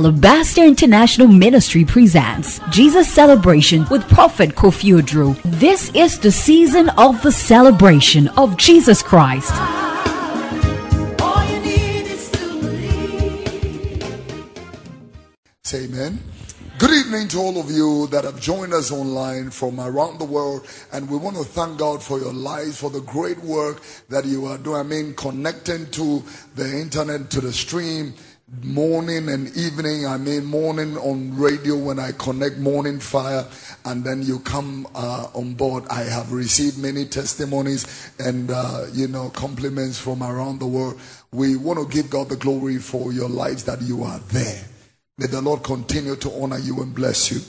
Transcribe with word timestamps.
Alabaster 0.00 0.64
International 0.64 1.28
Ministry 1.28 1.84
presents 1.84 2.58
Jesus 2.70 3.06
Celebration 3.06 3.84
with 3.90 4.08
Prophet 4.08 4.54
Kofi 4.54 4.98
Oduro. 4.98 5.38
This 5.60 5.90
is 5.94 6.18
the 6.18 6.32
season 6.32 6.88
of 6.96 7.20
the 7.20 7.30
celebration 7.30 8.28
of 8.28 8.56
Jesus 8.56 9.02
Christ. 9.02 9.52
Say 15.64 15.84
amen. 15.84 16.18
Good 16.78 16.92
evening 16.92 17.28
to 17.28 17.38
all 17.38 17.60
of 17.60 17.70
you 17.70 18.06
that 18.06 18.24
have 18.24 18.40
joined 18.40 18.72
us 18.72 18.90
online 18.90 19.50
from 19.50 19.78
around 19.78 20.18
the 20.18 20.24
world. 20.24 20.66
And 20.94 21.10
we 21.10 21.18
want 21.18 21.36
to 21.36 21.44
thank 21.44 21.78
God 21.78 22.02
for 22.02 22.18
your 22.18 22.32
lives, 22.32 22.80
for 22.80 22.88
the 22.88 23.02
great 23.02 23.38
work 23.40 23.82
that 24.08 24.24
you 24.24 24.46
are 24.46 24.56
doing. 24.56 24.76
I 24.76 24.82
mean, 24.82 25.12
connecting 25.12 25.90
to 25.90 26.22
the 26.54 26.80
internet, 26.80 27.28
to 27.32 27.42
the 27.42 27.52
stream, 27.52 28.14
morning 28.62 29.28
and 29.28 29.56
evening. 29.56 30.06
I 30.06 30.16
mean, 30.18 30.44
morning 30.44 30.96
on 30.98 31.36
radio 31.36 31.76
when 31.76 31.98
I 31.98 32.12
connect 32.12 32.58
Morning 32.58 32.98
Fire, 32.98 33.46
and 33.84 34.04
then 34.04 34.22
you 34.22 34.40
come 34.40 34.86
uh, 34.94 35.28
on 35.34 35.54
board. 35.54 35.84
I 35.88 36.02
have 36.02 36.32
received 36.32 36.78
many 36.78 37.04
testimonies 37.04 38.12
and, 38.18 38.50
uh, 38.50 38.86
you 38.92 39.08
know, 39.08 39.30
compliments 39.30 39.98
from 39.98 40.22
around 40.22 40.58
the 40.58 40.66
world. 40.66 41.00
We 41.32 41.56
want 41.56 41.78
to 41.78 41.94
give 41.94 42.10
God 42.10 42.28
the 42.28 42.36
glory 42.36 42.78
for 42.78 43.12
your 43.12 43.28
lives 43.28 43.64
that 43.64 43.82
you 43.82 44.02
are 44.02 44.18
there. 44.18 44.64
May 45.20 45.26
the 45.26 45.42
Lord 45.42 45.62
continue 45.62 46.16
to 46.16 46.30
honor 46.40 46.58
you 46.58 46.80
and 46.80 46.94
bless 46.94 47.30
you. 47.30 47.40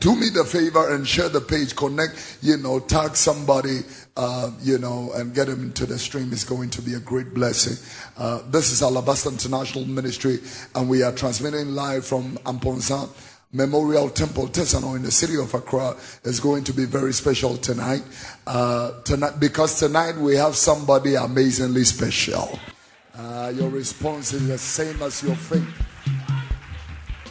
Do 0.00 0.16
me 0.16 0.30
the 0.30 0.44
favor 0.44 0.94
and 0.94 1.06
share 1.06 1.28
the 1.28 1.42
page. 1.42 1.76
Connect, 1.76 2.38
you 2.40 2.56
know, 2.56 2.80
tag 2.80 3.16
somebody, 3.16 3.80
uh, 4.18 4.50
you 4.60 4.78
know, 4.78 5.12
and 5.14 5.32
get 5.32 5.46
them 5.46 5.62
into 5.62 5.86
the 5.86 5.96
stream. 5.96 6.32
is 6.32 6.42
going 6.42 6.68
to 6.70 6.82
be 6.82 6.94
a 6.94 7.00
great 7.00 7.32
blessing. 7.32 7.78
Uh, 8.18 8.42
this 8.50 8.72
is 8.72 8.82
Alabaster 8.82 9.30
International 9.30 9.84
Ministry, 9.86 10.40
and 10.74 10.88
we 10.88 11.04
are 11.04 11.12
transmitting 11.12 11.74
live 11.74 12.04
from 12.04 12.36
Aponsa. 12.38 13.08
Memorial 13.52 14.10
Temple, 14.10 14.48
Tesano, 14.48 14.96
in 14.96 15.02
the 15.02 15.10
city 15.10 15.36
of 15.38 15.54
Accra 15.54 15.96
is 16.24 16.38
going 16.40 16.64
to 16.64 16.72
be 16.72 16.84
very 16.84 17.14
special 17.14 17.56
tonight. 17.56 18.02
Uh, 18.46 19.00
tonight, 19.04 19.38
because 19.38 19.78
tonight 19.78 20.16
we 20.16 20.34
have 20.34 20.54
somebody 20.54 21.14
amazingly 21.14 21.84
special. 21.84 22.58
Uh, 23.16 23.52
your 23.54 23.70
response 23.70 24.32
is 24.32 24.46
the 24.48 24.58
same 24.58 25.00
as 25.00 25.22
your 25.22 25.36
faith. 25.36 25.64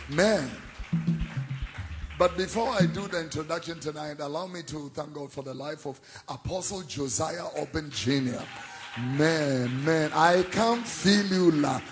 Man. 0.10 0.50
But 2.18 2.36
before 2.36 2.70
I 2.70 2.88
do 2.88 3.08
the 3.08 3.20
introduction 3.20 3.80
tonight, 3.80 4.20
allow 4.20 4.48
me 4.48 4.64
to 4.64 4.90
thank 4.96 5.14
God 5.14 5.32
for 5.32 5.44
the 5.44 5.54
life 5.54 5.86
of 5.86 6.00
Apostle 6.28 6.82
Josiah 6.82 7.46
Obeng 7.58 7.92
Jr. 7.92 8.42
Man, 9.16 9.86
man, 9.86 10.12
I 10.14 10.42
can't 10.50 10.86
feel 10.86 11.26
you 11.28 11.52
laugh. 11.52 11.84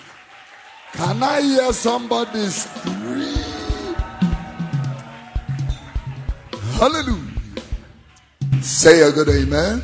Can 0.93 1.21
I 1.21 1.41
hear 1.41 1.71
somebody 1.73 2.47
scream? 2.47 3.95
Hallelujah. 6.79 7.21
Say 8.61 9.01
a 9.01 9.11
good 9.11 9.29
amen. 9.29 9.83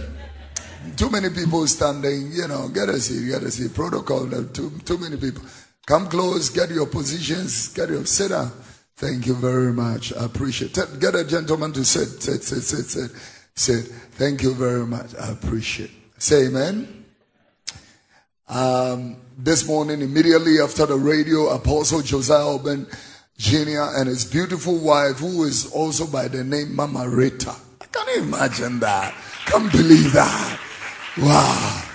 Too 0.98 1.12
many 1.12 1.30
people 1.30 1.68
standing, 1.68 2.32
you 2.32 2.48
know, 2.48 2.68
get 2.70 2.90
a 2.90 3.00
seat, 3.00 3.30
get 3.30 3.44
a 3.44 3.52
seat. 3.52 3.76
Protocol, 3.76 4.28
too, 4.46 4.72
too 4.86 4.98
many 4.98 5.18
people. 5.18 5.44
Come 5.86 6.08
close, 6.08 6.50
get 6.50 6.72
your 6.72 6.88
positions, 6.88 7.68
get 7.68 7.90
your 7.90 8.06
sit 8.06 8.30
down. 8.30 8.52
Thank 9.02 9.26
you 9.26 9.34
very 9.34 9.74
much. 9.74 10.14
I 10.14 10.26
appreciate 10.26 10.78
it. 10.78 11.00
Get 11.00 11.16
a 11.16 11.24
gentleman 11.24 11.74
to 11.74 11.84
sit, 11.84 12.22
sit, 12.22 12.44
sit, 12.44 12.62
sit, 12.62 12.86
sit, 12.86 13.12
sit. 13.56 13.86
Thank 14.12 14.44
you 14.44 14.54
very 14.54 14.86
much. 14.86 15.16
I 15.20 15.32
appreciate 15.32 15.90
it. 15.90 16.22
Say 16.22 16.46
amen. 16.46 17.04
Um, 18.48 19.16
this 19.40 19.68
morning, 19.68 20.04
immediately 20.04 20.62
after 20.62 20.86
the 20.86 20.98
radio, 20.98 21.50
Apostle 21.50 22.02
Josiah 22.04 22.46
Obeng 22.46 22.86
Jr. 23.40 23.98
and 24.00 24.08
his 24.08 24.24
beautiful 24.24 24.78
wife, 24.78 25.18
who 25.18 25.46
is 25.46 25.72
also 25.72 26.06
by 26.06 26.28
the 26.28 26.44
name 26.44 26.76
Mama 26.76 27.10
Rita. 27.10 27.56
I 27.82 27.86
can't 27.86 28.24
imagine 28.24 28.82
that. 28.82 29.16
Can't 29.48 29.72
believe 29.72 30.14
that. 30.14 30.60
Wow 31.18 31.88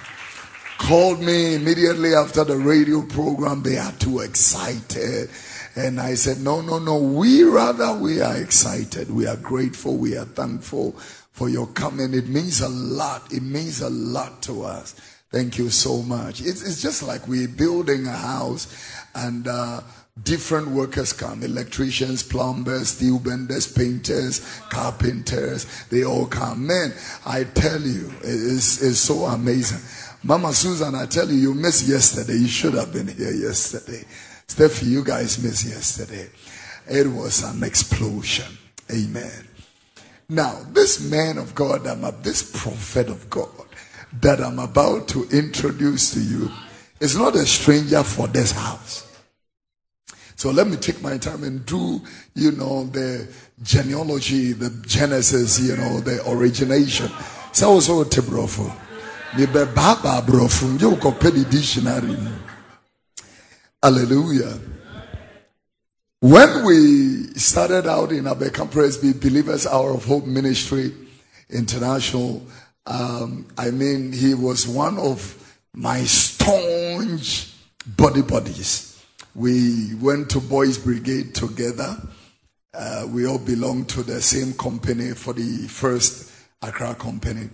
called 0.79 1.21
me 1.21 1.55
immediately 1.55 2.15
after 2.15 2.45
the 2.45 2.57
radio 2.57 3.03
program. 3.03 3.63
They 3.63 3.79
are 3.79 3.93
too 3.93 4.21
excited. 4.21 5.31
And 5.77 6.01
I 6.01 6.15
said, 6.15 6.39
no, 6.39 6.63
no, 6.63 6.79
no. 6.79 6.97
We 6.99 7.45
rather, 7.45 7.95
we 7.95 8.23
are 8.23 8.37
excited. 8.37 9.11
We 9.11 9.27
are 9.27 9.37
grateful. 9.37 9.97
We 9.97 10.17
are 10.17 10.25
thankful 10.25 10.93
for 11.33 11.51
your 11.51 11.67
coming. 11.69 12.15
It 12.15 12.29
means 12.29 12.63
a 12.63 12.69
lot. 12.69 13.31
It 13.31 13.43
means 13.43 13.83
a 13.83 13.91
lot 13.91 14.43
to 14.45 14.65
us. 14.65 14.95
Thank 15.31 15.59
you 15.59 15.69
so 15.69 16.01
much. 16.01 16.41
It's, 16.41 16.67
it's 16.67 16.81
just 16.81 17.03
like 17.03 17.29
we're 17.29 17.49
building 17.49 18.07
a 18.07 18.17
house 18.17 18.67
and, 19.15 19.47
uh, 19.47 19.83
different 20.23 20.69
workers 20.69 21.13
come 21.13 21.43
electricians 21.43 22.23
plumbers 22.23 22.89
steel 22.89 23.19
benders 23.19 23.71
painters 23.71 24.41
carpenters 24.71 25.67
they 25.91 26.05
all 26.05 26.25
come 26.25 26.67
man 26.67 26.91
i 27.27 27.45
tell 27.45 27.83
you 27.83 28.11
it's, 28.23 28.83
it's 28.83 28.99
so 28.99 29.27
amazing 29.27 29.79
Mama 30.27 30.53
Susan, 30.53 30.97
I 30.97 31.07
tell 31.07 31.31
you, 31.31 31.37
you 31.37 31.55
missed 31.55 31.87
yesterday. 31.87 32.33
You 32.39 32.49
should 32.49 32.75
have 32.75 32.93
been 32.93 33.07
here 33.07 33.31
yesterday. 33.31 34.05
Steffi, 34.49 34.87
you 34.87 35.03
guys 35.05 35.43
missed 35.43 35.67
yesterday. 35.67 36.29
It 36.89 37.07
was 37.07 37.43
an 37.43 37.63
explosion. 37.65 38.47
Amen. 38.93 39.49
Now, 40.29 40.61
this 40.73 41.01
man 41.11 41.39
of 41.39 41.55
God, 41.55 41.87
I'm 41.87 42.05
a, 42.05 42.13
this 42.13 42.59
prophet 42.61 43.09
of 43.09 43.29
God 43.29 43.51
that 44.21 44.41
I'm 44.41 44.59
about 44.59 45.09
to 45.09 45.25
introduce 45.31 46.13
to 46.15 46.21
you 46.21 46.51
is 47.01 47.17
not 47.17 47.35
a 47.35 47.45
stranger 47.47 48.03
for 48.03 48.27
this 48.29 48.53
house. 48.53 49.03
So 50.37 50.51
let 50.51 50.67
me 50.69 50.77
take 50.77 51.01
my 51.03 51.17
time 51.19 51.45
and 51.45 51.65
do, 51.67 52.01
you 52.35 52.53
know, 52.53 52.85
the 52.85 53.29
genealogy, 53.63 54.53
the 54.53 54.71
genesis, 54.87 55.59
you 55.61 55.77
know, 55.77 56.01
the 56.01 56.23
origination. 56.31 57.11
So 57.53 57.71
also 57.71 58.05
Tibrofo 58.05 58.71
mebɛbaabaa 59.37 60.23
borɔfo 60.27 60.65
ngye 60.73 60.87
wokɔpɛ 60.93 61.29
de 61.35 61.45
dictionary 61.45 62.17
hallelujah 63.83 64.59
when 66.21 66.65
we 66.65 67.35
started 67.35 67.87
out 67.87 68.11
in 68.11 68.25
Abeka 68.25 68.71
Presby 68.71 69.13
Believers 69.13 69.67
Hour 69.67 69.93
of 69.93 70.07
Hope 70.07 70.25
Ministry 70.25 70.91
International, 71.51 72.43
um, 72.87 73.47
I 73.59 73.71
mean, 73.71 74.13
he 74.13 74.33
was 74.33 74.67
one 74.67 74.99
of 74.99 75.61
my 75.75 76.03
staunch 76.05 77.53
body 77.87 78.23
buddies. 78.23 79.05
We 79.35 79.95
went 79.97 80.31
to 80.31 80.41
Boys 80.41 80.79
Brigade 80.79 81.35
together. 81.35 81.97
Uh, 82.73 83.07
we 83.11 83.27
all 83.27 83.39
belonged 83.39 83.91
to 83.91 84.03
the 84.03 84.23
same 84.23 84.55
company 84.55 85.13
for 85.13 85.35
the 85.35 85.69
first 85.69 86.33
Accra 86.63 86.95
company 86.95 87.51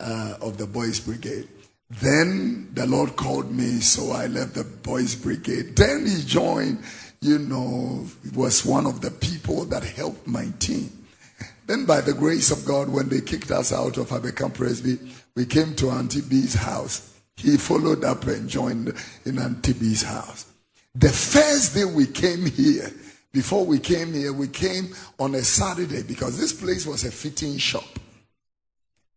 uh, 0.00 0.38
of 0.40 0.56
the 0.56 0.66
boys' 0.66 0.98
brigade. 0.98 1.46
Then 1.90 2.68
the 2.74 2.86
Lord 2.86 3.16
called 3.16 3.50
me, 3.50 3.80
so 3.80 4.12
I 4.12 4.26
left 4.26 4.54
the 4.54 4.64
boys' 4.64 5.14
brigade. 5.14 5.74
Then 5.74 6.06
he 6.06 6.22
joined, 6.22 6.82
you 7.20 7.38
know, 7.38 8.06
was 8.34 8.64
one 8.64 8.86
of 8.86 9.00
the 9.00 9.10
people 9.10 9.64
that 9.66 9.84
helped 9.84 10.26
my 10.26 10.48
team. 10.58 10.92
Then, 11.66 11.84
by 11.84 12.00
the 12.00 12.14
grace 12.14 12.50
of 12.50 12.64
God, 12.64 12.88
when 12.88 13.08
they 13.08 13.20
kicked 13.20 13.50
us 13.50 13.72
out 13.72 13.98
of 13.98 14.08
Abeka 14.08 14.52
Presby, 14.52 14.98
we 15.34 15.44
came 15.44 15.74
to 15.76 15.90
Auntie 15.90 16.22
B's 16.22 16.54
house. 16.54 17.14
He 17.36 17.56
followed 17.56 18.04
up 18.04 18.24
and 18.26 18.48
joined 18.48 18.94
in 19.24 19.38
Auntie 19.38 19.74
B's 19.74 20.02
house. 20.02 20.46
The 20.94 21.10
first 21.10 21.74
day 21.74 21.84
we 21.84 22.06
came 22.06 22.46
here, 22.46 22.90
before 23.32 23.64
we 23.64 23.78
came 23.78 24.14
here, 24.14 24.32
we 24.32 24.48
came 24.48 24.94
on 25.18 25.34
a 25.34 25.42
Saturday 25.42 26.02
because 26.02 26.38
this 26.38 26.52
place 26.52 26.86
was 26.86 27.04
a 27.04 27.10
fitting 27.10 27.58
shop. 27.58 27.98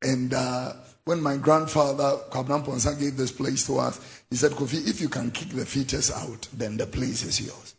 And 0.01 0.33
uh, 0.33 0.73
when 1.05 1.21
my 1.21 1.37
grandfather, 1.37 2.19
Kwabram 2.29 2.63
Ponsa, 2.63 2.95
gave 2.95 3.17
this 3.17 3.31
place 3.31 3.65
to 3.67 3.79
us, 3.79 4.23
he 4.29 4.35
said, 4.35 4.51
Kofi, 4.51 4.87
if 4.87 5.01
you 5.01 5.09
can 5.09 5.31
kick 5.31 5.49
the 5.49 5.65
fetus 5.65 6.11
out, 6.11 6.47
then 6.53 6.77
the 6.77 6.85
place 6.85 7.23
is 7.23 7.41
yours. 7.41 7.75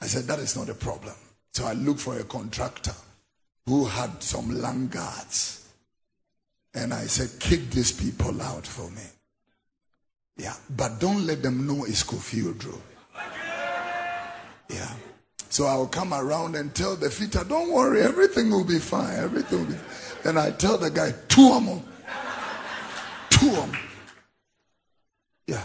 I 0.00 0.06
said, 0.06 0.24
that 0.24 0.38
is 0.38 0.56
not 0.56 0.68
a 0.68 0.74
problem. 0.74 1.14
So 1.52 1.66
I 1.66 1.72
looked 1.72 2.00
for 2.00 2.18
a 2.18 2.24
contractor 2.24 2.94
who 3.66 3.84
had 3.84 4.22
some 4.22 4.60
land 4.60 4.90
guards. 4.90 5.68
And 6.74 6.92
I 6.92 7.04
said, 7.04 7.40
kick 7.40 7.70
these 7.70 7.92
people 7.92 8.40
out 8.42 8.66
for 8.66 8.90
me. 8.90 9.02
Yeah, 10.36 10.54
but 10.76 11.00
don't 11.00 11.26
let 11.26 11.42
them 11.42 11.66
know 11.66 11.84
it's 11.84 12.04
Kofi 12.04 12.42
Oduro. 12.42 12.78
Yeah. 14.68 14.92
So 15.48 15.64
I'll 15.64 15.86
come 15.86 16.12
around 16.12 16.56
and 16.56 16.74
tell 16.74 16.96
the 16.96 17.08
fitter, 17.08 17.44
don't 17.44 17.72
worry, 17.72 18.02
everything 18.02 18.50
will 18.50 18.64
be 18.64 18.78
fine. 18.78 19.18
Everything 19.18 19.60
will 19.60 19.66
be 19.66 19.74
fine. 19.74 20.22
Then 20.22 20.38
I 20.38 20.50
tell 20.50 20.76
the 20.76 20.90
guy, 20.90 21.14
two 21.28 21.52
of 21.52 21.62
them. 23.50 23.72
Yeah. 25.46 25.64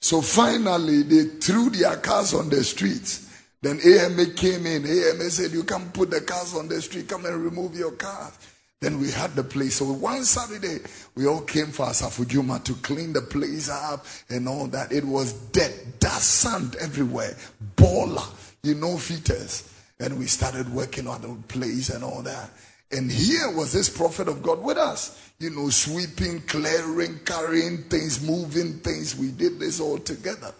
So 0.00 0.20
finally, 0.20 1.02
they 1.02 1.24
threw 1.24 1.70
their 1.70 1.96
cars 1.96 2.34
on 2.34 2.48
the 2.48 2.64
streets. 2.64 3.30
Then 3.62 3.78
AMA 3.84 4.26
came 4.34 4.66
in. 4.66 4.84
AMA 4.86 5.30
said, 5.30 5.52
You 5.52 5.64
can 5.64 5.90
put 5.90 6.10
the 6.10 6.20
cars 6.22 6.54
on 6.54 6.68
the 6.68 6.80
street. 6.80 7.08
Come 7.08 7.26
and 7.26 7.44
remove 7.44 7.76
your 7.76 7.92
cars. 7.92 8.38
Then 8.80 8.98
we 8.98 9.10
had 9.10 9.34
the 9.36 9.44
place. 9.44 9.76
So 9.76 9.92
one 9.92 10.24
Saturday, 10.24 10.78
we 11.14 11.26
all 11.26 11.42
came 11.42 11.66
for 11.66 11.86
Asafujuma 11.86 12.64
to 12.64 12.74
clean 12.76 13.12
the 13.12 13.20
place 13.20 13.68
up 13.68 14.06
and 14.30 14.48
all 14.48 14.66
that. 14.68 14.90
It 14.90 15.04
was 15.04 15.34
dead, 15.34 15.74
dust, 15.98 16.30
sand 16.30 16.76
everywhere. 16.80 17.36
Baller, 17.76 18.26
you 18.62 18.74
know, 18.74 18.96
fetus. 18.96 19.70
And 20.00 20.18
we 20.18 20.24
started 20.24 20.72
working 20.72 21.06
on 21.06 21.20
the 21.20 21.36
place 21.48 21.90
and 21.90 22.02
all 22.02 22.22
that. 22.22 22.50
And 22.92 23.10
here 23.10 23.50
was 23.50 23.72
this 23.72 23.88
prophet 23.88 24.26
of 24.28 24.42
God 24.42 24.62
with 24.62 24.76
us, 24.76 25.30
you 25.38 25.50
know, 25.50 25.68
sweeping, 25.70 26.40
clearing, 26.42 27.20
carrying 27.24 27.84
things, 27.84 28.20
moving 28.20 28.78
things. 28.80 29.16
We 29.16 29.30
did 29.30 29.60
this 29.60 29.80
all 29.80 29.98
together 29.98 30.52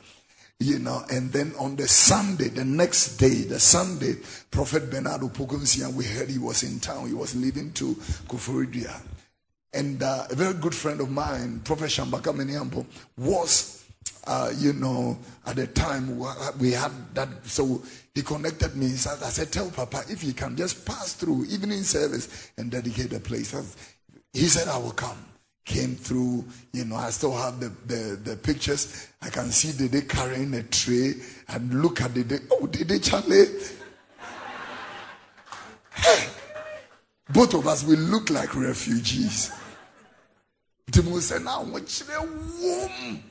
you 0.60 0.78
know, 0.78 1.02
and 1.10 1.32
then 1.32 1.54
on 1.58 1.74
the 1.74 1.88
Sunday, 1.88 2.48
the 2.48 2.64
next 2.64 3.16
day, 3.16 3.44
the 3.44 3.58
Sunday, 3.58 4.16
Prophet 4.50 4.90
Bernardo 4.90 5.28
Pokumsia, 5.28 5.90
we 5.92 6.04
heard 6.04 6.28
he 6.28 6.38
was 6.38 6.62
in 6.62 6.78
town. 6.80 7.08
He 7.08 7.14
was 7.14 7.34
leaving 7.34 7.72
to 7.72 7.94
Koforidua. 8.28 9.00
And 9.72 10.02
uh, 10.02 10.26
a 10.28 10.34
very 10.34 10.52
good 10.52 10.74
friend 10.74 11.00
of 11.00 11.10
mine, 11.10 11.60
Prophet 11.64 11.86
Shambaka 11.86 12.34
Meniambo, 12.34 12.84
was, 13.16 13.79
uh, 14.26 14.52
you 14.56 14.72
know, 14.72 15.18
at 15.46 15.56
the 15.56 15.66
time 15.66 16.18
we 16.58 16.72
had 16.72 16.92
that. 17.14 17.28
So 17.44 17.82
he 18.14 18.22
connected 18.22 18.76
me. 18.76 18.86
I 18.86 19.30
said, 19.30 19.52
Tell 19.52 19.70
Papa 19.70 20.02
if 20.08 20.20
he 20.22 20.32
can 20.32 20.56
just 20.56 20.84
pass 20.84 21.14
through 21.14 21.46
evening 21.46 21.82
service 21.82 22.50
and 22.56 22.70
dedicate 22.70 23.10
the 23.10 23.20
place. 23.20 23.54
He 24.32 24.44
said, 24.44 24.68
I 24.68 24.78
will 24.78 24.92
come 24.92 25.16
came 25.70 25.94
through. 25.94 26.44
You 26.72 26.84
know, 26.84 26.96
I 26.96 27.10
still 27.10 27.36
have 27.36 27.60
the, 27.60 27.68
the, 27.86 28.16
the 28.16 28.36
pictures. 28.36 29.08
I 29.22 29.30
can 29.30 29.50
see 29.50 29.72
Dede 29.72 30.08
carrying 30.08 30.52
a 30.54 30.62
tray 30.64 31.14
and 31.48 31.82
look 31.82 32.00
at 32.00 32.12
Dede. 32.14 32.40
Oh, 32.50 32.66
Dede 32.66 33.02
Charlie. 33.02 33.46
Hey, 35.94 36.28
both 37.28 37.54
of 37.54 37.66
us, 37.66 37.84
we 37.84 37.96
look 37.96 38.30
like 38.30 38.54
refugees. 38.56 39.52
Timo 40.90 41.20
said, 41.20 41.44
now, 41.44 41.62
the 41.62 42.28
womb? 42.60 43.22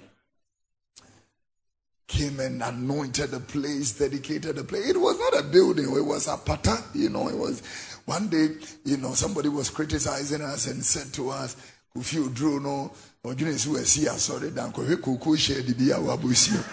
Came 2.09 2.41
and 2.41 2.61
anointed 2.61 3.31
the 3.31 3.39
place, 3.39 3.97
dedicated 3.97 4.57
the 4.57 4.63
place. 4.65 4.89
It 4.89 4.99
was 4.99 5.17
not 5.17 5.39
a 5.39 5.43
building, 5.43 5.85
it 5.95 6.05
was 6.05 6.27
a 6.27 6.35
pata, 6.35 6.83
you 6.93 7.09
know, 7.09 7.29
it 7.29 7.37
was 7.37 7.61
one 8.05 8.27
day, 8.27 8.49
you 8.83 8.97
know, 8.97 9.13
somebody 9.13 9.47
was 9.47 9.69
criticizing 9.69 10.41
us 10.41 10.67
and 10.67 10.83
said 10.83 11.13
to 11.13 11.29
us, 11.29 11.55
kofi 11.95 12.17
oduro 12.17 12.61
no 12.61 12.91
ɔdwene 13.25 13.57
sɛ 13.57 13.67
wasi 13.73 14.07
asɔre 14.07 14.53
dan 14.53 14.71
kɔhwɛ 14.71 15.01
koko 15.01 15.31
hyɛ 15.31 15.65
de 15.65 15.73
bi 15.73 15.91
a 15.91 15.99
wabosie 15.99 16.63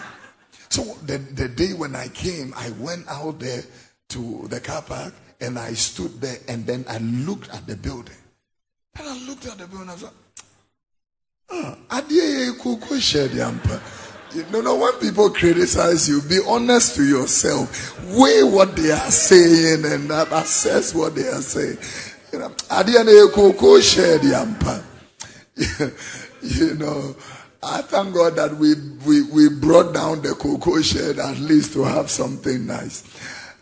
so 0.69 0.83
the, 1.05 1.17
the 1.17 1.47
day 1.49 1.73
when 1.73 1.95
i 1.95 2.07
came 2.09 2.53
i 2.55 2.69
went 2.71 3.07
out 3.07 3.39
there 3.39 3.63
to 4.09 4.47
the 4.49 4.59
car 4.59 4.81
park 4.81 5.13
and 5.41 5.57
i 5.59 5.73
stood 5.73 6.21
there 6.21 6.37
and 6.47 6.65
then 6.65 6.85
i 6.87 6.97
looked 6.97 7.49
at 7.49 7.65
the 7.67 7.75
building. 7.75 8.15
And 8.95 9.07
i 9.07 9.17
looked 9.27 9.45
at 9.45 9.57
the 9.57 9.67
building 9.67 9.89
and 9.89 9.91
i 9.91 9.93
was 9.93 10.03
like 10.03 10.13
hyɛ 11.49 13.29
de 13.29 13.41
ampa 13.43 13.81
you 14.33 14.61
know, 14.61 14.75
when 14.75 14.93
people 14.93 15.29
criticize 15.29 16.07
you, 16.07 16.21
be 16.21 16.39
honest 16.47 16.95
to 16.95 17.03
yourself. 17.03 17.95
Weigh 18.17 18.43
what 18.43 18.75
they 18.75 18.91
are 18.91 19.11
saying 19.11 19.85
and 19.85 20.11
assess 20.11 20.93
what 20.93 21.15
they 21.15 21.27
are 21.27 21.41
saying. 21.41 21.77
You 22.33 22.39
know, 22.39 22.53
you 26.41 26.75
know, 26.75 27.15
I 27.63 27.81
thank 27.81 28.13
God 28.13 28.35
that 28.35 28.55
we, 28.57 28.75
we, 29.05 29.23
we 29.23 29.49
brought 29.49 29.93
down 29.93 30.21
the 30.21 30.33
cocoa 30.33 30.81
shed 30.81 31.19
at 31.19 31.37
least 31.39 31.73
to 31.73 31.83
have 31.83 32.09
something 32.09 32.65
nice. 32.65 33.03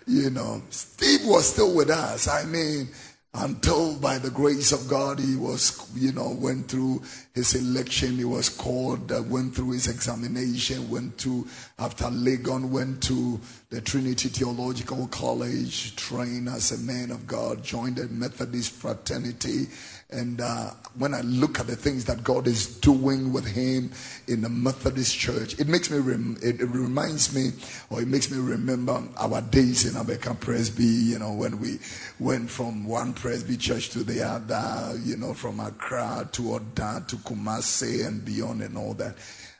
You 0.07 0.29
know, 0.29 0.61
Steve 0.69 1.21
was 1.25 1.51
still 1.51 1.73
with 1.73 1.89
us. 1.89 2.27
I 2.27 2.43
mean, 2.45 2.89
until 3.37 3.95
by 3.95 4.17
the 4.17 4.29
grace 4.29 4.71
of 4.71 4.87
God, 4.87 5.19
he 5.19 5.35
was, 5.35 5.89
you 5.93 6.13
know, 6.13 6.29
went 6.39 6.69
through 6.69 7.01
his 7.33 7.53
election, 7.53 8.15
he 8.15 8.23
was 8.23 8.47
called, 8.47 9.11
uh, 9.11 9.21
went 9.23 9.53
through 9.53 9.71
his 9.71 9.87
examination, 9.87 10.89
went 10.89 11.17
to, 11.17 11.45
after 11.77 12.05
Legon, 12.05 12.69
went 12.69 13.03
to 13.03 13.39
the 13.69 13.81
Trinity 13.81 14.29
Theological 14.29 15.07
College, 15.07 15.95
trained 15.97 16.47
as 16.47 16.71
a 16.71 16.77
man 16.77 17.11
of 17.11 17.27
God, 17.27 17.61
joined 17.61 17.97
the 17.97 18.07
Methodist 18.07 18.71
fraternity, 18.71 19.67
and 20.11 20.39
uh, 20.39 20.69
when 20.97 21.15
I 21.15 21.21
look 21.21 21.59
at 21.59 21.65
the 21.65 21.75
things 21.75 22.05
that 22.05 22.23
God 22.23 22.45
is 22.45 22.67
doing 22.79 23.33
with 23.33 23.45
him 23.45 23.91
in 24.27 24.41
the 24.41 24.49
Methodist 24.49 25.17
church, 25.17 25.59
it 25.59 25.67
makes 25.67 25.89
me, 25.89 25.97
rem- 25.97 26.37
it, 26.43 26.61
it, 26.61 26.67
reminds 26.67 27.33
me, 27.35 27.51
or 27.89 28.01
it 28.01 28.07
makes 28.07 28.29
me 28.29 28.37
remember 28.37 29.01
our 29.17 29.41
days 29.41 29.85
in 29.85 29.99
Abeka 29.99 30.39
Presby, 30.39 30.83
you 30.83 31.17
know, 31.17 31.33
when 31.33 31.59
we 31.59 31.79
went 32.19 32.49
from 32.49 32.85
one 32.85 33.13
Presby 33.13 33.57
church 33.57 33.89
to 33.89 34.03
the 34.03 34.23
other, 34.23 34.97
you 35.03 35.17
know, 35.17 35.33
from 35.33 35.59
Accra 35.59 36.29
to 36.33 36.53
Oda 36.53 37.03
to 37.07 37.15
Kumasi 37.17 38.05
and 38.05 38.23
beyond 38.23 38.61
and 38.61 38.77
all 38.77 38.93
that. 38.93 39.15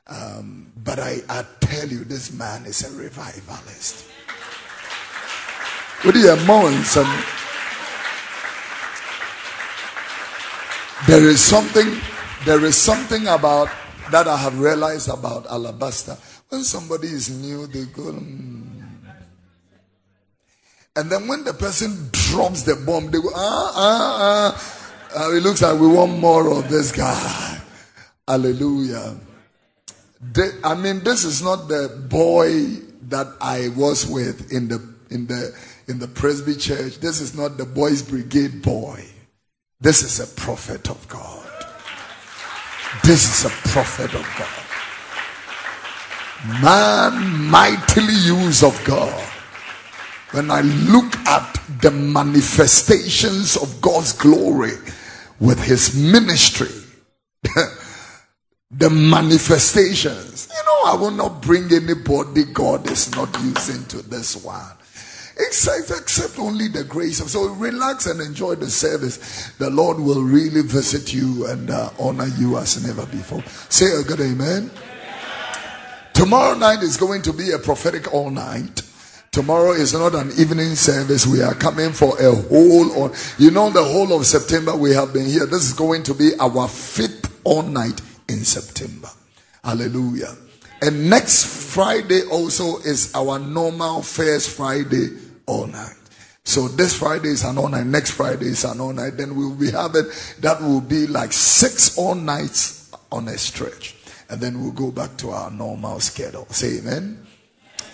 Um, 0.08 0.72
but 0.84 1.00
I, 1.00 1.22
I 1.28 1.44
tell 1.60 1.88
you, 1.88 2.04
this 2.04 2.32
man 2.32 2.66
is 2.66 2.84
a 2.84 2.96
revivalist. 2.96 4.06
What 6.04 6.14
do 6.14 6.20
you 6.20 6.36
want? 6.48 7.45
There 11.04 11.24
is 11.28 11.44
something, 11.44 12.00
there 12.46 12.64
is 12.64 12.76
something 12.76 13.28
about 13.28 13.70
that 14.12 14.28
I 14.28 14.38
have 14.38 14.58
realized 14.60 15.10
about 15.10 15.46
alabaster. 15.46 16.18
When 16.50 16.64
somebody 16.64 17.10
is 17.10 17.30
new, 17.30 17.68
they 17.68 17.86
go, 17.86 18.14
mm. 18.14 18.64
and 20.96 21.10
then 21.12 21.28
when 21.28 21.44
the 21.44 21.54
person 21.54 22.10
drops 22.12 22.64
the 22.64 22.76
bomb, 22.86 23.12
they 23.12 23.20
go, 23.20 23.30
ah, 23.36 23.72
ah, 23.76 24.18
ah. 24.22 24.82
Uh, 25.16 25.36
it 25.36 25.44
looks 25.44 25.62
like 25.62 25.80
we 25.80 25.88
want 25.88 26.18
more 26.18 26.52
of 26.58 26.70
this 26.70 26.92
guy. 26.92 27.62
Hallelujah. 28.28 29.16
I 30.64 30.76
mean, 30.76 31.04
this 31.04 31.24
is 31.24 31.44
not 31.44 31.68
the 31.68 32.06
boy 32.10 32.82
that 33.10 33.28
I 33.40 33.70
was 33.76 34.08
with 34.08 34.52
in 34.52 34.68
the 34.68 34.82
in 35.12 35.28
the 35.28 35.56
in 35.88 36.00
the 36.00 36.08
Presby 36.08 36.56
church. 36.56 37.00
This 37.00 37.22
is 37.22 37.36
not 37.36 37.58
the 37.58 37.66
boys' 37.66 38.02
brigade 38.02 38.62
boy. 38.62 39.06
This 39.82 40.04
is 40.04 40.20
a 40.20 40.28
prophet 40.40 40.90
of 40.90 41.08
God. 41.10 41.46
This 43.04 43.28
is 43.28 43.46
a 43.46 43.70
prophet 43.70 44.14
of 44.14 44.26
God. 44.40 44.66
Man 46.62 47.50
mightily 47.50 48.14
used 48.14 48.64
of 48.64 48.82
God. 48.86 49.22
When 50.32 50.50
I 50.50 50.62
look 50.62 51.16
at 51.28 51.60
the 51.82 51.92
manifestations 51.92 53.58
of 53.58 53.82
God's 53.82 54.14
glory 54.14 54.74
with 55.40 55.62
his 55.62 55.96
ministry, 55.96 56.72
the 58.72 58.90
manifestations, 58.90 60.50
you 60.56 60.64
know, 60.66 60.92
I 60.92 60.96
will 60.96 61.12
not 61.12 61.42
bring 61.42 61.72
anybody 61.74 62.44
God 62.46 62.90
is 62.90 63.14
not 63.16 63.38
using 63.42 63.84
to 63.86 64.02
this 64.02 64.42
one. 64.44 64.72
Except, 65.38 65.92
except 65.92 66.40
only 66.40 66.70
the 66.70 66.84
grace 66.86 67.20
of. 67.20 67.30
So 67.30 67.50
relax 67.50 68.06
and 68.06 68.22
enjoy 68.22 68.56
the 68.56 68.70
service. 68.70 69.50
The 69.58 69.70
Lord 69.70 70.00
will 70.00 70.24
really 70.24 70.62
visit 70.62 71.14
you 71.14 71.48
and 71.48 71.70
uh, 71.70 71.90
honor 72.00 72.28
you 72.38 72.58
as 72.58 72.86
never 72.86 73.06
before. 73.08 73.44
Say 73.70 74.00
a 74.00 74.04
good 74.04 74.22
amen. 74.22 74.72
Tomorrow 76.14 76.58
night 76.58 76.82
is 76.84 76.96
going 76.96 77.22
to 77.24 77.34
be 77.34 77.52
a 77.52 77.60
prophetic 77.60 78.14
all 78.14 78.30
night. 78.30 78.82
Tomorrow 79.32 79.74
is 79.74 79.94
not 79.94 80.16
an 80.16 80.32
evening 80.38 80.76
service. 80.76 81.28
We 81.28 81.42
are 81.42 81.54
coming 81.54 81.92
for 81.92 82.18
a 82.18 82.34
whole 82.34 83.04
on. 83.04 83.14
You 83.38 83.52
know, 83.52 83.70
the 83.70 83.84
whole 83.84 84.18
of 84.18 84.26
September 84.26 84.74
we 84.74 84.94
have 84.94 85.12
been 85.12 85.26
here. 85.26 85.46
This 85.46 85.66
is 85.66 85.74
going 85.74 86.04
to 86.04 86.14
be 86.14 86.32
our 86.40 86.70
fifth 86.70 87.42
all 87.44 87.64
night 87.64 88.02
in 88.30 88.46
September. 88.46 89.10
Hallelujah. 89.62 90.34
And 90.82 91.10
next 91.10 91.74
Friday 91.74 92.22
also 92.32 92.78
is 92.78 93.14
our 93.14 93.38
normal 93.38 94.02
first 94.02 94.52
Friday 94.52 95.10
all 95.46 95.68
night. 95.68 95.96
So 96.44 96.68
this 96.68 96.98
Friday 96.98 97.30
is 97.30 97.44
an 97.44 97.58
all 97.58 97.70
night, 97.70 97.88
next 97.88 98.12
Friday 98.12 98.46
is 98.46 98.64
an 98.66 98.80
all 98.80 98.94
night. 98.94 99.18
Then 99.18 99.36
we'll 99.36 99.56
be 99.56 99.72
having 99.72 100.06
that 100.42 100.62
will 100.62 100.82
be 100.82 101.08
like 101.08 101.34
six 101.34 101.98
all 101.98 102.16
nights 102.16 102.92
on 103.12 103.28
a 103.28 103.38
stretch. 103.38 103.96
And 104.30 104.40
then 104.40 104.62
we'll 104.62 104.72
go 104.72 104.92
back 104.92 105.18
to 105.18 105.32
our 105.32 105.52
normal 105.52 106.00
schedule. 106.00 106.48
Say 106.50 106.80
amen. 106.80 107.26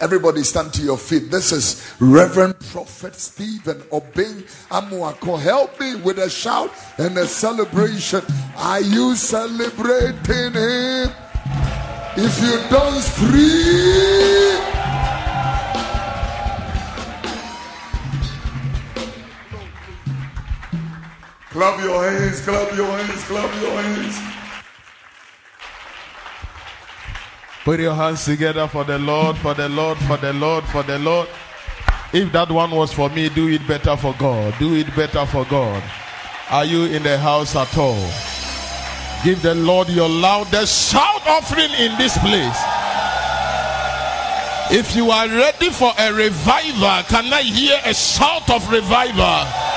Everybody 0.02 0.44
stand 0.44 0.74
to 0.74 0.82
your 0.82 0.98
feet. 0.98 1.30
This 1.30 1.52
is 1.52 1.94
Reverend 2.00 2.60
Prophet 2.72 3.14
Stephen 3.16 3.82
Obeng 3.92 4.44
Amoako. 4.70 5.40
Help 5.40 5.80
me 5.80 5.96
with 5.96 6.18
a 6.18 6.30
shout 6.30 6.72
and 6.98 7.16
a 7.18 7.28
celebration. 7.28 8.22
Are 8.58 8.82
you 8.82 9.16
celebrating 9.16 10.54
him? 10.54 11.12
If 12.18 12.42
you 12.42 12.60
don't 12.70 13.04
free. 13.04 14.81
Clap 21.52 21.84
your 21.84 22.10
hands, 22.10 22.40
clap 22.40 22.74
your 22.78 22.86
hands, 22.86 23.24
clap 23.26 23.62
your 23.62 23.82
hands. 23.82 24.18
Put 27.66 27.82
your 27.82 27.94
hands 27.94 28.24
together 28.24 28.70
for 28.70 28.86
the 28.86 28.98
Lord, 28.98 29.38
for 29.38 29.54
the 29.54 29.68
Lord, 29.68 29.98
for 29.98 30.16
the 30.16 30.32
Lord, 30.32 30.64
for 30.64 30.82
the 30.84 30.98
Lord. 30.98 31.28
If 32.14 32.32
that 32.32 32.50
one 32.50 32.72
was 32.72 32.94
for 32.94 33.10
me, 33.10 33.28
do 33.28 33.50
it 33.50 33.68
better 33.68 33.98
for 33.98 34.16
God. 34.18 34.56
Do 34.60 34.76
it 34.76 34.96
better 34.96 35.26
for 35.26 35.44
God. 35.44 35.84
Are 36.50 36.64
you 36.64 36.86
in 36.86 37.04
the 37.04 37.18
house 37.18 37.54
at 37.58 37.78
all? 37.78 38.10
Give 39.26 39.42
the 39.42 39.54
Lord 39.54 39.90
your 39.90 40.08
loudest 40.08 40.90
shout 40.90 41.28
offering 41.28 41.72
in 41.72 41.98
this 41.98 42.18
place. 42.20 42.60
If 44.72 44.96
you 44.96 45.12
are 45.12 45.28
ready 45.28 45.70
for 45.70 45.92
a 46.00 46.14
revival, 46.14 47.04
can 47.10 47.32
I 47.34 47.42
hear 47.42 47.78
a 47.84 47.94
shout 47.94 48.50
of 48.50 48.72
revival? 48.72 49.71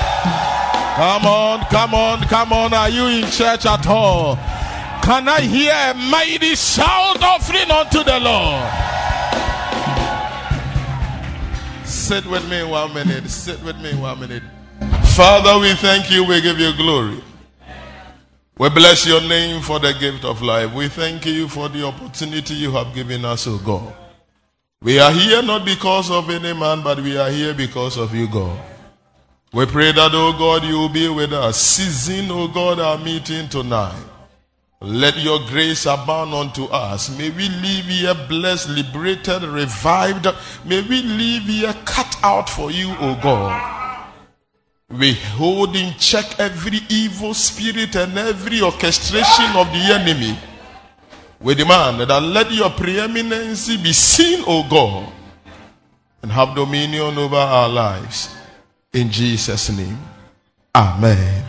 Come 0.95 1.25
on, 1.25 1.59
come 1.65 1.93
on, 1.93 2.21
come 2.21 2.53
on. 2.53 2.73
Are 2.73 2.89
you 2.89 3.07
in 3.07 3.29
church 3.29 3.65
at 3.65 3.85
all? 3.85 4.37
Can 5.03 5.27
I 5.27 5.41
hear 5.41 5.73
a 5.73 5.93
mighty 5.93 6.55
shout 6.55 7.21
offering 7.21 7.69
unto 7.69 8.01
the 8.01 8.17
Lord? 8.19 8.63
Sit 11.85 12.25
with 12.25 12.49
me 12.49 12.63
one 12.63 12.93
minute. 12.93 13.29
Sit 13.29 13.61
with 13.63 13.77
me 13.81 13.93
one 13.95 14.21
minute. 14.21 14.43
Father, 15.15 15.59
we 15.59 15.73
thank 15.75 16.09
you. 16.09 16.23
We 16.23 16.39
give 16.39 16.59
you 16.59 16.73
glory. 16.77 17.21
We 18.57 18.69
bless 18.69 19.05
your 19.05 19.19
name 19.19 19.61
for 19.61 19.79
the 19.79 19.91
gift 19.99 20.23
of 20.23 20.41
life. 20.41 20.73
We 20.73 20.87
thank 20.87 21.25
you 21.25 21.49
for 21.49 21.67
the 21.67 21.85
opportunity 21.85 22.53
you 22.53 22.71
have 22.71 22.95
given 22.95 23.25
us, 23.25 23.47
O 23.47 23.57
God. 23.57 23.93
We 24.81 24.97
are 24.99 25.11
here 25.11 25.41
not 25.41 25.65
because 25.65 26.09
of 26.09 26.29
any 26.29 26.53
man, 26.53 26.83
but 26.83 27.01
we 27.01 27.17
are 27.17 27.29
here 27.29 27.53
because 27.53 27.97
of 27.97 28.15
you, 28.15 28.29
God. 28.29 28.57
We 29.55 29.65
pray 29.65 29.93
that, 29.93 30.11
oh 30.13 30.33
God, 30.33 30.65
you 30.65 30.77
will 30.77 30.89
be 30.89 31.07
with 31.07 31.31
us. 31.31 31.55
Season, 31.55 32.29
oh 32.29 32.49
God, 32.49 32.77
our 32.77 32.97
meeting 32.97 33.47
tonight. 33.47 34.03
Let 34.81 35.17
your 35.17 35.39
grace 35.47 35.85
abound 35.85 36.33
unto 36.33 36.65
us. 36.65 37.09
May 37.17 37.29
we 37.29 37.47
live 37.47 37.85
here 37.85 38.13
blessed, 38.27 38.67
liberated, 38.67 39.43
revived. 39.43 40.27
May 40.65 40.81
we 40.81 41.01
live 41.03 41.43
here 41.43 41.73
cut 41.85 42.17
out 42.21 42.49
for 42.49 42.69
you, 42.69 42.89
O 42.99 43.17
God. 43.23 44.09
We 44.89 45.13
hold 45.13 45.73
in 45.77 45.93
check 45.99 46.37
every 46.37 46.81
evil 46.89 47.33
spirit 47.33 47.95
and 47.95 48.17
every 48.17 48.61
orchestration 48.61 49.55
of 49.55 49.67
the 49.67 49.95
enemy. 49.95 50.37
We 51.39 51.55
demand 51.55 52.01
that 52.01 52.21
let 52.21 52.51
your 52.51 52.71
preeminency 52.71 53.77
be 53.77 53.93
seen, 53.93 54.43
O 54.45 54.67
God, 54.69 55.13
and 56.21 56.29
have 56.29 56.55
dominion 56.55 57.17
over 57.17 57.37
our 57.37 57.69
lives. 57.69 58.35
In 58.95 59.11
Jesus' 59.11 59.69
name. 59.75 59.99
Amen. 60.73 61.43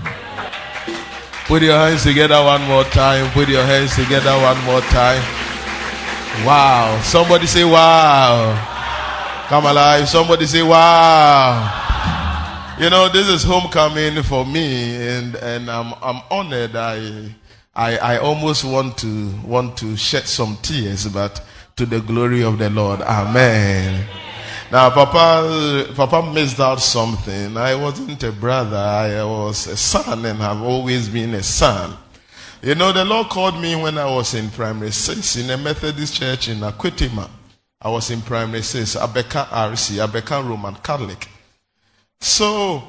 Put 1.46 1.62
your 1.62 1.78
hands 1.78 2.02
together 2.02 2.42
one 2.42 2.60
more 2.66 2.82
time. 2.82 3.30
Put 3.30 3.48
your 3.48 3.62
hands 3.62 3.94
together 3.94 4.32
one 4.32 4.60
more 4.64 4.80
time. 4.90 5.22
Wow. 6.44 7.00
Somebody 7.04 7.46
say, 7.46 7.62
Wow. 7.62 9.46
Come 9.46 9.64
alive. 9.64 10.08
Somebody 10.08 10.44
say, 10.46 10.64
Wow. 10.64 11.84
You 12.80 12.90
know, 12.90 13.08
this 13.08 13.28
is 13.28 13.44
homecoming 13.44 14.24
for 14.24 14.44
me, 14.44 14.96
and, 15.06 15.36
and 15.36 15.70
I'm, 15.70 15.94
I'm 16.02 16.22
honored. 16.28 16.74
I, 16.74 17.32
I, 17.76 17.96
I 17.96 18.18
almost 18.18 18.64
want 18.64 18.98
to, 18.98 19.30
want 19.44 19.76
to 19.78 19.96
shed 19.96 20.26
some 20.26 20.58
tears, 20.62 21.06
but 21.06 21.40
to 21.76 21.86
the 21.86 22.00
glory 22.00 22.42
of 22.42 22.58
the 22.58 22.70
Lord. 22.70 23.02
Amen. 23.02 24.04
Now, 24.72 24.90
Papa, 24.90 25.92
Papa 25.94 26.32
missed 26.32 26.58
out 26.58 26.80
something. 26.80 27.56
I 27.56 27.76
wasn't 27.76 28.20
a 28.24 28.32
brother. 28.32 28.76
I 28.76 29.22
was 29.22 29.68
a 29.68 29.76
son 29.76 30.26
and 30.26 30.40
have 30.40 30.60
always 30.60 31.08
been 31.08 31.34
a 31.34 31.42
son. 31.42 31.96
You 32.62 32.74
know, 32.74 32.90
the 32.90 33.04
Lord 33.04 33.28
called 33.28 33.60
me 33.60 33.76
when 33.76 33.96
I 33.96 34.12
was 34.12 34.34
in 34.34 34.50
primary 34.50 34.90
six 34.90 35.36
in 35.36 35.50
a 35.50 35.56
Methodist 35.56 36.14
church 36.14 36.48
in 36.48 36.58
Akwetima. 36.58 37.30
I 37.80 37.90
was 37.90 38.10
in 38.10 38.20
primary 38.22 38.62
six, 38.62 38.96
Abeka 38.96 39.46
RC, 39.46 40.04
Abeka 40.04 40.44
Roman 40.44 40.74
Catholic. 40.76 41.28
So, 42.20 42.82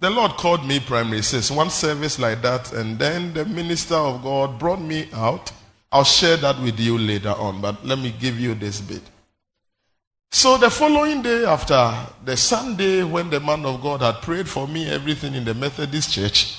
the 0.00 0.10
Lord 0.10 0.32
called 0.32 0.66
me 0.66 0.80
primary 0.80 1.22
six, 1.22 1.52
one 1.52 1.70
service 1.70 2.18
like 2.18 2.42
that, 2.42 2.72
and 2.72 2.98
then 2.98 3.32
the 3.32 3.44
minister 3.44 3.94
of 3.94 4.24
God 4.24 4.58
brought 4.58 4.80
me 4.80 5.08
out. 5.12 5.52
I'll 5.92 6.02
share 6.02 6.36
that 6.38 6.60
with 6.60 6.80
you 6.80 6.98
later 6.98 7.30
on, 7.30 7.60
but 7.60 7.86
let 7.86 8.00
me 8.00 8.12
give 8.18 8.40
you 8.40 8.56
this 8.56 8.80
bit. 8.80 9.02
So 10.34 10.58
the 10.58 10.68
following 10.68 11.22
day 11.22 11.44
after 11.44 11.94
the 12.24 12.36
Sunday 12.36 13.04
when 13.04 13.30
the 13.30 13.38
man 13.38 13.64
of 13.64 13.80
God 13.80 14.00
had 14.00 14.20
prayed 14.20 14.48
for 14.48 14.66
me, 14.66 14.88
everything 14.90 15.34
in 15.34 15.44
the 15.44 15.54
Methodist 15.54 16.10
church, 16.10 16.58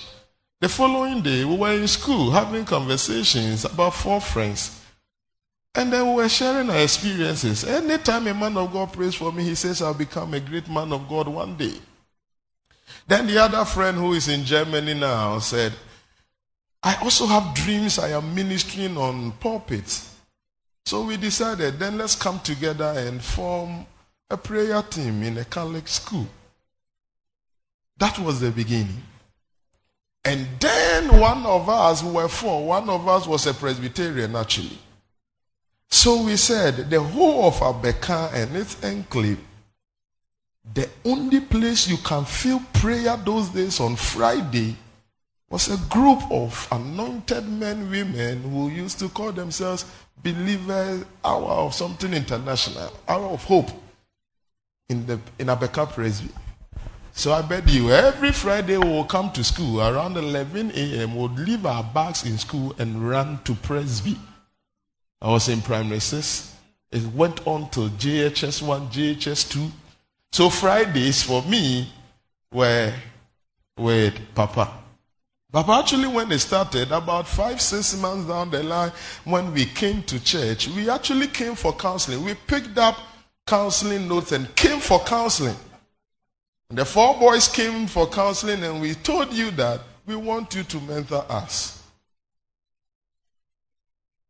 the 0.62 0.70
following 0.70 1.22
day 1.22 1.44
we 1.44 1.58
were 1.58 1.74
in 1.74 1.86
school 1.90 2.32
having 2.32 2.64
conversations 2.64 3.66
about 3.66 3.94
four 3.94 4.22
friends. 4.22 4.82
And 5.76 5.92
then 5.92 6.08
we 6.08 6.14
were 6.24 6.30
sharing 6.30 6.70
our 6.70 6.80
experiences. 6.80 7.66
Anytime 7.66 8.28
a 8.28 8.34
man 8.34 8.56
of 8.56 8.72
God 8.72 8.94
prays 8.94 9.16
for 9.16 9.34
me, 9.34 9.44
he 9.44 9.56
says, 9.56 9.82
I'll 9.82 9.94
become 9.94 10.34
a 10.34 10.40
great 10.40 10.70
man 10.70 10.94
of 10.94 11.10
God 11.10 11.28
one 11.28 11.58
day. 11.58 11.74
Then 13.06 13.28
the 13.28 13.40
other 13.40 13.66
friend 13.66 13.98
who 13.98 14.14
is 14.14 14.30
in 14.30 14.46
Germany 14.46 14.94
now 14.94 15.40
said, 15.40 15.74
I 16.82 16.96
also 17.04 17.26
have 17.26 17.54
dreams. 17.54 18.00
I 18.00 18.12
am 18.12 18.34
ministering 18.34 18.96
on 18.96 19.34
pulpits. 19.34 20.15
So 20.86 21.04
we 21.04 21.18
decided 21.18 21.80
then 21.80 21.98
let's 21.98 22.16
come 22.16 22.40
together 22.42 22.94
and 22.96 23.22
form 23.22 23.88
a 24.30 24.38
prayer 24.38 24.84
team 24.84 25.24
in 25.24 25.38
a 25.38 25.46
Catholic 25.46 25.88
school. 25.88 26.28
That 27.98 28.20
was 28.20 28.40
the 28.40 28.52
beginning. 28.52 29.02
And 30.24 30.48
then 30.60 31.20
one 31.20 31.46
of 31.46 31.70
us, 31.70 32.04
we 32.04 32.12
were 32.12 32.28
four, 32.28 32.66
one 32.66 32.90
of 32.90 33.08
us 33.08 33.26
was 33.26 33.48
a 33.48 33.54
Presbyterian 33.54 34.36
actually. 34.36 34.78
So 35.90 36.24
we 36.24 36.36
said 36.36 36.90
the 36.90 37.02
whole 37.02 37.48
of 37.48 37.56
Abeka 37.56 38.34
and 38.34 38.56
its 38.56 38.84
enclave, 38.84 39.40
the 40.74 40.90
only 41.04 41.40
place 41.40 41.88
you 41.88 41.98
can 41.98 42.26
feel 42.26 42.60
prayer 42.74 43.18
those 43.18 43.50
days 43.50 43.80
on 43.80 43.96
Friday 43.96 44.76
was 45.50 45.70
a 45.70 45.78
group 45.90 46.22
of 46.32 46.68
anointed 46.72 47.48
men, 47.48 47.90
women 47.90 48.42
who 48.42 48.70
used 48.70 48.98
to 49.00 49.10
call 49.10 49.32
themselves 49.32 49.86
Believers 50.24 51.06
Hour 51.24 51.50
of 51.50 51.74
something 51.74 52.14
international, 52.14 52.92
Hour 53.08 53.28
of 53.28 53.44
Hope 53.44 53.70
in 54.90 55.06
the 55.06 55.20
in 55.40 55.48
Abeka 55.48 55.92
Presby. 55.92 56.30
So 57.14 57.32
I 57.32 57.42
bet 57.42 57.68
you 57.70 57.92
every 57.92 58.32
Friday 58.32 58.78
we 58.78 58.90
will 58.90 59.06
come 59.06 59.32
to 59.32 59.44
school 59.44 59.82
around 59.82 60.18
11 60.18 60.72
a.m. 60.72 61.16
We'll 61.16 61.30
leave 61.30 61.66
our 61.66 61.84
bags 61.84 62.26
in 62.26 62.38
school 62.38 62.76
and 62.78 63.10
run 63.10 63.40
to 63.46 63.56
Presby. 63.56 64.18
I 65.22 65.30
was 65.30 65.48
in 65.48 65.62
primary 65.62 66.02
six. 66.02 66.56
It 66.92 67.04
went 67.14 67.46
on 67.48 67.70
to 67.72 67.90
JHS 67.90 68.62
1, 68.62 68.90
JHS 68.90 69.50
2. 69.52 69.72
So 70.34 70.50
Fridays 70.50 71.24
for 71.24 71.42
me 71.44 71.90
were 72.52 72.94
with 73.78 74.14
Papa. 74.36 74.85
But 75.56 75.70
actually, 75.70 76.10
when 76.10 76.30
it 76.34 76.40
started, 76.40 76.92
about 76.92 77.30
five, 77.30 77.62
six 77.62 77.96
months 77.96 78.28
down 78.28 78.50
the 78.50 78.62
line, 78.62 78.92
when 79.24 79.54
we 79.54 79.64
came 79.64 80.04
to 80.04 80.22
church, 80.22 80.68
we 80.68 80.90
actually 80.90 81.28
came 81.28 81.56
for 81.56 81.72
counseling. 81.72 82.26
We 82.26 82.34
picked 82.34 82.78
up 82.78 82.98
counseling 83.48 84.06
notes 84.06 84.34
and 84.34 84.54
came 84.54 84.82
for 84.82 85.00
counseling. 85.00 85.56
The 86.72 86.84
four 86.84 87.18
boys 87.18 87.48
came 87.48 87.88
for 87.88 88.06
counseling, 88.06 88.66
and 88.66 88.82
we 88.82 88.96
told 88.96 89.32
you 89.32 89.50
that 89.52 89.80
we 90.06 90.18
want 90.18 90.54
you 90.54 90.64
to 90.64 90.82
mentor 90.82 91.26
us. 91.30 91.75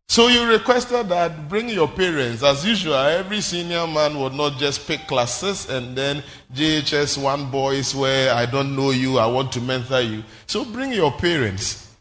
So 0.08 0.28
you 0.28 0.48
requested 0.48 1.10
that 1.10 1.50
bring 1.50 1.68
your 1.68 1.88
parents. 1.88 2.44
As 2.44 2.66
usual, 2.66 2.96
every 2.96 3.42
senior 3.42 3.88
man 3.88 4.20
would 4.20 4.34
not 4.34 4.58
just 4.58 4.88
pick 4.88 5.08
classes 5.08 5.70
and 5.70 5.96
then 5.96 6.24
JHS 6.54 7.22
one 7.22 7.50
boys 7.50 7.94
where 7.96 8.34
I 8.34 8.46
don't 8.46 8.76
know 8.76 8.92
you, 8.92 9.18
I 9.18 9.26
want 9.26 9.52
to 9.54 9.62
mentor 9.62 10.02
you. 10.02 10.24
So 10.48 10.64
bring 10.64 10.94
your 10.94 11.12
parents. 11.12 11.94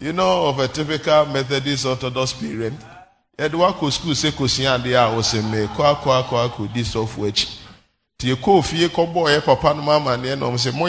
You 0.00 0.12
know 0.12 0.46
of 0.48 0.58
a 0.58 0.68
typical 0.68 1.26
Methodist 1.26 1.86
Orthodox 1.86 2.32
parent. 2.32 2.78
School 3.90 4.14
se 4.14 4.30
se 10.58 10.70
mo. 10.72 10.86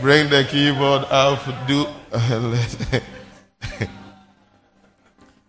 Bring 0.00 0.30
the 0.30 0.44
keyboard 0.44 1.04
up, 1.10 1.40
do. 1.66 1.86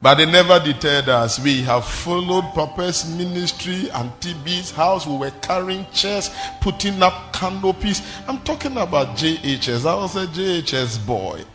but 0.02 0.16
they 0.16 0.26
never 0.26 0.60
deterred 0.60 1.08
us. 1.08 1.40
We 1.40 1.62
have 1.62 1.86
followed 1.86 2.44
Papa's 2.54 3.10
ministry 3.16 3.90
and 3.92 4.12
TB's 4.20 4.72
house. 4.72 5.08
We 5.08 5.16
were 5.16 5.32
carrying 5.42 5.86
chairs, 5.94 6.30
putting 6.60 7.02
up 7.02 7.32
canopies. 7.32 8.02
I'm 8.28 8.40
talking 8.40 8.74
about 8.74 9.16
JHS. 9.16 9.86
I 9.86 9.96
was 9.96 10.18
a 10.18 10.28
JHS 10.28 11.06
boy. 11.06 11.46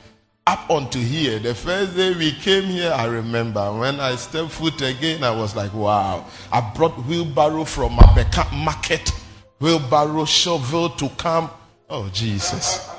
Up 0.47 0.71
onto 0.71 0.99
here, 0.99 1.39
the 1.39 1.55
first 1.55 1.97
day 1.97 2.15
we 2.15 2.33
came 2.33 2.65
here, 2.65 2.93
I 2.93 3.07
remember 3.07 3.73
when 3.73 4.01
I 4.01 4.17
stepped 4.17 4.53
foot 4.53 4.81
again, 4.81 5.23
I 5.23 5.33
was 5.33 5.55
like, 5.55 5.75
wow. 5.75 6.25
I 6.51 6.61
brought 6.75 6.97
wheelbarrow 7.05 7.65
from 7.65 7.97
Abeka 7.99 8.51
market, 8.65 9.11
wheelbarrow 9.59 10.25
shovel 10.25 10.91
to 10.91 11.09
come 11.11 11.51
Oh, 11.89 12.09
Jesus. 12.13 12.91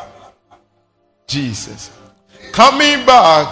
Jesus. 1.28 1.92
Coming 2.54 3.06
back, 3.06 3.48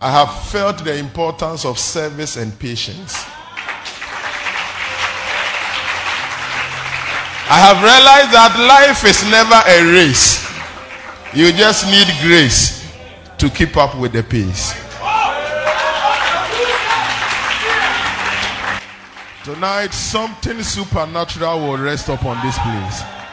I 0.00 0.10
have 0.10 0.44
felt 0.48 0.84
the 0.84 0.96
importance 0.96 1.64
of 1.64 1.78
service 1.78 2.36
and 2.36 2.58
patience. 2.58 3.24
I 7.46 7.60
have 7.60 7.76
realized 7.76 8.32
that 8.32 8.56
life 8.58 9.04
is 9.04 9.22
never 9.30 9.60
a 9.68 9.92
race. 9.92 10.48
You 11.34 11.52
just 11.52 11.84
need 11.86 12.06
grace 12.22 12.90
to 13.36 13.50
keep 13.50 13.76
up 13.76 13.98
with 13.98 14.12
the 14.12 14.22
pace. 14.22 14.72
Tonight, 19.44 19.92
something 19.92 20.62
supernatural 20.62 21.60
will 21.60 21.76
rest 21.76 22.08
upon 22.08 22.42
this 22.44 22.58
place. 22.60 23.23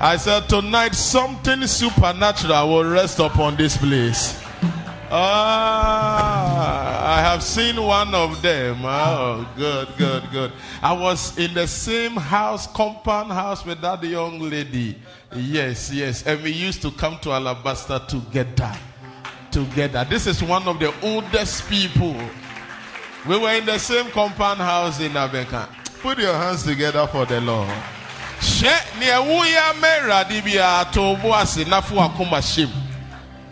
I 0.00 0.16
said, 0.18 0.48
tonight, 0.48 0.94
something 0.94 1.66
supernatural 1.66 2.68
will 2.68 2.90
rest 2.90 3.18
upon 3.18 3.56
this 3.56 3.76
place. 3.76 4.40
Ah, 5.10 7.16
I 7.16 7.22
have 7.22 7.42
seen 7.42 7.82
one 7.82 8.14
of 8.14 8.42
them. 8.42 8.80
Oh, 8.84 9.48
good, 9.56 9.88
good, 9.96 10.22
good. 10.30 10.52
I 10.82 10.92
was 10.92 11.38
in 11.38 11.54
the 11.54 11.66
same 11.66 12.16
house, 12.16 12.66
compound 12.66 13.32
house 13.32 13.64
with 13.64 13.80
that 13.80 14.02
young 14.02 14.38
lady. 14.38 14.96
Yes, 15.34 15.90
yes. 15.92 16.26
And 16.26 16.42
we 16.42 16.50
used 16.50 16.82
to 16.82 16.90
come 16.90 17.18
to 17.20 17.32
Alabaster 17.32 18.00
together. 18.06 18.72
Together. 19.50 20.06
This 20.10 20.26
is 20.26 20.42
one 20.42 20.68
of 20.68 20.78
the 20.78 20.92
oldest 21.02 21.68
people. 21.70 22.16
We 23.26 23.38
were 23.38 23.54
in 23.54 23.64
the 23.64 23.78
same 23.78 24.10
compound 24.10 24.60
house 24.60 25.00
in 25.00 25.12
Abeka. 25.12 25.68
Put 26.00 26.18
your 26.18 26.34
hands 26.34 26.62
together 26.62 27.06
for 27.08 27.26
the 27.26 27.40
Lord. 27.40 27.68
She 28.40 28.66
ne 28.98 29.06
wuya 29.06 29.80
mera 29.80 30.24
dibia 30.24 30.90
to 30.92 31.16
boase 31.20 31.64
nafu 31.64 31.98
akoma 31.98 32.40
shim. 32.40 32.70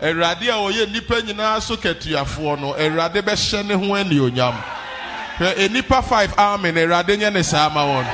awurade 0.01 0.47
a 0.47 0.53
ɔyɛ 0.53 0.85
nnipa 0.87 1.21
nyinaa 1.21 1.61
so 1.61 1.75
katuafoɔ 1.75 2.59
no 2.59 2.73
awurade 2.73 3.21
bɛhyɛ 3.21 3.65
ne 3.65 3.73
ho 3.73 3.93
anuonyam 3.95 4.55
hwɛ 5.37 5.67
nnipa 5.69 6.03
five 6.03 6.33
amen 6.37 6.75
awurade 6.75 7.17
nyɛ 7.17 7.33
ne 7.33 7.41
saa 7.41 7.69
ma 7.69 7.83
wɔn 7.85 8.05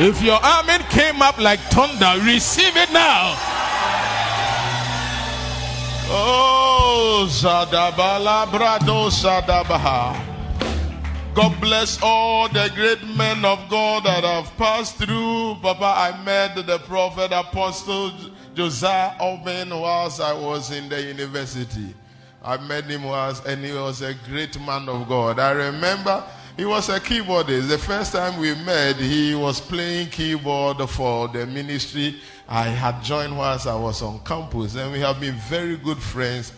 if 0.00 0.22
your 0.22 0.40
amen 0.42 0.82
came 0.90 1.20
up 1.20 1.38
like 1.38 1.58
thunder 1.70 2.24
receive 2.24 2.76
it 2.76 2.92
now. 2.92 3.34
Oh 6.10 7.26
zadabala 7.28 8.46
brado 8.46 9.10
zadabaha 9.10 10.27
God 11.38 11.60
bless 11.60 12.02
all 12.02 12.48
the 12.48 12.68
great 12.74 13.00
men 13.16 13.44
of 13.44 13.68
God 13.68 14.02
that 14.02 14.24
have 14.24 14.56
passed 14.56 14.96
through. 14.96 15.54
Papa, 15.62 15.84
I 15.84 16.24
met 16.24 16.66
the 16.66 16.80
prophet 16.80 17.30
apostle 17.30 18.10
Josiah 18.56 19.12
Obeng 19.20 19.70
whilst 19.80 20.20
I 20.20 20.32
was 20.32 20.72
in 20.72 20.88
the 20.88 21.00
university. 21.00 21.94
I 22.42 22.56
met 22.56 22.86
him 22.86 23.04
once 23.04 23.40
and 23.46 23.64
he 23.64 23.70
was 23.70 24.02
a 24.02 24.14
great 24.28 24.58
man 24.62 24.88
of 24.88 25.06
God. 25.06 25.38
I 25.38 25.52
remember 25.52 26.24
he 26.56 26.64
was 26.64 26.88
a 26.88 26.98
keyboardist. 26.98 27.68
The 27.68 27.78
first 27.78 28.14
time 28.14 28.40
we 28.40 28.56
met, 28.56 28.96
he 28.96 29.36
was 29.36 29.60
playing 29.60 30.08
keyboard 30.08 30.90
for 30.90 31.28
the 31.28 31.46
ministry 31.46 32.16
I 32.48 32.64
had 32.64 33.00
joined 33.04 33.38
whilst 33.38 33.68
I 33.68 33.76
was 33.76 34.02
on 34.02 34.18
campus, 34.24 34.74
and 34.74 34.90
we 34.90 34.98
have 34.98 35.20
been 35.20 35.36
very 35.36 35.76
good 35.76 35.98
friends 35.98 36.52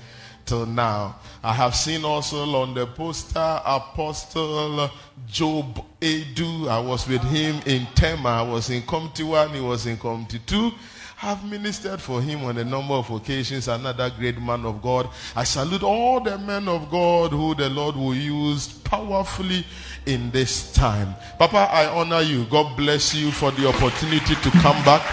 till 0.46 0.64
now. 0.64 1.16
I 1.42 1.52
have 1.54 1.74
seen 1.74 2.04
also 2.04 2.44
on 2.56 2.74
the 2.74 2.86
poster 2.86 3.60
Apostle 3.64 4.90
Job 5.26 5.84
Edu. 6.00 6.68
I 6.68 6.78
was 6.80 7.08
with 7.08 7.22
him 7.22 7.60
in 7.66 7.86
Tema. 7.94 8.28
I 8.28 8.42
was 8.42 8.70
in 8.70 8.82
Community 8.82 9.24
1, 9.24 9.50
he 9.50 9.60
was 9.60 9.86
in 9.86 9.96
Community 9.96 10.40
2 10.46 10.72
have 11.20 11.44
ministered 11.44 12.00
for 12.00 12.22
him 12.22 12.44
on 12.44 12.56
a 12.56 12.64
number 12.64 12.94
of 12.94 13.10
occasions, 13.10 13.68
another 13.68 14.08
great 14.18 14.40
man 14.40 14.64
of 14.64 14.80
God. 14.80 15.06
I 15.36 15.44
salute 15.44 15.82
all 15.82 16.18
the 16.18 16.38
men 16.38 16.66
of 16.66 16.90
God 16.90 17.30
who 17.30 17.54
the 17.54 17.68
Lord 17.68 17.94
will 17.94 18.14
use 18.14 18.68
powerfully 18.84 19.66
in 20.06 20.30
this 20.30 20.72
time. 20.72 21.14
Papa, 21.38 21.68
I 21.70 21.88
honor 21.88 22.22
you. 22.22 22.46
God 22.46 22.74
bless 22.74 23.14
you 23.14 23.30
for 23.30 23.50
the 23.50 23.68
opportunity 23.68 24.34
to 24.34 24.50
come 24.62 24.82
back. 24.82 25.04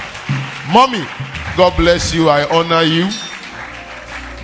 Mommy, 0.72 1.06
God 1.58 1.76
bless 1.76 2.14
you. 2.14 2.30
I 2.30 2.48
honor 2.56 2.84
you. 2.84 3.10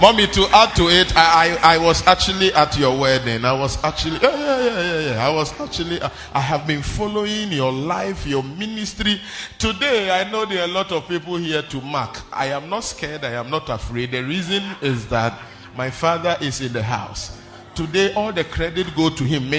Mommy, 0.01 0.27
to 0.27 0.47
add 0.51 0.75
to 0.75 0.89
it, 0.89 1.15
I, 1.15 1.57
I, 1.62 1.75
I, 1.75 1.77
was 1.77 2.05
actually 2.07 2.51
at 2.53 2.77
your 2.77 2.97
wedding. 2.97 3.45
I 3.45 3.53
was 3.53 3.81
actually, 3.83 4.19
yeah, 4.21 4.36
yeah, 4.38 4.60
yeah, 4.60 4.99
yeah. 5.12 5.25
I 5.27 5.29
was 5.29 5.58
actually, 5.60 6.01
uh, 6.01 6.10
I 6.34 6.39
have 6.41 6.67
been 6.67 6.82
following 6.82 7.51
your 7.51 7.71
life, 7.71 8.25
your 8.25 8.43
ministry. 8.43 9.21
Today, 9.60 10.10
I 10.10 10.29
know 10.29 10.45
there 10.45 10.62
are 10.62 10.65
a 10.65 10.71
lot 10.71 10.91
of 10.91 11.08
people 11.08 11.38
here 11.38 11.62
to 11.62 11.82
mark. 11.82 12.21
I 12.34 12.47
am 12.47 12.69
not 12.69 12.82
scared. 12.82 13.23
I 13.23 13.34
am 13.34 13.49
not 13.49 13.69
afraid. 13.69 14.12
The 14.12 14.23
reason 14.23 14.63
is 14.82 15.08
that 15.08 15.39
my 15.77 15.89
father 15.89 16.38
is 16.41 16.60
in 16.60 16.73
the 16.73 16.84
house. 16.84 17.39
Today, 17.75 18.13
all 18.13 18.34
the 18.34 18.43
credit 18.43 18.93
go 18.95 19.10
to 19.10 19.23
him. 19.23 19.49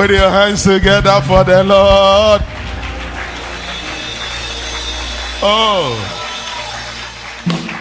Put 0.00 0.12
your 0.12 0.30
hands 0.30 0.62
together 0.64 1.20
for 1.26 1.44
the 1.44 1.62
Lord. 1.62 2.40
Oh. 5.42 6.19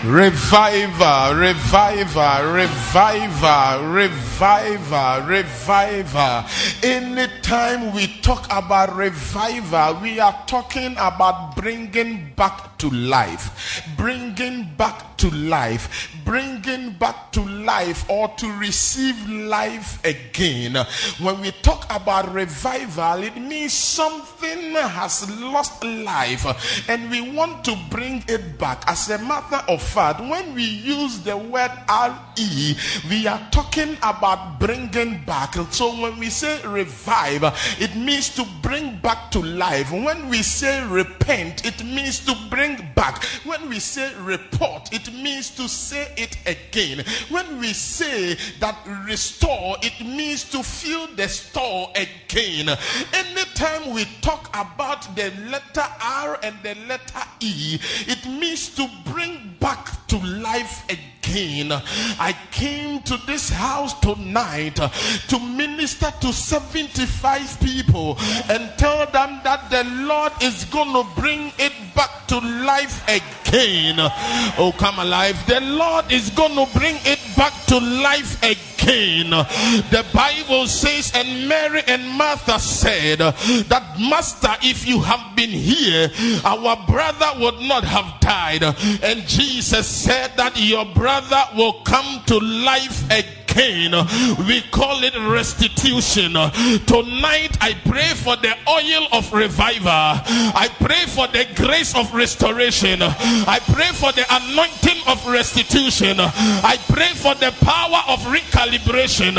Reviver, 0.05 1.35
reviver, 1.35 2.53
reviver, 2.53 3.85
reviver, 3.91 5.25
reviver. 5.27 6.45
Anytime 6.81 7.93
we 7.93 8.07
talk 8.21 8.45
about 8.49 8.95
revival, 8.95 9.99
we 10.01 10.21
are 10.21 10.41
talking 10.47 10.93
about 10.93 11.57
bringing 11.57 12.31
back 12.37 12.77
to 12.77 12.89
life, 12.89 13.83
bringing 13.97 14.69
back 14.77 15.17
to 15.17 15.29
life, 15.31 16.15
bringing 16.23 16.91
back 16.93 17.33
to 17.33 17.41
life 17.41 18.09
or 18.09 18.29
to 18.37 18.47
receive 18.57 19.29
life 19.29 19.99
again. 20.05 20.75
When 21.19 21.41
we 21.41 21.51
talk 21.61 21.85
about 21.93 22.33
revival, 22.33 23.23
it 23.23 23.35
means 23.35 23.73
something 23.73 24.71
has 24.75 25.29
lost 25.41 25.83
life 25.83 26.87
and 26.87 27.11
we 27.11 27.19
want 27.31 27.65
to 27.65 27.77
bring 27.89 28.23
it 28.29 28.57
back. 28.57 28.83
As 28.87 29.09
a 29.09 29.17
matter 29.17 29.61
of 29.67 29.88
when 29.95 30.53
we 30.53 30.63
use 30.63 31.19
the 31.19 31.35
word 31.37 31.71
RE, 31.89 32.77
we 33.09 33.27
are 33.27 33.41
talking 33.51 33.97
about 34.03 34.59
bringing 34.59 35.23
back. 35.25 35.55
So 35.71 35.99
when 35.99 36.19
we 36.19 36.29
say 36.29 36.61
revive, 36.65 37.43
it 37.79 37.95
means 37.95 38.29
to 38.35 38.45
bring 38.61 38.97
back 38.97 39.31
to 39.31 39.39
life. 39.39 39.91
When 39.91 40.29
we 40.29 40.43
say 40.43 40.85
repent, 40.87 41.65
it 41.65 41.83
means 41.83 42.19
to 42.25 42.35
bring 42.49 42.89
back. 42.95 43.23
When 43.45 43.69
we 43.69 43.79
say 43.79 44.13
report, 44.19 44.93
it 44.93 45.13
means 45.13 45.49
to 45.51 45.67
say 45.67 46.13
it 46.17 46.37
again. 46.45 47.03
When 47.29 47.59
we 47.59 47.73
say 47.73 48.37
that 48.59 48.77
restore, 49.05 49.77
it 49.81 49.99
means 50.05 50.43
to 50.51 50.63
fill 50.63 51.07
the 51.15 51.27
store 51.27 51.91
again. 51.95 52.69
Anytime 53.13 53.93
we 53.93 54.05
talk 54.21 54.49
about 54.49 55.15
the 55.15 55.31
letter 55.49 55.85
R 56.01 56.39
and 56.43 56.55
the 56.63 56.75
letter 56.87 57.23
E, 57.39 57.79
it 58.07 58.25
means 58.25 58.69
to 58.75 58.87
bring 59.05 59.55
back 59.59 59.78
to 60.07 60.17
life 60.17 60.83
again. 60.89 61.18
I 61.25 62.35
came 62.51 63.01
to 63.03 63.17
this 63.27 63.49
house 63.49 63.99
tonight 63.99 64.75
to 64.75 65.39
minister 65.39 66.11
to 66.21 66.33
75 66.33 67.59
people 67.59 68.17
and 68.49 68.71
tell 68.77 69.05
them 69.07 69.39
that 69.43 69.69
the 69.69 69.83
Lord 70.05 70.31
is 70.41 70.65
going 70.65 70.93
to 70.93 71.03
bring 71.19 71.51
it 71.57 71.73
back 71.95 72.27
to 72.27 72.39
life 72.39 73.03
again. 73.07 73.95
Oh, 74.57 74.73
come 74.77 74.99
alive. 74.99 75.37
The 75.47 75.59
Lord 75.61 76.11
is 76.11 76.29
going 76.31 76.55
to 76.55 76.65
bring 76.77 76.97
it 77.03 77.19
back 77.35 77.53
to 77.67 77.79
life 77.79 78.41
again. 78.43 78.59
The 79.29 80.05
Bible 80.13 80.67
says, 80.67 81.11
and 81.13 81.47
Mary 81.47 81.83
and 81.87 82.07
Martha 82.07 82.59
said, 82.59 83.19
that 83.19 83.99
Master, 83.99 84.55
if 84.63 84.87
you 84.87 85.01
have 85.01 85.35
been 85.35 85.49
here, 85.49 86.09
our 86.43 86.75
brother 86.87 87.39
would 87.39 87.59
not 87.61 87.83
have 87.83 88.19
died. 88.19 88.63
And 89.03 89.27
Jesus 89.27 89.87
said 89.87 90.35
that 90.37 90.57
your 90.57 90.85
brother 90.85 91.08
will 91.55 91.73
come 91.83 92.21
to 92.25 92.37
life 92.39 93.03
again 93.05 93.38
Cain. 93.49 93.91
We 94.47 94.61
call 94.69 95.03
it 95.03 95.15
restitution. 95.17 96.33
Tonight, 96.85 97.57
I 97.59 97.73
pray 97.85 98.13
for 98.13 98.35
the 98.37 98.53
oil 98.69 99.07
of 99.11 99.33
revival. 99.33 99.89
I 99.89 100.69
pray 100.79 101.05
for 101.07 101.27
the 101.27 101.47
grace 101.55 101.95
of 101.95 102.13
restoration. 102.13 103.01
I 103.01 103.59
pray 103.73 103.89
for 103.93 104.11
the 104.13 104.25
anointing 104.29 105.01
of 105.07 105.25
restitution. 105.25 106.17
I 106.19 106.77
pray 106.89 107.09
for 107.15 107.33
the 107.35 107.51
power 107.65 108.01
of 108.07 108.19
recalibration. 108.29 109.33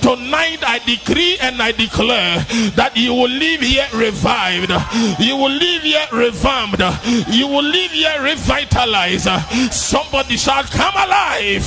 Tonight, 0.00 0.58
I 0.66 0.80
decree 0.84 1.38
and 1.40 1.62
I 1.62 1.72
declare 1.72 2.44
that 2.74 2.96
you 2.96 3.14
will 3.14 3.30
live 3.30 3.60
here 3.60 3.86
revived. 3.94 4.72
You 5.20 5.36
will 5.36 5.50
live 5.54 5.82
here 5.82 6.06
revamped. 6.12 6.82
You 7.28 7.46
will 7.46 7.62
live 7.64 7.92
here 7.92 8.22
revitalized. 8.22 9.28
Somebody 9.72 10.36
shall 10.36 10.64
come 10.64 10.94
alive. 10.94 11.64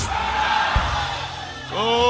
Oh. 1.78 2.06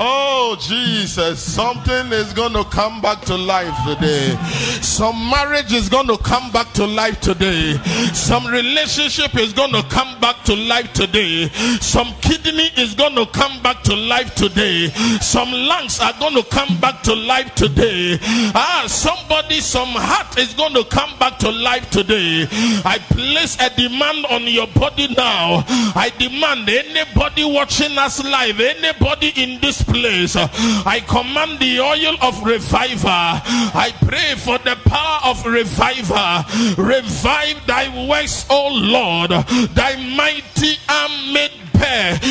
Oh, 0.00 0.56
Jesus, 0.60 1.42
something 1.42 2.12
is 2.12 2.32
going 2.32 2.52
to 2.52 2.64
come 2.64 3.00
back 3.00 3.20
to 3.22 3.36
life 3.36 3.74
today. 3.86 4.36
Some 4.82 5.30
marriage 5.30 5.72
is 5.72 5.88
going 5.88 6.06
to 6.06 6.16
come 6.18 6.50
back 6.52 6.72
to 6.74 6.86
life 6.86 7.20
today. 7.20 7.74
Some 8.12 8.46
relationship 8.46 9.36
is 9.36 9.52
going 9.52 9.72
to 9.72 9.82
come 9.84 10.18
back 10.20 10.42
to 10.44 10.54
life 10.54 10.92
today. 10.92 11.48
Some 11.80 12.14
kidney 12.20 12.70
is 12.76 12.94
going 12.94 13.14
to 13.16 13.26
come 13.26 13.60
back 13.62 13.82
to 13.84 13.94
life 13.94 14.34
today. 14.34 14.88
Some 15.20 15.50
lungs 15.50 16.00
are 16.00 16.14
going 16.18 16.34
to 16.34 16.44
come 16.44 16.78
back 16.80 17.02
to 17.02 17.14
life 17.14 17.54
today. 17.54 18.18
Ah, 18.54 18.84
somebody, 18.86 19.60
some 19.60 19.88
heart 19.88 20.38
is 20.38 20.54
going 20.54 20.74
to 20.74 20.84
come 20.84 21.18
back 21.18 21.38
to 21.38 21.50
life 21.50 21.90
today. 21.90 22.46
I 22.84 22.98
place 23.10 23.56
a 23.60 23.70
demand 23.74 23.97
on 24.02 24.46
your 24.46 24.66
body 24.68 25.08
now. 25.14 25.64
I 25.94 26.12
demand 26.18 26.68
anybody 26.68 27.44
watching 27.44 27.96
us 27.98 28.22
live, 28.22 28.60
anybody 28.60 29.32
in 29.36 29.60
this 29.60 29.82
place, 29.82 30.36
I 30.36 31.00
command 31.06 31.58
the 31.58 31.80
oil 31.80 32.16
of 32.22 32.42
revival. 32.44 33.08
I 33.10 33.92
pray 34.00 34.34
for 34.36 34.58
the 34.58 34.76
power 34.84 35.20
of 35.24 35.44
revival. 35.44 36.44
Revive 36.82 37.66
thy 37.66 38.06
works, 38.08 38.46
O 38.50 38.68
Lord. 38.72 39.30
Thy 39.30 39.96
mighty 40.16 40.76
arm 40.88 41.32
made 41.32 41.67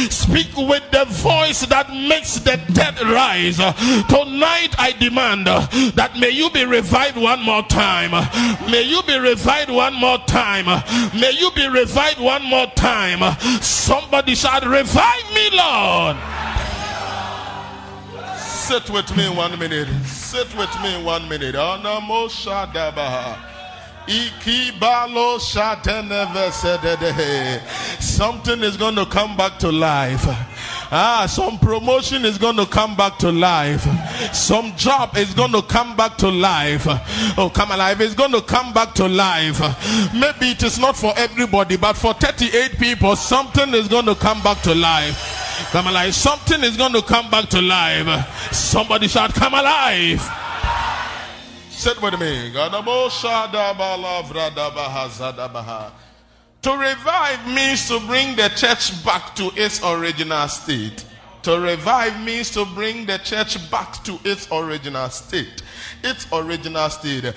Speak 0.10 0.56
with 0.58 0.84
the 0.92 1.06
voice 1.06 1.66
that 1.68 1.90
makes 1.90 2.36
the 2.40 2.58
dead 2.74 3.00
rise. 3.02 3.58
Tonight 3.58 4.76
I 4.78 4.94
demand 5.00 5.48
that 5.48 6.18
may 6.20 6.30
you 6.30 6.50
be 6.50 6.66
revived 6.66 7.18
one 7.18 7.42
more 7.44 7.64
time. 7.64 8.12
May 8.70 8.84
you 8.84 9.02
be 9.04 9.18
revived 9.18 9.72
one 9.72 9.94
more 9.94 10.20
time. 10.20 10.66
May 11.14 11.32
you 11.32 11.52
be 11.52 11.68
revived 11.68 12.20
one 12.20 12.44
more 12.44 12.68
time. 12.76 13.22
Somebody 13.62 14.36
should 14.36 14.66
revive 14.66 15.34
me, 15.34 15.50
Lord. 15.54 16.18
Sit 18.68 18.90
with 18.90 19.16
me 19.16 19.30
one 19.30 19.58
minute. 19.58 19.88
Sit 20.06 20.54
with 20.58 20.74
me 20.82 21.02
one 21.02 21.30
minute. 21.30 21.56
Something 28.00 28.64
is 28.64 28.78
going 28.78 28.96
to 28.96 29.06
come 29.06 29.36
back 29.36 29.60
to 29.60 29.72
life. 29.72 30.24
Ah, 30.90 31.26
some 31.28 31.60
promotion 31.60 32.24
is 32.24 32.38
going 32.38 32.56
to 32.56 32.66
come 32.66 32.96
back 32.96 33.18
to 33.18 33.32
life. 33.32 33.86
Some 34.34 34.74
job 34.78 35.18
is 35.18 35.34
going 35.34 35.52
to 35.52 35.62
come 35.62 35.98
back 35.98 36.16
to 36.18 36.30
life. 36.30 36.86
Oh, 37.38 37.52
come 37.54 37.72
alive. 37.72 38.00
It's 38.00 38.16
going 38.16 38.32
to 38.32 38.42
come 38.42 38.72
back 38.74 38.94
to 38.96 39.08
life. 39.08 39.60
Maybe 40.14 40.52
it 40.52 40.64
is 40.64 40.80
not 40.80 40.96
for 40.96 41.14
everybody, 41.18 41.76
but 41.76 41.98
for 41.98 42.14
38 42.14 42.78
people, 42.80 43.18
something 43.18 43.74
is 43.74 43.90
going 43.90 44.06
to 44.06 44.16
come 44.16 44.42
back 44.42 44.62
to 44.62 44.74
life. 44.74 45.68
Come 45.72 45.88
alive. 45.88 46.16
Something 46.16 46.64
is 46.64 46.78
going 46.78 46.94
to 46.94 47.02
come 47.02 47.30
back 47.30 47.50
to 47.50 47.62
life. 47.62 48.54
Somebody 48.54 49.10
shout, 49.10 49.34
Come 49.34 49.54
alive. 49.54 50.47
With 51.88 52.20
me. 52.20 52.52
To 56.62 56.78
revive 56.78 57.48
means 57.48 57.88
to 57.88 58.00
bring 58.02 58.36
the 58.36 58.50
church 58.58 59.06
back 59.06 59.34
to 59.36 59.52
its 59.56 59.82
original 59.82 60.50
state. 60.50 61.06
To 61.44 61.58
revive 61.58 62.20
means 62.26 62.52
to 62.52 62.66
bring 62.66 63.06
the 63.06 63.20
church 63.20 63.72
back 63.72 64.04
to 64.04 64.20
its 64.26 64.50
original 64.52 65.10
state 65.10 65.64
its 66.04 66.28
original 66.32 66.90
state. 66.90 67.34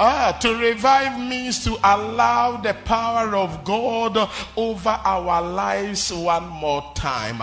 Ah, 0.00 0.38
to 0.40 0.54
revive 0.54 1.18
means 1.18 1.64
to 1.64 1.76
allow 1.82 2.56
the 2.56 2.74
power 2.84 3.34
of 3.34 3.64
God 3.64 4.30
over 4.56 5.00
our 5.04 5.42
lives 5.42 6.12
one 6.12 6.46
more 6.48 6.92
time. 6.94 7.38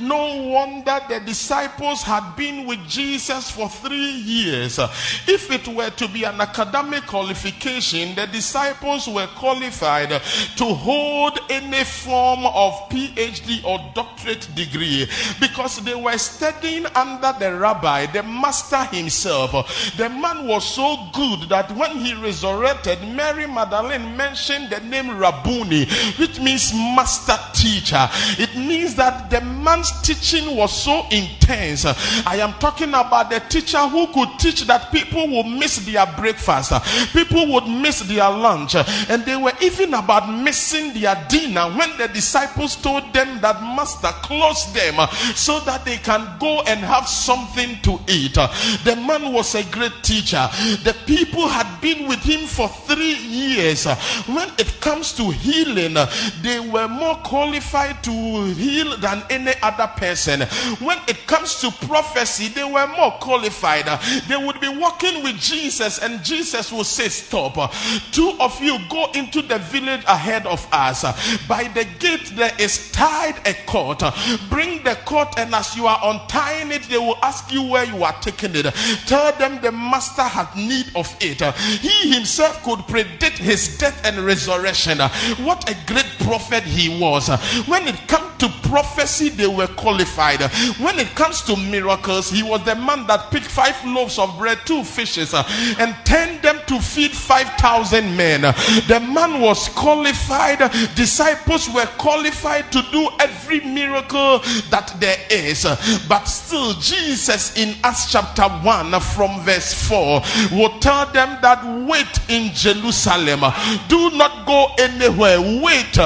No 0.00 0.42
wonder 0.48 1.00
the 1.08 1.20
disciples 1.20 2.02
had 2.02 2.34
been 2.36 2.66
with 2.66 2.86
Jesus 2.88 3.50
for 3.50 3.68
three 3.68 4.10
years. 4.12 4.78
If 5.26 5.50
it 5.50 5.68
were 5.68 5.90
to 5.90 6.08
be 6.08 6.24
an 6.24 6.40
academic 6.40 7.06
qualification, 7.06 8.14
the 8.14 8.26
disciples 8.26 9.08
were 9.08 9.28
qualified 9.36 10.10
to 10.10 10.64
hold 10.64 11.38
any 11.48 11.84
form 11.84 12.46
of 12.46 12.72
PhD 12.90 13.64
or 13.64 13.78
doctorate 13.94 14.48
degree 14.54 15.06
because 15.40 15.78
they 15.84 15.94
were 15.94 16.18
studying 16.18 16.59
under 16.64 17.34
the 17.38 17.54
rabbi, 17.54 18.06
the 18.06 18.22
master 18.22 18.84
himself. 18.84 19.52
The 19.96 20.08
man 20.08 20.46
was 20.46 20.64
so 20.64 21.08
good 21.12 21.48
that 21.48 21.70
when 21.76 21.92
he 21.98 22.14
resurrected, 22.14 23.00
Mary 23.14 23.46
Magdalene 23.46 24.16
mentioned 24.16 24.70
the 24.70 24.80
name 24.80 25.16
Rabboni, 25.16 25.86
which 26.18 26.40
means 26.40 26.72
master 26.74 27.38
teacher. 27.54 28.08
It 28.38 28.56
means 28.56 28.94
that 28.96 29.30
the 29.30 29.40
man's 29.40 29.90
teaching 30.02 30.56
was 30.56 30.72
so 30.72 31.06
intense. 31.10 31.84
I 32.26 32.36
am 32.36 32.52
talking 32.54 32.90
about 32.90 33.30
the 33.30 33.40
teacher 33.40 33.78
who 33.88 34.06
could 34.08 34.38
teach 34.38 34.62
that 34.66 34.92
people 34.92 35.28
would 35.28 35.46
miss 35.46 35.78
their 35.86 36.06
breakfast, 36.16 36.72
people 37.12 37.52
would 37.52 37.66
miss 37.66 38.00
their 38.00 38.30
lunch, 38.30 38.74
and 38.74 39.24
they 39.24 39.36
were 39.36 39.52
even 39.62 39.94
about 39.94 40.28
missing 40.28 40.92
their 40.92 41.14
dinner 41.28 41.62
when 41.76 41.96
the 41.96 42.08
disciples 42.08 42.76
told 42.76 43.12
them 43.12 43.40
that 43.40 43.60
master 43.62 44.08
closed 44.22 44.74
them 44.74 45.08
so 45.34 45.60
that 45.60 45.84
they 45.84 45.96
can 45.96 46.38
go 46.38 46.49
and 46.66 46.80
have 46.80 47.08
something 47.08 47.78
to 47.82 47.98
eat. 48.08 48.34
The 48.34 48.96
man 49.06 49.32
was 49.32 49.54
a 49.54 49.64
great 49.64 50.02
teacher. 50.02 50.48
The 50.84 50.96
people 51.06 51.48
had 51.48 51.80
been 51.80 52.08
with 52.08 52.20
him 52.20 52.46
for 52.46 52.68
three 52.68 53.14
years. 53.14 53.86
When 54.26 54.48
it 54.58 54.80
comes 54.80 55.12
to 55.14 55.30
healing, 55.30 55.94
they 56.42 56.60
were 56.60 56.88
more 56.88 57.16
qualified 57.16 58.02
to 58.04 58.44
heal 58.54 58.96
than 58.98 59.22
any 59.30 59.52
other 59.62 59.86
person. 59.96 60.42
When 60.80 60.98
it 61.08 61.26
comes 61.26 61.60
to 61.60 61.70
prophecy, 61.86 62.48
they 62.48 62.64
were 62.64 62.86
more 62.88 63.12
qualified. 63.20 63.86
They 64.28 64.36
would 64.36 64.60
be 64.60 64.68
walking 64.68 65.22
with 65.22 65.38
Jesus, 65.38 65.98
and 65.98 66.22
Jesus 66.24 66.72
would 66.72 66.86
say, 66.86 67.08
Stop. 67.08 67.72
Two 68.12 68.36
of 68.40 68.60
you 68.62 68.78
go 68.88 69.10
into 69.12 69.42
the 69.42 69.58
village 69.58 70.02
ahead 70.06 70.46
of 70.46 70.66
us. 70.72 71.02
By 71.46 71.64
the 71.74 71.86
gate, 71.98 72.32
there 72.34 72.52
is 72.58 72.90
tied 72.92 73.36
a 73.46 73.54
cord. 73.66 74.02
Bring 74.48 74.82
the 74.82 74.96
cord, 75.04 75.28
and 75.36 75.54
as 75.54 75.76
you 75.76 75.86
are 75.86 76.00
untied, 76.02 76.39
buying 76.40 76.72
it, 76.72 76.82
they 76.84 76.96
will 76.96 77.18
ask 77.22 77.52
you 77.52 77.62
where 77.62 77.84
you 77.84 78.02
are 78.02 78.16
taking 78.20 78.52
it. 78.54 78.64
Tell 79.06 79.30
them 79.38 79.60
the 79.60 79.70
master 79.72 80.22
had 80.22 80.48
need 80.56 80.86
of 80.94 81.14
it. 81.20 81.40
He 81.80 82.12
himself 82.14 82.62
could 82.62 82.80
predict 82.88 83.36
his 83.38 83.76
death 83.76 84.00
and 84.06 84.24
resurrection. 84.24 84.98
What 85.44 85.68
a 85.68 85.76
great 85.86 86.10
prophet 86.20 86.62
he 86.64 87.00
was. 87.00 87.28
When 87.66 87.86
it 87.86 88.08
comes 88.08 88.28
to 88.38 88.48
prophecy, 88.62 89.28
they 89.28 89.46
were 89.46 89.66
qualified. 89.66 90.40
When 90.78 90.98
it 90.98 91.14
comes 91.14 91.42
to 91.42 91.56
miracles, 91.56 92.30
he 92.30 92.42
was 92.42 92.64
the 92.64 92.74
man 92.74 93.06
that 93.08 93.30
picked 93.30 93.46
five 93.46 93.76
loaves 93.84 94.18
of 94.18 94.38
bread, 94.38 94.58
two 94.64 94.82
fishes, 94.82 95.34
and 95.34 95.94
turned 96.04 96.40
them 96.40 96.58
to 96.68 96.80
feed 96.80 97.10
5,000 97.12 98.16
men. 98.16 98.40
The 98.88 99.00
man 99.12 99.40
was 99.42 99.68
qualified. 99.68 100.58
Disciples 100.94 101.68
were 101.68 101.88
qualified 101.98 102.72
to 102.72 102.80
do 102.90 103.10
every 103.20 103.60
miracle 103.60 104.38
that 104.70 104.94
there 105.00 105.18
is. 105.30 105.66
But 106.08 106.29
still, 106.30 106.72
Jesus 106.74 107.56
in 107.56 107.76
Acts 107.82 108.10
chapter 108.12 108.48
1 108.48 109.00
from 109.00 109.40
verse 109.40 109.74
4 109.88 110.22
will 110.52 110.78
tell 110.80 111.06
them 111.12 111.38
that 111.42 111.64
wait 111.88 112.18
in 112.28 112.52
Jerusalem. 112.54 113.40
Do 113.88 114.10
not 114.16 114.46
go 114.46 114.68
anywhere. 114.78 115.40
Wait 115.40 115.98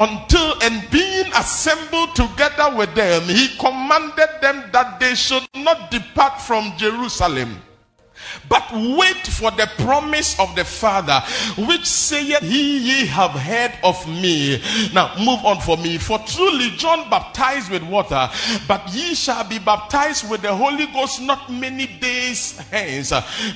until 0.00 0.62
and 0.62 0.88
being 0.90 1.26
assembled 1.34 2.14
together 2.14 2.74
with 2.76 2.94
them, 2.94 3.22
he 3.24 3.48
commanded 3.58 4.28
them 4.40 4.70
that 4.72 5.00
they 5.00 5.14
should 5.14 5.46
not 5.54 5.90
depart 5.90 6.40
from 6.40 6.72
Jerusalem 6.76 7.60
but 8.48 8.66
wait 8.72 9.26
for 9.26 9.50
the 9.50 9.70
promise 9.78 10.38
of 10.38 10.54
the 10.56 10.64
Father, 10.64 11.20
which 11.66 11.86
saith, 11.86 12.40
He 12.40 12.78
ye 12.78 13.06
have 13.06 13.32
heard 13.32 13.72
of 13.84 14.06
me. 14.08 14.62
Now, 14.92 15.14
move 15.18 15.44
on 15.44 15.60
for 15.60 15.76
me. 15.76 15.98
For 15.98 16.18
truly 16.20 16.70
John 16.70 17.08
baptized 17.10 17.70
with 17.70 17.82
water, 17.82 18.28
but 18.66 18.92
ye 18.92 19.14
shall 19.14 19.44
be 19.44 19.58
baptized 19.58 20.28
with 20.30 20.42
the 20.42 20.54
Holy 20.54 20.86
Ghost 20.86 21.20
not 21.20 21.50
many 21.52 21.86
days 21.86 22.58
hence. 22.70 23.12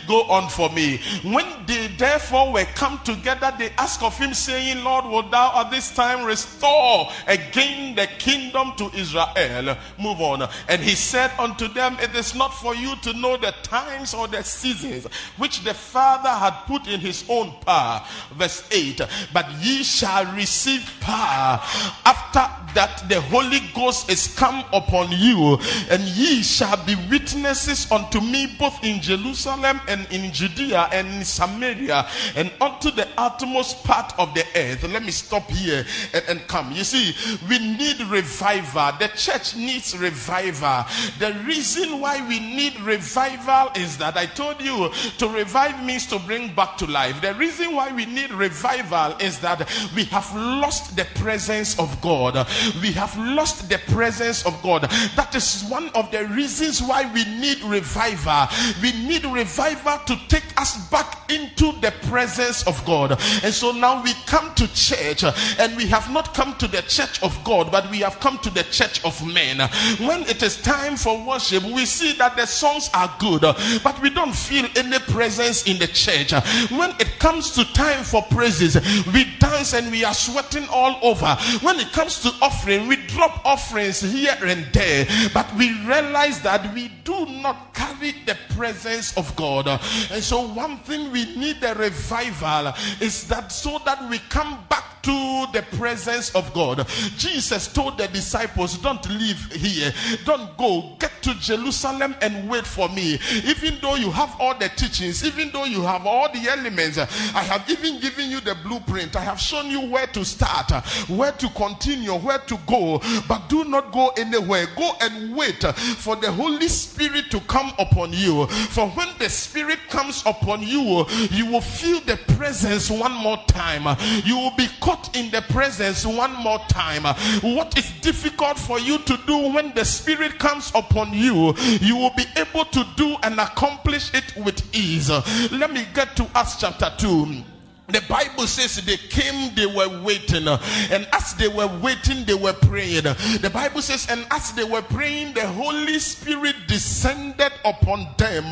Go 0.06 0.22
on 0.24 0.48
for 0.48 0.70
me. 0.70 1.00
When 1.22 1.46
they 1.66 1.88
therefore 1.88 2.52
were 2.52 2.64
come 2.74 3.00
together, 3.04 3.52
they 3.58 3.70
asked 3.78 4.02
of 4.02 4.16
him, 4.18 4.34
saying, 4.34 4.84
Lord, 4.84 5.06
wilt 5.06 5.30
thou 5.30 5.52
at 5.60 5.70
this 5.70 5.94
time 5.94 6.24
restore 6.24 7.10
again 7.26 7.94
the 7.94 8.06
kingdom 8.18 8.72
to 8.76 8.90
Israel? 8.94 9.76
Move 9.98 10.20
on. 10.20 10.48
And 10.68 10.82
he 10.82 10.94
said 10.94 11.30
unto 11.38 11.68
them, 11.68 11.96
It 12.00 12.14
is 12.14 12.34
not 12.34 12.54
for 12.54 12.74
you 12.74 12.94
to 12.96 13.12
know 13.14 13.36
the 13.36 13.54
times 13.62 14.14
or 14.14 14.28
the 14.28 14.42
seasons 14.42 14.65
seasons, 14.74 15.06
which 15.36 15.62
the 15.64 15.74
Father 15.74 16.28
had 16.28 16.52
put 16.66 16.86
in 16.86 17.00
his 17.00 17.24
own 17.28 17.52
power. 17.64 18.02
Verse 18.32 18.66
8. 18.70 19.00
But 19.32 19.50
ye 19.60 19.82
shall 19.82 20.24
receive 20.34 20.90
power 21.00 21.60
after 22.04 22.48
that 22.74 23.08
the 23.08 23.20
Holy 23.22 23.60
Ghost 23.74 24.10
is 24.10 24.34
come 24.36 24.62
upon 24.72 25.10
you, 25.10 25.58
and 25.90 26.02
ye 26.02 26.42
shall 26.42 26.76
be 26.84 26.94
witnesses 27.10 27.90
unto 27.90 28.20
me 28.20 28.54
both 28.58 28.84
in 28.84 29.00
Jerusalem 29.00 29.80
and 29.88 30.06
in 30.12 30.32
Judea 30.32 30.88
and 30.92 31.06
in 31.08 31.24
Samaria 31.24 32.06
and 32.34 32.52
unto 32.60 32.90
the 32.90 33.08
uttermost 33.16 33.82
part 33.84 34.12
of 34.18 34.34
the 34.34 34.44
earth. 34.54 34.82
Let 34.84 35.02
me 35.02 35.10
stop 35.10 35.50
here 35.50 35.86
and, 36.12 36.24
and 36.28 36.48
come. 36.48 36.72
You 36.72 36.84
see, 36.84 37.14
we 37.48 37.58
need 37.58 38.00
revival. 38.00 38.92
The 38.98 39.08
church 39.16 39.56
needs 39.56 39.96
revival. 39.96 40.84
The 41.18 41.32
reason 41.46 42.00
why 42.00 42.26
we 42.28 42.40
need 42.40 42.78
revival 42.80 43.70
is 43.74 43.96
that 43.98 44.16
I 44.16 44.26
told 44.26 44.55
you 44.60 44.90
to 45.18 45.28
revive 45.28 45.84
means 45.84 46.06
to 46.06 46.18
bring 46.20 46.54
back 46.54 46.76
to 46.78 46.86
life. 46.86 47.20
The 47.20 47.34
reason 47.34 47.74
why 47.74 47.92
we 47.92 48.06
need 48.06 48.30
revival 48.32 49.16
is 49.20 49.38
that 49.40 49.68
we 49.94 50.04
have 50.04 50.34
lost 50.34 50.96
the 50.96 51.04
presence 51.16 51.78
of 51.78 52.00
God. 52.00 52.46
We 52.80 52.92
have 52.92 53.16
lost 53.18 53.68
the 53.68 53.78
presence 53.78 54.44
of 54.46 54.60
God. 54.62 54.82
That 55.16 55.34
is 55.34 55.64
one 55.68 55.88
of 55.90 56.10
the 56.10 56.26
reasons 56.26 56.82
why 56.82 57.10
we 57.12 57.24
need 57.24 57.60
revival. 57.62 58.48
We 58.82 58.92
need 58.92 59.24
revival 59.24 59.98
to 60.06 60.16
take 60.28 60.60
us 60.60 60.88
back 60.90 61.30
into 61.30 61.72
the 61.80 61.92
presence 62.08 62.66
of 62.66 62.84
God. 62.84 63.12
And 63.42 63.52
so 63.52 63.72
now 63.72 64.02
we 64.02 64.12
come 64.26 64.54
to 64.54 64.72
church 64.74 65.24
and 65.24 65.76
we 65.76 65.86
have 65.86 66.10
not 66.12 66.34
come 66.34 66.56
to 66.56 66.68
the 66.68 66.82
church 66.82 67.22
of 67.22 67.42
God, 67.44 67.70
but 67.70 67.90
we 67.90 67.98
have 68.00 68.20
come 68.20 68.38
to 68.38 68.50
the 68.50 68.62
church 68.64 69.04
of 69.04 69.24
men. 69.26 69.58
When 69.98 70.22
it 70.22 70.42
is 70.42 70.60
time 70.62 70.96
for 70.96 71.22
worship, 71.24 71.62
we 71.64 71.84
see 71.86 72.12
that 72.14 72.36
the 72.36 72.46
songs 72.46 72.90
are 72.94 73.12
good, 73.18 73.42
but 73.82 74.00
we 74.00 74.10
don't 74.10 74.34
feel 74.46 74.68
any 74.76 74.98
presence 74.98 75.66
in 75.66 75.78
the 75.78 75.86
church. 75.86 76.32
When 76.70 76.90
it 77.00 77.18
comes 77.18 77.50
to 77.52 77.64
time 77.72 78.04
for 78.04 78.22
praises, 78.22 78.76
we 79.12 79.24
dance 79.38 79.74
and 79.74 79.90
we 79.90 80.04
are 80.04 80.14
sweating 80.14 80.66
all 80.70 80.98
over. 81.02 81.36
When 81.62 81.78
it 81.80 81.92
comes 81.92 82.20
to 82.22 82.32
offering, 82.40 82.88
we 82.88 82.96
drop 83.06 83.44
offerings 83.44 84.00
here 84.00 84.36
and 84.42 84.66
there, 84.72 85.06
but 85.34 85.52
we 85.56 85.72
realize 85.84 86.40
that 86.42 86.72
we 86.74 86.88
do 87.04 87.26
not 87.26 87.74
carry 87.74 88.12
the 88.26 88.36
presence 88.54 89.16
of 89.16 89.34
God. 89.36 89.66
And 89.66 90.22
so, 90.22 90.46
one 90.48 90.78
thing 90.78 91.10
we 91.10 91.24
need 91.36 91.62
a 91.62 91.74
revival 91.74 92.72
is 93.00 93.26
that 93.28 93.52
so 93.52 93.80
that 93.84 94.08
we 94.08 94.18
come 94.30 94.64
back 94.68 94.86
to 95.06 95.46
the 95.52 95.64
presence 95.76 96.34
of 96.34 96.52
God. 96.52 96.84
Jesus 97.16 97.72
told 97.72 97.96
the 97.96 98.08
disciples, 98.08 98.76
Don't 98.78 99.08
leave 99.08 99.52
here, 99.52 99.92
don't 100.24 100.56
go, 100.56 100.96
get 100.98 101.12
to 101.22 101.34
Jerusalem 101.34 102.16
and 102.20 102.50
wait 102.50 102.66
for 102.66 102.88
me. 102.88 103.18
Even 103.44 103.78
though 103.80 103.94
you 103.94 104.10
have 104.10 104.34
all 104.38 104.54
the 104.54 104.68
teachings, 104.70 105.24
even 105.24 105.50
though 105.50 105.64
you 105.64 105.82
have 105.82 106.06
all 106.06 106.30
the 106.32 106.48
elements, 106.48 106.98
I 106.98 107.42
have 107.42 107.68
even 107.68 108.00
given 108.00 108.30
you 108.30 108.40
the 108.40 108.54
blueprint, 108.54 109.16
I 109.16 109.20
have 109.20 109.40
shown 109.40 109.70
you 109.70 109.80
where 109.86 110.06
to 110.08 110.24
start, 110.24 110.70
where 111.08 111.32
to 111.32 111.48
continue, 111.50 112.14
where 112.14 112.38
to 112.38 112.58
go, 112.66 113.00
but 113.28 113.48
do 113.48 113.64
not 113.64 113.92
go 113.92 114.08
anywhere. 114.16 114.66
Go 114.76 114.92
and 115.00 115.34
wait 115.36 115.62
for 115.62 116.16
the 116.16 116.30
Holy 116.30 116.68
Spirit 116.68 117.30
to 117.30 117.40
come 117.40 117.72
upon 117.78 118.12
you. 118.12 118.46
For 118.46 118.88
when 118.90 119.08
the 119.18 119.28
Spirit 119.28 119.78
comes 119.88 120.22
upon 120.26 120.62
you, 120.62 121.06
you 121.30 121.46
will 121.46 121.60
feel 121.60 122.00
the 122.00 122.18
presence 122.36 122.90
one 122.90 123.12
more 123.12 123.38
time. 123.48 123.96
You 124.24 124.36
will 124.36 124.56
be 124.56 124.68
caught 124.80 125.16
in 125.16 125.30
the 125.30 125.42
presence 125.42 126.04
one 126.06 126.32
more 126.34 126.60
time. 126.68 127.04
What 127.42 127.76
is 127.78 127.90
difficult 128.00 128.58
for 128.58 128.78
you 128.78 128.98
to 128.98 129.16
do 129.26 129.52
when 129.52 129.72
the 129.74 129.84
Spirit 129.84 130.38
comes 130.38 130.70
upon 130.74 131.12
you, 131.12 131.54
you 131.80 131.96
will 131.96 132.12
be 132.16 132.24
able 132.36 132.64
to 132.66 132.86
do 132.96 133.16
and 133.22 133.38
accomplish 133.40 134.12
it 134.14 134.25
with 134.36 134.62
ease. 134.74 135.10
Let 135.50 135.72
me 135.72 135.86
get 135.94 136.16
to 136.16 136.28
Acts 136.34 136.56
chapter 136.56 136.92
2. 136.98 137.42
The 137.88 138.02
Bible 138.08 138.46
says 138.46 138.76
they 138.84 138.96
came, 138.96 139.54
they 139.54 139.66
were 139.66 140.02
waiting, 140.02 140.48
and 140.48 141.06
as 141.12 141.34
they 141.34 141.48
were 141.48 141.68
waiting, 141.80 142.24
they 142.24 142.34
were 142.34 142.52
praying. 142.52 143.04
The 143.04 143.50
Bible 143.52 143.80
says, 143.80 144.08
and 144.10 144.26
as 144.30 144.52
they 144.52 144.64
were 144.64 144.82
praying, 144.82 145.34
the 145.34 145.46
Holy 145.46 145.98
Spirit 145.98 146.56
descended 146.66 147.52
upon 147.64 148.08
them 148.18 148.50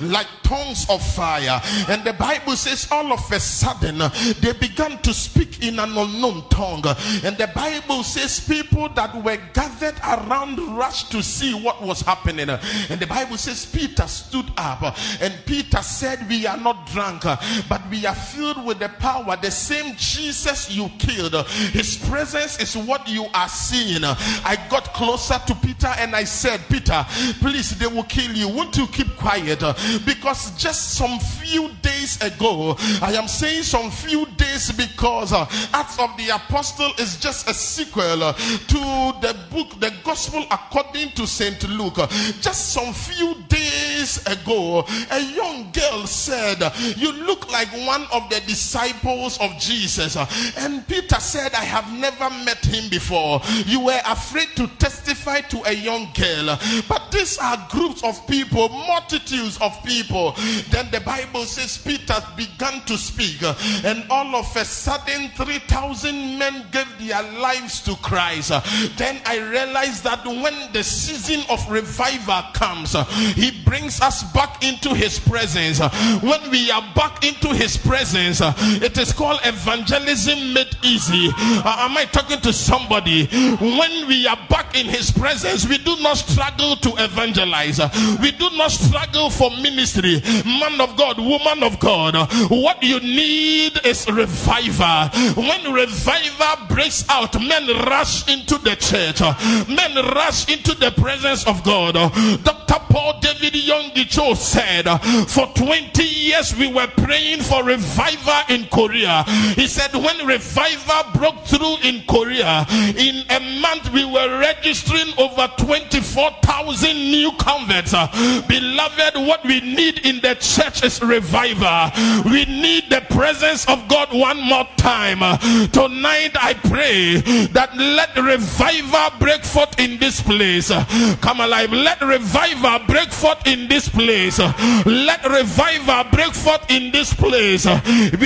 like 0.00 0.26
tongues 0.42 0.86
of 0.90 1.00
fire. 1.14 1.60
And 1.88 2.02
the 2.04 2.12
Bible 2.12 2.56
says, 2.56 2.88
all 2.90 3.12
of 3.12 3.30
a 3.30 3.38
sudden, 3.40 3.98
they 4.40 4.52
began 4.52 4.98
to 5.02 5.14
speak 5.14 5.62
in 5.62 5.78
an 5.78 5.96
unknown 5.96 6.48
tongue. 6.48 6.84
And 7.24 7.36
the 7.38 7.50
Bible 7.54 8.02
says, 8.02 8.40
people 8.40 8.88
that 8.90 9.14
were 9.22 9.38
gathered 9.52 9.98
around 10.04 10.58
rushed 10.76 11.12
to 11.12 11.22
see 11.22 11.54
what 11.54 11.82
was 11.82 12.00
happening. 12.00 12.50
And 12.50 13.00
the 13.00 13.06
Bible 13.06 13.36
says, 13.36 13.64
Peter 13.64 14.06
stood 14.08 14.50
up, 14.56 14.96
and 15.20 15.34
Peter 15.46 15.82
said, 15.82 16.28
We 16.28 16.46
are 16.46 16.56
not 16.56 16.86
drunk, 16.86 17.22
but 17.68 17.82
we 17.90 18.06
are 18.06 18.14
filled 18.14 18.64
with 18.64 18.71
with 18.72 18.78
the 18.78 18.88
power, 19.00 19.36
the 19.36 19.50
same 19.50 19.94
Jesus 19.96 20.70
you 20.70 20.90
killed, 20.98 21.34
his 21.72 21.96
presence 22.08 22.58
is 22.58 22.74
what 22.74 23.06
you 23.06 23.26
are 23.34 23.48
seeing. 23.48 24.02
I 24.02 24.56
got 24.70 24.94
closer 24.94 25.38
to 25.46 25.54
Peter 25.56 25.88
and 25.98 26.16
I 26.16 26.24
said, 26.24 26.60
Peter, 26.70 27.04
please, 27.40 27.78
they 27.78 27.86
will 27.86 28.04
kill 28.04 28.32
you. 28.32 28.48
Won't 28.48 28.76
you 28.78 28.86
keep 28.86 29.14
quiet? 29.16 29.60
Because 30.06 30.56
just 30.56 30.94
some 30.94 31.18
few 31.18 31.68
days 31.82 32.18
ago, 32.22 32.76
I 33.02 33.12
am 33.12 33.28
saying 33.28 33.64
some 33.64 33.90
few 33.90 34.24
days 34.36 34.72
because 34.72 35.32
Acts 35.74 35.98
of 35.98 36.16
the 36.16 36.30
Apostle 36.30 36.92
is 36.98 37.18
just 37.20 37.48
a 37.50 37.54
sequel 37.54 38.32
to 38.32 39.12
the 39.20 39.36
book, 39.50 39.78
the 39.80 39.92
Gospel 40.02 40.46
according 40.50 41.10
to 41.10 41.26
St. 41.26 41.68
Luke. 41.68 41.96
Just 42.40 42.72
some 42.72 42.94
few 42.94 43.34
days 43.48 44.24
ago, 44.26 44.86
a 45.10 45.20
young 45.20 45.70
girl 45.72 46.06
said, 46.06 46.72
You 46.96 47.12
look 47.12 47.52
like 47.52 47.68
one 47.86 48.06
of 48.12 48.30
the 48.30 48.40
disciples 48.46 48.61
disciples 48.62 49.38
of 49.40 49.58
Jesus. 49.58 50.16
And 50.56 50.86
Peter 50.86 51.18
said, 51.18 51.52
I 51.52 51.64
have 51.64 51.90
never 51.92 52.30
met 52.44 52.64
him 52.64 52.88
before. 52.88 53.40
You 53.66 53.80
were 53.80 54.00
afraid 54.06 54.48
to 54.56 54.68
testify 54.78 55.40
to 55.40 55.62
a 55.66 55.72
young 55.72 56.08
girl. 56.14 56.58
But 56.88 57.10
these 57.10 57.38
are 57.38 57.66
groups 57.70 58.04
of 58.04 58.24
people, 58.28 58.68
multitudes 58.68 59.58
of 59.60 59.72
people. 59.84 60.34
Then 60.70 60.90
the 60.90 61.00
Bible 61.00 61.44
says 61.44 61.76
Peter 61.78 62.14
began 62.36 62.82
to 62.86 62.96
speak. 62.96 63.42
And 63.84 64.04
all 64.08 64.36
of 64.36 64.56
a 64.56 64.64
sudden, 64.64 65.30
3,000 65.30 66.38
men 66.38 66.66
gave 66.70 66.86
their 67.00 67.22
lives 67.40 67.82
to 67.82 67.96
Christ. 67.96 68.52
Then 68.96 69.20
I 69.26 69.38
realized 69.38 70.04
that 70.04 70.24
when 70.24 70.72
the 70.72 70.84
season 70.84 71.44
of 71.50 71.68
revival 71.68 72.42
comes, 72.54 72.94
he 73.34 73.50
brings 73.64 74.00
us 74.00 74.22
back 74.32 74.62
into 74.62 74.94
his 74.94 75.18
presence. 75.18 75.80
When 76.22 76.50
we 76.50 76.70
are 76.70 76.84
back 76.94 77.24
into 77.24 77.48
his 77.52 77.76
presence, 77.76 78.40
it 78.82 78.96
is 78.98 79.12
called 79.12 79.40
evangelism 79.44 80.52
made 80.52 80.76
easy. 80.82 81.30
Uh, 81.38 81.88
am 81.88 81.96
I 81.96 82.04
talking 82.06 82.40
to 82.40 82.52
somebody? 82.52 83.26
When 83.26 84.06
we 84.08 84.26
are 84.26 84.38
back 84.48 84.74
in 84.74 84.86
his 84.86 85.10
presence, 85.10 85.66
we 85.68 85.78
do 85.78 85.96
not 86.00 86.16
struggle 86.16 86.76
to 86.76 86.90
evangelize. 87.02 87.80
We 88.20 88.32
do 88.32 88.50
not 88.56 88.70
struggle 88.70 89.30
for 89.30 89.50
ministry. 89.62 90.20
Man 90.44 90.80
of 90.80 90.96
God, 90.96 91.18
woman 91.18 91.62
of 91.62 91.78
God, 91.78 92.14
what 92.50 92.82
you 92.82 93.00
need 93.00 93.78
is 93.84 94.08
revival. 94.10 95.08
When 95.34 95.72
revival 95.72 96.66
breaks 96.68 97.08
out, 97.08 97.34
men 97.40 97.66
rush 97.86 98.28
into 98.28 98.58
the 98.58 98.76
church. 98.76 99.20
Men 99.68 99.94
rush 100.14 100.50
into 100.52 100.74
the 100.74 100.90
presence 100.92 101.46
of 101.46 101.62
God. 101.64 101.94
Dr. 102.42 102.78
Paul 102.90 103.20
David 103.20 103.54
Yonggi 103.54 104.08
Cho 104.08 104.34
said, 104.34 104.84
for 105.28 105.46
20 105.54 106.02
years 106.02 106.54
we 106.56 106.72
were 106.72 106.86
praying 106.98 107.40
for 107.40 107.64
revival 107.64 108.41
in 108.48 108.66
Korea. 108.66 109.24
He 109.54 109.66
said, 109.66 109.92
when 109.94 110.26
revival 110.26 111.12
broke 111.14 111.44
through 111.44 111.76
in 111.82 112.02
Korea, 112.08 112.66
in 112.96 113.24
a 113.30 113.40
month 113.60 113.92
we 113.92 114.04
were 114.04 114.38
registering 114.40 115.12
over 115.18 115.48
24,000 115.56 116.94
new 116.96 117.32
converts. 117.38 117.94
Uh, 117.94 118.06
beloved, 118.48 119.14
what 119.26 119.44
we 119.44 119.60
need 119.60 120.04
in 120.06 120.20
the 120.20 120.34
church 120.40 120.82
is 120.84 121.00
revival. 121.02 121.90
We 122.30 122.44
need 122.46 122.90
the 122.90 123.02
presence 123.10 123.66
of 123.68 123.86
God 123.88 124.08
one 124.12 124.40
more 124.40 124.66
time. 124.76 125.22
Uh, 125.22 125.36
tonight 125.68 126.32
I 126.34 126.54
pray 126.54 127.16
that 127.52 127.76
let 127.76 128.14
revival 128.16 129.18
break 129.18 129.42
forth 129.44 129.78
in 129.78 129.98
this 129.98 130.20
place. 130.22 130.70
Uh, 130.70 130.84
come 131.20 131.40
alive. 131.40 131.72
Let 131.72 132.00
revival 132.00 132.80
break 132.86 133.10
forth 133.10 133.46
in 133.46 133.68
this 133.68 133.88
place. 133.88 134.38
Let 134.38 135.24
revival 135.28 136.04
break 136.10 136.32
forth 136.32 136.70
in 136.70 136.92
this 136.92 137.12
place. 137.14 137.66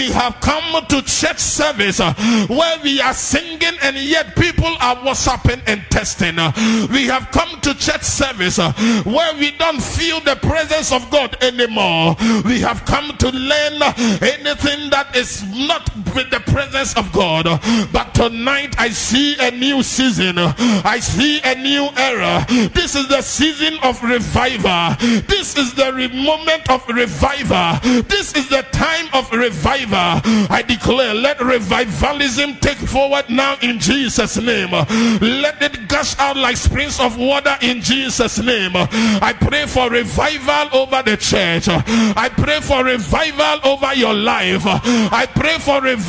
We 0.06 0.12
have 0.12 0.38
come 0.40 0.86
to 0.86 1.02
church 1.02 1.38
service 1.40 1.98
uh, 1.98 2.14
where 2.46 2.78
we 2.84 3.00
are 3.00 3.12
singing 3.12 3.74
and 3.82 3.96
yet 3.96 4.36
people 4.36 4.72
are 4.80 5.04
worshiping 5.04 5.60
and 5.66 5.82
testing. 5.90 6.38
Uh, 6.38 6.52
we 6.92 7.06
have 7.06 7.32
come 7.32 7.60
to 7.62 7.74
church 7.74 8.04
service 8.04 8.60
uh, 8.60 8.72
where 9.02 9.34
we 9.34 9.50
don't 9.58 9.82
feel 9.82 10.20
the 10.20 10.36
presence 10.36 10.92
of 10.92 11.10
God 11.10 11.36
anymore. 11.42 12.14
We 12.44 12.60
have 12.60 12.84
come 12.84 13.16
to 13.16 13.30
learn 13.32 13.82
anything 14.22 14.90
that 14.90 15.10
is 15.16 15.42
not 15.66 15.90
with 16.16 16.31
the 16.31 16.40
presence 16.40 16.96
of 16.96 17.12
God. 17.12 17.44
But 17.92 18.14
tonight 18.14 18.74
I 18.79 18.88
see 18.88 19.37
a 19.38 19.50
new 19.50 19.83
season. 19.83 20.35
I 20.38 20.98
see 20.98 21.40
a 21.44 21.55
new 21.55 21.88
era. 21.96 22.44
This 22.72 22.94
is 22.96 23.07
the 23.09 23.20
season 23.20 23.79
of 23.83 24.02
revival. 24.02 24.96
This 25.29 25.57
is 25.57 25.74
the 25.74 25.92
re- 25.92 26.09
moment 26.09 26.68
of 26.70 26.87
revival. 26.88 27.79
This 28.05 28.35
is 28.35 28.48
the 28.48 28.62
time 28.72 29.09
of 29.12 29.31
revival. 29.31 30.20
I 30.50 30.64
declare, 30.66 31.14
let 31.14 31.38
revivalism 31.40 32.57
take 32.61 32.79
forward 32.79 33.29
now 33.29 33.57
in 33.61 33.79
Jesus' 33.79 34.38
name. 34.38 34.70
Let 34.72 35.61
it 35.62 35.88
gush 35.88 36.18
out 36.18 36.37
like 36.37 36.57
springs 36.57 36.98
of 36.98 37.18
water 37.18 37.57
in 37.61 37.83
Jesus' 37.83 38.38
name. 38.38 38.72
I 38.74 39.35
pray 39.38 39.66
for 39.66 39.90
revival 39.90 40.81
over 40.81 41.02
the 41.02 41.16
church. 41.18 41.68
I 41.68 42.31
pray 42.31 42.61
for 42.61 42.83
revival 42.85 43.61
over 43.64 43.94
your 43.94 44.14
life. 44.14 44.62
I 44.64 45.26
pray 45.26 45.59
for 45.59 45.81
revival 45.83 46.05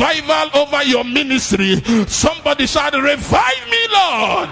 over 0.53 0.83
your 0.83 1.03
ministry. 1.03 1.75
Somebody 2.07 2.67
shout, 2.67 2.93
Revive 2.93 3.69
me, 3.69 3.87
Lord. 3.93 4.49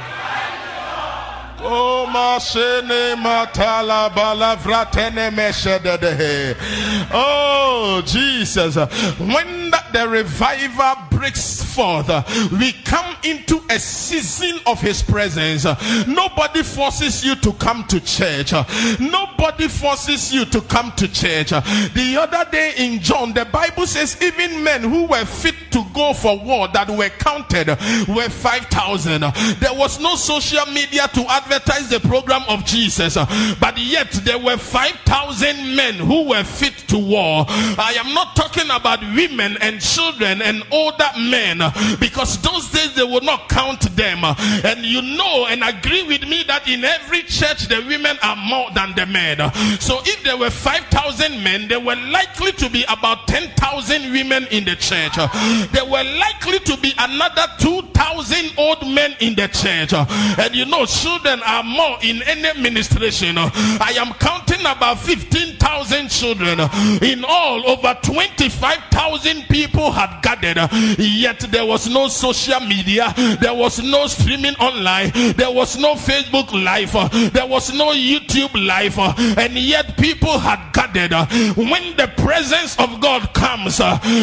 Oh, 1.68 2.06
mashene 2.08 3.16
matala 3.16 4.10
balavratene 4.12 5.32
meshedede. 5.32 6.56
Oh, 7.12 8.04
Jesus. 8.06 8.76
When 9.18 9.72
the 9.92 10.08
revival 10.08 10.96
breaks 11.10 11.64
forth, 11.64 12.10
we 12.52 12.72
come 12.84 13.16
into 13.24 13.62
a 13.70 13.80
season 13.80 14.60
of 14.68 14.80
His 14.80 15.02
presence. 15.02 15.66
Nobody 16.08 16.62
forces 16.62 17.26
you 17.26 17.36
to 17.38 17.54
come 17.54 17.84
to 17.86 18.00
church. 18.00 18.54
Nobody 19.00 19.68
forces 19.68 20.32
you 20.32 20.46
to 20.46 20.62
come 20.62 20.92
to 20.98 21.08
church. 21.08 21.50
The 21.50 22.18
other 22.20 22.50
day 22.52 22.74
in 22.78 23.00
John, 23.00 23.34
the 23.34 23.46
Bible 23.46 23.88
says 23.88 24.22
even 24.22 24.64
men 24.64 24.84
who 24.84 25.06
were 25.06 25.26
fit 25.26 25.56
to 25.72 25.84
go 25.94 26.14
for 26.14 26.38
war 26.38 26.68
that 26.74 26.90
were 26.90 27.10
counted 27.10 27.70
were 28.08 28.30
5,000. 28.30 29.22
There 29.60 29.74
was 29.74 30.00
no 30.00 30.16
social 30.16 30.66
media 30.68 31.08
to 31.08 31.22
advertise 31.32 31.55
the 31.64 32.00
program 32.08 32.44
of 32.50 32.66
Jesus, 32.66 33.18
uh, 33.18 33.26
but 33.60 33.78
yet 33.78 34.12
there 34.24 34.40
were 34.40 34.58
5,000 34.58 35.76
men 35.76 35.96
who 35.96 36.30
were 36.30 36.44
fit 36.44 36.74
to 36.90 36.98
war. 36.98 37.46
I 37.48 37.96
am 37.98 38.14
not 38.14 38.36
talking 38.36 38.70
about 38.70 39.02
women 39.16 39.58
and 39.62 39.80
children 39.80 40.42
and 40.42 40.64
older 40.72 41.10
men 41.18 41.62
uh, 41.62 41.72
because 42.00 42.42
those 42.42 42.70
days 42.72 42.96
they 42.96 43.04
would 43.04 43.24
not 43.24 43.50
count 43.50 43.82
them. 43.96 44.24
Uh, 44.24 44.36
and 44.64 44.84
you 44.84 45.02
know 45.02 45.46
and 45.48 45.64
agree 45.64 46.04
with 46.04 46.28
me 46.28 46.44
that 46.48 46.68
in 46.68 46.84
every 46.84 47.22
church 47.24 47.68
the 47.68 47.84
women 47.88 48.18
are 48.24 48.36
more 48.36 48.70
than 48.72 48.94
the 48.96 49.06
men. 49.06 49.38
So 49.80 50.00
if 50.06 50.24
there 50.24 50.38
were 50.38 50.50
5,000 50.50 51.44
men, 51.44 51.68
there 51.68 51.80
were 51.80 51.96
likely 51.96 52.52
to 52.54 52.70
be 52.70 52.84
about 52.90 53.28
10,000 53.28 54.12
women 54.12 54.48
in 54.52 54.66
the 54.66 54.76
church. 54.76 55.16
There 55.72 55.86
were 55.86 56.04
likely 56.04 56.60
to 56.60 56.78
be 56.82 56.94
another 56.98 57.46
2,000 57.60 58.54
old 58.58 58.88
men 58.88 59.16
in 59.20 59.36
the 59.36 59.48
church. 59.48 59.94
And 59.94 60.56
you 60.56 60.66
know, 60.66 60.86
children 60.86 61.42
are 61.46 61.64
more 61.64 61.98
in 62.02 62.22
any 62.24 62.48
administration. 62.50 63.38
I 63.38 63.94
am 63.98 64.14
counting 64.14 64.62
about 64.62 65.00
15,000 65.00 66.10
children. 66.10 66.60
In 67.02 67.24
all, 67.28 67.68
over 67.70 67.98
25,000 68.04 69.44
people 69.50 69.92
had 69.92 70.22
gathered. 70.22 70.70
Yet 71.00 71.40
there 71.52 71.66
was 71.66 71.88
no 71.90 72.08
social 72.08 72.60
media. 72.62 73.14
There 73.42 73.54
was 73.54 73.82
no 73.82 74.08
streaming 74.08 74.56
online. 74.56 75.12
There 75.36 75.52
was 75.52 75.78
no 75.78 75.96
Facebook 75.96 76.52
live. 76.52 76.94
There 77.34 77.46
was 77.48 77.74
no 77.74 77.92
YouTube 77.94 78.54
live. 78.66 78.98
And 79.38 79.54
yet 79.54 79.98
people 79.98 80.40
had 80.40 80.72
gathered. 80.74 81.12
When 81.56 81.96
the 81.96 82.12
presence 82.18 82.78
of 82.80 83.00
God 83.02 83.34
comes, 83.34 83.78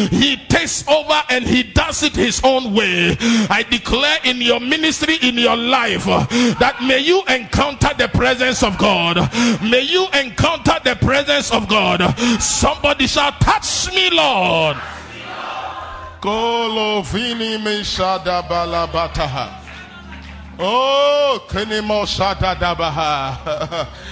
He 0.09 0.37
takes 0.47 0.87
over 0.87 1.21
and 1.29 1.45
He 1.45 1.63
does 1.63 2.03
it 2.03 2.15
His 2.15 2.41
own 2.43 2.73
way. 2.73 3.15
I 3.49 3.65
declare 3.69 4.17
in 4.23 4.41
your 4.41 4.59
ministry, 4.59 5.17
in 5.21 5.37
your 5.37 5.55
life, 5.55 6.05
that 6.05 6.77
may 6.85 6.99
you 7.03 7.23
encounter 7.25 7.89
the 7.97 8.07
presence 8.07 8.63
of 8.63 8.77
God. 8.77 9.17
May 9.61 9.81
you 9.81 10.07
encounter 10.13 10.79
the 10.83 10.95
presence 10.95 11.51
of 11.51 11.67
God. 11.67 12.01
Somebody 12.41 13.07
shall 13.07 13.31
touch 13.33 13.93
me, 13.93 14.09
Lord. 14.09 14.77
Oh. 20.59 21.39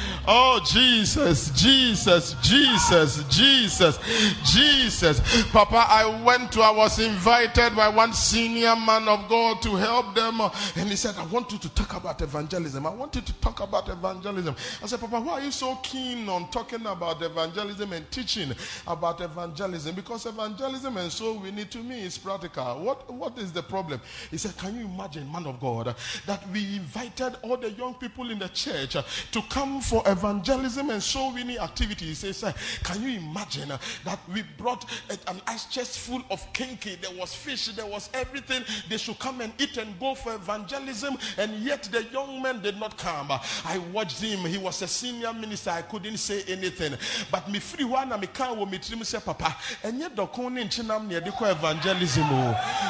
Oh, 0.28 0.62
Jesus, 0.64 1.50
Jesus, 1.60 2.36
Jesus, 2.44 3.24
Jesus, 3.28 4.00
Jesus. 4.46 5.44
Papa, 5.52 5.84
I 5.90 6.24
went 6.24 6.52
to, 6.52 6.62
I 6.62 6.70
was 6.70 7.00
invited 7.00 7.76
by 7.76 7.90
one 7.90 8.14
senior 8.14 8.76
man 8.76 9.08
of 9.08 9.28
God 9.28 9.64
to 9.64 9.76
help 9.76 10.14
them. 10.14 10.40
And 10.76 10.90
he 10.90 10.96
said, 10.96 11.16
I 11.18 11.26
want 11.26 11.52
you 11.52 11.58
to 11.58 11.70
talk 11.70 11.96
about 11.96 12.22
evangelism. 12.22 12.86
I 12.86 12.92
want 12.92 13.16
you 13.16 13.22
to 13.22 13.34
talk 13.42 13.62
about 13.62 13.90
evangelism. 13.90 14.56
I 14.84 14.86
said, 14.86 15.00
Papa, 15.00 15.20
why 15.20 15.34
are 15.34 15.42
you 15.42 15.52
so 15.52 15.76
keen 15.78 16.30
on 16.30 16.50
talking 16.52 16.86
about 16.86 17.20
evangelism 17.24 17.92
and 17.92 18.10
teaching 18.12 18.54
about 18.86 19.22
evangelism? 19.22 19.96
Because 19.96 20.28
evangelism 20.28 20.98
and 20.98 21.12
so 21.12 21.34
we 21.34 21.50
need 21.50 21.72
to 21.72 21.80
me 21.80 22.00
is 22.02 22.20
practical. 22.20 22.80
What, 22.80 23.12
what 23.12 23.40
is 23.40 23.52
the 23.52 23.64
problem? 23.64 24.00
He 24.30 24.38
said, 24.38 24.56
Can 24.58 24.78
you 24.78 24.86
imagine, 24.86 25.32
man 25.32 25.48
of 25.48 25.60
God, 25.60 25.96
that 26.28 26.48
we 26.50 26.76
invited 26.76 27.38
all 27.42 27.58
the 27.58 27.72
young 27.72 27.96
people 27.96 28.30
in 28.30 28.38
the 28.38 28.50
church 28.50 28.96
to 29.32 29.42
come 29.50 29.82
for 29.82 30.04
evangelism 30.12 30.90
and 30.90 31.02
so 31.02 31.32
many 31.32 31.58
activities. 31.60 32.22
He 32.22 32.34
says, 32.34 32.54
Can 32.84 33.02
you 33.02 33.20
imagine 33.20 33.72
uh, 33.72 33.78
that 34.06 34.20
we 34.34 34.44
brought 34.58 34.86
an 35.28 35.42
ice 35.48 35.66
chest 35.66 36.00
full 36.00 36.24
of 36.30 36.42
kinky? 36.54 36.96
There 37.02 37.12
was 37.12 37.34
fish, 37.34 37.68
there 37.68 37.86
was 37.86 38.10
everything. 38.14 38.64
They 38.90 38.98
should 38.98 39.20
come 39.20 39.42
and 39.42 39.54
eat 39.60 39.78
and 39.78 40.00
go 40.00 40.16
for 40.16 40.34
evangelism, 40.34 41.18
and 41.38 41.54
yet 41.64 41.84
the 41.84 42.04
young 42.12 42.42
man 42.42 42.62
did 42.62 42.80
not 42.80 42.98
come. 42.98 43.32
I 43.32 43.78
watched 43.92 44.22
him. 44.22 44.40
He 44.46 44.58
was 44.58 44.82
a 44.82 44.88
senior 44.88 45.34
minister. 45.34 45.72
I 45.72 45.82
couldn't 45.82 46.18
say 46.18 46.44
anything. 46.48 46.96
But 47.32 47.50
me 47.50 47.60
free 47.60 47.86
one, 47.86 48.10
me 48.20 48.28
can't 48.28 48.72
me 48.72 48.78
trim 48.78 49.04
say, 49.04 49.20
Papa, 49.20 49.56
and 49.84 50.00
yet 50.00 50.16
the 50.16 50.24
in 50.24 50.68
chinam 50.68 51.08
near 51.08 51.20
the 51.20 51.30
evangelism. 51.30 52.28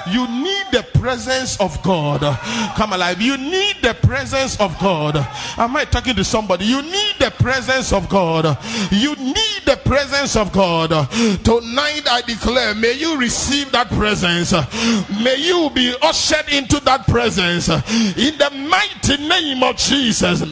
You 0.09 0.27
need 0.27 0.65
the 0.71 0.85
presence 0.99 1.59
of 1.59 1.81
God. 1.83 2.21
Come 2.75 2.93
alive. 2.93 3.21
You 3.21 3.37
need 3.37 3.77
the 3.81 3.93
presence 3.93 4.59
of 4.59 4.77
God. 4.79 5.17
Am 5.57 5.75
I 5.75 5.85
talking 5.85 6.15
to 6.15 6.23
somebody? 6.23 6.65
You 6.65 6.81
need 6.81 7.10
the 7.19 7.31
presence 7.39 7.93
of 7.93 8.09
God. 8.09 8.57
You 8.91 9.15
need 9.15 9.61
the 9.65 9.79
presence 9.85 10.35
of 10.35 10.51
God. 10.51 10.89
Tonight 11.43 12.07
I 12.09 12.21
declare, 12.25 12.73
may 12.75 12.93
you 12.93 13.17
receive 13.17 13.71
that 13.71 13.89
presence. 13.89 14.51
May 15.23 15.35
you 15.37 15.69
be 15.73 15.95
ushered 16.01 16.49
into 16.49 16.79
that 16.81 17.07
presence. 17.07 17.69
In 17.69 18.37
the 18.37 18.49
mighty 18.69 19.17
name 19.27 19.63
of 19.63 19.77
Jesus. 19.77 20.43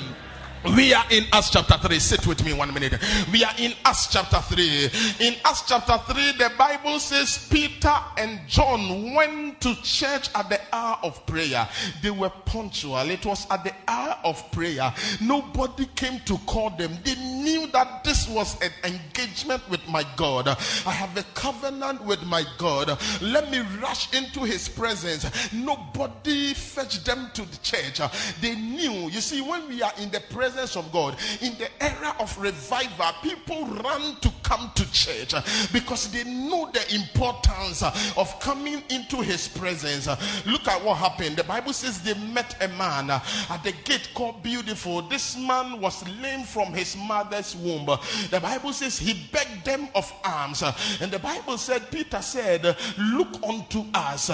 We 0.66 0.94
are 0.94 1.06
in 1.10 1.26
Acts 1.32 1.52
chapter 1.52 1.78
3. 1.78 2.00
Sit 2.00 2.28
with 2.28 2.44
me 2.44 2.52
one 2.52 2.74
minute. 2.74 2.94
We 3.32 3.46
are 3.46 3.54
in 3.58 3.74
Acts 3.86 4.08
chapter 4.12 4.40
3. 4.40 4.90
In 5.26 5.36
Acts 5.46 5.64
chapter 5.66 5.98
3, 5.98 6.34
the 6.34 6.52
Bible 6.58 7.00
says 7.00 7.48
Peter 7.50 7.94
and 8.18 8.42
John 8.46 9.14
went 9.14 9.62
to 9.62 9.74
church 9.84 10.30
at 10.36 10.50
the 10.50 10.60
hour 10.74 11.00
of 11.02 11.26
prayer. 11.26 11.68
They 12.04 12.12
were 12.12 12.30
punctual. 12.30 13.10
It 13.10 13.26
was 13.26 13.48
at 13.50 13.64
the 13.64 13.74
hour 13.88 14.18
of 14.26 14.52
prayer. 14.52 14.94
Nobody 15.22 15.86
came 15.96 16.20
to 16.26 16.38
call 16.40 16.72
them. 16.72 16.98
They 17.06 17.16
knew 17.16 17.68
that 17.68 18.04
this 18.04 18.28
was 18.28 18.62
an 18.62 18.72
engagement 18.84 19.62
with 19.70 19.88
my 19.88 20.04
God. 20.18 20.50
I 20.50 20.92
have 20.92 21.16
a 21.18 21.24
covenant 21.36 22.04
with 22.04 22.22
my 22.24 22.44
God. 22.58 23.00
Let 23.22 23.50
me 23.50 23.60
rush 23.82 24.14
into 24.14 24.42
his 24.42 24.68
presence. 24.68 25.54
Nobody 25.54 26.54
fetched 26.54 27.06
them 27.06 27.30
to 27.36 27.44
the 27.44 27.58
church. 27.58 28.02
They 28.42 28.56
knew. 28.56 29.10
You 29.10 29.22
see, 29.22 29.40
when 29.40 29.66
we 29.70 29.82
are 29.82 29.94
in 30.00 30.12
the 30.12 30.20
presence 30.20 30.49
presence 30.50 30.76
of 30.76 30.92
God. 30.92 31.16
In 31.42 31.58
the 31.58 31.70
era 31.82 32.16
of 32.20 32.36
revival, 32.40 33.14
people 33.22 33.66
run 33.66 34.16
to 34.22 34.32
come 34.44 34.72
to 34.76 34.92
church 34.92 35.34
uh, 35.34 35.42
because 35.72 36.12
they 36.12 36.24
know 36.24 36.70
the 36.74 36.96
importance 36.96 37.84
uh, 37.84 37.94
of 38.18 38.40
coming 38.40 38.82
into 38.90 39.22
his 39.22 39.48
presence. 39.48 40.08
Uh, 40.08 40.20
look 40.46 40.68
at 40.68 40.84
what 40.84 40.98
happened. 40.98 41.36
The 41.38 41.44
Bible 41.44 41.74
says 41.74 42.02
they 42.02 42.16
met 42.16 42.56
a 42.62 42.68
man 42.70 43.12
at 43.12 43.64
the 43.64 43.74
gate 43.84 44.10
called 44.16 44.42
Beautiful. 44.42 45.04
This 45.04 45.38
man 45.38 45.80
was 45.80 46.08
lame 46.22 46.44
from 46.44 46.74
his 46.74 46.98
mother's 46.98 47.56
womb. 47.56 47.86
The 48.32 48.40
Bible 48.42 48.74
says 48.74 48.98
he 48.98 49.28
begged 49.32 49.66
them 49.66 49.88
of 49.94 50.12
alms. 50.24 50.64
And 51.00 51.12
the 51.12 51.20
Bible 51.20 51.58
said, 51.58 51.92
Peter 51.92 52.22
said, 52.22 52.64
Look 52.98 53.44
unto 53.44 53.86
us, 53.94 54.30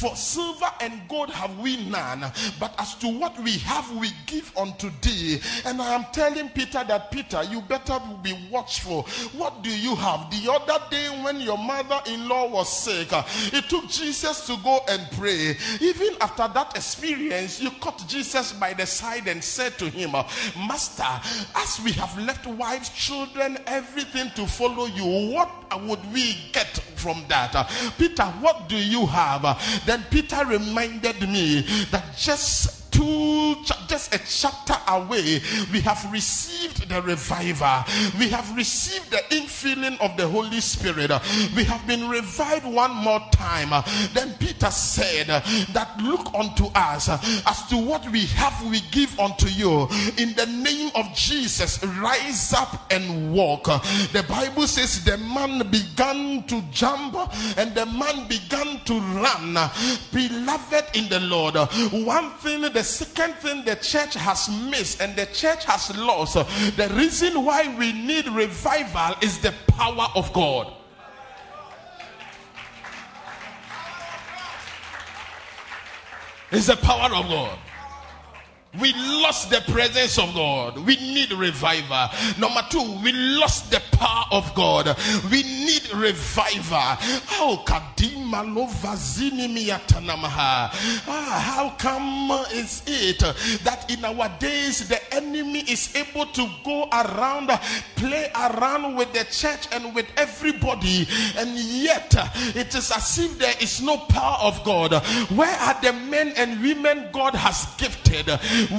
for 0.00 0.16
silver 0.16 0.70
and 0.80 1.00
gold 1.08 1.30
have 1.30 1.58
we 1.58 1.76
none, 1.88 2.20
but 2.58 2.74
as 2.78 2.94
to 2.96 3.08
what 3.08 3.38
we 3.40 3.52
have, 3.58 3.90
we 3.96 4.10
give 4.26 4.52
unto 4.56 4.90
thee. 5.02 5.38
And 5.64 5.80
I 5.80 5.94
am 5.94 6.06
telling 6.12 6.48
Peter 6.50 6.82
that, 6.84 7.10
Peter, 7.10 7.42
you 7.44 7.60
better 7.62 8.00
be 8.22 8.36
watchful. 8.50 9.02
What 9.36 9.62
do 9.62 9.70
you 9.70 9.94
have? 9.96 10.30
The 10.30 10.52
other 10.52 10.84
day 10.90 11.08
when 11.22 11.40
your 11.40 11.58
mother-in-law 11.58 12.48
was 12.50 12.70
sick, 12.70 13.08
it 13.52 13.68
took 13.68 13.88
Jesus 13.88 14.46
to 14.46 14.56
go 14.62 14.80
and 14.88 15.06
pray. 15.12 15.56
Even 15.80 16.16
after 16.20 16.48
that 16.48 16.76
experience, 16.76 17.60
you 17.60 17.70
caught 17.72 18.06
Jesus 18.08 18.52
by 18.52 18.72
the 18.72 18.86
side 18.86 19.26
and 19.28 19.42
said 19.42 19.78
to 19.78 19.88
him, 19.88 20.12
Master, 20.12 21.04
as 21.56 21.80
we 21.84 21.92
have 21.92 22.16
left 22.18 22.46
wives, 22.46 22.90
children, 22.90 23.58
everything 23.66 24.30
to 24.34 24.46
follow 24.46 24.86
you, 24.86 25.32
what 25.32 25.50
would 25.82 26.12
we 26.12 26.36
get 26.52 26.66
from 26.96 27.24
that? 27.28 27.52
Peter, 27.98 28.24
what 28.24 28.68
do 28.68 28.76
you 28.76 29.06
have? 29.06 29.42
Then 29.86 30.04
Peter 30.10 30.44
reminded 30.44 31.20
me 31.22 31.62
that 31.90 32.16
just 32.16 32.79
two 32.90 33.56
just 33.88 34.14
a 34.14 34.18
chapter 34.26 34.76
away 34.88 35.40
we 35.72 35.80
have 35.80 36.10
received 36.12 36.88
the 36.88 37.02
reviver 37.02 37.84
we 38.18 38.28
have 38.28 38.54
received 38.56 39.10
the 39.10 39.18
infilling 39.30 40.00
of 40.00 40.16
the 40.16 40.26
holy 40.26 40.60
spirit. 40.60 41.10
We 41.54 41.64
have 41.64 41.86
been 41.86 42.08
revived 42.08 42.66
one 42.66 42.94
more 42.94 43.20
time. 43.32 43.70
Then 44.12 44.34
peter 44.38 44.70
said 44.70 45.26
that 45.26 46.00
look 46.00 46.32
unto 46.34 46.66
us. 46.74 47.08
As 47.46 47.66
to 47.68 47.76
what 47.76 48.08
we 48.10 48.26
have 48.26 48.64
we 48.70 48.80
give 48.90 49.18
unto 49.18 49.48
you. 49.48 49.88
In 50.18 50.34
the 50.34 50.46
name 50.46 50.90
of 50.94 51.12
jesus 51.14 51.82
rise 52.00 52.52
up 52.52 52.92
and 52.92 53.32
walk. 53.32 53.64
The 54.12 54.24
bible 54.28 54.66
says 54.66 55.04
the 55.04 55.16
man 55.18 55.68
began 55.70 56.44
to 56.44 56.62
jump 56.70 57.16
and 57.56 57.74
the 57.74 57.86
man 57.86 58.28
began 58.28 58.80
to 58.84 59.00
run. 59.00 59.54
Beloved 60.12 60.96
in 60.96 61.08
the 61.08 61.20
lord 61.20 61.56
one 62.04 62.30
thing 62.38 62.62
the 62.62 62.79
second 62.82 63.34
thing 63.34 63.64
the 63.64 63.76
church 63.76 64.14
has 64.14 64.48
missed 64.70 65.00
and 65.00 65.16
the 65.16 65.26
church 65.26 65.64
has 65.64 65.96
lost 65.96 66.36
uh, 66.36 66.44
the 66.76 66.92
reason 66.94 67.44
why 67.44 67.74
we 67.78 67.92
need 67.92 68.26
revival 68.28 69.16
is 69.22 69.38
the 69.38 69.54
power 69.66 70.08
of 70.14 70.32
god. 70.32 70.72
It's 76.52 76.66
the 76.66 76.76
power 76.76 77.14
of 77.14 77.28
god 77.28 77.58
we 78.78 78.92
lost 78.94 79.50
the 79.50 79.60
presence 79.72 80.18
of 80.18 80.32
God. 80.34 80.78
We 80.78 80.96
need 80.96 81.32
revival. 81.32 82.08
Number 82.38 82.62
two, 82.70 82.82
we 83.02 83.12
lost 83.12 83.70
the 83.70 83.82
power 83.92 84.26
of 84.30 84.54
God. 84.54 84.96
We 85.30 85.42
need 85.42 85.92
revival. 85.94 86.78
How. 86.78 87.64
Ah, 91.08 91.42
how 91.44 91.70
come 91.78 92.30
is 92.52 92.82
it 92.86 93.18
that 93.64 93.86
in 93.90 94.04
our 94.04 94.28
days 94.38 94.88
the 94.88 95.14
enemy 95.14 95.60
is 95.60 95.94
able 95.96 96.26
to 96.26 96.48
go 96.64 96.88
around, 96.92 97.48
play 97.96 98.30
around 98.34 98.96
with 98.96 99.12
the 99.12 99.24
church 99.24 99.66
and 99.72 99.94
with 99.94 100.06
everybody, 100.16 101.08
and 101.36 101.58
yet 101.58 102.14
it 102.56 102.74
is 102.74 102.90
as 102.92 103.18
if 103.18 103.38
there 103.38 103.54
is 103.60 103.82
no 103.82 103.96
power 103.96 104.38
of 104.42 104.62
God. 104.64 104.92
Where 105.30 105.58
are 105.58 105.80
the 105.82 105.92
men 105.92 106.32
and 106.36 106.62
women 106.62 107.08
God 107.12 107.34
has 107.34 107.66
gifted? 107.76 108.28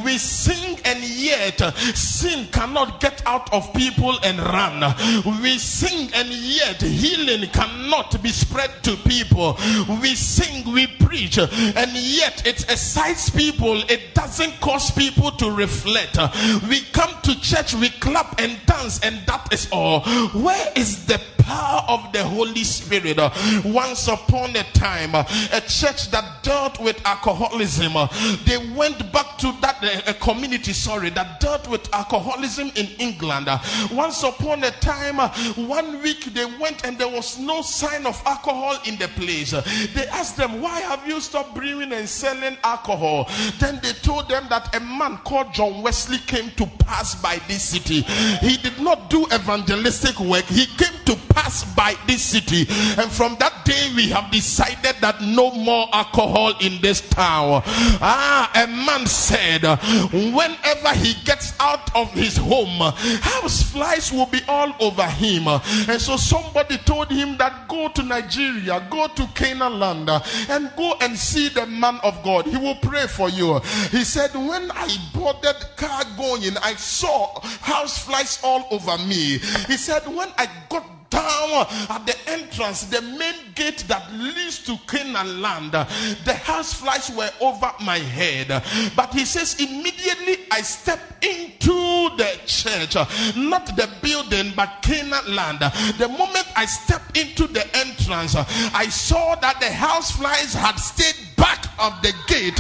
We 0.04 0.18
sing 0.18 0.80
and 0.86 1.04
yet 1.04 1.60
sin 1.96 2.48
cannot 2.52 3.00
get 3.00 3.22
out 3.26 3.52
of 3.54 3.74
people 3.74 4.18
and 4.24 4.40
run. 4.40 4.82
We 5.42 5.58
sing 5.58 6.10
and 6.14 6.30
yet 6.30 6.82
healing 6.82 7.50
cannot 7.50 8.22
be 8.22 8.30
spread 8.30 8.72
to 8.84 8.96
people. 8.98 9.58
We 10.02 10.16
sing, 10.16 10.72
we 10.74 10.88
preach, 10.88 11.38
and 11.38 11.92
yet 11.94 12.46
it 12.46 12.64
excites 12.70 13.30
people. 13.30 13.82
It 13.90 14.14
doesn't 14.14 14.60
cause 14.60 14.92
people 14.92 15.32
to 15.32 15.52
reflect. 15.52 16.18
We 16.70 16.82
come 16.92 17.14
to 17.24 17.40
church, 17.42 17.74
we 17.74 17.90
clap 17.90 18.40
and 18.40 18.58
dance, 18.66 19.00
and 19.02 19.20
that 19.26 19.52
is 19.54 19.68
all. 19.72 20.02
Where 20.32 20.72
is 20.76 21.06
the 21.06 21.20
power 21.44 21.84
of 21.88 22.12
the 22.14 22.24
Holy 22.24 22.64
Spirit? 22.64 23.18
Once 23.66 24.08
upon 24.08 24.56
a 24.56 24.64
time, 24.74 25.16
a 25.16 25.62
church 25.68 26.10
that 26.12 26.44
dealt 26.44 26.80
with 26.80 27.00
alcoholism, 27.06 27.94
they 28.46 28.58
went 28.76 29.12
back 29.12 29.38
to 29.38 29.52
that 29.62 29.78
uh, 30.08 30.14
community, 30.14 30.74
sorry, 30.74 31.10
that 31.12 31.40
dealt 31.40 31.68
with 31.70 31.92
alcoholism 31.94 32.72
in 32.76 32.88
England. 33.00 33.48
Uh, 33.48 33.58
Once 33.92 34.24
upon 34.24 34.64
a 34.64 34.72
time, 34.72 35.20
uh, 35.20 35.30
one 35.56 36.02
week 36.02 36.26
they 36.34 36.46
went 36.60 36.86
and 36.86 36.98
there 36.98 37.08
was 37.08 37.40
no 37.40 37.62
sign 37.62 38.06
of 38.06 38.22
alcohol 38.26 38.78
in 38.86 38.96
the 38.98 39.08
place. 39.10 39.54
Uh, 39.54 39.62
They 39.94 40.08
asked 40.08 40.38
them, 40.38 40.62
Why 40.62 40.80
have 40.82 41.08
you 41.08 41.20
stopped 41.20 41.56
brewing 41.56 41.92
and 41.94 42.08
selling 42.08 42.58
alcohol? 42.64 43.30
Then 43.60 43.80
they 43.82 43.94
told 43.94 44.30
them 44.30 44.46
that 44.50 44.76
a 44.76 44.80
man 44.80 45.18
called 45.24 45.54
John 45.54 45.82
Wesley 45.82 46.18
came 46.20 46.52
to 46.52 46.66
pass 46.80 47.16
by 47.22 47.40
this 47.48 47.64
city. 47.64 48.02
He 48.42 48.58
did 48.58 48.80
not 48.80 49.10
do 49.10 49.26
evangelistic 49.34 50.20
work, 50.20 50.46
he 50.46 50.66
came 50.66 50.94
to 51.06 51.16
pass 51.34 51.64
by 51.76 51.96
this 52.08 52.22
city. 52.22 52.66
And 53.02 53.12
from 53.12 53.36
that 53.40 53.66
day, 53.66 53.92
we 53.96 54.10
have 54.10 54.32
decided 54.32 54.96
that 55.02 55.22
no 55.22 55.52
more 55.52 55.88
alcohol 55.94 56.54
in 56.60 56.82
this 56.82 57.02
town. 57.10 57.62
Ah, 58.02 58.52
a 58.56 58.68
man 58.68 59.06
said, 59.08 59.64
whenever 60.12 60.94
he 60.96 61.14
gets 61.26 61.54
out 61.60 61.94
of 61.96 62.12
his 62.14 62.38
home, 62.38 62.80
house 63.22 63.64
flies 63.64 64.12
will 64.12 64.26
be 64.28 64.42
all 64.48 64.74
over 64.80 65.06
him. 65.08 65.48
And 65.48 66.02
so 66.02 66.18
somebody 66.18 66.78
told 66.80 67.10
him 67.10 67.38
that 67.38 67.68
go 67.68 67.90
to 67.90 68.04
Nigeria, 68.04 68.86
go 68.90 69.08
to 69.08 69.28
Canaan 69.36 69.80
land, 69.80 70.10
and 70.50 70.72
go 70.76 70.96
and 71.02 71.18
see 71.18 71.50
the 71.50 71.66
man 71.66 72.00
of 72.04 72.22
God. 72.24 72.46
He 72.48 72.58
will 72.58 72.76
pray 72.76 73.08
for 73.08 73.30
you. 73.30 73.60
He 73.92 74.04
said, 74.04 74.34
When 74.34 74.72
I 74.72 74.96
boarded 75.14 75.56
car 75.76 76.04
going, 76.18 76.58
I 76.58 76.74
saw 76.76 77.40
house 77.62 77.98
flies 78.04 78.40
all 78.44 78.68
over 78.72 78.98
me. 79.00 79.38
He 79.68 79.78
said, 79.78 80.06
When 80.08 80.30
I 80.38 80.48
got 80.70 80.86
down 81.12 81.68
at 81.90 82.06
the 82.08 82.16
entrance, 82.28 82.86
the 82.86 83.02
main 83.02 83.36
gate 83.54 83.86
that 83.88 84.12
leads 84.14 84.66
to 84.66 84.78
Canaan 84.88 85.42
land, 85.42 85.74
the 85.74 86.34
house 86.34 86.74
flies 86.74 87.12
were 87.16 87.30
over 87.40 87.72
my 87.82 88.00
head. 88.00 88.48
But 88.96 89.14
he 89.14 89.26
says, 89.26 89.60
immediately 89.60 90.46
I 90.52 90.62
stepped 90.62 91.24
into 91.24 92.10
the 92.18 92.40
church, 92.48 92.96
not 93.36 93.68
the 93.76 93.88
building, 94.02 94.54
but 94.56 94.80
Canaan 94.82 95.36
land. 95.36 95.60
The 95.60 96.08
moment 96.08 96.48
I 96.56 96.66
stepped 96.66 97.18
into 97.18 97.48
the 97.48 97.64
entrance, 97.78 98.36
I 98.36 98.88
saw 98.88 99.36
that 99.36 99.60
the 99.60 99.72
house 99.72 100.12
flies 100.12 100.54
had 100.54 100.78
stayed 100.78 101.36
back 101.36 101.66
of 101.80 102.02
the 102.02 102.14
gate. 102.28 102.60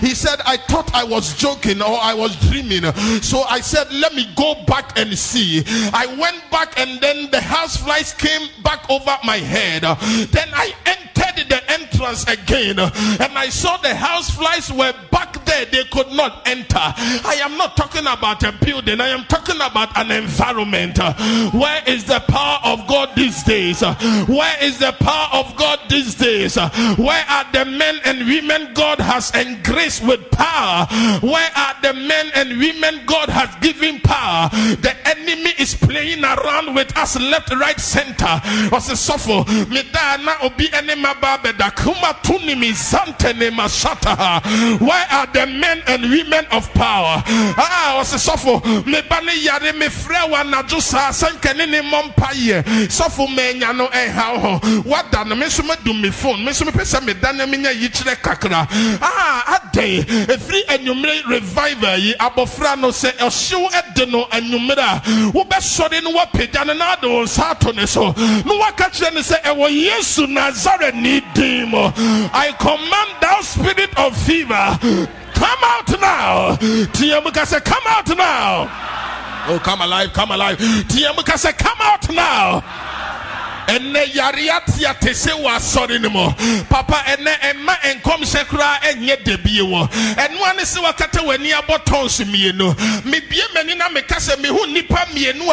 He 0.00 0.14
said, 0.14 0.40
I 0.46 0.56
thought 0.56 0.94
I 0.94 1.04
was 1.04 1.36
joking 1.36 1.82
or 1.82 1.98
I 2.00 2.14
was 2.14 2.36
dreaming. 2.48 2.84
So 3.22 3.42
I 3.42 3.60
said, 3.60 3.92
Let 3.92 4.14
me 4.14 4.28
go 4.36 4.64
back 4.66 4.98
and 4.98 5.16
see. 5.18 5.62
I 5.92 6.06
went 6.18 6.50
back 6.50 6.78
and 6.78 7.00
then 7.00 7.30
the 7.30 7.40
house 7.40 7.82
flies 7.90 8.14
came 8.14 8.48
back 8.62 8.88
over 8.88 9.16
my 9.24 9.38
head. 9.38 9.82
Then 9.82 10.48
I 10.54 10.72
entered 10.86 11.48
the 11.48 11.60
entrance 11.72 12.22
again 12.28 12.78
and 12.78 13.36
I 13.36 13.48
saw 13.48 13.78
the 13.78 13.94
house 13.94 14.30
flies 14.30 14.70
were 14.72 14.94
back 15.10 15.39
there. 15.50 15.66
They 15.66 15.84
could 15.84 16.10
not 16.12 16.46
enter. 16.46 16.78
I 16.78 17.40
am 17.42 17.56
not 17.56 17.76
talking 17.76 18.06
about 18.06 18.42
a 18.42 18.52
building, 18.52 19.00
I 19.00 19.08
am 19.08 19.24
talking 19.24 19.56
about 19.56 19.96
an 19.98 20.10
environment. 20.10 20.98
Where 21.52 21.82
is 21.86 22.04
the 22.04 22.20
power 22.28 22.58
of 22.64 22.86
God 22.86 23.10
these 23.16 23.42
days? 23.42 23.82
Where 23.82 24.64
is 24.64 24.78
the 24.78 24.92
power 25.00 25.28
of 25.32 25.56
God 25.56 25.80
these 25.88 26.14
days? 26.14 26.56
Where 26.56 27.24
are 27.28 27.46
the 27.52 27.64
men 27.64 28.00
and 28.04 28.26
women 28.26 28.72
God 28.74 29.00
has 29.00 29.30
engraced 29.34 30.04
with 30.04 30.30
power? 30.30 30.86
Where 31.20 31.50
are 31.56 31.74
the 31.82 31.94
men 31.94 32.30
and 32.34 32.58
women 32.58 33.02
God 33.06 33.28
has 33.28 33.54
given 33.60 34.00
power? 34.00 34.48
The 34.50 34.94
enemy 35.06 35.52
is 35.58 35.74
playing 35.74 36.24
around 36.24 36.74
with 36.74 36.96
us 36.96 37.18
left, 37.18 37.52
right, 37.54 37.78
center. 37.80 38.40
Where 44.78 45.06
are 45.10 45.26
the 45.32 45.39
men 45.46 45.82
and 45.86 46.02
women 46.02 46.44
of 46.52 46.72
power? 46.74 47.22
Ah, 47.26 48.00
a 48.00 48.04
suffer. 48.04 48.60
Me 48.88 49.00
bani 49.08 49.40
yare 49.42 49.72
me 49.72 49.86
frewa 49.86 50.48
na 50.48 50.62
jusa 50.62 51.12
sankene 51.12 51.68
ne 51.68 51.80
mompa 51.80 52.32
ye. 52.34 52.88
Suffer 52.88 53.26
me 53.28 53.60
nyano 53.60 53.88
eh 53.92 54.10
how. 54.10 54.58
What 54.84 55.10
done? 55.12 55.38
Me 55.38 55.48
so 55.48 55.62
me 55.62 55.74
do 55.84 55.92
me 55.92 56.10
phone. 56.10 56.44
Me 56.44 56.52
so 56.52 56.64
me 56.64 56.72
pesa 56.72 57.04
me 57.04 57.14
dana 57.14 57.46
me 57.46 57.58
nya 57.58 57.72
yichire 57.72 58.16
kakra. 58.16 58.66
Ah, 59.02 59.60
adɛn 59.60 60.04
ɛfiri 60.26 60.60
anwummerɛ 60.68 61.28
revival 61.28 61.98
yi 61.98 62.14
abɔfra 62.18 62.78
no 62.78 62.88
sɛ 62.88 63.12
ɔhyew 63.18 63.70
ɛde 63.70 64.10
no 64.10 64.24
anwummerɛ 64.26 64.78
a 64.78 65.00
wobɛsɔre 65.32 66.02
no 66.02 66.12
woapagya 66.12 66.66
no 66.66 66.72
na 66.74 66.92
ade 66.92 67.04
wo 67.04 67.20
ne 67.72 67.86
so 67.86 68.06
na 68.06 68.52
woaka 68.54 68.90
kyerɛ 68.90 69.14
no 69.14 69.20
sɛ 69.20 69.70
yesu 69.70 70.26
nasareni 70.26 71.22
din 71.34 71.68
mu 71.68 71.90
i 72.32 72.52
command 72.58 73.10
thou 73.20 73.40
spirit 73.40 73.90
of 73.98 74.16
fever 74.16 74.78
come 75.40 75.64
out 75.72 75.90
now. 76.00 76.56
Teɛ 76.96 77.22
mu 77.24 77.30
ka 77.30 77.44
sɛ 77.44 77.64
come 77.64 77.86
out 77.86 78.08
now. 78.16 78.68
Oh 79.48 79.58
come 79.58 79.80
alive 79.80 80.12
come 80.12 80.30
alive. 80.32 80.58
Teɛ 80.58 81.16
mu 81.16 81.22
ka 81.22 81.34
sɛ 81.34 81.56
come 81.56 81.80
out 81.80 82.04
now 82.12 82.62
ɛnɛ 83.74 84.14
yareɛ 84.14 84.60
teate 84.66 85.14
se 85.14 85.30
wɔ 85.30 85.56
asɔre 85.56 85.98
mu 86.10 86.32
papa 86.68 87.02
ɛnɛ 87.06 87.32
ɛma 87.50 87.74
nkɔmhyɛ 88.00 88.44
koraa 88.46 88.78
ɛnyɛ 88.82 89.24
da 89.24 89.36
bie 89.36 89.60
wɔ 89.62 89.88
ɛnoa 90.16 90.56
ne 90.56 90.62
sɛ 90.62 90.82
wakata 90.82 91.20
w'ani 91.24 91.52
abɔ 91.52 91.84
tɔns 91.84 92.24
mmienu 92.24 92.74
mebie 93.04 93.42
m'ani 93.54 93.74
na 93.76 93.88
meka 93.88 94.16
sɛ 94.16 94.36
mehu 94.40 94.66
nnipa 94.66 95.06
mmienu 95.10 95.50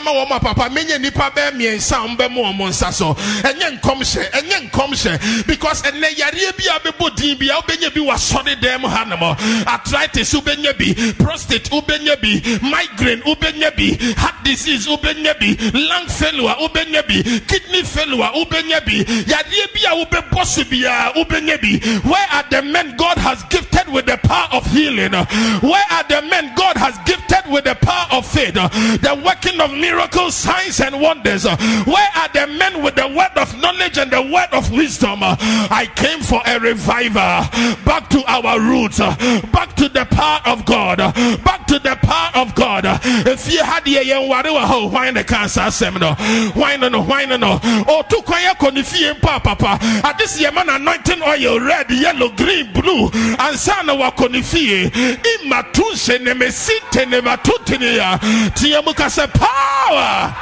ama 0.00 0.10
wɔn 0.12 0.36
a 0.36 0.40
papa. 0.40 0.68
Menyɛ 0.70 0.98
nnipa 0.98 1.30
bɛɛ 1.34 1.52
mmiɛnsa 1.52 1.96
a 1.96 2.06
ɔmbɛmu 2.08 2.38
wɔn 2.56 2.68
nsa 2.68 2.92
so. 2.92 3.14
Ɛnyɛ 3.14 3.80
nkɔmhyɛ 3.80 4.30
ɛnyɛ 4.32 4.70
nkɔmhyɛ 4.70 5.46
because 5.46 5.82
ɛnɛ 5.82 6.16
yareɛ 6.16 6.56
bi 6.56 6.64
a 6.74 6.80
bɛbɔ 6.80 7.16
din 7.16 7.38
bi 7.38 7.46
a 7.48 7.60
wobɛnya 7.60 7.94
bi 7.94 8.00
wɔ 8.00 8.14
asɔre 8.14 8.56
dɛm 8.60 8.88
ha 8.88 9.04
nom 9.04 9.20
arthritis 9.66 10.30
prostate 11.18 11.70
wobɛnya 11.70 12.20
bi 12.20 12.40
migraine 12.68 13.22
wobɛnya 13.22 13.74
bi 13.76 13.96
heart 14.16 14.34
disease 14.44 14.86
wobɛnya 14.86 15.38
bi 15.38 15.56
lung 15.78 16.06
failure 16.08 16.29
wobɛnya 16.38 17.06
bi. 17.06 17.22
Kidney 17.46 17.82
failure 17.82 18.30
bi. 18.86 19.04
Bi 19.70 19.84
a 19.86 20.44
so 20.44 20.64
bi. 20.64 21.80
Where 22.08 22.28
are 22.32 22.44
the 22.50 22.62
men 22.62 22.96
god 22.96 23.18
has 23.18 23.42
gifted 23.44 23.88
with 23.92 24.06
the 24.06 24.16
power 24.18 24.48
of 24.52 24.66
healing? 24.66 25.12
Where 25.12 25.84
are 25.90 26.04
the 26.08 26.22
men 26.22 26.52
god 26.56 26.76
has 26.76 26.98
gifted 27.06 27.50
with 27.50 27.64
the 27.64 27.74
power 27.76 28.06
of 28.12 28.26
faith? 28.26 28.54
The 28.54 29.22
working 29.24 29.60
of 29.60 29.72
miracles 29.72 30.34
signs 30.34 30.80
and 30.80 31.00
wonders. 31.00 31.44
Where 31.44 32.10
are 32.16 32.28
the 32.32 32.46
men 32.58 32.82
with 32.82 32.96
the 32.96 33.08
word 33.08 33.36
of 33.36 33.56
knowledge 33.60 33.98
and 33.98 34.10
the 34.10 34.22
word 34.22 34.48
of 34.52 34.70
wisdom? 34.70 35.20
I 35.22 35.88
came 35.94 36.20
for 36.20 36.40
a 36.46 36.58
revival. 36.58 37.48
Back 37.84 38.08
to 38.10 38.22
our 38.26 38.60
roots. 38.60 38.98
Back 38.98 39.76
to 39.76 39.88
the 39.88 40.06
power 40.06 40.40
of 40.46 40.64
god. 40.64 40.98
Back 41.44 41.66
to 41.68 41.78
the 41.78 41.96
power 41.96 42.30
of 42.34 42.54
god. 42.54 42.84
If 43.26 43.52
you 43.52 43.62
had 43.62 43.80
ho 43.86 44.88
hwan 44.88 45.14
ne 45.14 45.22
cancer 45.24 45.60
asɛm 45.60 45.98
hwan 46.54 46.80
no 46.80 46.88
no 46.88 47.02
hwan 47.02 47.28
no 47.28 47.36
no 47.36 47.60
o 47.88 48.02
to 48.08 48.20
kwan 48.22 48.40
yɛ 48.42 48.56
kɔ 48.58 48.74
ne 48.74 48.82
fie 48.82 49.12
mpa 49.14 49.42
papa 49.42 49.78
ade 50.04 50.26
si 50.28 50.44
yɛ 50.44 50.52
ma 50.54 50.62
anointing 50.74 51.22
oil 51.22 51.60
red 51.60 51.90
yellow 51.90 52.28
green 52.30 52.72
blue. 52.72 53.10
Ansa 53.38 53.84
na 53.84 53.94
wakɔ 53.94 54.30
ne 54.30 54.42
fie 54.42 54.90
ima 55.42 55.62
tu 55.72 55.82
nhyɛ 55.82 56.20
ne 56.22 56.34
mesi 56.34 56.74
te 56.90 57.04
ne 57.06 57.20
ma 57.20 57.36
to 57.36 57.58
te 57.64 57.78
ne 57.78 57.96
ya. 57.96 58.18
Teɛ 58.18 58.84
mu 58.84 58.92
ka 58.92 59.06
sɛ 59.06 59.32
power. 59.32 60.34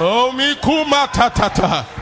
Oh, 0.00 0.32
mi 0.32 0.54
kuma 0.56 1.08
tatata. 1.12 2.01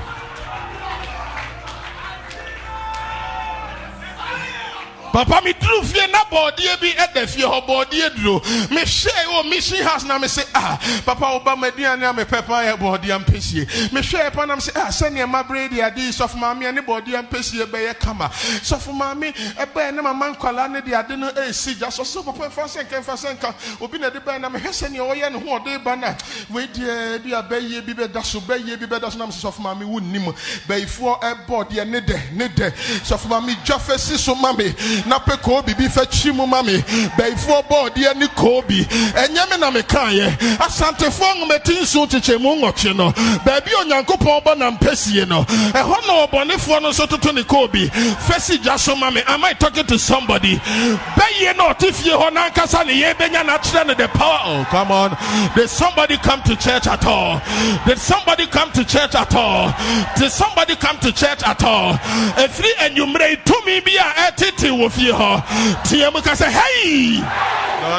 Papa 5.12 5.40
mi 5.44 5.52
duru 5.54 5.82
fie 5.84 6.06
na 6.10 6.18
bɔɔdeɛ 6.30 6.80
bi 6.80 6.92
ɛda 6.92 7.26
fie 7.28 7.42
hɔ 7.44 7.66
bɔɔdeɛ 7.66 8.14
duro. 8.16 8.40
Mehwɛ 8.70 9.24
wɔ 9.26 9.48
mission 9.50 9.82
house 9.84 10.04
na 10.04 10.18
me 10.18 10.28
se 10.28 10.42
ah 10.54 10.78
papa 11.04 11.24
woba 11.26 11.54
aduane 11.56 12.02
a 12.08 12.12
mepɛ 12.12 12.46
pa 12.46 12.62
yɛ 12.64 12.76
bɔɔdeɛ 12.78 13.24
mpɛsie 13.24 13.66
mehwɛ 13.90 14.32
pa 14.32 14.44
nam 14.46 14.58
sɛ 14.58 14.70
ah 14.76 14.88
sɛneɛ 14.88 15.26
maberɛ 15.30 15.70
di 15.70 15.80
ade 15.80 16.10
sɔfo 16.12 16.36
maame 16.36 16.66
a 16.68 16.72
ne 16.72 16.80
bɔɔdeɛ 16.80 17.28
mpɛsie 17.28 17.64
bɛyɛ 17.66 17.98
kama. 17.98 18.28
Sɔfo 18.62 18.92
maame 18.94 19.32
ɛbɛɛ 19.56 19.94
ne 19.94 20.02
mama 20.02 20.34
nkwalaa 20.34 20.70
ne 20.70 20.80
de 20.80 20.94
ade 20.94 21.16
no 21.18 21.30
ɛɛsi 21.30 21.78
gya 21.78 21.90
so 21.90 22.04
so 22.04 22.22
papa 22.22 22.48
mfa 22.48 22.64
sɛ 22.64 22.84
nka 22.86 23.00
mfa 23.00 23.14
sɛ 23.14 23.38
nka 23.38 23.54
obi 23.80 23.98
na 23.98 24.10
de 24.10 24.20
bɛɛ 24.20 24.40
na 24.40 24.48
mehwɛ 24.48 24.70
sɛneɛ 24.70 25.00
wɔyɛ 25.00 25.32
ne 25.32 25.38
ho 25.38 25.58
ɔde 25.58 25.84
ba 25.84 25.96
no 25.96 26.06
a 26.06 26.16
weideɛ 26.52 27.22
bi 27.24 27.32
a 27.32 27.42
bɛyie 27.42 27.84
bi 27.86 27.92
bɛda 27.94 28.24
so 28.24 28.40
bɛyie 28.40 28.78
bi 28.78 28.86
bɛda 28.86 29.10
so 29.10 29.18
nam 29.18 29.30
sɛ 29.30 29.50
sɔfo 29.50 29.58
maame 29.60 29.84
wonnim 29.84 30.32
bɛyifoɔ 30.68 31.20
ɛbɔɔdeɛ 31.22 31.88
ne 31.88 32.00
dɛ 32.00 32.32
ne 32.32 32.48
dɛ 32.48 32.72
sɔfo 33.04 33.28
maame 33.28 33.54
dwa 33.64 33.78
fɛ 33.78 33.98
si 33.98 34.16
so 34.16 34.34
ma 34.34 34.52
me 34.52 34.70
na 35.06 35.18
pɛ 35.18 35.36
koobi 35.40 35.74
bi 35.76 35.86
fɛ 35.88 36.10
kyi 36.10 36.32
mu 36.32 36.46
ma 36.46 36.62
me. 36.62 36.78
Bɛyifoɔ 37.18 37.64
bɔɔdeɛ 37.68 38.16
ne 38.16 38.26
koobi 38.28 38.84
ɛnyɛ 39.14 39.50
me 39.50 39.56
na 39.58 39.70
mekaeɛ. 39.70 40.38
Asantefoɔ 40.58 41.34
nwomati 41.38 41.80
nso 41.80 42.06
kyekyɛmu 42.06 42.60
nwɔtwe 42.60 42.96
no. 42.96 43.12
Baabi 43.44 43.70
onyankopɔn 43.80 44.42
bɔ 44.44 44.58
na 44.58 44.70
mpɛsie 44.70 45.26
no. 45.28 45.44
Ɛhɔ 45.44 46.06
na 46.06 46.26
ɔbɔnefoɔ 46.26 46.82
no 46.82 46.90
nso 46.90 47.06
toto 47.08 47.32
ne 47.32 47.42
koobi 47.42 47.88
fɛ 47.90 48.40
si 48.40 48.58
gya 48.58 48.76
ma 48.96 49.10
me. 49.10 49.22
Am 49.26 49.44
I 49.44 49.52
talking 49.54 49.86
to 49.86 49.98
somebody? 49.98 50.56
Bɛyie 50.56 51.56
na 51.56 51.72
ɔte 51.72 51.92
fie 51.94 52.10
hɔ 52.12 52.30
nankasa 52.32 52.86
ne 52.86 53.00
yɛ 53.02 53.44
na 53.44 53.94
the 53.94 54.08
power 54.08 54.40
oh 54.44 54.66
come 54.70 54.90
on. 54.90 55.16
Did 55.54 55.68
somebody 55.68 56.16
come 56.18 56.42
to 56.42 56.56
church 56.56 56.86
at 56.86 57.04
all? 57.06 57.40
Did 57.86 57.98
somebody 57.98 58.46
come 58.46 58.70
to 58.72 58.84
church 58.84 59.14
at 59.14 59.34
all? 59.34 59.72
Did 60.16 60.30
somebody 60.32 60.76
come 60.76 60.98
to 60.98 61.12
church 61.12 61.42
at 61.42 61.62
all? 61.64 61.94
Ɛfiri 61.94 62.72
anwummerɛ 62.78 63.44
tumi 63.44 63.84
bi 63.84 63.92
a 63.98 64.30
ɛtete 64.32 64.70
fie 64.90 65.12
hɔ 65.12 65.42
teɛ 65.84 66.12
mu 66.12 66.20
ka 66.20 66.32
sɛ 66.32 66.48
hei 66.50 67.22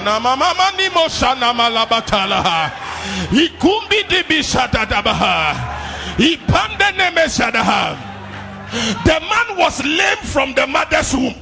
na 0.04 0.20
mama 0.20 0.54
mani 0.58 0.90
mo 0.90 1.08
shana 1.08 1.54
malabatala 1.54 2.44
ha. 2.44 2.72
Ikumbi 3.32 4.04
ipande 6.18 6.88
the 9.04 9.20
man 9.20 9.58
was 9.58 9.84
lame 9.84 10.18
from 10.24 10.54
the 10.54 10.66
mother's 10.68 11.14
womb. 11.14 11.36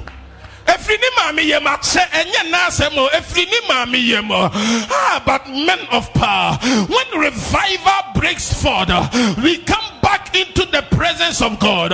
Efiri 0.66 0.98
ne 1.00 1.10
maame 1.18 1.48
yam 1.48 1.66
akyɛ 1.66 2.04
ɛnyɛ 2.10 2.52
naasɛm 2.52 2.98
o 2.98 3.10
efiri 3.10 3.46
ne 3.50 3.60
maame 3.68 4.08
yam 4.08 4.32
ah 4.32 5.22
but 5.26 5.48
men 5.48 5.80
of 5.92 6.12
power 6.14 6.58
when 6.88 7.20
revival 7.20 8.02
breaks 8.16 8.54
forth 8.62 8.90
we 9.44 9.58
come 9.58 9.99
back 10.02 10.36
into 10.36 10.66
the 10.66 10.82
presence 10.92 11.42
of 11.42 11.60
God. 11.60 11.92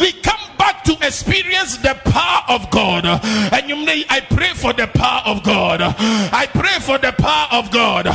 We 0.00 0.12
come 0.12 0.40
back 0.58 0.84
to 0.84 0.92
experience 1.06 1.76
the 1.78 1.94
power 2.04 2.42
of 2.48 2.70
God. 2.70 3.04
And 3.06 3.68
you 3.68 3.76
may 3.84 4.04
I 4.08 4.20
pray 4.20 4.50
for 4.54 4.72
the 4.72 4.86
power 4.86 5.22
of 5.24 5.42
God. 5.42 5.80
I 5.82 6.46
pray 6.52 6.78
for 6.80 6.98
the 6.98 7.12
power 7.12 7.48
of 7.52 7.70
God. 7.70 8.06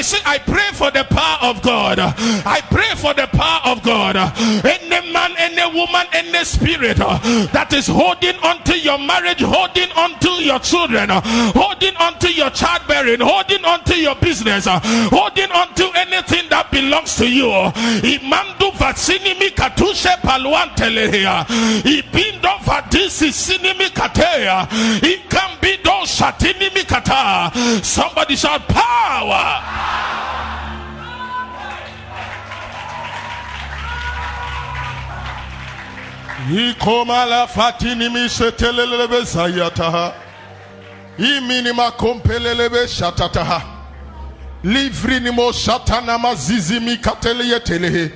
Say 0.00 0.18
I 0.24 0.38
pray 0.38 0.70
for 0.72 0.90
the 0.90 1.04
power 1.04 1.38
of 1.50 1.62
God. 1.62 1.98
I 2.00 2.60
pray 2.70 2.88
for 2.96 3.14
the 3.14 3.26
power 3.28 3.60
of 3.66 3.82
God. 3.82 4.16
Any 4.16 5.12
man 5.12 5.32
any 5.38 5.64
woman 5.74 6.06
any 6.12 6.44
spirit 6.44 6.96
that 6.98 7.72
is 7.72 7.86
holding 7.86 8.36
on 8.42 8.62
to 8.64 8.78
your 8.78 8.98
marriage 8.98 9.40
holding 9.42 9.90
on 9.92 10.18
to 10.20 10.30
your 10.42 10.58
children, 10.58 11.08
holding 11.10 11.94
on 11.96 12.18
to 12.18 12.32
your 12.32 12.50
childbearing, 12.50 13.20
holding 13.20 13.64
on 13.64 13.84
to 13.84 13.96
your 13.96 14.14
business, 14.16 14.66
holding 14.66 15.50
on 15.52 15.74
to 15.74 15.90
anything 15.96 16.48
that 16.50 16.70
belongs 16.70 17.16
to 17.16 17.30
you. 17.30 17.50
Imandu 18.02 18.72
vasinimi 18.90 19.50
katushe 19.50 20.08
paluantelehea. 20.22 21.46
Ibindo 21.84 22.50
vadisi 22.66 23.32
sinimi 23.32 23.90
katea. 23.90 24.66
Ikambido 25.02 26.06
shatinimi 26.06 26.84
kata. 26.86 27.50
Somebody 27.82 28.36
shout 28.36 28.62
power. 28.68 29.62
ikomala 36.70 37.46
fatini 37.46 38.08
misetelelebe 38.08 39.26
sayataha 39.26 40.12
iminima 41.18 41.90
kompelelebe 41.90 42.88
shatataha 42.88 43.62
livrinimo 44.64 45.52
shatana 45.52 46.18
mazizi 46.18 46.80
mikateleyetelehe 46.80 48.10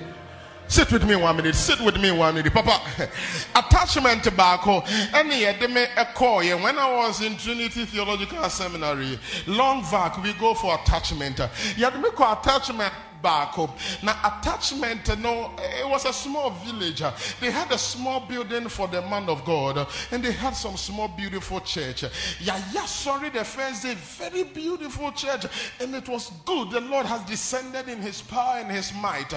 Sit 0.67 0.91
with 0.93 1.07
me 1.07 1.15
one 1.15 1.37
minute. 1.37 1.55
Sit 1.55 1.81
with 1.81 2.01
me 2.01 2.11
one 2.11 2.35
minute. 2.35 2.53
Papa, 2.53 2.81
attachment 3.55 4.25
tobacco. 4.25 4.81
Any 5.13 5.45
edeme 5.45 5.87
echo. 5.97 6.39
When 6.39 6.79
I 6.79 6.93
was 6.97 7.23
in 7.23 7.37
Trinity 7.37 7.85
Theological 7.85 8.49
Seminary, 8.49 9.19
long 9.47 9.83
back, 9.83 10.23
we 10.23 10.33
go 10.35 10.55
for 10.55 10.75
attachment. 10.75 11.37
Yademe 11.37 12.15
ko 12.15 12.33
attachment 12.33 12.93
back. 13.25 13.57
Now, 14.03 14.21
attachment, 14.23 15.19
no, 15.19 15.51
it 15.59 15.89
was 15.89 16.05
a 16.05 16.13
small 16.13 16.51
village. 16.51 17.03
They 17.41 17.51
had 17.51 17.73
a 17.73 17.79
small 17.79 18.21
building 18.21 18.69
for 18.69 18.87
the 18.87 19.01
man 19.01 19.29
of 19.31 19.45
God, 19.45 19.89
and 20.13 20.23
they 20.23 20.31
had 20.31 20.55
some 20.55 20.77
small, 20.77 21.09
beautiful 21.09 21.61
church. 21.61 22.03
Yeah, 22.39 22.63
yeah, 22.73 22.85
sorry, 22.85 23.31
the 23.31 23.43
first 23.43 23.83
day, 23.83 23.95
very 23.95 24.45
beautiful 24.45 25.11
church, 25.13 25.47
and 25.81 25.95
it 25.95 26.07
was 26.09 26.31
good. 26.45 26.71
The 26.71 26.83
Lord 26.83 27.07
has 27.07 27.23
descended 27.23 27.89
in 27.89 28.01
his 28.03 28.21
power 28.21 28.59
and 28.59 28.71
his 28.71 28.93
might. 28.93 29.33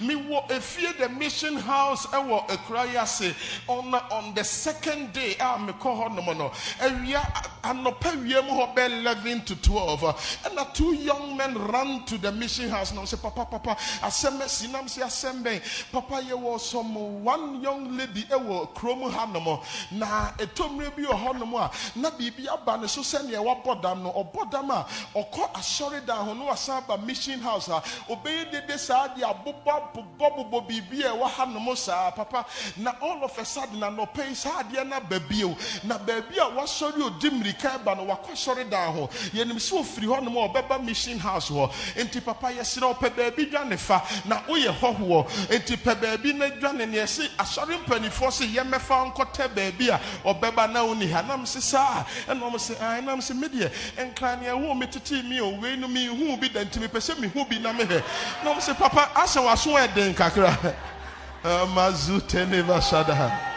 Me, 0.00 0.14
if 0.48 0.80
you 0.80 0.92
the 0.94 1.08
mission 1.08 1.56
house, 1.56 2.06
I 2.14 2.18
will 2.24 2.46
on 3.68 3.94
on 3.94 4.34
the 4.34 4.44
second 4.44 5.12
day, 5.12 5.36
me 5.66 5.72
call 5.80 6.08
her 6.08 6.14
no 6.14 6.32
no, 6.32 6.52
and 6.80 7.04
we 7.04 7.16
are, 7.16 7.32
and 7.64 7.82
no 7.82 7.90
pay 7.90 8.12
11 8.12 9.40
to 9.46 9.56
12, 9.56 10.04
and 10.46 10.56
the 10.56 10.64
two 10.72 10.94
young 10.94 11.36
men 11.36 11.58
ran 11.66 12.04
to 12.04 12.18
the 12.18 12.30
mission 12.30 12.68
house 12.68 12.92
and 12.92 13.08
say, 13.08 13.16
papa 13.34 13.58
papa 13.58 13.76
asɛm 14.02 14.40
asi 14.42 14.68
nam 14.68 14.86
sɛ 14.86 15.02
asɛm 15.04 15.42
bɛn 15.42 15.60
papa 15.92 16.20
yɛwɔ 16.22 16.60
some 16.60 17.24
one 17.24 17.60
young 17.62 17.96
lady 17.96 18.24
ɛwɔ 18.24 18.74
kurom 18.74 19.10
hanom 19.10 19.60
na 19.92 20.30
ɛtɔmmerɛ 20.38 20.96
bi 20.96 21.02
wɔ 21.02 21.14
hɔnom 21.22 21.54
a 21.60 21.70
na 21.98 22.10
biribi 22.10 22.46
aba 22.48 22.76
ne 22.78 22.86
so 22.86 23.00
sɛneɛ 23.00 23.38
wabɔ 23.42 23.82
dam 23.82 24.02
no. 24.02 24.10
Ɔbɔ 24.12 24.50
dam 24.50 24.70
a 24.70 24.86
ɔkɔ 25.14 25.52
asɔredan 25.54 26.24
ho 26.24 26.34
na 26.34 26.44
wasan 26.52 26.78
aba 26.78 26.98
mission 26.98 27.40
house 27.40 27.68
a 27.68 27.82
ɔbɛyɛ 28.08 28.50
dede 28.52 28.78
saa 28.78 29.08
de 29.08 29.22
abobɔ 29.22 29.92
bobɔ 29.94 30.36
bobɔ 30.50 30.66
biribi 30.68 31.04
a 31.04 31.10
ɛwɔ 31.16 31.30
hanom 31.30 31.76
saa 31.76 32.10
papa. 32.10 32.44
Na 32.76 32.92
all 33.00 33.24
of 33.24 33.36
a 33.38 33.44
sudden 33.44 33.80
na 33.80 33.90
nɔpɛ 33.90 34.28
yi 34.28 34.34
saa 34.34 34.62
adeɛ 34.62 34.86
no 34.88 34.96
aba 34.96 35.20
bio 35.20 35.56
na 35.84 35.98
baabi 35.98 36.38
a 36.38 36.50
wasɔre 36.50 36.92
ɔdi 37.10 37.30
mmirika 37.30 37.78
ɛba 37.78 37.96
no 37.96 38.04
wakɔ 38.06 38.32
asɔredan 38.32 38.92
ho. 38.94 39.06
Yɛnim 39.32 39.56
sɛ 39.58 39.80
ɔfiri 39.82 40.06
hɔnom 40.06 40.36
a 40.36 40.48
ɔbɛba 40.48 40.84
mission 40.84 41.18
house 41.18 41.50
hɔ 41.50 41.70
enti 41.96 42.24
papa 42.24 42.48
yɛsrɛ 42.48 42.94
ɔpɛ 42.94 43.14
baabi 43.22 43.46
dwane 43.50 43.78
fa 43.78 44.02
na 44.24 44.42
woyɛ 44.48 44.72
hɔhoɔ. 44.80 45.28
Enti 45.50 45.76
pɛ 45.76 45.94
baabi 46.00 46.32
na 46.34 46.48
dwane 46.48 46.86
neɛ 46.86 47.06
se 47.06 47.28
asɔre 47.38 47.78
mpanimfoɔ 47.84 48.32
se 48.32 48.46
yɛmɛfa 48.46 49.12
nkɔtɛ 49.12 49.48
baabi 49.54 49.88
a 49.90 50.00
ɔbɛba 50.24 50.72
na 50.72 50.84
wo 50.84 50.94
ni 50.94 51.06
ha. 51.10 51.22
Nam 51.22 51.46
se 51.46 51.60
saa 51.60 52.04
ɛna 52.28 52.40
ɔm 52.40 52.58
se 52.60 52.74
ah, 52.80 52.94
ae 52.94 53.00
nam 53.00 53.20
se 53.20 53.34
medeɛ 53.34 53.70
nkra 53.98 54.40
neɛ 54.42 54.76
metetee 54.78 55.22
mi 55.28 55.40
o 55.40 55.50
wei 55.60 55.76
no 55.76 55.88
menhu 55.88 56.40
bi 56.40 56.48
da 56.48 56.60
nti 56.64 56.78
mepɛ 56.80 56.98
sɛ 56.98 57.16
mehu 57.18 57.48
bi 57.48 57.58
na 57.58 57.72
mehwɛ. 57.72 58.02
Na 58.44 58.54
ɔm 58.54 58.60
se 58.60 58.74
papa 58.74 59.10
asɛ 59.14 59.44
waso 59.44 59.72
ɛden 59.72 60.14
kakra. 60.14 60.56
Amazutene 61.44 62.62
vasadaha 62.62 63.52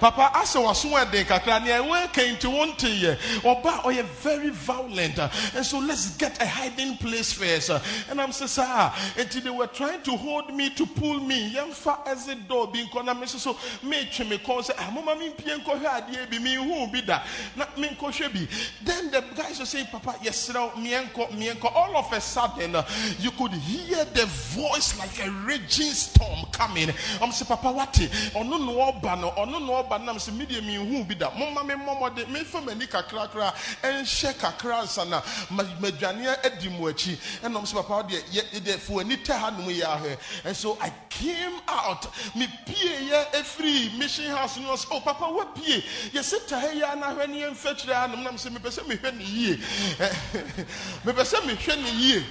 papa 0.00 0.30
asɛ 0.34 0.62
waso 0.62 0.88
ɛden 0.88 1.24
kakra 1.26 1.62
nea 1.62 1.82
ɛwɔ 1.82 2.12
kɛnti 2.12 2.46
wonte 2.46 2.88
yɛ 2.88 3.16
ɔba 3.42 3.82
ɔyɛ 3.84 4.04
very 4.22 4.50
violent 4.50 5.18
and 5.18 5.64
so 5.66 5.78
let's 5.78 6.16
get 6.16 6.40
a 6.42 6.46
hiding 6.46 6.96
place 6.96 7.32
first 7.32 7.70
and 8.08 8.20
i'm 8.20 8.32
say 8.32 8.46
sir 8.46 8.92
until 9.16 9.40
they 9.42 9.50
were 9.50 9.66
trying 9.66 10.02
to 10.02 10.16
hold 10.16 10.54
me 10.54 10.70
to 10.70 10.86
pull 10.86 11.20
me 11.20 11.54
yɛmfa 11.54 12.04
ɛze 12.06 12.46
dɔɔ 12.46 12.72
bi 12.72 12.84
nkɔ 12.84 13.04
na 13.04 13.14
me 13.14 13.26
so 13.26 13.38
so 13.38 13.54
metwe 13.84 14.28
me 14.28 14.38
kɔn 14.38 14.64
sɛ 14.64 14.74
ah 14.78 14.90
mama 14.90 15.14
mi 15.16 15.30
mpie 15.30 15.60
nkɔhwɛ 15.60 15.86
adeɛ 15.86 16.30
bi 16.30 16.38
mi 16.38 16.54
hu 16.54 16.86
bi 16.88 17.00
da 17.00 17.22
na 17.56 17.66
me 17.76 17.88
nkɔhwɛ 17.88 18.32
bi 18.32 18.48
then 18.82 19.10
the 19.10 19.20
guys 19.36 19.58
were 19.58 19.66
saying 19.66 19.86
papa 19.86 20.14
yɛsrɛ 20.22 20.72
miɛnkɔ 20.74 21.30
miɛnkɔ 21.30 21.74
all 21.74 21.96
of 21.96 22.12
a 22.12 22.20
sudden 22.20 22.74
uh, 22.76 22.86
you 23.18 23.30
could 23.32 23.52
hear 23.52 24.04
the 24.06 24.26
voice 24.26 24.98
like 24.98 25.26
a 25.26 25.30
raging 25.46 25.90
storm 25.92 26.44
coming. 26.52 26.92
I'm 27.20 27.32
say 27.32 27.44
papa 27.44 27.70
what? 27.72 27.92
Ɔno 27.92 28.58
na 28.60 28.72
ɔba 28.72 29.20
no 29.20 29.30
ɔno 29.30 29.83
ɔba 29.84 30.04
nam 30.04 30.16
sɛ 30.16 30.32
medeɛ 30.32 30.60
menhu 30.62 31.06
bi 31.06 31.14
da. 31.14 31.30
Momma 31.30 31.64
me 31.64 31.74
mmɔmmɔde 31.74 32.26
memfa 32.28 32.60
m'ani 32.64 32.86
kakra 32.86 33.28
kra 33.30 33.54
ɛnhyɛ 33.82 34.38
kakra 34.38 34.82
nsa 34.84 35.04
na 35.08 35.20
madwaneɛ 35.50 36.44
adi 36.44 36.68
mu 36.68 36.86
akyi. 36.90 37.16
Ɛnam 37.42 37.64
sɛ 37.64 37.74
papa 37.86 38.08
deɛ 38.08 38.22
yɛdeɛ 38.32 38.78
fo 38.78 39.00
ani 39.00 39.16
tɛ 39.16 39.38
ha 39.38 39.50
nom 39.50 39.66
yɛ 39.68 39.82
ahwɛ. 39.84 40.18
And 40.44 40.56
so 40.56 40.78
i 40.80 40.92
came 41.08 41.60
out. 41.68 42.02
Mepie 42.34 43.10
yɛ 43.10 43.32
ɛfiri 43.32 43.98
mission 43.98 44.26
house 44.30 44.58
no 44.58 44.74
sɛ 44.74 44.86
oh 44.92 45.00
papa 45.00 45.24
wapie 45.24 45.82
yɛsɛ 46.12 46.46
ta 46.48 46.60
ha 46.60 46.68
yi 46.72 46.82
anahwɛ 46.82 47.28
ne 47.28 47.40
yɛmfa 47.42 47.74
kyerɛ 47.80 47.94
ha 47.94 48.06
nom. 48.06 48.24
Nam 48.24 48.36
sɛ 48.36 48.56
mepɛ 48.56 48.70
sɛ 48.70 48.84
mehwɛ 48.86 49.16
ne 49.16 49.24
yie. 49.24 49.56
Mepɛ 51.04 51.22
sɛ 51.24 51.40
mehwɛ 51.42 51.82
ne 51.82 51.90
yie. 51.90 52.24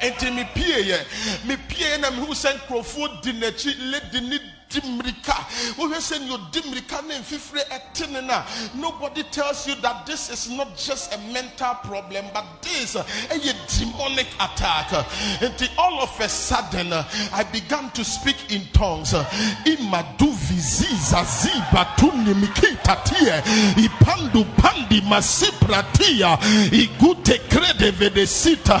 Nti 0.00 0.30
mepie 0.30 0.84
yɛ. 0.84 0.98
Mepie 1.44 2.00
na 2.00 2.10
mehu 2.10 2.32
sɛ 2.32 2.58
nkurɔfoɔ 2.58 3.22
di 3.22 3.32
n'akyi 3.32 3.74
ledi 3.90 4.20
ne 4.28 4.38
di 4.70 4.80
mmirika 4.80 5.34
wohwɛ 5.76 5.98
sɛ 5.98 6.20
nea 6.20 6.36
ɔdi 6.36 6.60
mmirika 6.62 7.02
ne 7.06 7.18
mfifire 7.18 7.64
ɛte 7.70 8.22
na. 8.22 8.44
Nobody 8.74 9.24
tells 9.24 9.66
you 9.66 9.74
that 9.76 10.06
this 10.06 10.30
is 10.30 10.48
not 10.48 10.76
just 10.76 11.12
a 11.12 11.18
mental 11.32 11.74
problem 11.82 12.24
but 12.32 12.44
this 12.62 12.94
uh, 12.96 13.04
a 13.30 13.38
demonic 13.78 14.28
attack. 14.38 14.92
And 15.40 15.70
all 15.76 16.00
of 16.00 16.20
a 16.20 16.28
sudden 16.28 16.92
I 16.92 17.42
began 17.52 17.90
to 17.90 18.04
speak 18.04 18.52
in 18.52 18.62
tongues. 18.72 19.12
Imadu 19.12 20.32
viziza 20.32 21.24
ziba 21.24 21.84
tunimikita 21.96 23.04
tie. 23.04 23.42
Ipandu 23.76 24.44
pandi 24.56 25.00
masipratia 25.02 26.38
igute 26.70 27.38
krede 27.48 27.90
vedesita 27.92 28.80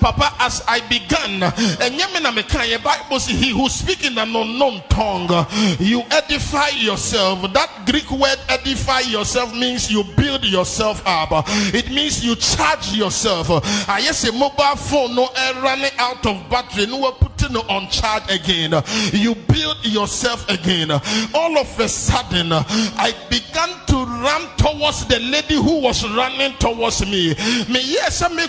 papa 0.00 0.34
as 0.40 0.62
I 0.68 0.80
began 0.88 1.42
and 1.42 1.98
yemina 1.98 2.32
mekanye 2.32 2.82
bible 2.82 3.18
says 3.18 3.38
he 3.40 3.50
who 3.50 3.68
speak 3.68 4.04
in 4.04 4.18
an 4.18 4.34
unknown 4.34 4.82
tongue 4.88 5.15
you 5.78 6.02
edify 6.10 6.68
yourself. 6.68 7.52
That 7.52 7.70
Greek 7.86 8.10
word 8.10 8.38
edify 8.48 9.00
yourself 9.00 9.54
means 9.54 9.90
you 9.90 10.04
build 10.16 10.44
yourself 10.44 11.02
up. 11.06 11.44
It 11.74 11.90
means 11.90 12.24
you 12.24 12.36
charge 12.36 12.92
yourself. 12.92 13.48
I 13.88 13.98
yes, 13.98 14.28
a 14.28 14.32
mobile 14.32 14.76
phone 14.76 15.14
no 15.14 15.28
air 15.36 15.54
running 15.62 15.90
out 15.98 16.24
of 16.26 16.48
battery, 16.50 16.86
no 16.86 17.10
putting 17.12 17.56
on 17.56 17.88
charge 17.90 18.24
again. 18.30 18.72
You 19.12 19.34
build 19.34 19.84
yourself 19.84 20.48
again. 20.48 20.90
All 20.90 21.58
of 21.58 21.80
a 21.80 21.88
sudden, 21.88 22.52
I 22.52 23.14
began 23.30 23.68
to 23.86 23.96
run 24.04 24.42
towards 24.56 25.06
the 25.06 25.18
lady 25.20 25.54
who 25.54 25.80
was 25.80 26.08
running 26.10 26.52
towards 26.58 27.00
me. 27.02 27.34
Me 27.68 27.80
yes, 27.82 28.22
me 28.30 28.46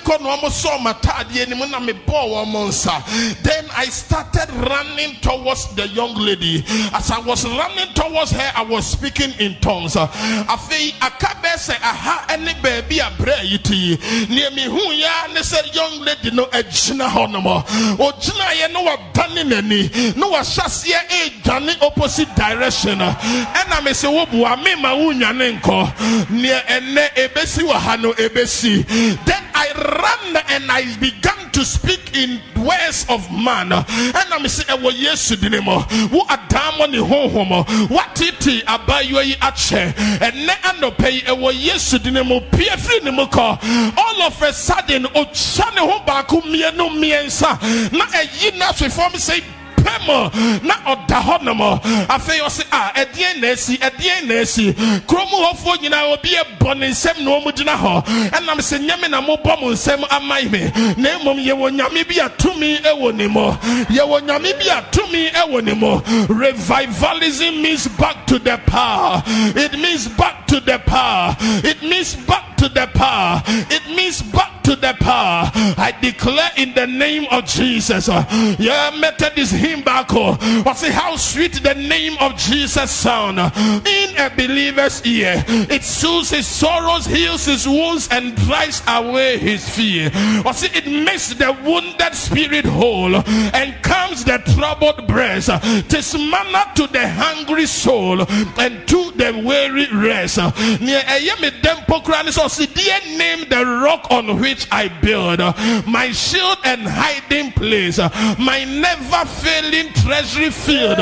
Then 3.43 3.65
I 3.76 3.86
started 3.89 4.49
running 4.53 5.15
towards 5.22 5.76
the 5.76 5.88
young 5.89 6.15
lady. 6.15 6.56
As 6.93 7.11
I 7.11 7.19
was 7.19 7.45
running 7.45 7.93
towards 7.93 8.31
her, 8.31 8.51
I 8.55 8.63
was 8.63 8.85
speaking 8.85 9.31
in 9.39 9.55
tongues. 9.61 9.95
Afei 9.95 10.91
akabe 10.99 11.57
se 11.57 11.73
aha 11.81 12.25
any 12.29 12.53
baby 12.61 12.99
a 12.99 13.11
bre 13.17 13.33
yiti. 13.43 13.97
Near 14.29 14.51
me 14.51 14.63
who 14.63 14.91
ya 14.91 15.27
ne 15.33 15.41
said 15.41 15.73
young 15.73 16.01
lady 16.01 16.31
no 16.31 16.45
ejina 16.47 17.07
honomo. 17.09 17.63
Ojina 17.97 18.53
ye 18.59 18.73
no 18.73 18.81
wa 18.83 18.97
dani 19.13 19.43
nani. 19.47 20.13
No 20.17 20.29
wa 20.29 20.39
shasia 20.39 20.99
e 21.11 21.41
dani 21.41 21.81
opposite 21.81 22.33
direction. 22.35 23.01
And 23.01 23.73
I 23.73 23.81
may 23.83 23.93
say 23.93 24.07
wobu 24.07 24.45
a 24.45 24.57
me 24.57 24.75
ma 24.81 24.95
unya 24.95 25.33
nenko. 25.33 26.29
Near 26.29 26.61
ene 26.69 27.09
ebesi 27.15 27.63
wa 27.63 27.79
ebesi. 27.79 28.85
Then 29.25 29.43
I 29.53 29.71
ran 29.73 30.43
and 30.49 30.71
I 30.71 30.97
began 30.97 31.51
to 31.51 31.65
speak 31.65 32.15
in 32.15 32.39
words 32.68 33.05
of 33.09 33.32
man. 33.32 33.72
And 33.72 34.34
I'm 34.34 34.47
saying, 34.47 34.80
"Ewo 34.80 34.91
Yesu 34.91 35.36
dinemo." 35.36 35.86
Wo 36.11 36.26
adamo 36.30 36.86
ne 36.89 36.97
honhom. 36.99 37.65
Watiti 37.89 38.63
abayo 38.63 39.24
yi 39.26 39.36
ache. 39.41 39.93
Ene 40.22 40.53
anope 40.63 41.11
yi 41.11 41.22
ewo 41.22 41.51
Yesu 41.51 41.97
dinemo. 41.99 42.41
Pie 42.51 42.76
free 42.78 42.99
ne 43.03 43.11
muko. 43.11 43.59
All 43.97 44.22
of 44.24 44.41
a 44.41 44.53
sudden, 44.53 45.05
ocha 45.05 45.74
ne 45.76 45.82
ho 45.82 45.99
baako 46.05 46.41
mienu 46.43 46.89
miensa. 46.99 47.57
Na 47.91 48.05
eyi 48.05 48.57
na 48.57 48.72
so 48.74 48.89
form 48.89 49.13
say 49.15 49.41
pɛm 49.78 50.63
na 50.63 50.75
ɔda 50.86 51.19
hɔ 51.21 51.43
nom. 51.43 51.59
Afei 52.09 52.39
ɔse 52.39 52.63
a 52.71 52.91
ɛdeɛn 53.05 53.41
na 53.41 53.47
asi 53.51 53.78
ɛdeɛn 53.78 54.28
na 54.28 54.36
asi 54.41 54.73
kurom 55.07 55.30
hɔfoɔ 55.30 55.78
nyinaa 55.82 56.13
obi 56.13 56.30
ɛbɔ 56.36 56.78
ne 56.78 56.88
nsɛm 56.89 57.19
na 57.23 57.32
ɔmu 57.32 57.51
gyina 57.55 57.75
hɔ. 57.78 58.05
Ɛnam 58.32 58.57
sɛ 58.59 58.80
nyame 58.88 59.09
na 59.09 59.21
mobɔ 59.21 59.61
mo 59.61 59.67
nsɛm 59.73 60.03
ama 60.09 60.41
me. 60.49 60.71
Na 60.97 61.19
mmom 61.19 61.43
yɛwɔ 61.43 61.71
nyame 61.78 62.07
bi 62.07 62.19
a 62.23 62.30
ɛwɔ 62.30 63.15
ne 63.15 63.28
mu. 63.28 63.51
Yɛwɔ 63.89 64.21
nyame 64.21 64.53
bi 64.59 64.67
a 64.69 64.82
ɛwɔ 64.82 65.63
ne 65.63 65.73
mu. 65.73 65.99
Revivalism 66.28 67.61
means 67.61 67.88
back 67.88 68.25
to 68.28 68.39
the 68.39 68.57
power. 68.65 69.23
It 69.28 69.73
means 69.80 70.07
back 70.07 70.47
to 70.47 70.59
the 70.59 70.80
power. 70.80 71.36
It 71.63 71.82
means 71.84 72.15
back 72.15 72.56
to 72.57 72.69
the 72.69 72.87
power. 72.93 73.41
It 73.45 73.95
means 73.95 74.21
back 74.21 74.57
to 74.67 74.75
the 74.75 74.93
power. 74.99 75.49
I 75.77 75.97
declare 76.01 76.51
in 76.57 76.73
the 76.73 76.87
name 76.87 77.25
of 77.31 77.45
Jesus. 77.45 78.09
Yeah 78.59 78.91
Methodist 78.99 79.53
hymn 79.53 79.81
back 79.81 80.07
oh. 80.11 80.63
or 80.65 80.75
see 80.75 80.89
how 80.89 81.15
sweet 81.15 81.63
the 81.63 81.73
name 81.73 82.17
of 82.19 82.35
Jesus 82.35 82.91
sound. 82.91 83.39
In 83.39 84.17
a 84.17 84.29
believer's 84.35 85.05
ear 85.05 85.43
it 85.47 85.83
soothes 85.83 86.31
his 86.31 86.45
sorrows 86.45 87.05
heals 87.05 87.45
his 87.45 87.65
wounds 87.65 88.09
and 88.11 88.35
drives 88.35 88.83
away 88.87 89.37
his 89.37 89.67
fear. 89.69 90.11
Or 90.45 90.53
see 90.53 90.67
it 90.73 90.85
makes 90.85 91.33
the 91.33 91.53
wounded 91.63 92.13
spirit 92.13 92.65
whole 92.65 93.15
and 93.15 93.81
calms 93.83 94.25
the 94.25 94.39
troubled 94.53 95.07
breast. 95.07 95.49
Tis 95.89 96.13
manna 96.13 96.71
to 96.75 96.87
the 96.87 97.07
hungry 97.07 97.67
soul 97.67 98.21
and 98.59 98.85
to 98.89 99.11
the 99.11 99.41
weary 99.45 99.87
rest. 99.93 100.37
Near 100.81 100.99
a 100.99 101.19
yemi 101.19 101.51
dempo 101.61 102.03
dear 102.55 103.17
name 103.17 103.49
the 103.49 103.65
rock 103.83 104.07
on 104.09 104.39
which 104.39 104.67
I 104.71 104.87
build 104.87 105.39
my 105.85 106.11
shield 106.11 106.57
and 106.63 106.87
hiding 106.87 107.51
place 107.51 107.97
my 107.97 108.63
never 108.63 109.25
failing 109.25 109.91
treasury 109.93 110.49
filled 110.49 110.99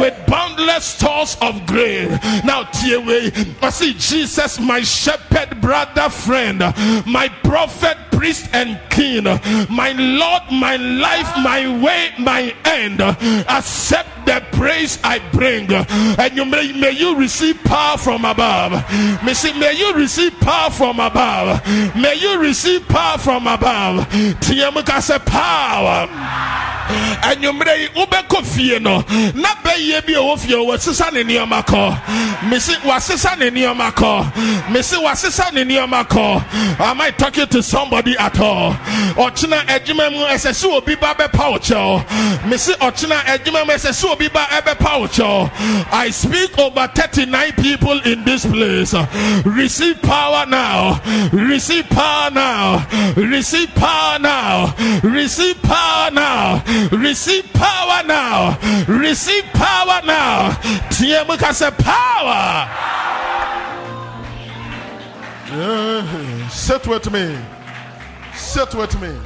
with 0.00 0.14
boundless 0.26 0.84
stores 0.84 1.36
of 1.40 1.66
grain. 1.66 2.10
Now 2.44 2.64
tear 2.64 3.00
way 3.00 3.30
I 3.62 3.70
see 3.70 3.94
Jesus 3.94 4.58
my 4.58 4.80
shepherd 4.80 5.60
brother 5.60 6.08
friend 6.08 6.58
my 7.06 7.28
prophet 7.44 7.96
priest 8.18 8.48
and 8.52 8.80
king 8.90 9.22
my 9.70 9.92
Lord 9.92 10.42
my 10.50 10.74
life 10.76 11.30
my 11.38 11.80
way 11.82 12.10
my 12.18 12.52
end. 12.64 13.00
Accept 13.00 14.26
the 14.26 14.44
praise 14.52 14.98
I 15.04 15.20
bring. 15.30 15.70
And 15.72 16.36
you 16.36 16.44
may, 16.44 16.72
may 16.72 16.90
you 16.90 17.16
receive 17.16 17.62
power 17.64 17.96
from 17.96 18.24
above. 18.24 18.72
May, 19.22 19.34
may 19.58 19.72
you 19.78 19.94
receive 19.94 20.38
power 20.40 20.70
from 20.70 20.98
above. 20.98 21.64
May 21.94 22.14
you 22.16 22.40
receive 22.40 22.88
power 22.88 23.18
from 23.18 23.46
above. 23.46 24.08
Tiamukase 24.40 25.24
power 25.24 26.77
anwummerɛ 27.22 27.78
yi 27.80 27.88
wobɛkɔ 27.96 28.44
fie 28.44 28.78
no 28.78 29.04
na 29.34 29.48
bɛyie 29.64 30.04
bi 30.06 30.12
a 30.14 30.18
ɛwɔ 30.18 30.38
fie 30.38 30.54
wɔsesa 30.54 31.12
ne 31.12 31.22
nneɔma 31.24 31.64
kɔ. 31.64 32.48
Mese 32.50 32.74
wasesa 32.84 33.38
ne 33.38 33.50
nneɔma 33.50 33.92
kɔ. 33.92 34.70
Mese 34.70 34.94
wasesa 34.96 35.52
ne 35.52 35.64
nneɔma 35.64 36.06
kɔ. 36.08 36.80
Am 36.80 37.00
i 37.00 37.10
talking 37.10 37.46
to 37.48 37.62
somebody 37.62 38.16
at 38.18 38.38
all? 38.40 38.72
Ɔkyena 39.16 39.66
adwuma 39.66 40.10
mu 40.12 40.18
ɛsɛ 40.26 40.50
sɛ 40.52 40.72
obi 40.76 40.94
ba 40.94 41.14
bɛpa 41.14 41.50
wo 41.52 41.58
kyɛw. 41.58 42.46
Mese 42.48 42.70
ɔkyena 42.76 43.16
adwuma 43.24 43.66
mu 43.66 43.72
ɛsɛ 43.72 43.90
sɛ 43.90 44.12
obi 44.12 44.28
ba 44.28 44.46
ɛbɛpa 44.50 45.00
wo 45.00 45.06
kyɛw. 45.06 45.50
I 45.92 46.10
speak 46.10 46.58
over 46.58 46.88
39 46.94 47.52
people 47.52 48.00
in 48.02 48.24
this 48.24 48.46
place. 48.46 48.94
Receive 49.44 50.00
power 50.02 50.46
now. 50.46 51.00
Receive 51.32 51.88
power 51.90 52.30
now. 52.30 52.86
Receive 53.16 53.74
power 53.74 54.18
now. 54.18 54.74
Receive 55.02 55.60
power 55.62 56.10
now 56.10 56.62
receive 56.92 57.44
power 57.52 58.02
now 58.06 58.58
receive 58.88 59.44
power 59.52 60.00
now 60.04 60.50
teɛ 60.90 61.26
mu 61.26 61.36
ka 61.36 61.52
power 61.78 62.68
Yeah. 65.50 66.48
sit 66.48 66.86
with 66.86 67.10
me 67.10 67.38
sit 68.34 68.74
with 68.74 69.00
me 69.00 69.16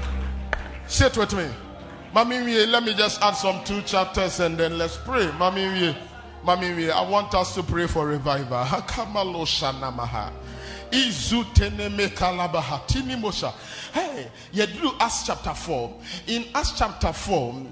sit 0.87 1.17
with 1.17 1.35
me 1.35 1.49
Mami 2.15 2.69
let 2.71 2.83
me 2.85 2.93
just 2.95 3.23
add 3.23 3.33
some 3.33 3.65
two 3.65 3.81
chapters 3.83 4.39
and 4.41 4.59
then 4.59 4.77
let's 4.77 4.99
pray. 4.99 5.25
Mami 5.39 5.97
Mami 6.45 6.91
I 6.91 7.09
want 7.09 7.35
us 7.35 7.55
to 7.55 7.63
pray 7.63 7.87
for 7.87 8.07
revival. 8.07 8.63
Hakamalo 8.65 9.47
Shanamaha. 9.47 10.31
Izu 10.93 11.45
teneme 11.55 12.09
kalabaha 12.09 12.87
tini 12.87 13.17
mosha. 13.17 13.53
Hey, 13.93 14.31
yedru 14.53 14.95
Acts 15.01 15.27
chapter 15.27 15.55
4. 15.55 16.01
In 16.27 16.45
Acts 16.55 16.79
chapter 16.79 17.13
4, 17.13 17.67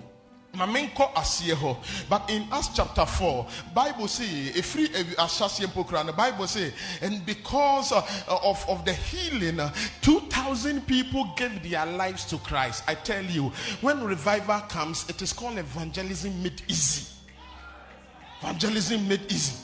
mamenkɔ 0.55 1.13
aseɛ 1.15 1.55
hɔ. 1.55 1.77
But 2.09 2.31
in 2.31 2.47
acts 2.53 2.71
chapter 2.75 3.07
4 3.07 3.47
bible 3.75 4.09
say 4.09 4.25
ɛfiri 4.25 4.89
ahyɛseɛ 5.17 5.67
mpo 5.67 5.87
kora 5.87 6.13
bible 6.13 6.47
say 6.47 6.73
and 7.03 7.25
because 7.25 7.93
uh, 7.93 8.03
of, 8.29 8.65
of 8.69 8.85
the 8.85 8.93
healing 8.93 9.61
uh, 9.61 9.73
2000 10.01 10.87
people 10.87 11.31
gave 11.37 11.63
their 11.69 11.87
lives 11.87 12.25
to 12.25 12.39
christ. 12.39 12.83
I 12.89 12.95
tell 12.95 13.25
you 13.25 13.53
when 13.81 14.03
revival 14.03 14.61
comes 14.61 15.09
it 15.09 15.23
is 15.23 15.33
called 15.33 15.59
evangelism 15.59 16.43
made 16.43 16.63
easy. 16.69 17.07
Evangelism 18.43 19.07
made 19.07 19.31
easy. 19.31 19.57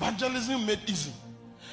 Evangelism 0.00 0.64
made 0.64 0.80
easy. 0.86 1.12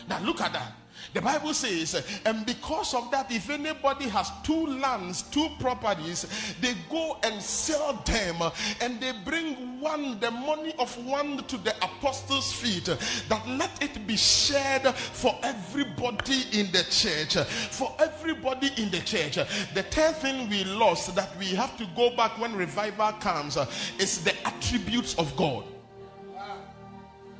Now 0.09 0.19
look 0.19 0.41
at 0.41 0.53
that 0.53 0.73
the 1.15 1.21
Bible 1.21 1.53
says, 1.53 2.05
and 2.25 2.45
because 2.45 2.93
of 2.93 3.09
that, 3.09 3.31
if 3.31 3.49
anybody 3.49 4.09
has 4.09 4.29
two 4.43 4.67
lands, 4.67 5.21
two 5.21 5.47
properties, 5.59 6.25
they 6.59 6.73
go 6.89 7.17
and 7.23 7.41
sell 7.41 7.93
them 8.05 8.35
and 8.81 8.99
they 8.99 9.13
bring 9.23 9.79
one, 9.79 10.19
the 10.19 10.29
money 10.29 10.73
of 10.77 10.93
one 11.05 11.37
to 11.45 11.57
the 11.57 11.73
apostles' 11.77 12.51
feet, 12.51 12.93
that 13.29 13.47
let 13.47 13.81
it 13.81 14.05
be 14.05 14.17
shared 14.17 14.93
for 14.93 15.39
everybody 15.41 16.43
in 16.51 16.69
the 16.73 16.83
church. 16.89 17.37
For 17.47 17.95
everybody 17.97 18.71
in 18.75 18.91
the 18.91 18.99
church. 18.99 19.35
The 19.73 19.83
third 19.83 20.17
thing 20.17 20.49
we 20.49 20.65
lost 20.65 21.15
that 21.15 21.29
we 21.39 21.45
have 21.55 21.77
to 21.77 21.87
go 21.95 22.13
back 22.17 22.37
when 22.37 22.53
revival 22.57 23.13
comes 23.13 23.57
is 23.99 24.21
the 24.21 24.33
attributes 24.45 25.15
of 25.15 25.33
God. 25.37 25.63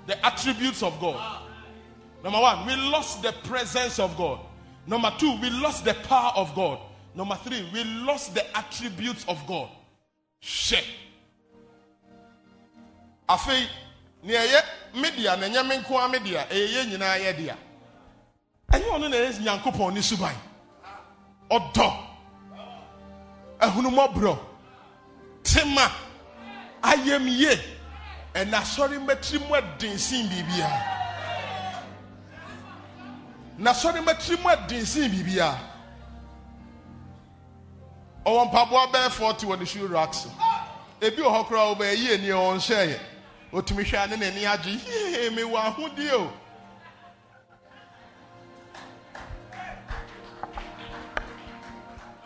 The 0.07 0.25
attributes 0.25 0.81
of 0.81 0.97
God. 1.01 1.44
Number 2.25 2.39
one, 2.39 2.65
we 2.65 2.75
lost 2.75 3.21
the 3.21 3.31
presence 3.43 3.99
of 3.99 4.17
God. 4.17 4.39
Number 4.87 5.13
two, 5.19 5.37
we 5.39 5.47
lost 5.51 5.85
the 5.85 5.93
power 5.93 6.31
of 6.35 6.55
God. 6.55 6.79
Number 7.13 7.35
three, 7.35 7.63
we 7.71 7.83
lost 7.83 8.33
the 8.33 8.57
attributes 8.57 9.23
of 9.27 9.45
God. 9.45 9.69
Share. 10.39 10.81
Afei, 13.29 13.67
nea 14.23 14.39
ɛyɛ 14.39 14.61
media 14.95 15.37
na 15.37 15.45
ɛnyɛ 15.45 15.67
me 15.67 15.75
nko 15.77 15.91
ara 15.99 16.09
media 16.09 16.47
ɛyɛ 16.49 16.85
nyinaa 16.89 17.19
yɛ 17.19 17.37
dea. 17.37 17.57
Ɛnyɛ 18.73 18.89
ɔno 18.89 19.09
na 19.11 19.17
ɛyɛ 19.17 19.39
nyankopɔn 19.43 19.93
ne 19.93 20.01
suban. 20.01 20.35
Ɔdɔ. 21.51 21.93
Ehunumɔborɔ. 23.59 24.39
Tema. 25.43 25.91
Ayɛmyie. 26.81 27.59
Ɛna 28.33 28.61
asɔre 28.61 28.97
mɛtiri 29.05 29.47
mu 29.47 29.53
ɛden 29.53 29.99
sin 29.99 30.27
biribiara 30.27 31.04
na 33.57 33.71
sɔre 33.71 34.01
mɛtiri 34.03 34.41
mu 34.41 34.49
adinsin 34.49 35.09
biribia 35.11 35.57
ɔwɔ 38.25 38.51
mpaboa 38.51 38.91
bɛyɛ 38.91 39.11
forty 39.11 39.45
wɔ 39.45 39.59
ne 39.59 39.65
shoe 39.65 39.87
racks. 39.87 40.27
Ebi 41.01 41.17
wɔ 41.21 41.29
hɔ 41.29 41.47
koraa 41.47 41.75
ɔbɛyɛ 41.75 41.97
yie 41.97 42.17
ni 42.17 42.27
ɔnhyɛ 42.29 42.87
yɛ 42.89 42.99
otumi 43.53 43.83
hwɛ 43.83 44.03
ane 44.03 44.17
n'ani 44.19 44.45
agye. 44.45 44.71
Yie 44.73 45.29
mi 45.29 45.41
wɔ 45.43 45.57
ahodie 45.57 46.11
o. 46.11 46.33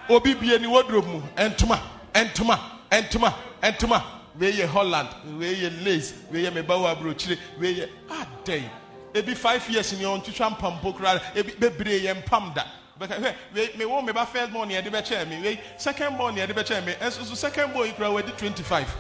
obi 0.10 0.34
bie 0.34 0.58
ni 0.58 0.68
wardrobe 0.68 1.08
mu 1.08 1.22
ntoma 1.38 1.80
ntoma 2.16 2.60
ntoma 2.92 3.34
ntoma 3.62 4.04
wei 4.40 4.52
yɛ 4.54 4.66
holland 4.68 5.10
wei 5.38 5.54
yɛ 5.56 5.86
lace 5.86 6.14
wei 6.32 6.44
yɛ 6.46 6.52
mebawo 6.54 6.88
aburokyire 6.88 7.38
wei 7.60 7.76
yɛ 7.76 7.90
adɛn 8.10 8.70
ebi 9.14 9.36
five 9.36 9.68
years 9.70 9.92
ni 9.94 10.04
ɔntwitwa 10.06 10.50
mpampo 10.58 10.94
koraa 10.98 11.20
ebi 11.36 11.54
bebree 11.60 12.02
yɛ 12.02 12.14
mpam 12.24 12.54
da. 12.54 12.66
Bɛka 13.00 13.16
hwɛ 13.20 13.28
eh, 13.28 13.36
wei 13.54 13.70
me 13.78 13.86
wo 13.86 14.02
me 14.02 14.12
ba 14.12 14.26
first 14.26 14.52
born 14.52 14.70
yɛde 14.70 14.90
bɛkyɛɛ 14.92 15.28
me 15.28 15.42
wei 15.42 15.60
second 15.78 16.18
born 16.18 16.36
yɛde 16.36 16.52
bɛkyɛɛ 16.54 16.86
me 16.86 16.94
ɛnso 16.94 17.24
so 17.26 17.34
second 17.36 17.74
born 17.74 17.88
yi 17.88 17.94
koraa 17.94 18.12
wɔde 18.22 18.38
twenty 18.38 18.64
five. 18.64 18.94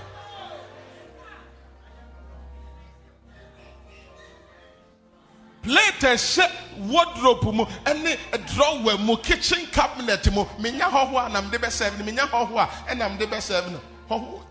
plate 5.62 6.04
eh, 6.04 6.16
ɛhyɛ 6.16 6.52
wardrobe 6.78 7.54
mu 7.54 7.66
ɛne 7.86 8.18
eh, 8.34 8.38
drawer 8.56 8.98
mu 8.98 9.18
kitchen 9.18 9.66
cabinet 9.68 10.32
mu. 10.34 10.46
Menya 10.58 10.90
hɔho 10.90 11.26
a 11.26 11.30
nam 11.30 11.50
de 11.50 11.58
bɛ 11.60 11.70
serve 11.70 12.00
no 12.00 12.06
menya 12.06 12.28
hɔho 12.30 12.56
a 12.58 12.68
ɛnam 12.96 13.18
de 13.20 13.28
bɛ 13.28 13.42
serve 13.42 13.72
no 13.72 13.82
hɔho 14.10 14.42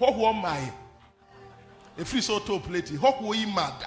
hɔhoɔ 0.00 0.34
mmaa 0.42 0.72
efiri 1.98 2.20
sɛ 2.20 2.40
ɔtɔ 2.40 2.62
plate 2.64 2.90
hɔhoɔ 2.98 3.34
yi 3.36 3.46
maa 3.46 3.70
da. 3.80 3.86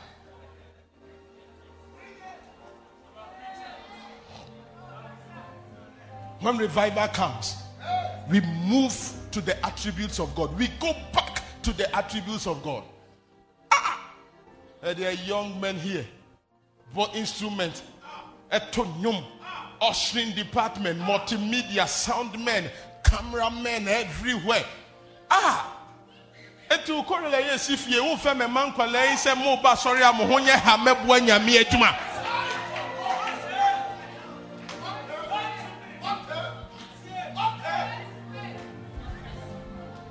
When 6.42 6.58
revival 6.58 7.08
comes, 7.08 7.56
we 8.30 8.42
move 8.42 8.94
to 9.32 9.42
the 9.42 9.64
attributes 9.66 10.20
of 10.20 10.34
God. 10.36 10.58
We 10.58 10.68
go 10.80 10.94
back 11.14 11.44
to 11.64 11.74
the 11.74 11.94
attributes 11.96 12.48
of 12.48 12.64
God. 12.64 12.84
Ah! 13.72 14.12
There 14.82 15.10
are 15.10 15.14
young 15.14 15.60
men 15.60 15.76
here, 15.76 16.06
both 16.94 17.16
instruments, 17.16 17.84
etonium, 18.54 19.24
ushering 19.82 20.32
department, 20.32 21.00
multimedia, 21.00 21.88
sound 21.88 22.44
men, 22.44 22.70
cameramen 23.04 23.88
everywhere. 23.88 24.66
Ah! 25.30 25.76
etu 26.70 27.04
kɔrɔ 27.04 27.32
la 27.32 27.40
yɛ 27.40 27.58
si 27.58 27.76
fie 27.76 28.00
wo 28.00 28.16
fɛn 28.16 28.38
mɛ 28.38 28.52
man 28.52 28.72
kɔlɛ 28.74 29.10
yi 29.10 29.16
sɛ 29.18 29.36
mo 29.36 29.58
ba 29.58 29.74
sɔrɔ 29.76 30.00
ya 30.00 30.12
mo 30.12 30.26
ho 30.28 30.38
nyɛ 30.40 30.60
ha 30.60 30.78
mɛ 30.78 31.20
nyame 31.26 31.64
adwuma. 31.64 31.96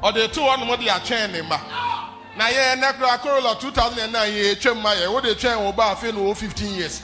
Ɔde 0.03 0.33
to 0.33 0.41
hɔ 0.41 0.59
nom 0.59 0.77
de 0.79 0.87
atwɛn 0.89 1.31
ne 1.33 1.43
mma 1.43 1.61
na 2.37 2.45
yɛ 2.49 2.75
ɛnɛ 2.77 3.21
corolla 3.23 3.55
2009 3.57 4.31
yɛ 4.31 4.55
twɛm 4.57 4.81
ma 4.83 4.91
yɛ 4.95 5.13
wode 5.13 5.35
twɛn 5.39 5.59
wo 5.65 5.73
ba 5.73 5.95
afei 5.95 6.13
na 6.13 6.21
wɔ 6.21 6.37
15 6.37 6.75
years. 6.75 7.03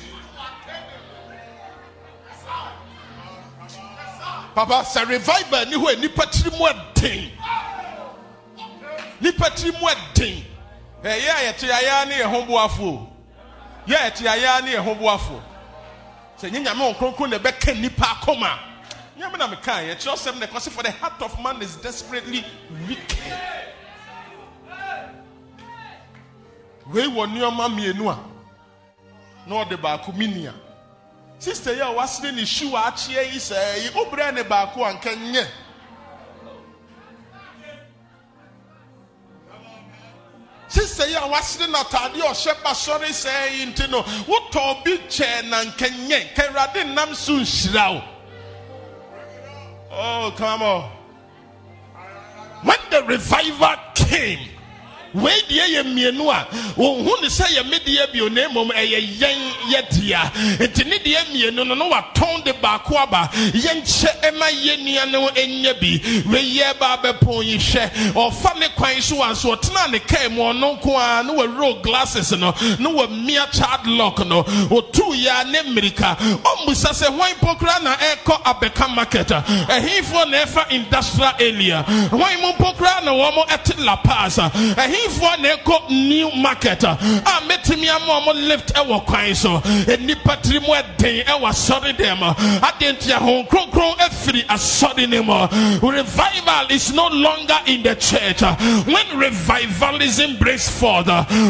Papa 4.54 4.84
sɛ 4.84 5.08
revival 5.08 5.66
ni 5.66 5.76
hɔ 5.76 5.92
a 5.92 5.96
nipa 5.96 6.26
tiri 6.26 6.50
mu 6.56 6.66
ɛden 6.66 7.30
nipa 9.20 9.50
tiri 9.50 9.72
mu 9.80 9.88
ɛden 9.88 10.44
ɛyɛ 11.02 11.28
a 11.30 11.52
yɛte 11.52 11.68
ayɛ 11.70 12.08
ne 12.08 12.14
yɛ 12.14 12.24
ho 12.30 12.42
boafo 12.46 13.08
yɛ 13.88 13.96
yɛte 13.96 14.22
ayɛ 14.28 14.64
ne 14.64 14.72
yɛ 14.74 14.78
ho 14.84 14.94
boafo 14.94 15.42
sɛ 16.40 16.52
nye 16.52 16.60
nyame 16.60 17.28
na 17.28 17.38
ɛbɛka 17.38 17.80
nipa 17.80 18.04
akoma. 18.04 18.73
Nyame 19.16 19.38
na 19.38 19.46
meka 19.46 19.82
yɛ 19.82 19.94
kyerɛ 19.96 20.16
sɛm 20.16 20.38
na 20.38 20.46
ɛkɔse 20.46 20.70
for 20.70 20.82
the 20.82 20.90
heart 20.90 21.20
of 21.22 21.40
man 21.40 21.62
is 21.62 21.76
desperately 21.76 22.44
wicked. 22.88 23.18
Wei 26.92 27.06
wɔ 27.06 27.26
nneɔma 27.28 27.68
mmienu 27.68 28.10
a 28.10 28.18
na 29.48 29.64
ɔde 29.64 29.80
baako 29.80 30.12
minia. 30.12 30.52
Sista 31.38 31.72
yi 31.74 31.80
a 31.80 31.92
wasere 31.92 32.32
ne 32.34 32.44
shoe 32.44 32.74
a 32.74 32.90
akyeɛ 32.90 33.32
yi 33.32 33.38
sɛ 33.38 33.82
yi 33.84 33.88
wobrɛ 33.90 34.34
ne 34.34 34.42
baako 34.42 34.84
a 34.84 34.92
nka 34.94 35.14
nyɛ. 35.32 35.46
Sista 40.68 41.06
yi 41.06 41.14
a 41.14 41.20
wasere 41.20 41.68
n'ataade 41.68 42.16
a 42.16 42.32
ɔhyɛ 42.32 42.54
basɔre 42.62 43.08
sɛ 43.10 43.58
yi 43.58 43.66
nti 43.66 43.90
no 43.90 44.02
wotɔ 44.02 44.84
bi 44.84 44.90
kyɛɛ 45.08 45.48
na 45.48 45.62
nka 45.64 45.88
nyɛ. 46.08 46.34
Ka 46.34 46.42
awurade 46.42 46.84
nam 46.94 47.14
so 47.14 47.34
nhyira 47.34 47.94
wo 47.94 48.13
Oh, 49.96 50.34
come 50.36 50.62
on. 50.62 50.90
When 52.62 52.78
the 52.90 53.04
revival 53.04 53.76
came 53.94 54.48
wei 55.14 55.40
deɛ 55.48 55.66
yɛ 55.74 55.82
mmienu 55.84 56.30
a 56.30 56.46
wɔhu 56.76 57.22
ne 57.22 57.28
sɛ 57.28 57.44
yɛ 57.56 57.62
medeɛ 57.70 58.12
bio 58.12 58.28
na 58.28 58.48
mmom 58.48 58.70
ɛyɛ 58.70 59.18
yɛn 59.18 59.38
yɛdea 59.70 60.32
nti 60.60 60.84
ne 60.86 60.98
deɛ 60.98 61.24
mmienu 61.30 61.66
no 61.66 61.74
no 61.74 61.90
watɔn 61.90 62.44
de 62.44 62.52
baako 62.54 62.96
aba. 62.96 63.30
Yɛnkyɛ 63.32 64.20
ɛma 64.22 64.48
yɛ 64.50 64.76
nua 64.84 65.06
no 65.10 65.28
ɛnyɛ 65.28 65.80
bi. 65.80 65.98
Weyɛ 66.28 66.78
ba 66.78 66.98
bɛpɔn 67.02 67.44
yi 67.44 67.58
hwɛ. 67.58 68.12
Ɔfa 68.12 68.58
ne 68.58 68.66
kwan 68.76 69.00
so 69.00 69.16
wa 69.16 69.32
so 69.34 69.54
ɔtena 69.56 69.90
ne 69.90 69.98
kaa 70.00 70.28
mu 70.28 70.42
ɔno 70.42 70.78
nko 70.80 70.96
a 70.98 71.22
ne 71.22 71.32
wɔwerɛ 71.32 71.82
glasses 71.82 72.32
no 72.32 72.50
ne 72.78 72.86
wɔmmia 72.90 73.50
child 73.52 73.86
lock 73.86 74.26
no 74.26 74.42
ɔtuu 74.44 75.14
yɛ 75.24 75.50
ne 75.50 75.60
mmirika. 75.62 76.16
Ɔmmusa 76.18 76.90
sɛ 76.92 77.06
hwan 77.14 77.30
mpo 77.40 77.54
koraa 77.58 77.82
na 77.82 77.96
ɛrekɔ 77.96 78.42
abɛka 78.42 78.94
market 78.94 79.28
ɛhefoɔ 79.28 80.30
na 80.30 80.44
ɛfa 80.44 80.70
industrial 80.70 81.32
area. 81.38 81.82
Hwan 82.10 82.40
mu 82.40 82.52
mpo 82.52 82.74
koraa 82.76 83.04
na 83.04 83.12
wɔn 83.12 83.46
ɛte 83.48 83.84
la 83.84 83.96
paz 83.96 84.38
a? 84.38 84.50
Ɛhe 84.50 85.03
mpanyinfoɔ 85.08 85.40
na 85.40 85.48
ɛkɔ 85.56 85.90
new 85.90 86.30
market. 86.32 86.84
A 86.84 86.96
mɛtumi 87.48 87.88
ama 87.88 88.20
ɔmo 88.20 88.48
lift 88.48 88.74
ɛwɔ 88.74 89.04
kwan 89.06 89.34
so. 89.34 89.62
Nipa 90.00 90.36
tiri 90.42 90.60
mu 90.60 90.68
ɛden 90.74 91.24
ɛwɔ 91.26 91.48
asɔre 91.48 91.96
dɛm 91.96 92.20
adeɛ 92.60 92.92
nti 92.92 93.12
ahom 93.12 93.46
kronkron 93.48 93.96
efiri 93.98 94.44
asɔre 94.46 95.08
ne 95.08 95.20
mu 95.20 95.90
revival 95.90 96.66
is 96.70 96.92
no 96.92 97.06
longer 97.08 97.58
in 97.66 97.82
the 97.82 97.94
church. 97.96 98.40
When 98.86 99.06
revivalism 99.18 100.38
breaks 100.38 100.68
forth 100.68 101.06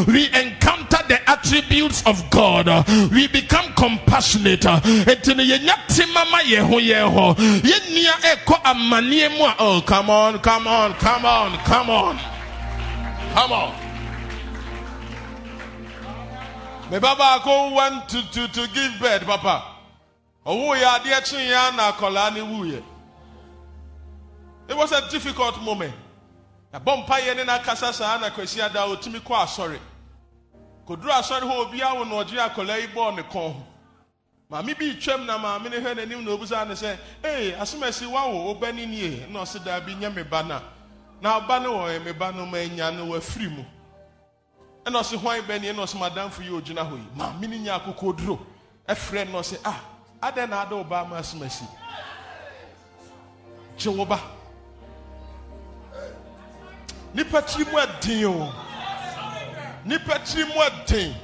we 0.07 0.27
encounter 0.33 0.99
the 1.07 1.19
attributes 1.29 2.03
of 2.05 2.29
God. 2.29 2.67
We 3.11 3.27
become 3.27 3.73
compassionate. 3.75 4.61
Eti 4.61 5.35
ne 5.35 5.43
yɛnya 5.45 5.75
timama 5.87 6.39
yɛn 6.43 6.67
ho 6.67 6.77
yɛn 6.79 7.11
ho 7.13 7.33
yɛn 7.35 7.93
nia 7.93 8.13
ɛkɔ 8.35 8.61
amaneɛ 8.63 9.37
mu 9.37 9.45
oh 9.59 9.81
come 9.85 10.09
on 10.09 10.39
come 10.39 10.67
on 10.67 10.93
come 10.95 11.25
on 11.25 11.57
come 11.59 11.89
on. 11.89 12.34
Come 13.35 13.51
on. 13.51 13.75
Me 16.89 16.99
baba 16.99 17.43
go 17.43 17.75
went 17.75 18.07
to, 18.07 18.21
to, 18.31 18.47
to 18.47 18.67
give 18.73 18.97
birth, 18.97 19.25
papa. 19.25 19.75
Oh, 20.45 20.73
ya 20.73 20.99
dear 20.99 21.19
chinya 21.19 21.75
na 21.75 21.91
kolani 21.91 22.39
wuye. 22.39 22.81
It 24.69 24.77
was 24.77 24.93
a 24.93 25.09
difficult 25.11 25.61
moment. 25.61 25.93
A 26.71 26.79
bompa 26.79 27.19
ye 27.19 27.43
na 27.43 27.59
kasa 27.59 27.91
sa 27.91 28.17
na 28.19 28.29
kwesi 28.29 28.61
ada 28.61 28.85
otimi 28.85 29.19
kwa 29.19 29.41
asori. 29.41 29.79
Koduru 30.87 31.11
asori 31.11 31.45
ho 31.45 31.63
obi 31.63 31.81
awo 31.81 32.05
no 32.07 32.23
oji 32.23 32.39
akola 32.39 32.79
ibo 32.79 33.11
ne 33.11 33.23
kon. 33.23 33.53
Maame 34.49 34.79
bi 34.79 34.93
twam 34.93 35.25
na 35.25 35.37
maame 35.37 35.69
ne 35.69 35.81
hwe 35.81 35.93
n'anim 35.93 36.23
na 36.23 36.31
obusa 36.31 36.65
ne 36.65 36.73
sɛ, 36.73 36.97
"Ee, 37.21 37.51
asomasi 37.59 38.05
wa 38.09 38.27
wo 38.27 38.55
obani 38.55 38.85
nie." 38.85 39.25
Na 39.29 39.41
ɔse 39.41 39.61
da 39.61 39.81
bi 39.81 39.93
nya 39.95 40.09
me 40.09 40.23
ba 40.23 40.41
na. 40.41 40.61
Na 41.25 41.35
aba 41.37 41.59
no 41.59 41.73
wɔ 41.79 42.03
me 42.05 42.11
ba 42.13 42.31
no 42.31 42.45
ma 42.45 42.57
anya 42.59 42.91
no 42.91 43.05
wafiri 43.07 43.49
mu. 43.49 43.65
Ɛna 44.85 44.99
ɔse 45.01 45.17
hwan 45.17 45.41
bɛni 45.41 45.73
ɛna 45.73 45.81
ɔse 45.81 45.97
madamfo 45.97 46.43
yi 46.43 46.49
ogyina 46.51 46.85
hɔ 46.87 46.97
yi 46.97 47.07
ma 47.15 47.33
me 47.33 47.47
ne 47.47 47.57
nya 47.57 47.79
akokɔ 47.79 48.15
duro. 48.15 48.45
Ɛfrɛ 48.87 49.31
no 49.31 49.39
ɔse 49.39 49.57
ah 49.65 49.79
adɛn 50.21 50.49
na 50.49 50.61
ada 50.61 50.83
ba 50.83 51.03
ma 51.03 51.17
asom 51.17 51.41
asi 51.43 51.65
gye 53.75 53.89
wo 53.89 54.05
ba. 54.05 54.19
Nipa 57.15 57.41
tiri 57.41 57.65
mu 57.71 57.79
ɛden 57.79 58.25
o. 58.25 58.53
Nipa 59.83 60.19
tiri 60.19 60.45
mu 60.45 60.61
ɛden 60.61 61.15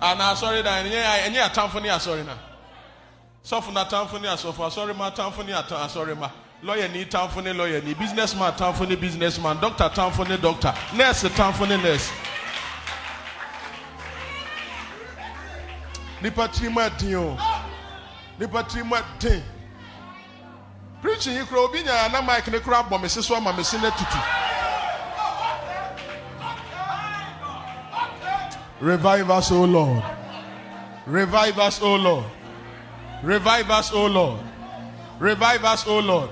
ana 0.00 0.30
asɔre 0.32 0.62
dan 0.62 0.86
ɛnyɛ 0.86 1.26
ɛnyɛ 1.26 1.50
atamfo 1.50 1.82
ne 1.82 1.88
asɔre 1.88 2.24
na? 2.24 2.36
Sɔfo 3.44 3.72
na 3.72 3.84
atamfo 3.84 4.20
ne 4.20 4.28
asɔfo 4.28 4.62
asɔre 4.64 4.94
ma 4.96 5.10
atamfo 5.10 5.44
ne 5.44 5.52
asɔre 5.54 6.16
ma. 6.16 6.30
Lawyer 6.62 6.88
ni 6.88 7.04
tamfo 7.04 7.40
ne 7.42 7.52
lawyer 7.52 7.82
ni 7.82 7.94
businessman 7.94 8.52
tamfo 8.52 8.86
ne 8.88 8.96
businessman 8.96 9.58
doctor 9.60 9.88
tamfo 9.90 10.24
ne 10.28 10.36
doctor 10.36 10.72
nurse 10.96 11.28
tamfo 11.30 11.66
ne 11.66 11.76
nurse. 11.76 12.10
Tiri 16.22 16.68
mu 16.70 16.80
ɛden 16.80 17.14
o. 17.16 17.36
Tiri 18.38 18.84
mu 18.84 18.94
ɛden 18.96 19.42
preaching 21.02 21.34
yi 21.34 21.44
kura 21.46 21.60
obi 21.62 21.82
nya 21.82 22.08
na 22.12 22.22
mic 22.22 22.46
ne 22.46 22.58
kura 22.60 22.82
abɔ 22.84 23.02
me 23.02 23.08
si 23.08 23.22
so 23.22 23.34
ama 23.34 23.50
na 23.52 23.62
tutu. 23.62 24.18
Revive 28.80 29.30
us 29.30 29.50
o 29.50 29.64
lord. 29.64 30.02
Revive 31.06 31.58
us 31.58 31.82
o 31.82 31.96
lord. 31.96 32.24
Revive 33.22 33.70
us 33.70 33.92
o 33.92 34.06
lord. 34.06 34.40
Revive 35.18 35.64
us 35.64 35.86
o 35.86 35.98
lord 35.98 36.30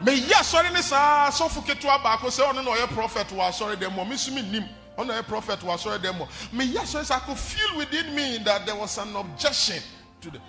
meyi 0.00 0.32
asɔre 0.32 0.72
ne 0.72 0.82
saa 0.82 1.28
asɔfo 1.28 1.64
ketewa 1.64 2.02
baako 2.02 2.28
sɛ 2.28 2.52
ɔno 2.52 2.64
na 2.64 2.70
ɔyɛ 2.70 2.88
prophet 2.88 3.28
wɔ 3.28 3.48
asɔre 3.48 3.76
dɛm 3.76 3.94
mɔ 3.94 4.06
mesumi 4.08 4.42
nim 4.50 4.64
ɔno 4.98 5.06
na 5.06 5.14
ɔyɛ 5.14 5.26
prophet 5.26 5.60
wɔ 5.60 5.74
asɔre 5.74 5.98
dɛm 5.98 6.18
mɔ 6.18 6.28
meyi 6.52 6.74
asɔre 6.76 7.04
sɛ 7.04 7.24
could 7.24 7.38
feel 7.38 7.78
within 7.78 8.14
me 8.14 8.38
that 8.38 8.66
there 8.66 8.76
was 8.76 8.98
an 8.98 9.14
objection 9.16 9.82
to 10.20 10.30
the 10.30 10.40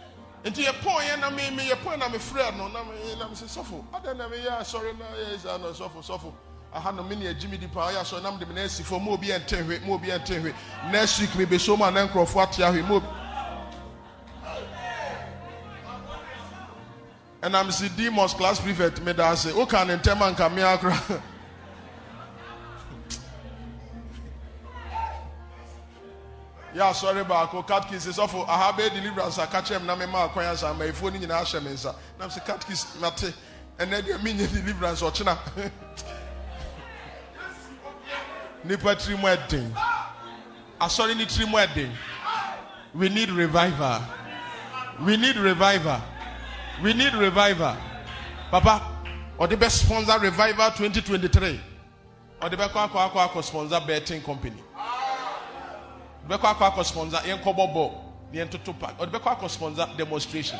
nti 0.43 0.65
yɛ 0.65 0.71
pɔn 0.81 1.01
yɛ 1.01 1.19
na 1.19 1.29
me 1.29 1.49
me 1.51 1.69
yɛ 1.69 1.75
pɔn 1.81 1.99
na 1.99 2.09
me 2.09 2.17
frɛ 2.17 2.57
no 2.57 2.67
na 2.67 2.83
me 2.83 3.15
na 3.17 3.27
me 3.27 3.35
sɛ 3.35 3.47
sɔfo 3.57 3.83
adan 3.93 4.17
na 4.17 4.27
me 4.27 4.37
yɛ 4.37 4.59
asɔre 4.59 4.97
na 4.97 5.05
yɛ 5.05 5.39
saa 5.41 5.57
na 5.57 5.67
sɔfo 5.67 6.03
sɔfo? 6.05 6.33
Aha 6.73 6.91
no 6.91 7.01
me 7.03 7.15
ne 7.15 7.27
agyi 7.33 7.49
mi 7.49 7.57
di 7.57 7.67
pa 7.67 7.89
ɔyɛ 7.89 8.01
asɔre 8.01 8.23
na 8.23 8.31
me 8.31 8.39
de 8.39 8.45
me 8.45 8.55
na 8.55 8.61
esi 8.61 8.83
fam 8.83 9.01
mo 9.01 9.13
obi 9.13 9.27
yɛ 9.27 9.39
nten 9.45 9.65
hwɛ 9.65 9.85
mo 9.85 9.93
obi 9.93 10.07
yɛ 10.09 10.19
nten 10.19 10.43
hwɛ 10.43 10.53
next 10.91 11.19
week 11.21 11.33
me 11.35 11.45
bɛ 11.45 11.59
so 11.59 11.77
mu 11.77 11.85
a 11.85 11.91
na. 11.91 12.07
Ɛnam 17.43 17.71
si 17.71 17.89
demons 17.89 18.33
class 18.33 18.59
prefect 18.59 19.01
mi 19.01 19.13
da 19.13 19.31
ase 19.31 19.51
woka 19.53 19.85
ne 19.85 19.95
ntɛm 19.97 20.21
anka 20.21 20.49
mi 20.53 20.61
akora 20.61 20.97
yɛ 26.75 26.81
asɔre 26.91 27.23
baako 27.27 27.63
catkis 27.63 28.07
sɔfo 28.07 28.45
aha 28.47 28.71
bɛyɛ 28.73 28.93
deliverance 28.93 29.37
aka 29.39 29.61
kyerɛ 29.61 29.79
m 29.81 29.85
na 29.85 29.95
mema 29.95 30.27
akwan 30.29 30.45
asa 30.51 30.67
amayifoɔ 30.73 31.13
no 31.13 31.19
nyinaa 31.19 31.41
ahyɛ 31.43 31.61
me 31.63 31.71
nsa 31.71 31.95
nam 32.19 32.29
sɛ 32.29 32.45
catkis 32.45 32.85
mate. 32.99 33.33
Ɛnɛ 33.79 34.01
deɛ 34.01 34.17
menyɛ 34.21 34.47
deliverance 34.53 35.01
ɔkyena 35.01 35.37
nipa 38.63 38.95
tiri 38.95 39.15
mu 39.19 39.27
ɛden 39.27 39.71
asɔre 40.81 41.15
ne 41.15 41.25
tiri 41.25 41.45
mu 41.47 41.57
ɛden 41.57 41.91
we 42.95 43.09
need 43.09 43.29
revival. 43.29 44.01
We 45.01 45.17
need 45.17 45.35
revival 45.35 46.01
we 46.81 46.93
need 46.93 47.13
revival. 47.13 47.75
Papa 48.51 48.81
or 49.37 49.47
the 49.47 49.57
best 49.57 49.85
sponsor 49.85 50.17
revival 50.19 50.69
2023 50.71 51.59
ɔde 52.41 52.55
bɛ 52.55 52.69
kɔ 52.69 52.89
akɔ 52.89 53.11
akɔ 53.11 53.29
akɔ 53.29 53.43
sponsor 53.43 53.79
betting 53.85 54.21
company. 54.21 54.61
Akɔ 56.29 56.71
akɔ 56.71 56.85
sponsor 56.85 57.17
yɛn 57.17 57.41
kɔ 57.41 57.55
the 57.55 57.73
bɔ 57.73 57.93
yɛn 58.33 58.49
toto 58.49 58.73
park 58.73 58.97
ɔde 58.97 59.11
bɛ 59.11 59.19
kɔ 59.19 59.37
akɔ 59.39 59.49
sponsor 59.49 59.87
demonstration. 59.97 60.59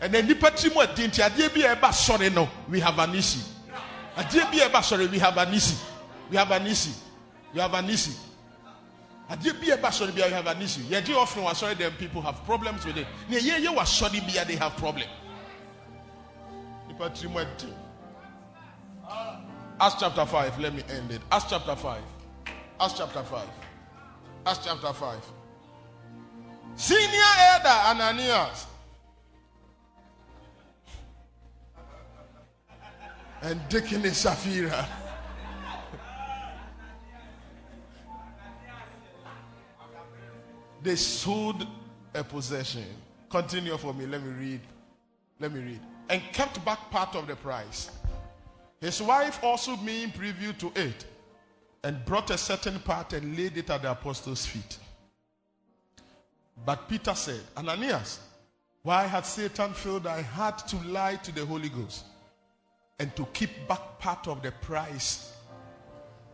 Ɛnna 0.00 0.26
nipa 0.26 0.50
tiri 0.50 0.74
mu 0.74 0.80
ɛdi 0.82 1.08
nti 1.08 1.22
adeɛ 1.22 1.54
bi 1.54 1.60
no 2.34 2.48
we 2.68 2.80
have 2.80 2.98
an 2.98 3.14
issue. 3.14 3.40
Adeɛ 4.16 4.50
bi 4.50 4.58
a 4.58 4.68
sɔre 4.82 5.10
we 5.10 5.18
have 5.18 5.36
an 5.38 5.54
issue. 5.54 5.76
We 6.30 6.36
have 6.36 6.50
an 6.50 6.66
issue. 6.66 6.90
We 7.54 7.60
have 7.60 7.72
an 7.74 7.88
issue 7.88 8.12
adeɛ 9.30 9.60
bi 9.60 9.66
ɛba 9.68 9.88
sɔre 9.90 10.14
bi 10.14 10.20
a 10.22 10.30
have 10.30 10.46
an 10.46 10.62
issue. 10.62 10.82
Yɛgye 10.82 11.16
offering 11.16 11.44
wa 11.44 11.52
sɔre 11.52 11.76
dem 11.76 11.92
people 11.94 12.22
have 12.22 12.44
problems 12.44 12.84
with 12.84 12.96
it. 12.96 13.06
Nea 13.28 13.40
yɛyɛ 13.40 13.74
wa 13.74 13.82
sɔre 13.82 14.20
bi 14.26 14.40
a 14.40 14.44
they 14.44 14.56
have 14.56 14.76
problem. 14.76 15.08
Nipa 16.88 17.10
tiri 17.10 17.30
mu 17.30 17.38
ɛdi 17.40 17.72
Acts 19.78 19.96
chapter 20.00 20.24
five 20.26 20.58
let 20.58 20.72
me 20.74 20.82
end 20.88 21.10
it. 21.10 21.20
Acts 21.30 21.46
chapter 21.50 21.76
five. 21.76 22.02
Acts 22.80 22.94
chapter 22.96 23.22
five. 23.22 23.48
Acts 24.46 24.64
chapter 24.64 24.92
five. 24.92 25.22
Senior 26.76 27.32
elder 27.38 27.68
Ananias. 27.68 28.66
and 33.42 33.60
Deacon 33.68 34.02
Sapphira. 34.12 34.86
They 40.86 40.96
sold 40.96 41.66
a 42.14 42.24
possession. 42.24 42.84
Continue 43.28 43.76
for 43.76 43.92
me. 43.92 44.06
Let 44.06 44.22
me 44.22 44.30
read. 44.30 44.60
Let 45.40 45.52
me 45.52 45.60
read. 45.60 45.80
And 46.08 46.22
kept 46.32 46.64
back 46.64 46.90
part 46.90 47.14
of 47.14 47.26
the 47.26 47.36
price. 47.36 47.90
His 48.80 49.02
wife 49.02 49.42
also 49.42 49.76
being 49.76 50.12
privy 50.12 50.52
to 50.52 50.72
it, 50.76 51.04
and 51.82 52.04
brought 52.04 52.30
a 52.30 52.38
certain 52.38 52.78
part 52.80 53.12
and 53.12 53.36
laid 53.36 53.56
it 53.56 53.70
at 53.70 53.82
the 53.82 53.90
apostles' 53.90 54.46
feet. 54.46 54.78
But 56.64 56.88
Peter 56.88 57.14
said, 57.14 57.40
Ananias, 57.56 58.20
why 58.82 59.04
had 59.06 59.26
Satan 59.26 59.72
filled 59.72 60.04
thy 60.04 60.22
heart 60.22 60.66
to 60.68 60.76
lie 60.86 61.16
to 61.16 61.32
the 61.32 61.44
Holy 61.44 61.68
Ghost? 61.68 62.04
and 62.98 63.14
to 63.16 63.26
keep 63.32 63.50
back 63.68 63.98
part 63.98 64.26
of 64.26 64.42
the 64.42 64.52
price 64.52 65.32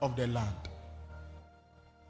of 0.01 0.17
the 0.17 0.27
land. 0.29 0.69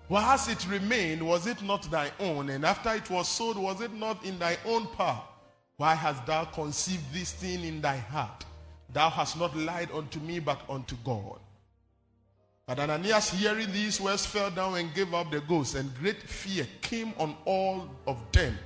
Whilst 0.08 0.50
it 0.50 0.68
remained, 0.68 1.26
was 1.26 1.46
it 1.46 1.62
not 1.62 1.90
thy 1.90 2.10
own? 2.20 2.50
And 2.50 2.64
after 2.64 2.92
it 2.94 3.08
was 3.08 3.28
sold, 3.28 3.56
was 3.56 3.80
it 3.80 3.94
not 3.94 4.24
in 4.24 4.38
thy 4.38 4.58
own 4.66 4.86
power? 4.88 5.22
Why 5.76 5.94
hast 5.94 6.26
thou 6.26 6.44
conceived 6.44 7.12
this 7.12 7.32
thing 7.32 7.64
in 7.64 7.80
thy 7.80 7.96
heart? 7.96 8.44
Thou 8.92 9.08
hast 9.08 9.38
not 9.38 9.56
lied 9.56 9.90
unto 9.92 10.20
me, 10.20 10.38
but 10.38 10.60
unto 10.68 10.96
God. 11.04 11.38
But 12.66 12.78
Ananias, 12.78 13.30
hearing 13.30 13.72
these 13.72 14.00
words, 14.00 14.26
fell 14.26 14.50
down 14.50 14.76
and 14.76 14.94
gave 14.94 15.12
up 15.14 15.30
the 15.30 15.40
ghost, 15.40 15.74
and 15.74 15.92
great 15.98 16.22
fear 16.22 16.66
came 16.80 17.12
on 17.18 17.34
all 17.44 17.88
of 18.06 18.18
them 18.32 18.56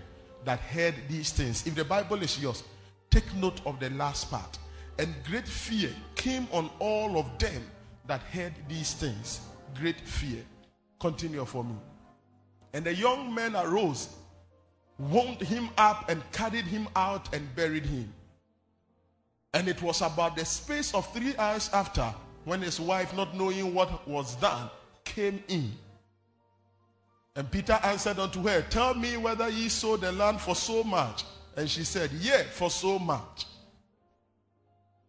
that 0.44 0.60
heard 0.60 0.94
these 1.08 1.32
things. 1.32 1.66
If 1.66 1.74
the 1.74 1.84
Bible 1.84 2.22
is 2.22 2.40
yours, 2.40 2.62
take 3.10 3.34
note 3.34 3.60
of 3.64 3.80
the 3.80 3.90
last 3.90 4.30
part. 4.30 4.58
And 4.98 5.14
great 5.26 5.46
fear 5.46 5.90
came 6.14 6.48
on 6.52 6.70
all 6.78 7.18
of 7.18 7.38
them 7.38 7.62
that 8.06 8.20
heard 8.22 8.54
these 8.68 8.94
things. 8.94 9.40
Great 9.78 10.00
fear. 10.00 10.42
Continue 10.98 11.44
for 11.44 11.64
me. 11.64 11.74
And 12.72 12.84
the 12.84 12.94
young 12.94 13.34
man 13.34 13.56
arose, 13.56 14.08
wound 14.98 15.40
him 15.40 15.70
up, 15.78 16.08
and 16.08 16.22
carried 16.32 16.64
him 16.64 16.88
out 16.96 17.34
and 17.34 17.54
buried 17.54 17.86
him. 17.86 18.12
And 19.54 19.68
it 19.68 19.80
was 19.82 20.02
about 20.02 20.36
the 20.36 20.44
space 20.44 20.94
of 20.94 21.10
three 21.12 21.36
hours 21.36 21.70
after 21.72 22.12
when 22.44 22.62
his 22.62 22.78
wife, 22.78 23.14
not 23.16 23.34
knowing 23.34 23.74
what 23.74 24.06
was 24.06 24.36
done, 24.36 24.70
came 25.04 25.42
in. 25.48 25.72
And 27.34 27.50
Peter 27.50 27.78
answered 27.82 28.18
unto 28.18 28.42
her, 28.44 28.62
Tell 28.70 28.94
me 28.94 29.16
whether 29.16 29.48
ye 29.48 29.68
sold 29.68 30.00
the 30.00 30.12
land 30.12 30.40
for 30.40 30.54
so 30.54 30.82
much. 30.82 31.24
And 31.56 31.68
she 31.68 31.84
said, 31.84 32.10
Yea, 32.12 32.44
for 32.50 32.70
so 32.70 32.98
much. 32.98 33.46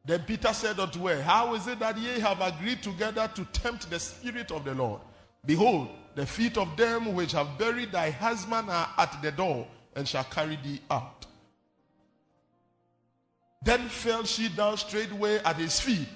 Then 0.06 0.22
Peter 0.22 0.54
said 0.54 0.80
unto 0.80 1.06
her, 1.08 1.22
How 1.22 1.54
is 1.54 1.68
it 1.68 1.80
that 1.80 1.98
ye 1.98 2.20
have 2.20 2.40
agreed 2.42 2.82
together 2.82 3.30
to 3.36 3.46
tempt 3.46 3.90
the 3.90 4.00
Spirit 4.00 4.52
of 4.52 4.64
the 4.64 4.74
Lord? 4.74 5.02
Behold, 5.46 5.90
the 6.16 6.26
feet 6.26 6.58
of 6.58 6.76
them 6.76 7.14
which 7.14 7.32
have 7.32 7.58
buried 7.58 7.92
thy 7.92 8.10
husband 8.10 8.70
are 8.70 8.90
at 8.98 9.22
the 9.22 9.32
door, 9.32 9.68
and 9.96 10.08
shall 10.08 10.24
carry 10.26 10.58
thee 10.64 10.82
out. 10.90 11.26
Then 13.64 13.88
fell 13.90 14.24
she 14.24 14.50
down 14.50 14.78
straightway 14.78 15.40
at 15.40 15.56
his 15.56 15.80
feet, 15.80 16.08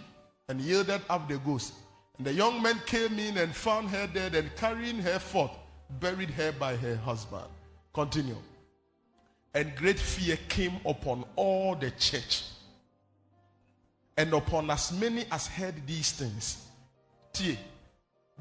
and 0.48 0.60
yielded 0.62 1.02
up 1.10 1.28
the 1.28 1.38
ghost. 1.38 1.74
And 2.18 2.28
the 2.28 2.34
young 2.34 2.62
man 2.62 2.80
came 2.86 3.18
in 3.20 3.38
and 3.38 3.56
found 3.56 3.90
her 3.90 4.08
dead, 4.08 4.36
and 4.36 4.56
carrying 4.56 5.00
her 5.00 5.20
forth, 5.20 5.52
buried 6.00 6.30
her 6.32 6.52
by 6.52 6.76
her 6.76 6.96
husband. 6.96 7.48
Continue. 7.94 8.38
And 9.54 9.76
great 9.76 10.00
fear 10.00 10.38
came 10.48 10.78
upon 10.86 11.26
all 11.36 11.76
the 11.76 11.92
church 11.92 12.44
and 14.18 14.34
upon 14.34 14.70
as 14.70 14.92
many 14.92 15.26
as 15.32 15.48
heard 15.48 15.76
these 15.88 16.12
things. 16.12 16.66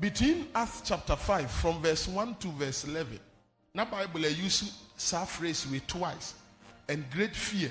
Between 0.01 0.47
Acts 0.55 0.83
chapter 0.85 1.15
5, 1.15 1.51
from 1.51 1.83
verse 1.83 2.09
1 2.09 2.37
to 2.37 2.49
verse 2.49 2.85
11, 2.85 3.21
na 3.75 3.85
Bible 3.85 4.21
use 4.21 4.83
that 5.11 5.29
phrase 5.29 5.67
with 5.71 5.87
twice, 5.87 6.35
and 6.89 7.05
great 7.11 7.37
fear 7.37 7.71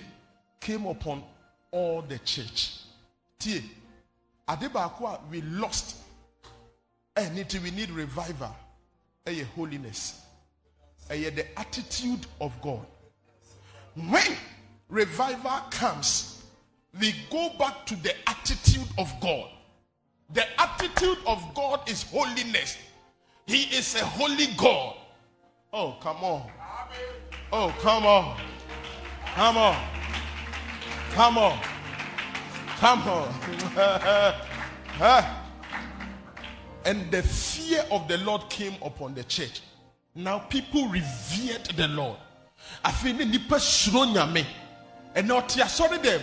came 0.61 0.85
upon 0.85 1.23
all 1.71 2.01
the 2.03 2.19
church. 2.19 2.81
Tie, 3.39 3.63
Adebakwa, 4.47 5.19
we 5.31 5.41
lost, 5.41 5.97
and 7.15 7.35
we 7.35 7.71
need 7.71 7.89
revival, 7.89 8.55
a 9.25 9.39
holiness, 9.55 10.21
a 11.09 11.29
the 11.29 11.59
attitude 11.59 12.27
of 12.39 12.53
God. 12.61 12.85
When 13.95 14.37
revival 14.87 15.61
comes, 15.71 16.43
we 16.99 17.13
go 17.31 17.49
back 17.57 17.85
to 17.87 17.95
the 17.95 18.13
attitude 18.27 18.87
of 18.97 19.11
God. 19.19 19.49
The 20.33 20.43
attitude 20.61 21.17
of 21.25 21.43
God 21.55 21.89
is 21.89 22.03
holiness. 22.03 22.77
He 23.45 23.63
is 23.75 23.95
a 23.95 24.05
holy 24.05 24.47
God. 24.57 24.95
Oh, 25.73 25.97
come 26.01 26.17
on. 26.17 26.49
Oh, 27.51 27.73
come 27.79 28.05
on. 28.05 28.37
Come 29.35 29.57
on. 29.57 29.75
Come 31.13 31.37
on. 31.37 31.59
Come 32.77 33.01
on. 33.07 33.33
and 36.85 37.11
the 37.11 37.23
fear 37.23 37.83
of 37.91 38.07
the 38.07 38.17
Lord 38.19 38.49
came 38.49 38.75
upon 38.83 39.13
the 39.15 39.23
church. 39.23 39.61
Now 40.15 40.39
people 40.39 40.87
revered 40.87 41.65
the 41.75 41.87
Lord. 41.87 42.17
afei 42.83 43.13
ne 43.13 43.25
nipa 43.25 43.59
suro 43.59 44.05
nyame 44.05 44.45
ɛna 45.15 45.33
ɔte 45.39 45.61
asɔre 45.61 45.97
dɛm 45.97 46.21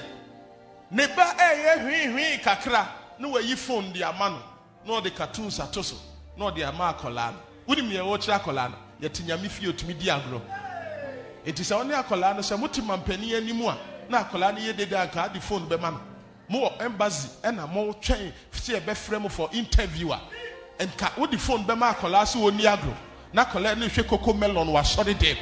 ne 0.91 1.07
ba 1.09 1.35
ɛyɛ 1.39 1.67
eh, 1.67 2.05
eh, 2.05 2.09
hwii 2.13 2.43
kakra 2.43 2.89
na 3.19 3.29
wayi 3.29 3.57
phone 3.57 3.93
de 3.93 4.03
ama 4.03 4.31
no. 4.31 4.39
Na 4.85 5.01
ɔde 5.01 5.15
cartoons 5.15 5.59
ato 5.61 5.83
so. 5.83 5.97
Na 6.37 6.47
ɔde 6.51 6.63
ama 6.67 6.93
akɔlaa 6.93 7.33
no. 7.33 7.39
Wonim 7.69 7.91
yɛ 7.91 8.01
wɔkyerɛ 8.01 8.41
akɔlaa 8.41 8.71
no? 8.71 8.77
Yɛte 9.03 9.23
nyame 9.27 9.49
fie 9.49 9.67
otumi 9.67 9.99
di 9.99 10.07
agorɔ. 10.07 10.41
Enti 11.45 11.63
sɛ 11.63 11.83
ɔne 11.83 11.95
akɔlaa 12.05 12.35
no 12.37 12.43
sɛ 12.43 12.59
mote 12.59 12.81
mampanin 12.83 13.37
anim 13.37 13.61
a 13.63 13.77
na 14.09 14.25
akɔlaa 14.25 14.55
no 14.55 14.61
yɛ 14.61 14.77
dede 14.77 14.93
anka 14.93 15.25
ade 15.31 15.43
phone 15.43 15.67
bɛma 15.69 15.93
no. 15.93 16.01
Mowɔ 16.51 16.83
embassy 16.83 17.29
ɛna 17.43 17.69
motwɛn 17.69 18.33
sɛ 18.53 18.81
yɛbɛfrɛ 18.81 19.21
mo 19.21 19.29
for 19.29 19.49
interview 19.53 20.13
a. 20.13 20.21
Nka 20.79 21.17
wode 21.19 21.41
phone 21.41 21.65
bɛma 21.65 21.95
akɔlaa 21.95 22.25
sɛ 22.25 22.37
wɔni 22.37 22.63
agorɔ. 22.63 22.95
Na 23.33 23.45
akɔlaa 23.45 23.77
no 23.77 23.87
hwɛ 23.87 24.07
koko 24.07 24.33
melon 24.33 24.69
asɔre 24.69 25.15
dɛm. 25.15 25.37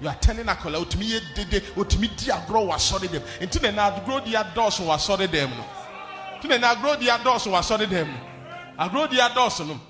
You 0.00 0.08
are 0.08 0.16
telling 0.16 0.46
akola 0.46 0.84
otumi 0.84 1.04
ye 1.04 1.20
dede 1.34 1.62
otumi 1.76 2.08
di 2.16 2.32
agorɔ 2.32 2.66
wɔ 2.68 2.74
asɔre 2.74 3.08
dɛm. 3.08 3.22
Nti 3.40 3.62
na 3.62 3.70
na 3.70 3.90
agorɔ 4.00 4.24
di 4.24 4.32
adɔɔso 4.32 4.84
wɔ 4.86 4.94
asɔre 4.96 5.28
dɛm 5.28 5.50
no 5.50 5.64
nti 6.44 6.58
na 6.60 6.74
agorɔ 6.74 6.98
di 6.98 7.06
adɔɔso 7.08 7.50
wɔ 7.50 7.58
asɔre 7.58 7.86
dɛm 7.86 8.06
no 8.08 8.84
agorɔ 8.84 9.10
di 9.10 9.16
adɔɔso 9.16 9.66
no. 9.66 9.80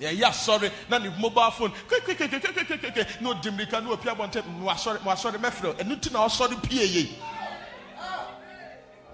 Yɛyɛ 0.00 0.24
asɔre 0.24 0.70
na 0.88 0.98
ne 0.98 1.10
mobile 1.18 1.50
phone. 1.50 1.72
Kekekekekekeke 1.88 3.20
na 3.20 3.30
odi 3.30 3.50
mirika 3.50 3.80
na 3.80 3.90
opi 3.90 4.08
abɔnten 4.08 4.44
mo 4.58 4.70
asɔre 4.70 5.02
mo 5.04 5.10
asɔre 5.10 5.38
mɛfrɛ 5.38 5.74
ɛnu 5.76 6.00
ti 6.00 6.10
na 6.10 6.26
ɔsɔre 6.26 6.62
pie 6.62 6.84
yie 6.84 7.18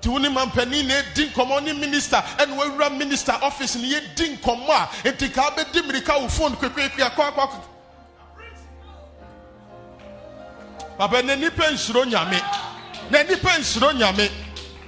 ti 0.00 0.08
wo 0.08 0.18
ne 0.18 0.28
mampanin 0.28 0.86
na 0.86 0.94
edi 0.94 1.28
nkɔmɔ 1.28 1.64
ne 1.64 1.72
minister. 1.72 2.16
Ɛna 2.38 2.56
wawura 2.56 2.96
minister 2.96 3.36
office 3.42 3.76
na 3.76 3.88
yɛ 3.88 4.14
di 4.14 4.36
nkɔmɔ 4.36 4.70
a. 4.70 4.88
Eti 5.08 5.28
ka 5.32 5.50
abɛdi 5.50 5.82
mirika 5.82 6.20
wo 6.20 6.28
phone 6.28 6.54
kwekwe 6.54 6.88
akɔ 6.90 7.32
akɔ 7.32 7.48
akɔ. 7.48 7.62
papa 10.96 11.22
na 11.22 11.34
nipa 11.34 11.62
nsuro 11.70 12.04
nyame. 12.04 12.40
Na 13.10 13.22
nipa 13.22 13.50
nsuro 13.58 13.92
nyame. 13.92 14.30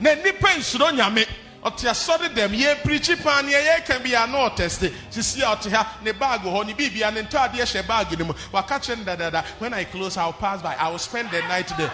Na 0.01 0.15
nipa 0.15 0.49
nsuro 0.57 0.91
nyame 0.93 1.27
ɔte 1.63 1.89
asɔre 1.89 2.29
dɛm 2.35 2.53
yɛ 2.55 2.83
pirikyi 2.83 3.23
paa 3.23 3.43
ne 3.43 3.53
yɛyɛ 3.53 3.85
ka 3.87 3.99
bi 3.99 4.15
a 4.15 4.27
na 4.27 4.49
ɔtɛste. 4.49 4.93
Sisi 5.11 5.43
a 5.43 5.55
ɔte 5.57 5.71
ha 5.71 5.87
ne 6.03 6.13
baag 6.13 6.41
hɔ 6.43 6.67
ne 6.67 6.73
biribia 6.75 7.13
ne 7.13 7.23
ntaadeɛ 7.23 7.65
hyɛ 7.65 7.83
baag 7.87 8.19
no 8.19 8.25
mu. 8.27 8.35
Waka 8.53 8.75
kyerɛ 8.81 8.99
no 8.99 9.05
dadada 9.05 9.45
when 9.59 9.75
i 9.75 9.85
close 9.85 10.17
i 10.17 10.25
will 10.25 10.33
pass 10.33 10.63
by. 10.63 10.75
I 10.75 10.89
will 10.89 10.99
spend 10.99 11.31
the 11.31 11.41
night 11.43 11.69
there. 11.77 11.93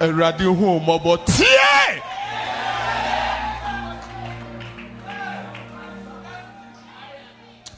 Awurade 0.00 0.40
hu 0.40 0.80
mmɔbɔ 0.80 1.26
tie! 1.26 2.02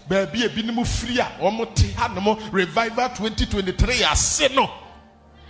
Baabi 0.09 0.43
ebinom 0.49 0.85
firi 0.85 1.19
a 1.19 1.31
wɔn 1.41 1.75
te 1.75 1.93
ha 1.93 2.09
nom 2.09 2.37
revival 2.51 3.09
2023 3.11 4.03
ase 4.05 4.49
no 4.55 4.84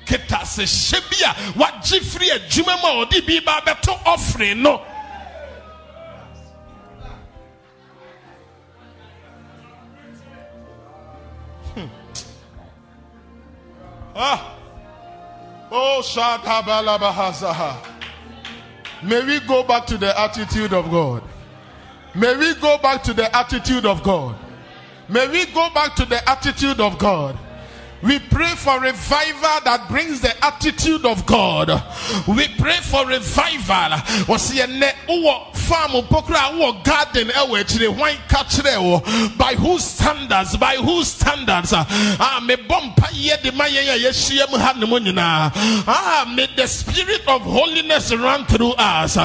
kita 0.05 0.39
asehyɛ 0.41 1.01
bi 1.11 1.25
a 1.25 1.35
wagye 1.59 2.01
firi 2.01 2.31
adwuma 2.31 2.77
mu 2.83 2.89
a 2.89 3.07
ɔde 3.07 3.27
bi 3.27 3.41
ba 3.41 3.61
abɛto 3.61 3.99
ɔfiri 4.05 4.57
no. 4.57 4.79
Hmm. 11.75 11.89
Ah. 14.15 14.51
Oh. 15.77 16.03
May 19.03 19.25
we 19.25 19.41
go 19.41 19.63
back 19.65 19.87
to 19.87 19.99
the 19.99 20.19
attitude 20.19 20.73
of 20.73 20.89
God. 20.91 21.23
May 22.15 22.37
we 22.37 22.55
go 22.55 22.79
back 22.79 23.03
to 23.05 23.13
the 23.13 23.35
attitude 23.37 23.85
of 23.85 24.03
God. 24.05 24.37
May 25.09 25.27
we 25.29 25.47
go 25.47 25.69
back 25.75 25.97
to 25.97 26.05
the 26.05 26.27
attitude 26.31 26.81
of 26.81 26.97
God. 26.99 27.37
We 28.05 28.19
pray 28.19 28.51
for 28.51 28.81
revival 28.81 29.61
that 29.65 29.87
brings 29.89 30.21
the 30.21 30.33
attitude 30.45 31.07
of 31.07 31.25
God. 31.25 31.69
We 32.29 32.49
pray 32.59 32.77
for 32.83 33.07
revival. 33.07 33.97
Farm 35.65 35.93
pokra 36.09 36.59
wo 36.59 36.73
garden 36.83 37.31
ewe 37.31 37.65
chire 37.65 37.89
wine 37.89 38.19
kachire 38.29 38.77
wo 38.83 39.01
by 39.39 39.55
whose 39.55 39.83
standards? 39.83 40.59
By 40.59 40.77
whose 40.77 41.09
standards? 41.09 41.73
Ah 41.73 42.45
me 42.47 42.57
bompa 42.57 43.09
ye 43.15 43.35
de 43.43 43.51
ma 43.53 43.65
ye 43.65 43.81
ye 43.97 44.13
hia 44.13 44.47
mu 44.51 44.59
ha 44.59 44.75
nyina 44.75 45.51
ah 45.87 46.31
may 46.37 46.47
the 46.55 46.67
spirit 46.67 47.27
of 47.27 47.41
holiness 47.41 48.13
run 48.15 48.45
through 48.45 48.75
us. 48.77 49.17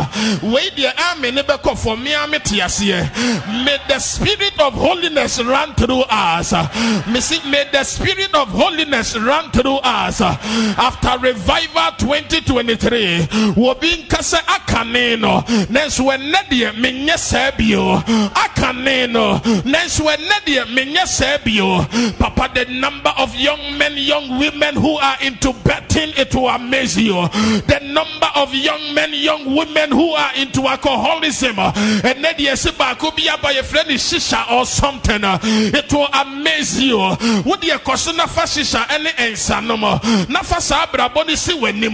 We 0.41 0.69
the 0.77 0.93
army 0.97 1.31
for 1.75 1.97
me 1.97 2.13
amete 2.13 2.63
ase 2.63 2.87
may 3.65 3.77
the 3.89 3.99
spirit 3.99 4.57
of 4.61 4.73
holiness 4.73 5.43
run 5.43 5.75
through 5.75 6.03
us. 6.09 6.53
May 6.53 7.65
the 7.73 7.83
spirit 7.83 8.33
of 8.33 8.47
holiness 8.47 8.68
run 9.25 9.51
through 9.51 9.77
us 9.83 10.21
uh, 10.21 10.37
after 10.77 11.17
revival 11.19 11.91
2023 11.97 13.53
will 13.55 13.75
be 13.75 14.03
nkasa 14.03 14.37
akane 14.45 15.19
no 15.19 15.43
next 15.69 15.99
when 15.99 16.19
ɛnɛ 16.21 16.49
deɛ 16.49 16.71
menyɛ 16.73 17.17
saa 17.17 17.51
bio 17.57 17.95
aka 18.35 18.73
ne 18.73 19.07
no 19.07 19.39
nanso 19.65 20.05
ɛnɛ 20.05 20.45
deɛ 20.45 20.65
menyɛ 20.73 22.17
papa 22.17 22.49
the 22.53 22.65
number 22.71 23.13
of 23.17 23.33
young 23.35 23.77
men 23.77 23.93
young 23.97 24.37
women 24.39 24.75
who 24.75 24.97
are 24.97 25.17
into 25.21 25.53
betting 25.63 26.11
it 26.17 26.33
will 26.35 26.49
amaze 26.49 26.97
you. 26.97 27.13
The 27.13 27.79
number 27.83 28.27
of 28.35 28.53
young 28.53 28.93
men 28.93 29.11
young 29.13 29.55
women 29.55 29.91
who 29.91 30.11
are 30.11 30.31
into 30.35 30.61
alcoholism. 30.67 31.55
Ɛnɛ 31.55 32.35
deɛ 32.37 32.57
si 32.57 32.71
baako 32.71 33.15
bi 33.15 33.27
aba 33.31 33.49
yɛfrɛ 33.53 33.87
ne 33.87 33.95
shisha 33.95 34.51
or 34.51 34.65
something. 34.65 35.21
It 35.23 35.91
will 35.93 36.07
amaze 36.13 36.81
you. 36.81 36.97
Wodeɛ 36.97 37.79
kɔ 37.83 37.97
so 37.97 38.11
nafa 38.13 38.43
shisha 38.59 38.85
ɛne 38.87 39.31
nsa 39.31 39.61
nom 39.63 39.81
nafa 40.27 40.61
saa 40.61 40.85
abrabɔ 40.85 41.27
no 41.27 41.35
si 41.35 41.53
w'anim. 41.53 41.93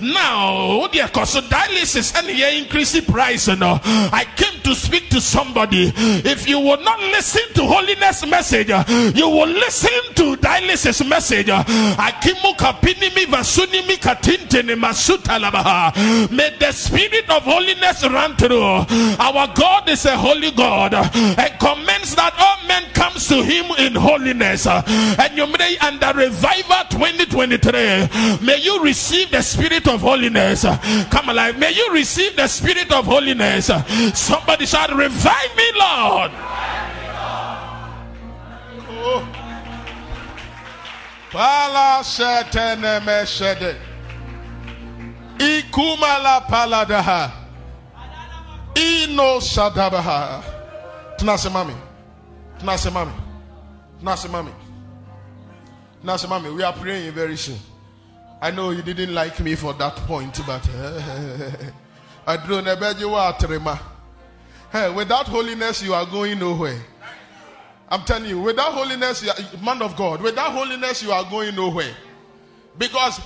Now 0.00 0.80
wodeɛ 0.82 1.10
kɔ 1.10 1.26
so 1.26 1.40
dialysis 1.42 2.12
ɛne 2.12 2.34
yɛ 2.36 2.58
increase 2.58 3.00
price 3.00 3.48
no. 3.48 3.80
I 4.12 4.24
came 4.36 4.60
to 4.62 4.74
speak 4.74 5.10
to 5.10 5.20
somebody. 5.20 5.92
If 5.96 6.48
you 6.48 6.60
will 6.60 6.80
not 6.82 7.00
listen 7.00 7.42
to 7.54 7.64
holiness 7.64 8.26
message 8.26 8.68
you 8.68 9.28
will 9.28 9.48
listen 9.48 10.14
to 10.14 10.36
dialysis 10.36 11.06
message. 11.06 11.46
Akimu 11.46 12.56
kapinimi 12.56 13.26
vasunimi 13.26 13.96
katintini 13.98 14.74
masutalabaha 14.78 16.30
may 16.30 16.50
the 16.58 16.72
spirit 16.72 17.28
of 17.30 17.42
holiness 17.42 18.04
run 18.08 18.36
through. 18.36 18.86
Our 19.18 19.48
God 19.54 19.88
is 19.88 20.04
a 20.06 20.16
holy 20.16 20.50
God 20.52 20.94
and 20.94 21.58
commends 21.58 22.14
that 22.14 22.34
all 22.38 22.68
men 22.68 22.84
comes 22.92 23.26
to 23.28 23.42
him 23.42 23.66
in 23.78 23.94
holiness. 23.94 24.66
And 24.66 25.36
you 25.36 25.46
may 25.46 25.76
under 26.04 26.18
revival 26.18 26.76
2023 26.90 28.44
may 28.44 28.58
you 28.58 28.82
receive 28.82 29.30
the 29.30 29.40
spirit 29.42 29.86
of 29.88 30.00
holiness 30.00 30.62
come 31.10 31.28
alive 31.28 31.58
may 31.58 31.70
you 31.72 31.92
receive 31.92 32.36
the 32.36 32.46
spirit 32.46 32.92
of 32.92 33.04
holiness 33.04 33.66
somebody 34.14 34.66
shout 34.66 34.94
revive 34.94 35.56
me 35.56 35.64
Lord. 35.78 36.30
Ikumala 45.38 46.46
paladaha. 46.46 47.32
Ino 48.76 49.40
shadabaha. 49.40 50.42
Tunase 51.18 51.50
mami. 51.50 51.74
Tunase 52.60 52.88
mami. 52.90 53.12
Tunase 54.00 54.28
mami. 54.28 54.63
Tunase 56.04 56.26
mami. 56.26 56.54
We 56.54 56.62
are 56.62 56.72
praying 56.72 57.12
very 57.12 57.36
soon. 57.36 57.58
I 58.40 58.50
know 58.50 58.70
you 58.70 58.82
didn't 58.82 59.14
like 59.14 59.40
me 59.40 59.54
for 59.54 59.72
that 59.74 59.96
point, 59.96 60.38
but 60.46 60.68
I 62.26 62.36
drew 62.36 62.60
nebeji 62.60 63.10
wa 63.10 63.32
trema. 63.32 63.80
Hey, 64.70 64.90
without 64.92 65.26
holiness, 65.26 65.82
you 65.82 65.94
are 65.94 66.04
going 66.04 66.38
nowhere. 66.38 66.78
I'm 67.88 68.02
telling 68.02 68.28
you, 68.28 68.40
without 68.40 68.72
holiness, 68.74 69.22
you 69.22 69.30
are, 69.30 69.62
man 69.64 69.80
of 69.80 69.96
God, 69.96 70.20
without 70.20 70.52
holiness, 70.52 71.02
you 71.02 71.10
are 71.12 71.24
going 71.30 71.54
nowhere. 71.54 71.94
Because 72.76 73.20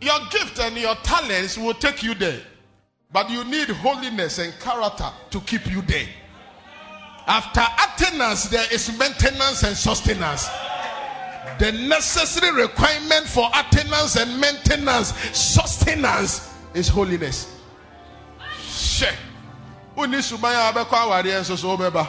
your 0.00 0.18
gift 0.30 0.58
and 0.60 0.76
your 0.76 0.94
talents 0.96 1.58
will 1.58 1.74
take 1.74 2.02
you 2.02 2.14
there. 2.14 2.40
But 3.12 3.28
you 3.28 3.44
need 3.44 3.68
holiness 3.68 4.38
and 4.38 4.58
character 4.60 5.10
to 5.30 5.40
keep 5.40 5.66
you 5.66 5.82
there. 5.82 6.06
After 7.26 7.60
attendance, 7.60 8.44
there 8.44 8.66
is 8.72 8.96
maintenance 8.98 9.64
and 9.64 9.76
sustenance. 9.76 10.48
The 11.60 11.72
necessary 11.72 12.62
requirement 12.62 13.26
for 13.26 13.50
attendance 13.54 14.16
and 14.16 14.40
maintenance, 14.40 15.12
sustenance, 15.36 16.54
is 16.72 16.88
holiness. 16.88 17.54
Share. 18.62 19.12
Obeba. 19.94 22.08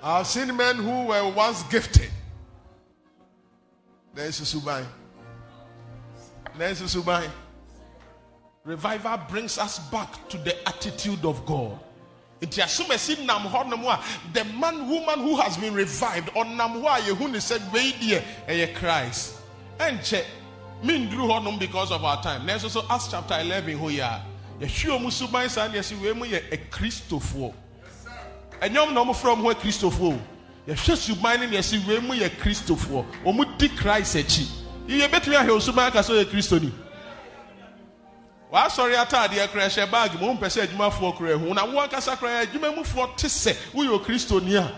I've 0.00 0.26
seen 0.28 0.56
men 0.56 0.76
who 0.76 1.06
were 1.06 1.28
once 1.32 1.64
gifted. 1.64 2.10
There's 4.14 4.40
Subai. 4.40 4.84
There's 6.56 6.82
Subai. 6.82 7.28
Revival 8.64 9.18
brings 9.28 9.58
us 9.58 9.80
back 9.90 10.28
to 10.28 10.38
the 10.38 10.68
attitude 10.68 11.24
of 11.24 11.44
God. 11.44 11.80
Nti 12.40 12.62
asomasi 12.62 13.24
nam 13.26 13.42
hɔ 13.42 13.92
a 13.92 14.00
the 14.32 14.44
man 14.44 14.88
woman 14.88 15.18
who 15.20 15.36
has 15.36 15.56
been 15.56 15.74
revived 15.74 16.28
ɔnam 16.34 16.80
hɔ 16.82 16.86
a 16.86 17.00
yehu 17.02 17.30
ne 17.30 17.38
sɛ 17.38 17.72
wei 17.72 17.92
deɛ 17.92 18.22
ɛyɛ 18.48 18.74
Christ. 18.76 19.34
Ɛnkyɛ 19.78 20.24
minduru 20.84 21.28
hɔ 21.28 21.58
because 21.58 21.90
of 21.90 22.04
our 22.04 22.22
time. 22.22 22.46
Nanso 22.46 22.70
so 22.70 22.84
Acts 22.88 23.08
chapter 23.10 23.38
eleven 23.40 23.76
hɔ 23.76 23.90
yi 23.90 23.98
a 23.98 24.22
yɛhwɛ 24.60 24.98
ɔmo 24.98 25.10
suban 25.10 25.48
saa 25.50 25.66
ne 25.66 25.78
yɛsi 25.78 26.00
wei 26.00 26.12
mu 26.12 26.26
yɛ 26.26 26.48
akristofoɔ. 26.52 27.52
Ɛnyɛm 28.62 28.92
na 28.92 29.04
ɔmo 29.04 29.14
frɛ 29.16 29.36
ɔmo 29.36 29.42
hɔ 29.42 29.54
akristofoɔ 29.54 30.12
o. 30.14 30.20
Yɛhwɛ 30.68 30.96
suban 30.96 31.40
ne 31.40 31.46
ne 31.46 31.56
yɛsi 31.56 31.86
wei 31.88 31.98
mu 31.98 32.14
yɛ 32.14 32.28
kristofoɔ 32.38 33.04
ɔmo 33.24 33.58
di 33.58 33.68
Christ 33.70 34.14
akyi. 34.14 34.46
Yiyɛ 34.86 35.10
betumi 35.10 35.36
ahwɛ 35.36 35.56
osuban 35.56 35.90
sɛ 35.90 36.87
wasɔre 38.52 38.96
ataadeɛ 38.96 39.50
kora 39.52 39.66
ɛhyɛ 39.68 39.90
baagi 39.90 40.18
mu 40.18 40.34
mpɛ 40.34 40.48
sɛ 40.48 40.66
adwumafoɔ 40.66 41.16
kora 41.16 41.30
ehu 41.32 41.54
na 41.54 41.62
wɔn 41.66 41.88
ankasa 41.88 42.18
kora 42.18 42.44
adwumamufoɔ 42.46 43.16
te 43.16 43.26
sɛ 43.28 43.54
woyɛ 43.74 43.90
okristoni 44.00 44.56
a. 44.56 44.70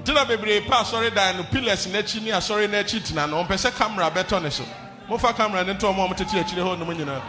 Nti 0.00 0.14
na 0.14 0.24
bebree 0.24 0.60
pa 0.66 0.82
asɔre 0.82 1.14
dan 1.14 1.36
no 1.36 1.42
pillars 1.44 1.86
n'akyi 1.86 2.22
ne 2.22 2.30
asɔre 2.30 2.68
n'akyi 2.68 3.02
tena 3.02 3.26
no 3.28 3.42
ɔmpɛ 3.44 3.54
sɛ 3.56 3.76
camera 3.76 4.10
bɛtɔ 4.10 4.42
ne 4.42 4.50
so. 4.50 4.64
Mofa 5.08 5.34
camera 5.36 5.64
ne 5.64 5.74
ntɔ 5.74 5.92
ɔmo 5.92 6.04
a 6.04 6.08
ɔmo 6.08 6.16
tete 6.16 6.40
akyire 6.40 6.62
hɔ 6.62 6.78
nom 6.78 6.88
nyinaa. 6.88 7.22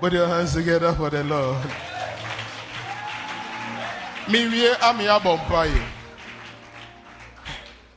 Put 0.00 0.12
your 0.12 0.28
hands 0.28 0.52
together 0.52 0.92
for 0.92 1.10
the 1.10 1.24
lord. 1.24 1.56
Mewie 4.28 4.76
ami 4.82 5.04
abɔ 5.04 5.38
mpaeɛ. 5.46 5.95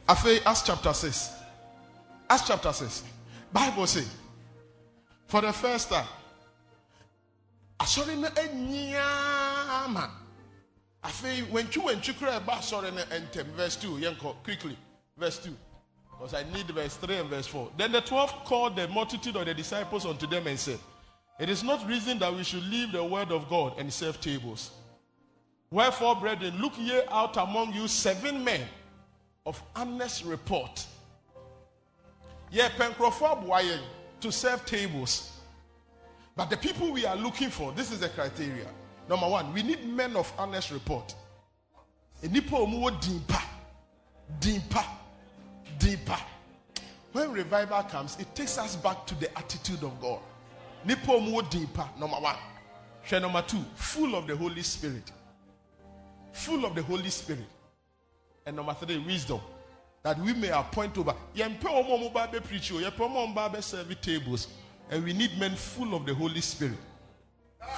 Afei 0.10 0.42
acts 0.44 0.64
chapter 0.64 0.92
six. 0.92 1.32
Acts 2.30 2.48
chapter 2.48 2.74
six. 2.74 3.04
Bible 3.54 3.86
say 3.86 4.06
for 5.28 5.42
the 5.42 5.54
first 5.54 5.90
time 5.90 6.08
asɔre 7.80 8.18
no 8.18 8.28
anyiaa 8.30 9.88
ma 9.90 10.10
afei 11.04 11.44
wantwi 11.50 11.84
wantwi 11.84 12.18
kora 12.20 12.40
ɛba 12.40 12.58
asɔre 12.58 12.92
no 12.94 13.04
ntɛm 13.04 13.46
verse 13.54 13.76
two 13.76 13.98
yɛnkɔ 13.98 14.44
quickly. 14.44 14.78
Verse 15.16 15.38
two. 15.38 15.56
Because 16.12 16.34
i 16.34 16.44
need 16.52 16.66
verse 16.68 16.96
three 16.96 17.16
and 17.16 17.30
verse 17.30 17.46
four. 17.46 17.72
Then 17.78 17.92
the 17.92 18.02
twelve 18.02 18.32
called 18.46 18.76
the 18.76 18.88
multitude 18.88 19.36
of 19.36 19.46
the 19.46 19.54
disciples 19.54 20.06
unto 20.06 20.26
them 20.26 20.48
and 20.48 20.60
said 20.60 20.80
it 21.40 21.50
is 21.50 21.64
not 21.64 21.88
reason 21.88 22.18
that 22.20 22.34
we 22.34 22.44
should 22.44 22.64
leave 22.64 22.92
the 22.92 23.04
word 23.04 23.32
of 23.32 23.48
god 23.48 23.78
and 23.78 23.94
serve 23.94 24.20
tables. 24.20 24.72
Wherefore 25.70 26.16
brethren 26.16 26.60
look 26.60 26.74
ye 26.80 27.00
out 27.12 27.38
among 27.38 27.74
you 27.74 27.88
seven 27.88 28.44
men 28.44 28.68
of 29.50 29.62
honest 29.76 30.26
report. 30.26 30.86
Yeah, 32.52 32.70
Pencrofa 32.78 33.44
Boyen 33.44 33.80
to 34.22 34.32
serve 34.32 34.64
tables. 34.68 35.40
But 36.36 36.52
the 36.52 36.58
people 36.58 36.92
we 36.92 37.08
are 37.08 37.16
looking 37.16 37.50
for, 37.50 37.72
this 37.72 37.92
is 37.92 38.02
the 38.02 38.10
criteria. 38.10 38.68
Number 39.10 39.28
one, 39.28 39.52
we 39.52 39.64
need 39.64 39.84
men 39.88 40.16
of 40.16 40.32
honest 40.38 40.70
report. 40.70 41.16
Enipo 42.22 42.58
omuwo 42.64 42.92
dimpa, 43.02 43.42
dimpa, 44.40 44.86
dimpa. 45.80 46.20
When 47.12 47.32
revival 47.32 47.82
comes, 47.84 48.20
it 48.20 48.34
takes 48.36 48.60
us 48.60 48.76
back 48.76 49.08
to 49.08 49.16
the 49.16 49.36
attitude 49.36 49.84
of 49.84 50.00
God. 50.00 50.20
Nipo 50.86 51.20
omuwo 51.20 51.42
dimpa, 51.50 51.90
number 52.00 52.18
one. 52.18 52.36
Share 53.04 53.20
number 53.20 53.42
two, 53.42 53.66
full 53.74 54.14
of 54.14 54.28
the 54.28 54.36
Holy 54.36 54.62
Spirit. 54.62 55.12
Full 56.34 56.66
of 56.66 56.76
the 56.76 56.84
Holy 56.84 57.10
Spirit. 57.10 57.48
And 58.46 58.56
number 58.56 58.74
three, 58.74 58.98
wisdom. 58.98 59.40
That 60.04 60.18
we 60.20 60.34
may 60.34 60.50
appoint 60.50 60.98
over. 60.98 61.14
Yempe 61.36 61.64
omo 61.64 62.00
mo 62.00 62.10
ba 62.10 62.28
preach 62.42 62.72
o. 62.72 62.76
Yempe 62.76 62.98
omo 62.98 63.34
ba 63.34 63.50
be 63.54 63.62
serve 63.62 64.00
tables. 64.02 64.48
And 64.90 65.04
we 65.04 65.14
need 65.14 65.38
men 65.38 65.56
full 65.56 65.94
of 65.94 66.06
the 66.06 66.14
Holy 66.14 66.42
Spirit. 66.42 66.78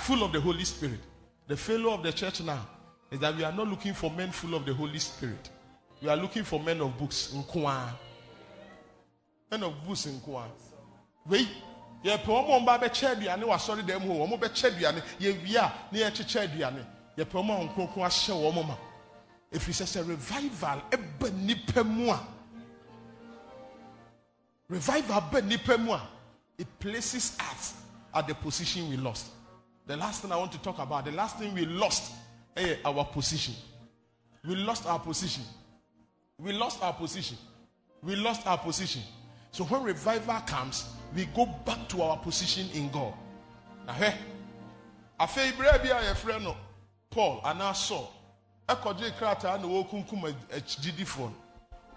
Full 0.02 0.24
of 0.24 0.32
the 0.32 0.40
Holy 0.40 0.64
Spirit. 0.64 1.00
The 1.48 1.58
failure 1.58 1.90
of 1.90 2.04
the 2.04 2.12
church 2.14 2.42
now 2.42 2.66
is 3.10 3.20
that 3.20 3.36
we 3.36 3.44
are 3.44 3.52
not 3.52 3.68
looking 3.68 3.94
for 3.94 4.10
men 4.12 4.32
full 4.32 4.56
of 4.56 4.66
the 4.66 4.74
Holy 4.74 5.00
Spirit. 5.00 5.50
We 6.02 6.10
are 6.10 6.16
looking 6.16 6.44
for 6.44 6.60
men 6.60 6.80
of 6.82 6.98
books. 6.98 7.34
Men 9.52 9.64
of 9.64 9.86
books. 9.86 10.08
Wait. 11.28 11.48
Yɛpɛ 12.04 12.26
wɔn 12.26 12.46
a 12.46 12.60
wɔn 12.66 12.82
be 12.82 12.88
kyɛ 12.88 13.16
aduane 13.16 13.44
wɔ 13.44 13.54
asɔre 13.54 13.82
dɛm 13.86 14.02
hɔ 14.02 14.28
wɔn 14.28 14.40
bɛ 14.40 14.50
kyɛ 14.50 14.70
aduane 14.72 15.04
yɛwia 15.20 15.72
ne 15.92 16.00
yɛkyekyɛ 16.00 16.42
aduane 16.48 16.86
yɛpɛ 17.18 17.32
wɔn 17.32 17.50
a 17.50 17.60
wɔn 17.60 17.74
kronkron 17.76 18.06
ahyɛ 18.06 18.34
wɔn 18.34 18.68
ma 18.68 18.76
ɛfiri 19.54 19.74
sɛ 19.74 19.86
sɛ 19.86 20.08
revival 20.08 20.82
eh, 20.92 20.98
ɛba 20.98 21.30
nnipa 21.32 21.84
mu 21.86 22.10
a 22.12 22.20
revival 24.70 25.22
ba 25.32 26.02
it 26.58 26.80
places 26.80 27.38
us 27.40 27.74
at 28.14 28.28
the 28.28 28.36
position 28.36 28.90
we 28.90 28.98
lost 28.98 29.28
the 29.88 29.96
last 29.98 30.22
thing 30.22 30.32
i 30.32 30.36
want 30.36 30.52
to 30.52 30.58
talk 30.60 30.78
about 30.80 31.06
the 31.06 31.12
last 31.12 31.38
thing 31.38 31.54
we 31.54 31.66
lost 31.66 32.12
ɛyɛ 32.56 32.78
our 32.86 33.06
position 33.06 33.56
we 34.48 34.56
lost 34.56 34.86
our 34.88 35.00
position. 35.00 35.44
We 36.40 36.54
lost 36.54 36.82
our 36.82 36.94
position. 36.94 37.38
We 38.02 38.16
lost 38.16 38.46
our 38.48 38.58
position. 38.58 39.04
So 39.52 39.64
when 39.66 39.84
revival 39.84 40.40
comes, 40.48 40.86
we 41.16 41.26
go 41.36 41.46
back 41.66 41.88
to 41.90 42.02
our 42.02 42.18
position 42.18 42.68
in 42.74 42.90
God. 42.90 43.14
Ahɛ, 43.88 44.16
afei 45.20 45.52
bere 45.58 45.78
bi 45.80 45.90
a 45.90 46.02
yɛfrɛ 46.14 46.42
no 46.42 46.56
Paul 47.10 47.42
anaa 47.44 47.76
Saul 47.76 48.10
ɛkɔgye 48.76 49.12
krataa 49.18 49.58
na 49.60 49.68
wɔkunkum 49.68 50.24
agyidifoɔ. 50.56 51.32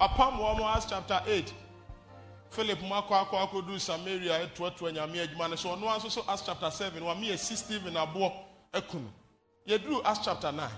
Apam 0.00 0.38
wɔn 0.38 0.74
Acts 0.76 0.86
chapter 0.86 1.22
eight. 1.26 1.52
Philip 2.50 2.80
mu 2.82 2.94
akɔ 2.94 3.26
akɔ 3.26 3.48
akɔdu 3.48 3.80
Samaria 3.80 4.46
ɛtoatoa 4.46 4.92
nyame 4.92 5.26
adwuma 5.26 5.51
no 5.51 5.56
so 5.56 5.68
ɔno 5.76 5.96
nso 5.96 6.10
so 6.10 6.24
Acts 6.28 6.42
chapter 6.46 6.70
seven 6.70 7.05
wame 7.05 7.22
yɛ 7.22 7.38
si 7.38 7.56
Stephen 7.56 7.94
aboɔ 7.94 8.32
ɛku 8.72 8.94
no. 8.94 9.12
Yɛduru 9.68 10.02
Acts 10.05 10.24
chapter 10.24 10.52
nine. 10.52 10.70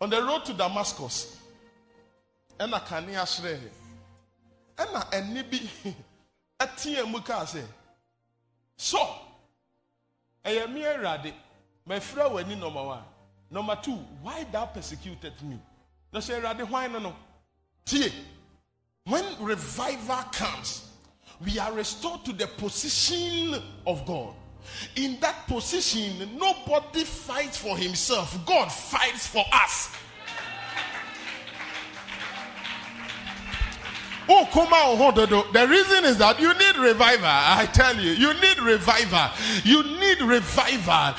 On 0.00 0.08
the 0.10 0.22
road 0.22 0.44
to 0.44 0.52
Damascus, 0.52 1.36
ɛna 2.58 2.80
kanea 2.86 3.22
hyerɛɛ 3.24 3.70
ɛna 4.76 5.10
ɛni 5.10 5.42
bi 5.50 5.58
ɛteɛ 6.60 7.08
mu 7.10 7.20
kaa 7.20 7.44
sɛ 7.44 7.64
so 8.76 8.98
ɛyɛ 10.44 10.72
me 10.72 10.82
awurade 10.84 11.34
mɛfrɛ 11.86 12.30
w'ani 12.32 12.56
number 12.58 12.82
one 12.82 13.04
number 13.50 13.76
two 13.82 13.98
why 14.22 14.44
thou 14.52 14.66
persecuted 14.66 15.32
me 15.42 15.58
na 16.12 16.20
sɛ 16.20 16.40
awurade 16.40 16.66
hwan 16.66 16.92
no 16.92 16.98
no 16.98 17.16
tie 17.84 18.12
when 19.04 19.24
revival 19.40 20.22
comes 20.32 20.90
we 21.44 21.58
are 21.58 21.72
restored 21.72 22.24
to 22.24 22.32
the 22.32 22.46
position 22.46 23.60
of 23.86 24.04
god 24.06 24.34
in 24.96 25.18
that 25.20 25.46
position 25.46 26.38
nobody 26.38 27.04
fights 27.04 27.56
for 27.56 27.76
himself 27.76 28.38
god 28.46 28.70
fights 28.70 29.26
for 29.26 29.44
us 29.52 29.90
Oh, 34.30 34.46
come 34.52 34.70
on, 34.74 35.14
The 35.14 35.66
reason 35.66 36.04
is 36.04 36.18
that 36.18 36.38
you 36.38 36.52
need 36.52 36.76
revival. 36.76 37.24
I 37.24 37.64
tell 37.72 37.96
you, 37.96 38.10
you 38.10 38.34
need 38.34 38.58
revival. 38.60 39.30
You 39.64 39.82
need 39.98 40.20
revival. 40.20 41.14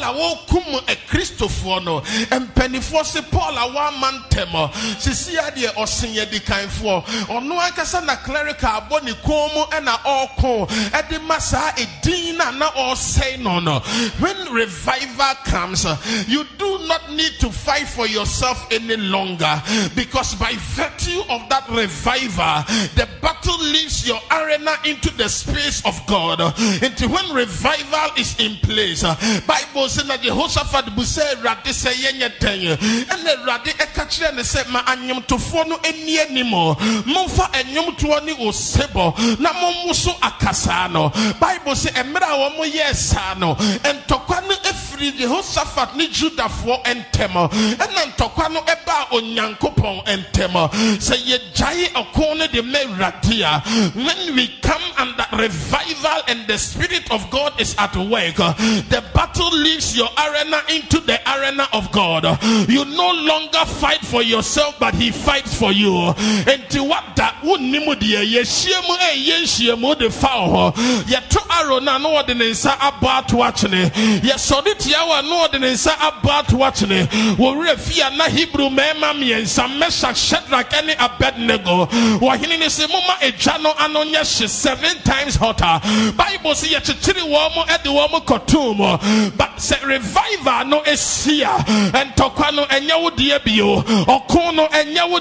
Paul 0.00 0.78
a 0.88 0.96
Christopher 1.08 1.80
no, 1.84 1.98
and 2.30 2.48
pennyfo 2.54 3.04
se 3.04 3.22
Paul 3.22 3.56
awa 3.58 3.92
man 4.00 4.20
temo. 4.30 4.70
Sisi 4.98 5.36
ade 5.38 5.72
osin 5.76 6.14
ye 6.14 6.24
di 6.26 6.40
kan 6.40 6.68
fo. 6.68 7.04
Ono 7.30 7.56
akasa 7.56 8.04
na 8.04 8.16
clerical 8.16 8.68
abɔ 8.68 9.02
ne 9.04 9.12
kon 9.24 9.50
mu 9.54 9.64
ɛna 9.70 9.98
ɔko. 10.04 10.68
Ɛde 10.90 11.20
masa 11.26 11.72
edin 11.78 12.36
na 12.36 12.50
na 12.50 12.70
ɔsɛn 12.70 13.40
no 13.40 13.60
no. 13.60 13.80
When 14.18 14.52
revival 14.52 15.34
comes, 15.44 15.86
you 16.28 16.44
do 16.58 16.86
not 16.86 17.12
need 17.12 17.32
to 17.40 17.50
fight 17.50 17.88
for 17.88 18.06
yourself 18.06 18.66
any 18.70 18.96
longer 18.96 19.62
because 19.94 20.34
by 20.34 20.52
virtue 20.54 21.22
of 21.28 21.48
that 21.48 21.68
revival 21.68 22.64
the 22.94 23.08
battle 23.20 23.58
leaves 23.58 24.06
your 24.06 24.20
arena 24.30 24.74
into 24.84 25.10
the 25.16 25.28
space 25.28 25.84
of 25.84 26.00
God. 26.06 26.40
Until 26.40 27.08
when 27.08 27.32
revival 27.32 28.10
is 28.16 28.38
in 28.38 28.56
place, 28.56 29.02
Bible 29.46 29.85
says 29.88 30.06
that 30.08 30.20
Jehoshaphat 30.20 30.94
bu 30.94 31.02
say 31.04 31.34
rade 31.42 31.74
say 31.74 31.92
yenye 31.92 32.30
ten 32.38 32.60
and 32.68 33.26
the 33.26 33.36
rade 33.46 33.74
ekachire 33.78 34.34
ne 34.34 34.42
say 34.42 34.62
ma 34.70 34.82
anyom 34.84 35.24
tofo 35.26 35.66
no 35.68 35.76
eni 35.78 36.18
animo 36.18 36.74
momfa 37.04 37.50
osebo 38.46 39.14
na 39.40 39.52
mommuso 39.52 40.14
akasa 40.22 40.88
no 40.92 41.10
Bible 41.40 41.74
wo 42.38 42.50
mo 42.56 42.64
yesa 42.64 43.38
no 43.38 43.54
entokwa 43.54 44.42
no 44.46 44.54
ne 45.96 46.06
Judafo 46.08 46.82
entem 46.84 47.32
ɛna 47.78 48.02
ntɔkwa 48.12 48.52
no 48.52 48.60
ɛbaa 48.60 49.08
onyankopɔn 49.10 50.04
ntɛm. 50.06 50.54
Sɛ 51.00 51.16
yɛgyae 51.16 51.92
ɔko 51.92 52.36
no 52.38 52.46
de 52.46 52.62
ma 52.62 52.78
awurade 52.78 53.94
when 53.94 54.34
we 54.34 54.48
come 54.62 54.82
under 54.98 55.26
revival 55.36 56.22
and 56.28 56.46
the 56.46 56.58
spirit 56.58 57.10
of 57.10 57.28
god 57.30 57.52
is 57.60 57.74
at 57.78 57.94
work 57.96 58.36
the 58.36 59.02
battle 59.14 59.50
your 59.96 60.08
arena 60.18 60.62
into 60.68 61.00
the 61.00 61.18
arena 61.30 61.68
of 61.72 61.90
god. 61.92 62.24
You 62.68 62.84
no 62.84 63.10
longer 63.12 63.64
fight 63.66 64.00
for 64.00 64.22
yourself 64.22 64.78
but 64.78 64.94
he 64.94 65.10
fights 65.10 65.54
for 65.58 65.72
you. 65.72 66.14
Deɛ 68.06 68.22
yɛhyia 68.22 68.82
mu 68.86 68.94
ɛyɛ 68.94 69.36
nhyia 69.42 69.78
mu 69.78 69.94
de 69.94 70.10
fa 70.10 70.28
hɔ 70.28 70.74
yɛto 71.06 71.40
aro 71.48 71.80
no 71.82 71.96
a 71.96 71.98
na 71.98 72.08
wɔde 72.08 72.36
ne 72.36 72.50
nsa 72.50 72.76
abɔ 72.78 73.08
ato 73.18 73.36
akyene 73.42 73.90
yɛsɔre 74.20 74.78
tia 74.78 74.98
wɔ 74.98 75.22
na 78.16 78.24
hebrew 78.28 78.70
ne 80.86 80.94
abednego. 80.98 81.86
Wɔhene 82.20 82.58
ne 82.58 82.66
sɛ 82.66 82.88
moma 82.88 83.16
agya 83.22 83.58
no 83.60 83.72
ano 83.78 84.04
nyɛ 84.04 84.18
hye 84.40 84.46
seven 84.46 84.96
times 85.04 85.36
hotter. 85.36 85.80
Bible 86.16 86.54
mo 88.10 88.20
kɔtoo 88.20 89.36
but 89.36 89.60
sɛ 89.66 89.86
revival 89.86 90.64
no 90.66 90.80
ɛsi 90.82 91.42
a 91.42 92.04
ntɔkwa 92.04 92.54
no 92.54 92.64
ɛnyɛ 92.66 93.02
wo 93.02 93.10
deɛ 93.10 93.44
bio. 93.44 93.82
No 94.56 94.66
ɛnyɛ 94.68 95.10
wo 95.10 95.20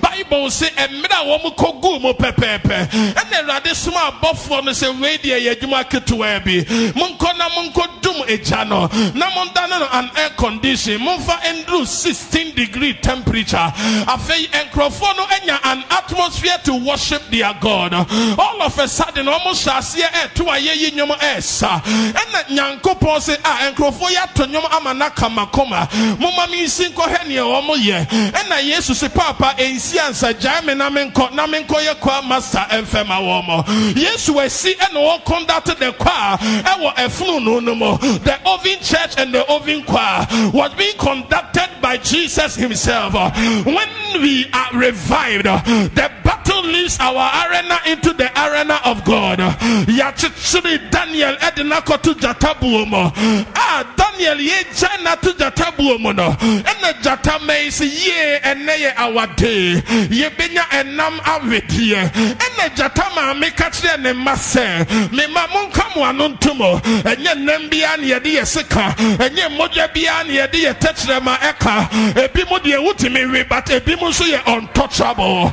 bible 0.00 0.48
sɛ 0.48 0.70
mmerɛ 0.70 1.14
a 1.14 1.24
wɔn 1.38 1.54
kɔguu 1.56 2.00
mu 2.00 2.12
pɛpɛɛpɛ. 2.12 2.88
Ɛna 3.14 3.42
awurade 3.42 3.74
soma 3.74 4.12
abɔfoɔ 4.20 4.64
no 4.64 4.72
sɛ 4.72 5.00
wei 5.00 5.18
deɛ 5.18 5.40
yɛ 5.42 5.54
adwuma 5.56 5.84
ketewa 5.88 6.44
bi. 6.44 6.64
Monkɔ 6.94 7.36
na 7.38 7.48
monkɔdum 7.50 9.14
na 9.14 9.78
no 9.78 9.88
an 9.92 10.10
air 10.16 10.30
condition. 10.36 10.98
Momfa 11.00 11.38
nduru 11.40 11.86
16 11.86 12.54
degree 12.54 12.94
temperature. 12.94 13.72
Afei 14.06 14.48
nkurɔfoɔ 14.48 15.16
no 15.16 15.26
anya 15.40 15.58
an 15.64 15.84
atmosphere 15.90 16.58
to 16.64 16.74
worship 16.74 17.22
their 17.30 17.52
god. 17.60 17.94
All 17.94 18.62
of 18.62 18.78
a 18.78 18.88
sudden 18.88 19.28
almost 19.28 19.66
aseɛ 19.66 20.08
ɛto 20.10 20.42
a 20.46 20.58
yɛyi 20.60 20.92
nnwom 20.92 21.18
ɛɛsa. 21.18 21.82
Ɛna 22.12 22.44
nyankopɔn 22.80 23.20
sɛ 23.24 23.34
a 23.34 23.40
ah, 23.44 23.70
nkurɔfoɔ 23.72 24.08
yɛ 24.14 24.22
ato 24.24 24.44
nnwom 24.46 24.66
ama 24.72 24.94
no 24.94 25.08
kamakoma 25.10 25.88
momma 26.20 26.46
mensi 26.50 26.88
nkɔhwɛ 26.92 27.26
neɛ 27.26 27.42
wɔn 27.42 27.78
yɛ. 27.82 28.06
Ɛna 28.32 28.62
yesu 28.64 28.92
sɛ 28.92 29.08
paapa 29.08 29.56
ɛnsi 29.56 29.98
ansa 30.06 30.32
gyae 30.34 30.64
me 30.64 30.74
na 30.74 30.90
menkɔ 30.90 31.32
na 31.32 31.46
menkɔyɛ 31.46 31.98
kwa 32.00 32.22
master 32.22 32.66
ɛmfɛma 32.70 33.18
wɔn 33.20 33.46
mo. 33.46 33.62
Yesu 33.94 34.38
asi 34.40 34.74
ɛna 34.74 35.24
conduct 35.24 35.78
the 35.78 35.92
choir 35.92 36.36
ɛwɔ 36.38 36.94
ɛfunu 36.96 37.62
no 37.62 37.74
mu. 37.74 37.96
The 38.18 38.38
oven 38.46 38.78
church 38.82 39.14
and 39.18 39.34
the 39.34 39.44
oven 39.50 39.82
choir 39.84 40.26
was 40.52 40.72
being 40.74 40.96
conducted 40.98 41.68
by 41.80 41.96
jesus 41.98 42.54
himself. 42.56 43.14
When 43.14 43.88
we 44.20 44.46
are 44.52 44.68
revived 44.72 45.44
the 45.44 46.10
battle 46.44 46.70
leaves 46.70 46.98
our 47.00 47.48
arena 47.48 47.78
into 47.86 48.12
the 48.12 48.30
arena 48.40 48.78
of 48.84 49.04
God. 49.04 49.38
Yachitsuri 49.38 50.90
Daniel 50.90 51.34
Edinako 51.36 52.00
to 52.02 52.14
Jatabuomo. 52.14 53.12
Ah, 53.54 53.94
Daniel 53.96 54.40
ye 54.40 54.64
jana 54.74 55.16
to 55.16 55.30
Jatabuomo 55.32 56.14
no. 56.14 56.36
And 56.40 56.96
Jata 57.02 57.44
mays 57.46 57.80
ye 57.80 58.38
and 58.42 58.66
nay 58.66 58.92
our 58.96 59.26
day. 59.34 59.74
Ye 60.10 60.28
benya 60.30 60.64
enam 60.70 61.18
avitie. 61.18 61.96
And 61.96 62.38
the 62.38 62.82
Jatama 62.82 63.38
me 63.38 63.50
catch 63.50 63.84
and 63.84 64.24
masse. 64.24 64.56
Me 64.56 65.26
mamon 65.26 65.72
come 65.72 66.00
one 66.00 66.18
untumo. 66.18 66.84
And 67.04 67.20
ye 67.20 67.34
nembian 67.34 68.02
ye 68.02 68.18
dear 68.20 68.44
sika. 68.44 68.94
And 68.98 69.36
ye 69.36 69.44
moja 69.44 69.88
bian 69.88 70.28
ye 70.28 70.46
dear 70.50 70.74
touch 70.74 71.04
them 71.04 71.24
eka. 71.24 71.88
Ebimu 72.14 72.58
wutimi 72.58 73.48
but 73.48 73.66
ebimu 73.66 74.12
so 74.12 74.24
ye 74.24 74.38
untouchable. 74.46 75.50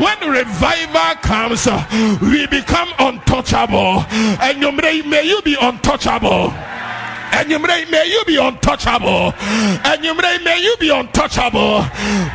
When 0.00 0.31
revival 0.32 1.14
comes, 1.22 1.68
we 2.22 2.46
become 2.46 2.88
untouchable. 2.98 4.04
And 4.40 4.60
may 5.02 5.22
you 5.24 5.42
be 5.42 5.56
untouchable. 5.60 6.52
And 7.32 7.50
you 7.50 7.58
may, 7.58 7.84
may 7.90 8.06
you 8.06 8.22
be 8.26 8.36
untouchable. 8.36 9.32
And 9.40 10.04
you 10.04 10.14
may, 10.14 10.38
may 10.44 10.60
you 10.62 10.76
be 10.78 10.90
untouchable. 10.90 11.84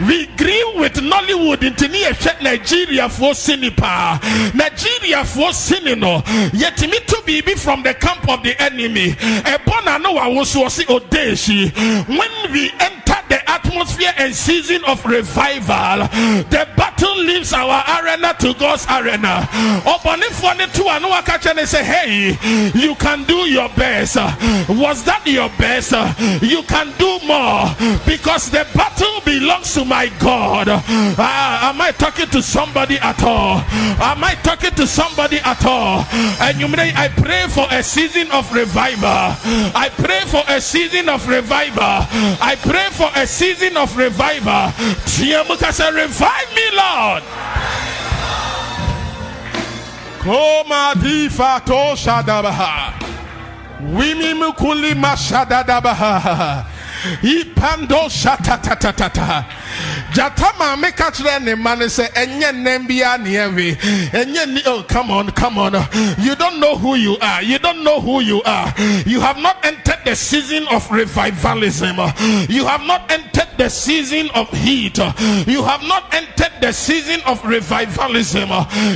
We 0.07 0.23
agree 0.23 0.73
with 0.75 0.93
Nollywood 0.95 1.63
into 1.63 1.87
Nigeria 1.87 3.09
for 3.09 3.31
Sinipa. 3.33 4.19
Nigeria 4.53 5.23
for 5.23 5.49
Sinino. 5.51 6.23
Yet 6.53 6.81
me 6.81 6.99
to 6.99 7.21
be 7.25 7.41
from 7.55 7.83
the 7.83 7.93
camp 7.93 8.27
of 8.29 8.43
the 8.43 8.59
enemy. 8.61 9.11
Ebona 9.11 10.01
no 10.01 10.13
was 10.13 10.55
odeshi. 10.55 11.71
When 12.07 12.51
we 12.51 12.71
enter 12.79 13.15
the 13.29 13.39
atmosphere 13.49 14.13
and 14.17 14.33
season 14.33 14.83
of 14.85 15.05
revival, 15.05 16.07
the 16.49 16.67
battle 16.75 17.17
leaves 17.17 17.53
our 17.53 17.83
arena 18.01 18.33
to 18.39 18.53
God's 18.55 18.85
arena. 18.87 19.47
Obanifone 19.83 20.71
to 20.73 20.81
Anuaka 20.83 21.57
and 21.57 21.67
say, 21.67 21.83
Hey, 21.83 22.37
you 22.73 22.95
can 22.95 23.23
do 23.25 23.35
your 23.49 23.69
best 23.69 24.15
was 24.87 25.03
that 25.03 25.27
your 25.27 25.49
best? 25.59 25.91
You 26.41 26.63
can 26.63 26.93
do 26.97 27.19
more 27.27 27.67
because 28.07 28.49
the 28.49 28.63
battle 28.73 29.19
belongs 29.25 29.73
to 29.73 29.83
my 29.83 30.07
God. 30.17 30.69
Uh, 30.69 30.79
am 31.67 31.81
I 31.81 31.91
talking 31.91 32.27
to 32.27 32.41
somebody 32.41 32.95
at 32.99 33.21
all? 33.21 33.59
Am 33.99 34.23
I 34.23 34.35
talking 34.47 34.71
to 34.71 34.87
somebody 34.87 35.39
at 35.43 35.65
all? 35.65 36.05
And 36.39 36.57
you 36.57 36.69
may 36.69 36.93
I 36.95 37.09
pray 37.09 37.47
for 37.49 37.67
a 37.69 37.83
season 37.83 38.31
of 38.31 38.47
revival. 38.53 39.35
I 39.75 39.91
pray 39.97 40.21
for 40.21 40.43
a 40.47 40.61
season 40.61 41.09
of 41.09 41.27
revival. 41.27 42.07
I 42.39 42.55
pray 42.61 42.87
for 42.91 43.11
a 43.13 43.27
season 43.27 43.75
of 43.75 43.91
revival. 43.97 44.71
Revive 45.97 46.49
me, 46.55 46.67
Lord. 46.79 47.23
Koma 50.23 50.93
di 50.95 51.27
fato 51.27 51.93
shadabaha. 51.95 53.16
Wimi 53.87 54.33
mukuli 54.33 54.95
mashadadabaha. 54.95 56.65
Ipando 57.23 58.09
shatatatata. 58.09 59.45
Jatama 60.13 60.79
make 60.79 60.99
a 60.99 61.39
ne 61.39 61.55
man 61.55 61.87
say 61.89 62.07
enye 62.07 62.51
nembia 62.51 63.17
niewe. 63.17 63.75
Enye 64.11 64.61
oh 64.65 64.83
come 64.83 65.11
on, 65.11 65.31
come 65.31 65.57
on. 65.57 65.73
You 66.19 66.35
don't 66.35 66.59
know 66.59 66.75
who 66.75 66.95
you 66.95 67.17
are. 67.21 67.41
You 67.43 67.59
don't 67.59 67.83
know 67.83 68.01
who 68.01 68.21
you 68.21 68.41
are. 68.43 68.73
You 69.05 69.21
have 69.21 69.37
not 69.37 69.63
entered 69.65 69.99
the 70.05 70.15
season 70.15 70.67
of 70.69 70.87
revivalism. 70.89 71.97
You 72.49 72.65
have 72.65 72.81
not 72.81 73.09
entered 73.11 73.46
the 73.57 73.69
season 73.69 74.29
of 74.35 74.49
heat. 74.51 74.97
You 75.47 75.63
have 75.63 75.83
not 75.83 76.13
entered 76.13 76.53
the 76.61 76.71
season 76.71 77.21
of 77.25 77.41
revivalism. 77.43 78.49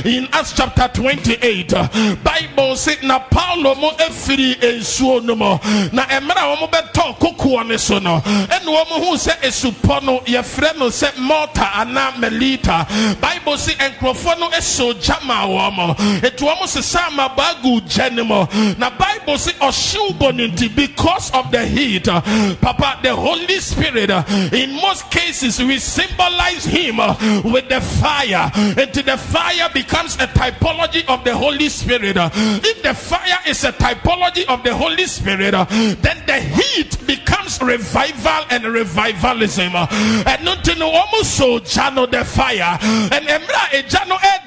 In 0.06 0.28
Acts 0.32 0.52
chapter 0.52 0.88
28, 1.00 1.74
Bible 2.22 2.76
said 2.76 3.02
na 3.02 3.18
Paulo 3.18 3.74
mo 3.74 3.90
efiri 3.98 4.54
ensuo 4.60 5.22
no 5.24 5.34
mo. 5.34 5.60
Na 5.92 6.04
emra 6.06 6.60
wo 6.60 6.66
beto 6.68 7.16
kokoɔ 7.18 7.66
ne 7.68 7.76
so 7.76 7.98
no. 7.98 8.20
Ɛna 8.20 8.66
wo 8.66 8.84
hu 8.84 9.16
sɛ 9.16 9.36
esupɔ 9.40 10.02
no 10.02 10.20
yɛfrɛ 10.20 10.78
no 10.78 10.86
sɛ 10.88 11.18
Malta 11.18 11.70
ana 11.78 12.12
Melita. 12.18 12.86
Bible 13.20 13.56
say 13.58 13.74
nkurɔfoɔ 13.74 14.38
no 14.38 14.48
eso 14.50 14.92
gyama 14.94 15.46
wɔ 15.46 15.74
mo. 15.74 15.94
Etu 16.20 16.46
wɔn 16.46 16.66
sesa 16.66 17.06
ama 17.06 17.32
baagu 17.36 17.80
gya 17.82 18.10
mo. 18.24 18.48
Na 18.78 18.90
Bible 18.90 19.38
say 19.38 19.52
ɔhyew 19.52 20.18
bɔ 20.18 20.32
because 20.74 21.30
of 21.32 21.50
the 21.50 21.64
heat. 21.66 22.04
Papa, 22.04 22.98
the 23.02 23.14
Holy 23.14 23.58
Spirit, 23.60 24.10
in 24.52 24.74
most 24.74 25.10
cases, 25.10 25.58
we 25.62 25.78
symbolize 25.78 26.64
Him 26.64 27.00
uh, 27.00 27.42
with 27.44 27.68
the 27.68 27.80
fire. 27.80 28.50
Until 28.54 29.02
the 29.02 29.16
fire 29.16 29.68
becomes 29.72 30.14
a 30.16 30.26
typology 30.26 31.06
of 31.08 31.24
the 31.24 31.36
Holy 31.36 31.68
Spirit. 31.68 32.16
Uh, 32.16 32.30
if 32.34 32.82
the 32.82 32.94
fire 32.94 33.38
is 33.46 33.64
a 33.64 33.72
typology 33.72 34.46
of 34.46 34.62
the 34.62 34.74
Holy 34.74 35.06
Spirit, 35.06 35.54
uh, 35.54 35.64
then 36.00 36.22
the 36.26 36.40
heat 36.40 37.06
becomes 37.06 37.60
revival 37.62 38.44
and 38.50 38.64
revivalism. 38.64 39.74
And 39.74 40.44
nothing 40.44 40.82
almost 40.82 41.36
so 41.36 41.58
jano 41.58 42.10
the 42.10 42.24
fire. 42.24 42.78
And 42.82 43.26
emra 43.26 43.72
e 43.72 43.82
jano 43.82 44.18
e 44.22 44.42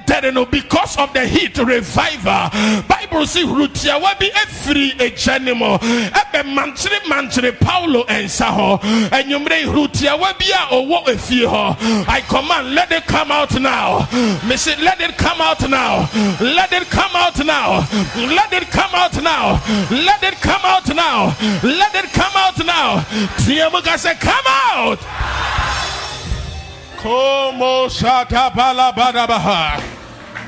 because 0.52 0.98
of 0.98 1.14
the 1.14 1.26
heat 1.26 1.58
revival. 1.58 2.50
Bible 2.88 3.26
says 3.26 3.46
rutia 3.46 4.02
wabi 4.02 4.30
every 4.36 4.92
e 4.92 5.12
janimo. 5.12 5.76
Ebe 5.82 6.44
manchiri 6.44 7.00
manchiri 7.08 7.60
Paulo 7.60 8.06
and 8.08 8.30
Saho. 8.30 8.80
And 8.84 9.30
you 9.30 9.40
may 9.40 9.64
rutia 9.96 10.20
wabi 10.20 10.52
a 10.52 10.68
owo 10.72 11.06
efie 11.06 11.46
ho. 11.48 11.76
I 12.08 12.22
command 12.22 12.76
let 12.76 12.92
it 12.92 13.06
come 13.06 13.32
out 13.32 13.60
now. 13.60 14.08
Miss 14.48 14.68
let 14.68 15.02
it 15.02 15.18
come 15.18 15.42
out 15.42 15.70
now. 15.70 16.10
Let 16.42 16.72
it 16.74 16.90
come 16.90 17.16
out 17.16 17.38
now. 17.46 17.88
Let 18.16 18.54
it 18.54 18.70
come 18.70 18.94
out 18.94 19.22
now. 19.22 19.62
Let 19.92 20.24
it 20.24 20.42
come 20.42 20.62
out 20.64 20.88
now. 20.96 21.36
Let 21.64 21.96
it 21.96 22.12
come 22.12 22.32
out 22.36 22.66
now. 22.66 23.00
Tiamuka 23.38 23.98
say 23.98 24.16
come 24.16 24.46
out. 24.46 25.00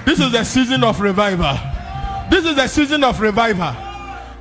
This 0.05 0.19
is 0.19 0.31
the 0.31 0.43
season 0.43 0.83
of 0.83 0.99
revival. 0.99 1.57
This 2.29 2.45
is 2.45 2.55
the 2.55 2.67
season 2.67 3.03
of 3.03 3.19
revival. 3.19 3.86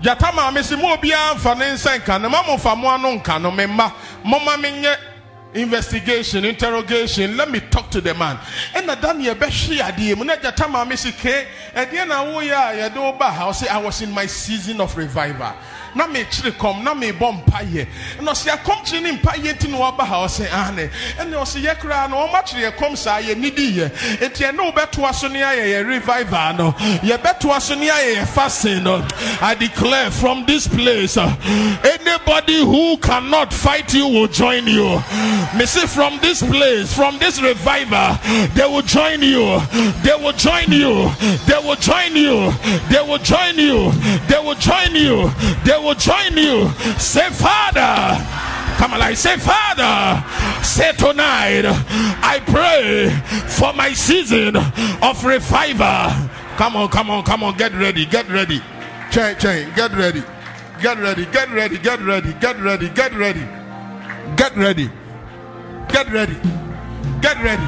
Jatama 0.02 0.52
mesi 0.52 0.76
mo 0.76 0.96
bia 0.96 1.34
mfa 1.34 1.54
ne 1.56 1.72
nsa 1.72 1.98
nka 1.98 2.20
no 2.20 2.28
ma 2.28 2.42
mo 2.42 2.56
fa 2.58 2.74
mo 2.76 2.88
ano 2.88 3.12
nka 3.18 3.40
no 3.40 3.50
investigation 5.56 6.44
interrogation. 6.44 7.36
Let 7.36 7.50
me 7.50 7.60
talk 7.60 7.90
to 7.90 8.00
the 8.00 8.14
man. 8.14 8.38
Ɛna 8.74 9.00
daniel 9.00 9.34
bɛhwe 9.34 9.78
adeɛ 9.78 10.16
mu. 10.16 10.24
Na 10.24 10.36
jatama 10.36 10.86
mesi 10.86 11.12
ke 11.12 11.46
ɛdeɛ 11.74 12.06
na 12.06 12.24
woyɛ 12.24 12.52
a 12.52 12.90
yɛde 12.90 12.96
wo 12.96 13.12
ba 13.12 13.30
ha? 13.30 13.48
Ɔsɛ 13.48 13.68
i 13.68 13.78
was 13.78 14.02
in 14.02 14.12
my 14.12 14.26
season 14.26 14.80
of 14.80 14.96
revival 14.96 15.54
na 15.96 16.06
mekyere 16.06 16.52
kɔm 16.52 16.82
na 16.84 16.94
mebɔ 16.94 17.42
mpayɛ 17.42 17.86
na 18.20 18.32
ɔsɛ 18.32 18.50
akɔm 18.56 18.84
kyerɛ 18.84 19.02
ne 19.02 19.12
mpayɛ 19.18 19.54
nti 19.56 19.68
na 19.70 19.78
waba 19.78 20.04
ha 20.04 20.16
ɔsɛ 20.26 20.46
ane 20.52 20.90
ɛne 21.18 21.34
ɔsɛ 21.34 21.62
yɛ 21.64 21.78
koraa 21.80 22.08
no 22.10 22.26
ɔma 22.26 22.42
kyerɛ 22.44 22.70
yɛ 22.70 22.76
kɔm 22.76 22.96
saa 22.96 23.18
yɛ 23.20 23.34
nidiyɛ 23.34 23.90
enti 24.20 24.44
ɛne 24.44 24.58
wobɛtoa 24.72 25.14
so 25.14 25.28
ne 25.28 25.40
ayɛ 25.40 25.64
yɛ 25.72 25.86
revival 25.88 26.52
no. 26.54 26.72
Yɛbɛtoa 27.02 27.60
so 27.60 27.74
ne 27.74 27.88
ayɛ 27.88 28.16
yɛ 28.16 28.28
fasting 28.28 28.82
no. 28.84 29.06
I 29.40 29.54
declare 29.54 30.10
from 30.10 30.44
this 30.46 30.68
place 30.68 31.16
anybody 31.16 32.58
who 32.60 32.96
cannot 32.98 33.52
fight 33.52 33.92
you 33.94 34.06
will 34.08 34.28
join 34.28 34.66
you. 34.66 35.02
Me 35.56 35.64
say 35.66 35.86
from 35.86 36.18
this 36.20 36.42
place 36.42 36.92
from 36.94 37.18
this 37.18 37.40
revival 37.40 38.18
they 38.54 38.66
will 38.66 38.82
join 38.82 39.22
you. 39.22 39.60
They 40.02 40.14
will 40.14 40.32
join 40.32 40.70
you. 40.70 41.10
They 41.46 41.58
will 41.64 41.76
join 41.76 42.14
you. 42.14 42.52
They 42.90 43.00
will 43.00 43.18
join 43.18 43.58
you. 43.58 43.92
They 44.28 44.38
will 44.38 44.54
join 44.56 44.94
you. 44.94 45.30
They 45.64 45.78
will 45.78 45.85
will 45.86 45.94
join 45.94 46.36
you. 46.36 46.68
Say, 46.98 47.30
Father. 47.30 48.46
Come 48.76 48.92
alive. 48.92 49.16
say, 49.16 49.38
Father, 49.38 50.22
say 50.62 50.92
tonight, 50.92 51.62
I 51.64 52.40
pray 52.44 53.08
for 53.48 53.72
my 53.72 53.94
season 53.94 54.54
of 54.56 55.24
revival. 55.24 56.28
Come 56.58 56.76
on, 56.76 56.88
come 56.88 57.10
on, 57.10 57.24
come 57.24 57.42
on, 57.42 57.56
get 57.56 57.72
ready, 57.72 58.04
get 58.04 58.28
ready. 58.28 58.60
Chain, 59.10 59.38
chain, 59.38 59.72
get 59.74 59.92
ready. 59.92 60.22
Get 60.82 60.98
ready, 60.98 61.24
get 61.26 61.50
ready, 61.50 61.78
get 61.78 62.02
ready, 62.02 62.34
get 62.34 62.60
ready, 62.60 62.90
get 62.90 63.14
ready. 63.14 63.48
Get 64.36 64.54
ready. 64.56 64.90
Get 65.88 66.12
ready. 66.12 66.36
Get 67.22 67.42
ready. 67.42 67.66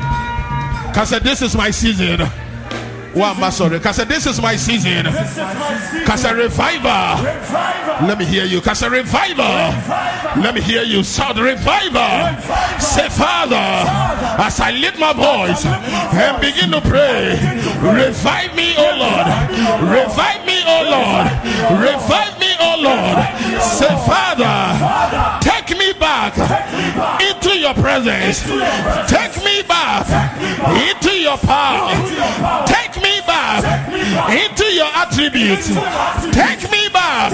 Because 0.89 1.11
this 1.23 1.41
is 1.41 1.57
my 1.57 1.71
season. 1.71 2.21
One 3.19 3.51
sorry. 3.51 3.81
Cause 3.81 3.97
this 4.07 4.27
is 4.27 4.41
my 4.41 4.55
season. 4.55 5.07
Cause 6.07 6.25
a 6.25 6.37
revival. 6.37 7.25
Let 8.07 8.17
me 8.17 8.25
hear 8.25 8.45
you. 8.45 8.61
Cause 8.61 8.83
a 8.83 8.91
revival. 8.91 9.45
Let 10.41 10.55
me 10.55 10.61
hear 10.61 10.85
you. 10.85 11.03
Shout 11.03 11.35
revival. 11.37 12.39
Say, 12.79 13.09
Father, 13.09 13.57
as 14.39 14.61
I 14.61 14.71
lift 14.71 15.01
my 15.01 15.13
voice 15.13 15.67
and 15.67 16.41
begin 16.41 16.71
to 16.71 16.81
pray, 16.81 17.35
revive 17.83 18.55
me, 18.55 18.77
O 18.79 18.87
Lord. 19.03 19.27
Revive 19.83 20.47
me, 20.47 20.63
O 20.63 20.79
Lord. 20.87 21.27
Revive 21.83 22.39
me, 22.39 22.55
O 22.61 22.71
Lord. 22.87 23.19
Say, 23.61 23.91
Father, 24.07 25.43
take 25.43 25.77
me 25.77 25.93
back 25.99 26.39
into 27.19 27.48
your 27.59 27.75
presence. 27.75 28.43
Take 29.11 29.35
me 29.45 29.63
back 29.63 30.07
into 30.89 31.13
your 31.19 31.37
power. 31.39 31.91
Take 32.67 32.97
me 33.03 33.21
back 33.27 33.65
into 34.31 34.65
your 34.73 34.87
attributes. 34.87 35.69
Take 36.33 36.71
me 36.71 36.89
back 36.89 37.33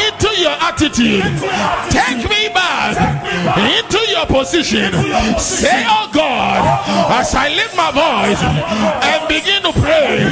into 0.00 0.30
your 0.40 0.56
attitude. 0.60 1.22
Take 1.90 2.28
me 2.28 2.48
back 2.52 2.96
into 3.76 4.00
your 4.10 4.26
position. 4.26 4.92
Say, 5.38 5.84
Oh 5.86 6.10
God, 6.12 6.62
oh 6.88 7.18
as 7.18 7.34
I 7.34 7.48
lift 7.48 7.76
my 7.76 7.90
voice 7.92 8.42
and 8.42 9.28
begin 9.28 9.62
to 9.62 9.72
pray, 9.80 10.24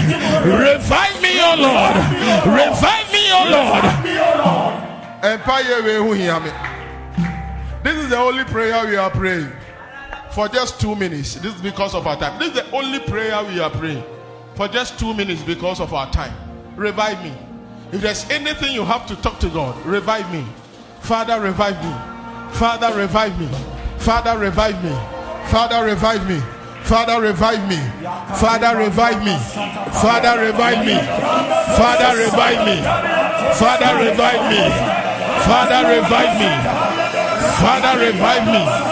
revive 0.44 1.20
me, 1.22 1.38
oh 1.40 1.56
Lord. 1.58 1.96
Revive 2.46 3.12
me, 3.12 3.24
oh 3.32 3.46
Lord. 3.50 3.84
This 7.82 7.96
is 7.96 8.10
the 8.10 8.18
only 8.18 8.44
prayer 8.44 8.86
we 8.86 8.96
are 8.96 9.10
praying 9.10 9.50
for 10.32 10.48
just 10.48 10.80
two 10.80 10.94
minutes. 10.94 11.36
This 11.36 11.54
is 11.54 11.62
because 11.62 11.94
of 11.94 12.06
our 12.06 12.16
time. 12.16 12.38
This 12.38 12.48
is 12.48 12.54
the 12.54 12.70
only 12.72 13.00
prayer 13.00 13.42
we 13.44 13.58
are 13.58 13.70
praying 13.70 14.04
for 14.54 14.68
just 14.68 14.98
two 14.98 15.14
minutes 15.14 15.42
because 15.42 15.80
of 15.80 15.94
our 15.94 16.10
time. 16.12 16.34
Revive 16.76 17.22
me. 17.24 17.32
If 17.92 18.02
there's 18.02 18.28
anything 18.28 18.74
you 18.74 18.84
have 18.84 19.06
to 19.06 19.16
talk 19.16 19.38
to 19.40 19.48
God, 19.48 19.74
revive 19.86 20.30
me. 20.30 20.44
Father, 21.00 21.40
revive 21.40 21.82
me. 21.82 22.54
Father, 22.54 22.94
revive 22.96 23.38
me. 23.40 23.48
Father, 23.98 24.38
revive 24.38 24.84
me. 24.84 24.90
Father, 25.48 25.86
revive 25.86 26.28
me. 26.28 26.38
Father, 26.84 27.20
revive 27.20 27.66
me. 27.66 27.78
Father, 28.36 28.78
revive 28.78 29.24
me. 29.24 29.36
Father, 30.00 30.38
revive 30.44 30.84
me. 30.84 30.96
Father, 31.80 32.12
revive 32.20 32.60
me. 32.66 32.76
Father, 33.56 33.92
revive 34.04 34.44
me. 34.50 34.62
Father, 35.44 35.88
revive 35.88 36.38
me. 36.38 36.79
Father, 37.40 37.98
revive 37.98 38.46
me. 38.46 38.89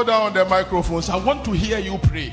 Go 0.00 0.06
down 0.06 0.32
the 0.32 0.44
microphones. 0.46 1.10
I 1.10 1.16
want 1.16 1.44
to 1.44 1.52
hear 1.52 1.78
you 1.78 1.98
pray. 1.98 2.32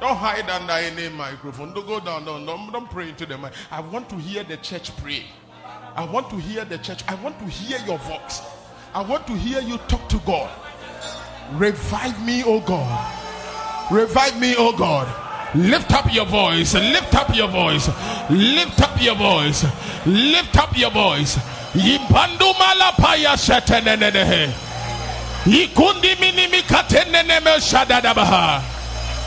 Don't 0.00 0.16
hide 0.16 0.48
under 0.50 0.72
any 0.72 1.08
microphone. 1.14 1.72
Don't 1.72 1.86
go 1.86 2.00
down. 2.00 2.24
Don't, 2.24 2.44
don't, 2.44 2.72
don't 2.72 2.90
pray 2.90 3.10
into 3.10 3.26
the 3.26 3.38
mic. 3.38 3.52
I 3.70 3.80
want 3.80 4.08
to 4.08 4.16
hear 4.16 4.42
the 4.42 4.56
church 4.56 4.96
pray. 4.96 5.24
I 5.94 6.04
want 6.04 6.30
to 6.30 6.36
hear 6.36 6.64
the 6.64 6.78
church. 6.78 7.04
I 7.06 7.14
want 7.16 7.38
to 7.38 7.44
hear 7.44 7.78
your 7.86 7.98
voice. 7.98 8.42
I 8.92 9.02
want 9.02 9.26
to 9.28 9.34
hear 9.34 9.60
you 9.60 9.78
talk 9.88 10.08
to 10.08 10.18
God. 10.26 10.50
Revive 11.52 12.24
me, 12.24 12.42
oh 12.44 12.60
God. 12.60 13.92
Revive 13.92 14.40
me, 14.40 14.54
oh 14.58 14.76
God. 14.76 15.06
Lift 15.54 15.92
up 15.92 16.12
your 16.12 16.26
voice. 16.26 16.74
Lift 16.74 17.14
up 17.14 17.36
your 17.36 17.48
voice. 17.48 17.88
Lift 18.30 18.80
up 18.80 19.00
your 19.00 19.14
voice. 19.14 19.64
Lift 20.06 20.56
up 20.56 20.76
your 20.76 20.90
voice. 20.90 21.38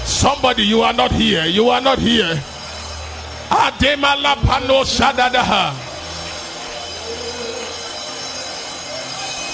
Somebody, 0.05 0.63
you 0.63 0.81
are 0.81 0.93
not 0.93 1.11
here. 1.11 1.45
You 1.45 1.69
are 1.69 1.81
not 1.81 1.97
here. 1.97 2.35
Ademalapano 3.49 4.83
shadadaha. 4.83 5.73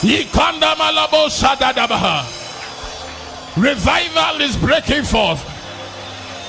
Ikanda 0.01 0.75
malabo 0.75 1.29
shadadabaha. 1.29 2.23
Revival 3.57 4.41
is 4.41 4.55
breaking 4.57 5.03
forth. 5.03 5.43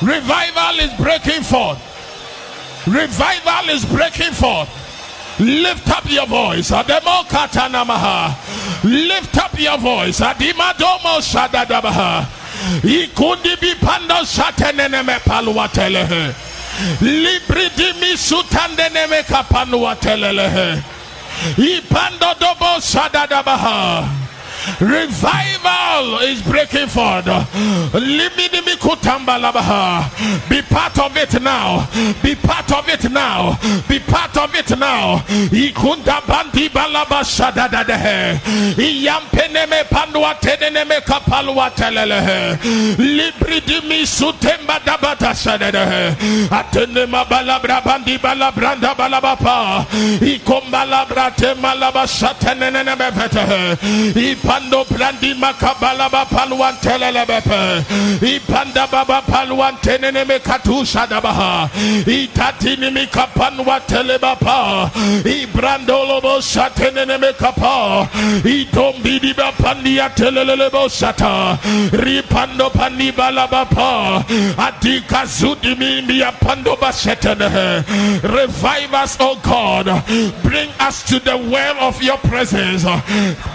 Revival 0.02 0.78
is 0.80 0.92
breaking 0.94 1.42
forth. 1.42 1.78
Revival 2.86 3.70
is 3.70 3.84
breaking 3.84 4.32
forth. 4.32 4.79
Lift 5.40 5.88
up 5.88 6.04
your 6.10 6.26
voice. 6.26 6.70
Lift 6.70 6.94
up 9.38 9.58
your 9.58 9.78
voice. 9.78 10.20
Adimadomo 10.20 11.20
shadadabaha. 11.20 12.26
Ikundi 12.82 13.56
bipando 13.56 14.24
shateneneme 14.24 15.18
paluatelehe. 15.24 16.34
Libridimi 17.00 18.16
sutandeneme 18.16 19.22
kapanuatelelehe. 19.22 20.82
Ipando 21.56 22.34
dobo 22.38 22.80
shadadabaha. 22.80 24.08
Revival 24.80 26.18
is 26.22 26.42
breaking 26.42 26.88
forth. 26.88 27.24
Be 30.48 30.62
part 30.62 30.98
of 30.98 31.16
it 31.16 31.42
now. 31.42 31.88
Be 32.22 32.34
part 32.34 32.72
of 32.72 32.88
it 32.88 33.10
now. 33.10 33.58
Be 33.88 33.98
part 34.00 34.36
of 34.36 34.54
it 34.54 34.70
now. 34.78 35.18
Ikunda 35.50 36.20
bandi 36.26 36.68
balaba 36.68 37.22
shadada 37.24 37.84
dehe. 37.84 38.38
Iyampeneme 38.76 39.84
pandwa 39.90 40.34
teneneme 40.40 41.00
kapalwa 41.04 41.70
telelehe. 41.70 42.56
Libridimi 42.96 44.06
sutemba 44.06 44.80
dabata 44.84 45.34
shadada. 45.34 46.14
Atenema 46.50 47.24
balabra 47.24 47.80
bandi 47.84 48.18
balabranda 48.18 48.94
balabapa. 48.94 49.86
Ikombala 50.20 51.06
brate 51.06 51.54
malaba 51.60 52.06
shateneneme 52.06 53.10
vete. 53.12 53.76
Ipando 54.50 54.84
brandi 54.84 55.32
makabala 55.34 56.10
ba 56.10 56.26
paluan. 56.26 56.74
Ipanda 58.20 58.90
baba 58.90 59.22
paluan 59.22 59.78
katusha 60.40 61.06
dabaha. 61.06 61.70
Telebapa. 63.86 64.90
Ibrando 65.22 66.04
lobo 66.04 66.40
kapa. 67.38 68.08
Itombi 68.42 69.20
telelebo 70.16 70.88
shata. 70.88 71.56
Ripando 71.92 72.70
pandi 72.72 73.12
balabapa. 73.12 74.24
Bashetene. 76.80 77.84
Revive 78.22 78.94
us, 78.94 79.16
oh 79.20 79.38
God. 79.44 79.86
Bring 80.42 80.70
us 80.80 81.04
to 81.04 81.20
the 81.20 81.36
well 81.36 81.76
of 81.78 82.02
your 82.02 82.18
presence. 82.18 82.84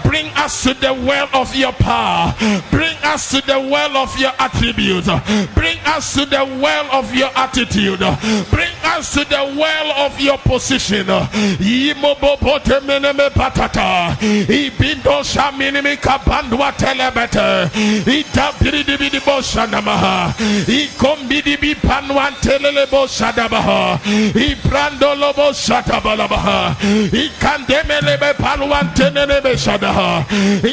Bring 0.02 0.26
us 0.36 0.62
to 0.62 0.72
the 0.74 0.85
well 0.94 1.28
of 1.32 1.54
your 1.54 1.72
power. 1.72 2.34
Bring 2.70 2.96
us 3.04 3.30
to 3.30 3.40
the 3.46 3.58
well 3.60 3.96
of 3.96 4.18
your 4.18 4.32
attribute. 4.38 5.04
Bring 5.54 5.78
us 5.86 6.14
to 6.14 6.26
the 6.26 6.44
well 6.60 6.86
of 6.92 7.14
your 7.14 7.30
attitude. 7.36 7.98
Bring 8.50 8.70
us 8.84 9.12
to 9.14 9.24
the 9.24 9.54
well 9.58 9.92
of 10.06 10.20
your 10.20 10.38
position. 10.38 11.06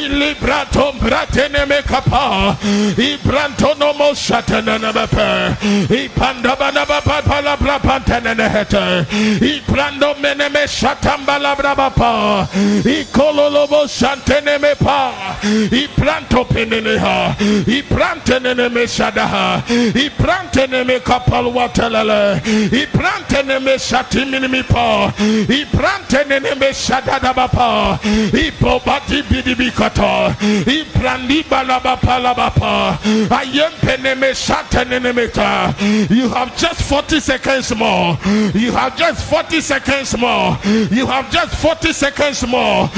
Ilibrato 0.04 0.92
bratene 1.00 1.66
me 1.66 1.82
kapa. 1.82 2.56
Ibranto 2.96 3.78
no 3.78 3.92
mo 3.94 4.12
shatana 4.12 4.78
na 4.78 4.92
bepe. 4.92 5.56
Ipanda 5.88 6.56
bana 6.58 6.84
bapa 6.84 7.22
pala 7.22 7.56
brapantene 7.56 8.36
ne 8.36 8.48
hete. 8.48 9.06
Ibrando 9.40 10.14
mene 10.20 10.48
me 10.50 10.66
shatamba 10.66 11.40
la 11.40 11.54
brabapa. 11.54 12.46
Ikololo 12.84 13.66
bo 13.68 13.86
shantene 13.86 14.60
me 14.60 14.74
pa. 14.74 15.12
Ibranto 15.42 16.44
penene 16.46 16.98
ha. 16.98 17.34
Ibrantene 17.66 18.54
ne 18.56 18.68
me 18.68 18.86
shadaha. 18.86 19.62
Ibrantene 19.94 20.86
me 20.86 21.00
kapal 21.00 21.50
watelele. 21.52 22.42
Ibrantene 22.70 23.62
me 23.62 23.78
shatimini 23.78 24.50
mi 24.50 24.62
pa. 24.62 25.10
Ibrantene 25.18 26.42
ne 26.42 26.54
me 26.56 26.72
shadada 26.72 27.32
bapa. 27.34 27.98
Ipobati 28.32 29.22
bidi 29.22 29.54
bikata 29.94 30.36
ibrandi 30.66 31.42
balaba 31.44 31.96
palabapa 31.96 32.98
ayempeneme 33.30 34.34
shatenenemeta 34.34 35.74
you 36.10 36.28
have 36.28 36.56
just 36.56 36.82
40 36.82 37.20
seconds 37.20 37.74
more. 37.74 38.18
You 38.54 38.72
have 38.72 38.96
just 38.96 39.24
40 39.30 39.60
seconds 39.60 40.16
more. 40.16 40.58
You 40.90 41.06
have 41.06 41.30
just 41.30 41.54
40 41.56 41.92
seconds 41.92 42.46
more. 42.46 42.88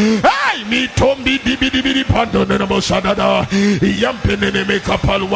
Pando 2.06 2.44
nenemo 2.44 2.80
shadada 2.80 3.46
kapal 4.80 5.28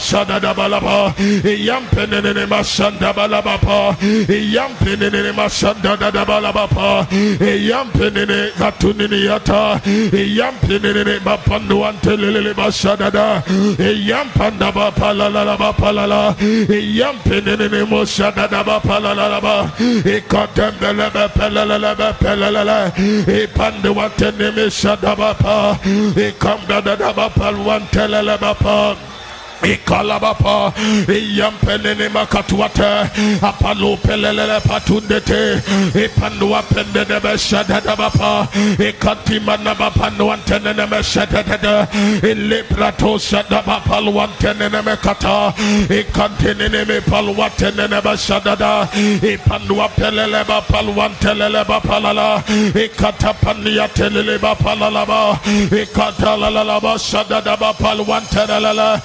shadada 0.00 0.54
balaba 0.54 1.14
yampenenene 1.44 2.46
mashanda 2.46 3.12
balaba 3.12 3.58
pa. 3.60 3.96
Yampenenene 3.98 5.32
mashanda 5.34 5.96
da 5.98 6.24
balaba 6.24 6.68
pa. 6.68 7.06
Yampenene 7.10 8.50
katuni 8.52 9.08
yata 9.38 9.80
yampinene 10.12 11.18
bapandu 11.20 11.84
antelele 11.84 12.54
bashadada 12.54 13.42
yampanda 13.78 14.72
bapalala 14.72 15.56
bapalala 15.56 16.34
yampinene 16.38 17.84
moshadada 17.86 18.64
bapalala 18.64 19.40
ba 19.40 19.70
ikatembele 20.04 21.10
bapalala 21.12 21.94
bapalala 21.94 22.92
ipandu 23.26 23.94
antene 23.94 24.50
meshadaba 24.56 25.34
pa 25.38 25.78
ikambada 26.16 26.96
bapal 27.14 27.54
wantelele 27.66 28.38
bapa 28.40 28.96
ikalabapa 29.62 30.72
iyampenene 31.08 32.08
makatuate 32.08 32.90
apalo 33.42 33.96
pelelele 33.96 34.60
patundete 34.60 35.62
ipandua 36.04 36.62
pendene 36.62 37.20
beshadadabapa 37.20 38.48
ikatimana 38.88 39.74
bapanu 39.74 40.32
antenene 40.32 40.86
meshadadada 40.86 41.88
iliprato 42.22 43.18
shadabapalu 43.18 44.20
antenene 44.20 44.82
mekata 44.82 45.52
ikantenene 46.00 46.84
mepaluatenene 46.84 48.00
beshadada 48.02 48.88
ipandua 49.32 49.88
pelele 49.88 50.44
bapalu 50.44 50.92
antelele 51.02 51.64
bapalala 51.64 52.42
ikatapania 52.84 53.88
telele 53.88 54.38
bapalalaba 54.38 55.38
ikatalalaba 55.82 56.98
shadada 56.98 57.56
bapalu 57.56 58.04
antelele 58.14 59.00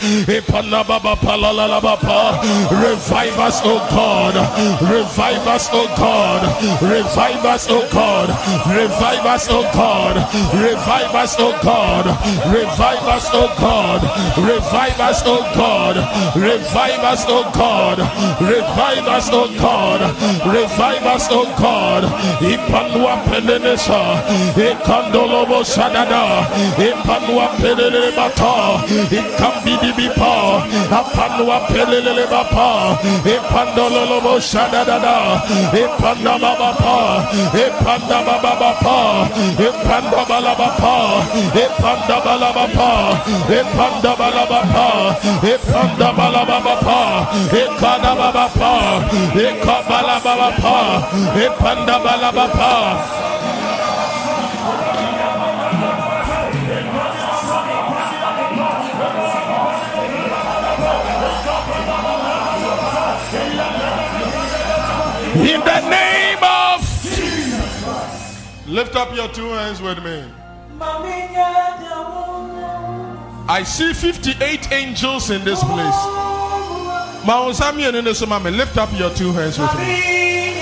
Revive 2.72 3.40
us, 3.40 3.62
O 3.64 3.80
God. 3.90 4.36
Revive 4.82 5.48
us, 5.48 5.70
O 5.74 5.88
God. 5.98 6.42
Revive 6.82 7.46
us, 7.46 7.68
O 7.70 7.82
God. 7.94 8.30
Revive 8.66 9.26
us, 9.26 9.50
O 9.50 9.62
God. 9.74 10.16
Revive 10.54 11.16
us, 11.16 11.38
O 11.40 11.52
God. 11.64 12.06
Revive 12.52 13.08
us, 13.08 13.30
O 13.34 13.48
God. 13.60 14.02
Revive 14.38 15.00
us, 15.00 15.24
O 15.26 15.44
God. 15.56 15.98
Revive 16.36 17.04
us, 17.04 17.26
O 17.30 17.44
God. 17.54 18.00
Revive 18.42 19.08
us, 19.08 19.30
O 19.32 19.48
God. 19.60 20.02
Revive 20.46 21.06
us, 21.16 21.28
O 21.32 21.46
God. 21.60 22.04
Ipanua 22.42 23.18
penenesa. 23.30 24.02
Ikandolobo 24.58 25.64
sadada. 25.64 26.48
Ipanua 26.78 27.48
penene 27.62 28.12
baba 30.34 30.98
apanwa 31.00 31.58
pelelele 31.68 32.26
baba 32.34 32.98
ipandololo 33.34 34.18
bo 34.24 34.34
shada 34.40 34.82
baba 36.44 36.70
pa. 36.82 36.98
Baba 37.84 38.20
baba 38.24 38.52
baba 38.54 38.70
baba 38.74 39.82
baba 40.42 40.54
baba 40.56 40.78
baba 42.54 42.78
baba 52.34 53.23
Lift 68.74 68.96
up 68.96 69.16
your 69.16 69.28
two 69.28 69.50
hands 69.50 69.80
with 69.84 70.04
me. 70.04 70.26
I 73.48 73.62
see 73.64 73.94
58 73.94 74.72
angels 74.72 75.30
in 75.30 75.44
this 75.46 75.64
place. 75.64 76.06
Mount 77.24 77.56
Samuel 77.56 77.94
in 77.94 78.04
this 78.04 78.26
moment. 78.26 78.58
Lift 78.58 78.76
up 78.80 78.90
your 78.98 79.12
two 79.12 79.32
hands 79.32 79.60
with 79.60 79.72
me. 79.78 80.56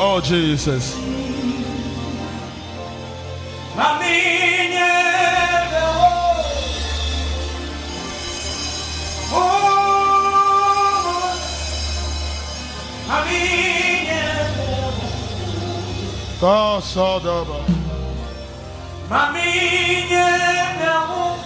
Oh 0.00 0.22
Jesus. 0.24 0.96
To 16.42 16.80
sodoba. 16.82 17.54
Maminie 19.10 20.26
miało. 20.80 21.38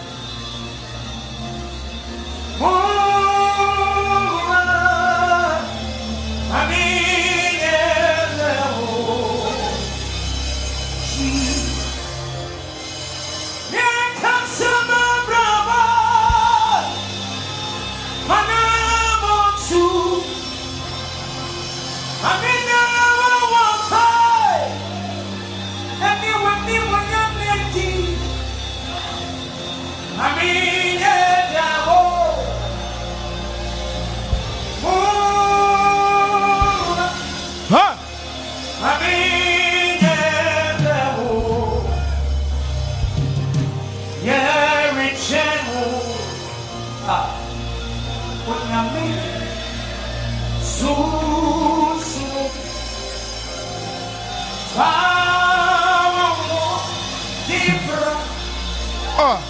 Uh. 59.19 59.46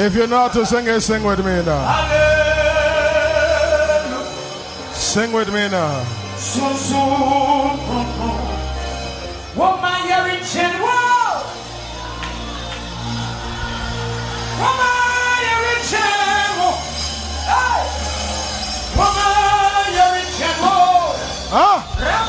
If 0.00 0.14
you 0.14 0.28
know 0.28 0.36
how 0.36 0.48
to 0.50 0.64
sing 0.64 0.86
it, 0.86 1.00
sing 1.00 1.24
with 1.24 1.40
me 1.40 1.60
now. 1.66 1.82
Sing 4.92 5.32
with 5.32 5.48
me 5.48 5.68
now. 5.68 6.06
Woman, 9.56 9.98
you're 10.06 10.28
in. 10.30 10.38
Whoa! 10.78 11.42
Woman, 14.62 15.42
you're 15.42 15.66
in! 15.66 15.82
Hey! 17.42 17.82
Woman, 18.94 19.90
you're 19.98 20.14
in 20.14 20.28
chain. 20.38 20.58
Whoa! 20.62 21.18
Ah! 21.50 22.27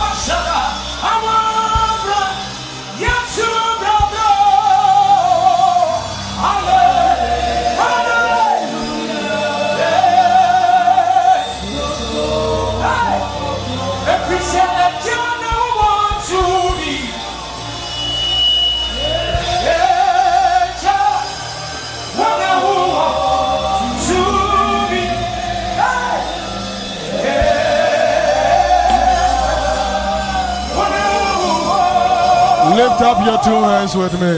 Lift 32.90 33.02
up 33.02 33.24
your 33.24 33.38
two 33.44 33.62
hands 33.70 33.96
with 33.96 34.14
me. 34.20 34.36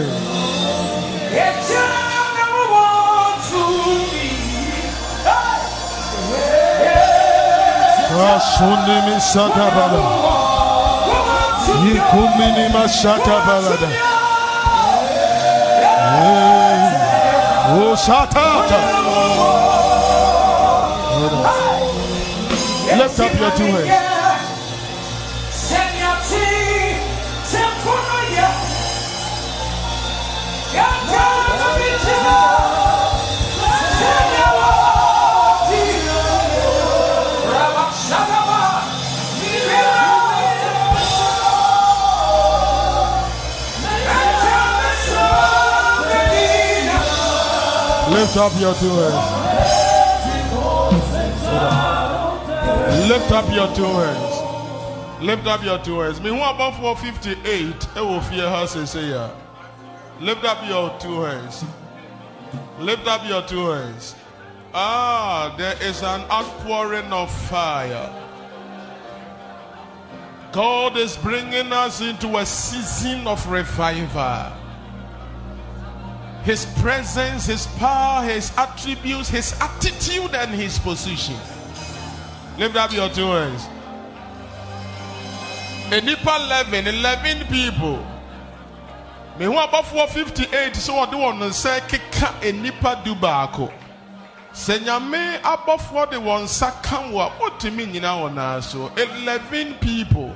Rasunimi 8.12 9.16
satabala. 9.22 10.02
Yikumini 11.86 12.70
masatabalada. 12.74 13.90
Hey. 16.12 16.42
Eh, 16.74 17.80
oh, 17.80 17.96
satata. 17.96 18.80
Lift 22.98 23.20
up 23.20 23.34
your 23.40 23.52
two 23.52 23.72
hands. 23.88 24.21
Lift 48.34 48.54
up 48.54 48.62
your 48.62 48.74
two 48.76 48.88
hands. 48.88 49.50
Lift 53.10 53.32
up 53.34 53.54
your 53.54 53.68
two 53.76 53.84
hands. 53.84 55.22
Lift 55.22 55.48
up 55.48 55.64
your 55.66 55.80
two 55.80 56.00
hands. 56.00 56.22
Me 56.22 56.30
who 56.30 56.38
above 56.38 56.78
458, 56.78 57.76
it 57.76 58.00
will 58.00 58.22
fear 58.22 58.50
her 58.50 58.68
say. 58.68 59.30
Lift 60.22 60.46
up 60.46 60.66
your 60.66 60.98
two 60.98 61.20
hands. 61.24 61.66
Lift 62.80 63.06
up 63.06 63.28
your 63.28 63.42
two 63.42 63.66
hands. 63.66 64.16
Ah, 64.74 65.54
there 65.58 65.76
is 65.84 66.02
an 66.02 66.22
outpouring 66.32 67.12
of 67.12 67.30
fire. 67.50 68.10
God 70.54 70.96
is 70.96 71.18
bringing 71.18 71.74
us 71.74 72.00
into 72.00 72.38
a 72.38 72.46
season 72.46 73.28
of 73.28 73.46
revival. 73.48 74.61
His 76.44 76.66
presence, 76.82 77.46
His 77.46 77.68
power, 77.78 78.24
His 78.24 78.52
attributes, 78.58 79.30
His 79.30 79.54
attitude, 79.60 80.34
and 80.34 80.52
His 80.52 80.80
position. 80.80 81.36
Lift 82.58 82.76
up 82.76 82.92
your 82.92 83.10
two 83.10 83.26
hands. 83.28 83.68
A 85.92 86.02
nipa 86.02 86.38
11, 86.46 86.88
11 86.88 87.48
people. 87.48 88.06
Me 89.38 89.46
who 89.46 89.58
above 89.58 89.88
458 89.88 90.76
so 90.76 90.96
what 90.96 91.12
do 91.12 91.18
want 91.18 91.54
say 91.54 91.80
keka 91.88 92.48
a 92.48 92.52
nipa 92.52 93.02
du 93.04 93.16
baako. 93.16 93.72
Sɛ 94.54 94.80
nyame 94.80 95.40
abɔfoɔ 95.42 96.12
de 96.12 96.18
wɔn 96.18 96.44
nsa 96.44 96.84
ka 96.84 97.10
wo 97.10 97.20
a 97.22 97.30
wotumi 97.40 97.92
nyina 97.92 98.62
so 98.62 98.92
11 98.98 99.76
people 99.76 100.36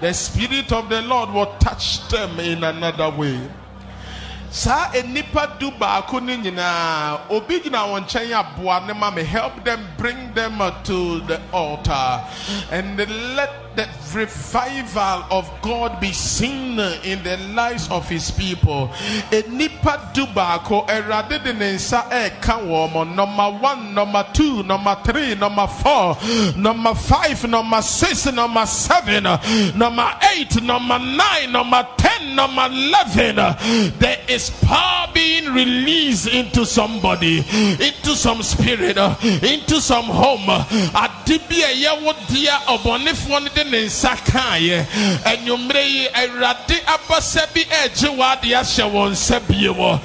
the 0.00 0.12
spirit 0.12 0.70
of 0.70 0.88
the 0.90 1.00
lord 1.02 1.30
will 1.30 1.56
touch 1.58 2.06
them 2.08 2.38
in 2.38 2.62
another 2.62 3.08
way 3.10 3.40
saa 4.50 4.90
enipa 4.94 5.46
du 5.58 5.70
baako 5.70 6.20
ne 6.20 6.36
nyinaa 6.36 7.18
obi 7.30 7.60
gyina 7.60 7.80
wɔn 7.90 8.04
nkyɛn 8.04 8.32
aboa 8.40 8.86
ne 8.86 8.92
ma 8.94 9.10
me 9.10 9.22
help 9.22 9.64
them 9.64 9.80
bring 9.96 10.32
them 10.34 10.58
to 10.84 11.20
the 11.26 11.40
altar. 11.52 12.20
And 12.70 12.96
let 13.36 13.76
the 13.76 13.86
revival 14.14 15.24
of 15.30 15.48
God 15.62 16.00
be 16.00 16.12
seen 16.12 16.78
in 17.04 17.22
the 17.22 17.36
lives 17.54 17.88
of 17.90 18.08
his 18.08 18.30
people. 18.30 18.90
Enipa 19.30 20.12
du 20.14 20.26
baako 20.26 20.86
ɛwurade 20.88 21.44
de 21.44 21.52
ne 21.52 21.74
nsa 21.76 22.08
ɛɛka 22.10 22.64
wɔn 22.66 23.14
number 23.14 23.50
one 23.60 23.94
number 23.94 24.26
two 24.32 24.62
number 24.62 24.96
three 25.04 25.34
number 25.34 25.66
four 25.66 26.16
number 26.56 26.94
five 26.94 27.44
number 27.48 27.82
six 27.82 28.26
number 28.32 28.64
seven 28.66 29.24
number 29.76 30.10
eight 30.34 30.62
number 30.62 30.98
nine 30.98 31.52
number 31.52 31.86
ten 31.98 32.34
number 32.34 32.66
eleven. 32.66 33.36
There 33.98 34.18
is 34.28 34.37
power 34.64 35.08
being 35.14 35.52
released 35.52 36.28
into 36.28 36.64
somebody 36.64 37.38
into 37.80 38.14
some 38.14 38.42
spirit 38.42 38.96
uh, 38.98 39.14
into 39.42 39.80
some 39.80 40.04
home. 40.04 40.48
Uh, 40.48 40.64
ade 40.94 41.38
bi 41.48 41.56
a 41.62 41.70
ɛyɛ 41.74 42.02
wo 42.04 42.12
deɛ 42.28 42.56
ɔbɔnefoɔ 42.74 43.42
no 43.44 43.48
de 43.54 43.64
ne 43.64 43.84
nsa 43.86 44.14
kaeɛ 44.24 44.86
anwummerɛ 45.24 45.82
yi 45.94 46.08
awurade 46.14 46.76
abasa 46.86 47.46
bi 47.54 47.62
ɛregye 47.64 48.16
w'ade 48.16 48.50
ahyɛ 48.60 48.84
wɔn 48.92 49.10
nsa 49.12 49.40
bie 49.48 49.68
wɔ 49.68 50.00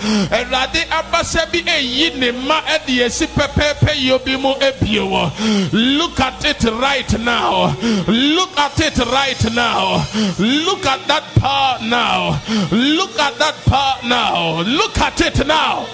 bi 1.52 1.62
ɛyi 1.62 2.16
ne 2.18 2.32
mma 2.32 2.62
ɛde 2.66 3.06
asi 3.06 3.28
pɛpɛɛpɛ 3.28 3.96
yi 3.98 4.38
mu 4.38 4.54
abie 4.62 5.00
wɔ 5.00 5.32
look 5.74 6.20
at 6.20 6.44
it 6.46 6.64
right 6.80 7.20
now. 7.20 7.76
Look 8.08 8.58
at 8.58 8.80
it 8.80 8.98
right 8.98 9.44
now. 9.54 10.06
Look 10.40 10.86
at 10.86 11.08
that 11.08 11.24
power 11.36 11.78
now. 11.82 12.42
Look 12.72 13.18
at 13.20 13.38
that 13.40 13.56
power 13.66 13.98
now 14.08 14.23
look 14.66 14.98
at 14.98 15.20
it 15.22 15.46
now. 15.48 15.86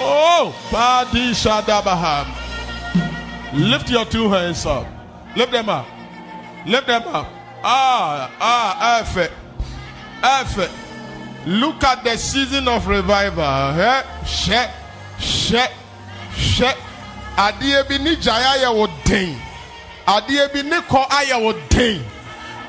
Oh 0.00 0.54
Padi 0.70 1.32
Shadabaham. 1.32 2.26
Lift 3.52 3.90
your 3.90 4.04
two 4.04 4.28
hands 4.30 4.64
up. 4.66 4.86
Lift 5.36 5.52
them 5.52 5.68
up. 5.68 5.86
Lift 6.66 6.86
them 6.86 7.02
up. 7.08 7.26
Ah 7.62 8.30
ah 8.40 9.00
effort 9.00 9.30
effort 10.22 10.70
look 11.46 11.82
at 11.84 12.04
the 12.04 12.16
season 12.16 12.68
of 12.68 12.86
revival. 12.86 13.44
Eh? 13.44 14.02
she 14.24 14.56
she 15.18 15.60
she. 16.36 16.70
Adeɛ 17.36 17.88
bi 17.88 17.96
ne 17.98 18.16
gyae 18.16 18.44
ayɛ 18.52 18.74
wo 18.74 18.86
den 19.04 19.34
adeɛ 20.06 20.52
bi 20.52 20.62
ne 20.62 20.76
kɔ 20.80 21.08
ayɛ 21.08 21.40
wo 21.42 21.52
den 21.70 22.04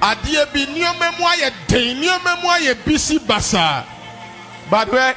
adeɛ 0.01 0.53
bi 0.53 0.65
nneɛma 0.65 1.17
mu 1.19 1.25
ayɛ 1.25 1.51
den 1.67 1.97
nneɛma 1.99 2.41
mu 2.41 2.47
ayɛ 2.49 2.75
bisi 2.85 3.19
basaa 3.19 3.83
but 4.71 4.91
where 4.91 5.13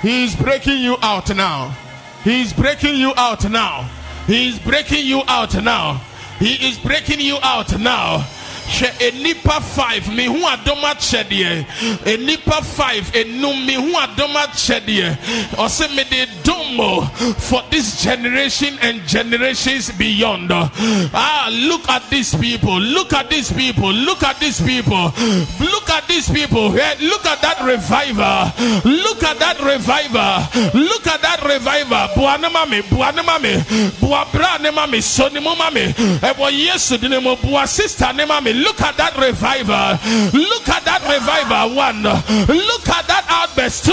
he 0.00 0.24
breaking 0.36 0.78
you 0.78 0.96
out 1.02 1.34
now. 1.34 1.76
He 2.24 2.40
is 2.40 2.52
breaking 2.52 2.94
you 2.94 3.12
out 3.16 3.50
now. 3.50 3.90
He 4.26 4.48
is 4.48 4.58
breaking 4.60 5.04
you 5.04 5.22
out 5.26 5.54
now. 5.62 6.00
He 6.38 6.68
is 6.68 6.78
breaking 6.78 7.20
you 7.20 7.38
out 7.42 7.78
now 7.78 8.24
hwɛ 8.70 8.88
enipa 9.08 9.60
five 9.62 10.04
mihu 10.08 10.38
adom 10.52 10.82
akyɛ 10.90 11.24
deɛ 11.28 11.66
enipa 12.06 12.62
five 12.64 13.04
enum 13.12 13.66
mihu 13.66 13.92
adom 14.04 14.34
akyɛ 14.34 14.80
deɛ 14.86 15.18
ɔsɛ 15.56 15.94
mi 15.94 16.04
de 16.04 16.26
dom 16.44 16.80
o 16.80 17.02
for 17.38 17.62
this 17.70 18.02
generation 18.02 18.78
and 18.82 19.06
generations 19.06 19.90
beyond. 19.92 20.50
Ah 20.52 21.48
look 21.50 21.88
at 21.88 22.08
these 22.10 22.34
people 22.36 22.78
look 22.80 23.12
at 23.12 23.28
these 23.30 23.52
people 23.52 23.92
look 23.92 24.22
at 24.22 24.38
these 24.40 24.60
people. 24.60 25.12
Look 25.60 25.90
at 25.90 26.06
these 26.08 26.28
people 26.30 26.76
Eh, 26.78 26.94
look 27.00 27.24
at 27.26 27.40
that 27.42 27.60
revival 27.62 28.52
look 28.84 29.22
at 29.22 29.38
that 29.38 29.58
revival 29.60 30.46
look 30.80 31.06
at 31.06 31.20
that 31.22 31.42
revival 31.44 32.08
buanema 32.14 32.68
me 32.68 32.80
buanema 32.82 33.40
me 33.40 33.54
buabra 34.00 34.60
ne 34.60 34.70
ma 34.70 34.86
me 34.86 35.00
so 35.00 35.28
ne 35.28 35.40
mu 35.40 35.54
ma 35.56 35.70
me 35.70 35.92
ɛwɔ 36.22 36.50
yesu 36.52 36.98
di 36.98 37.08
ne 37.08 37.18
mu 37.20 37.36
bua 37.36 37.66
sister 37.66 38.12
ne 38.14 38.24
ma 38.24 38.40
me 38.40 38.52
look 38.60 38.80
at 38.80 38.96
that 38.96 39.16
revival. 39.16 39.98
Look 40.38 40.68
at 40.68 40.84
that 40.84 41.02
revival 41.08 41.74
one. 41.76 42.02
Look 42.02 42.88
at 42.88 43.06
that 43.08 43.24
outburst 43.28 43.84
two. 43.84 43.92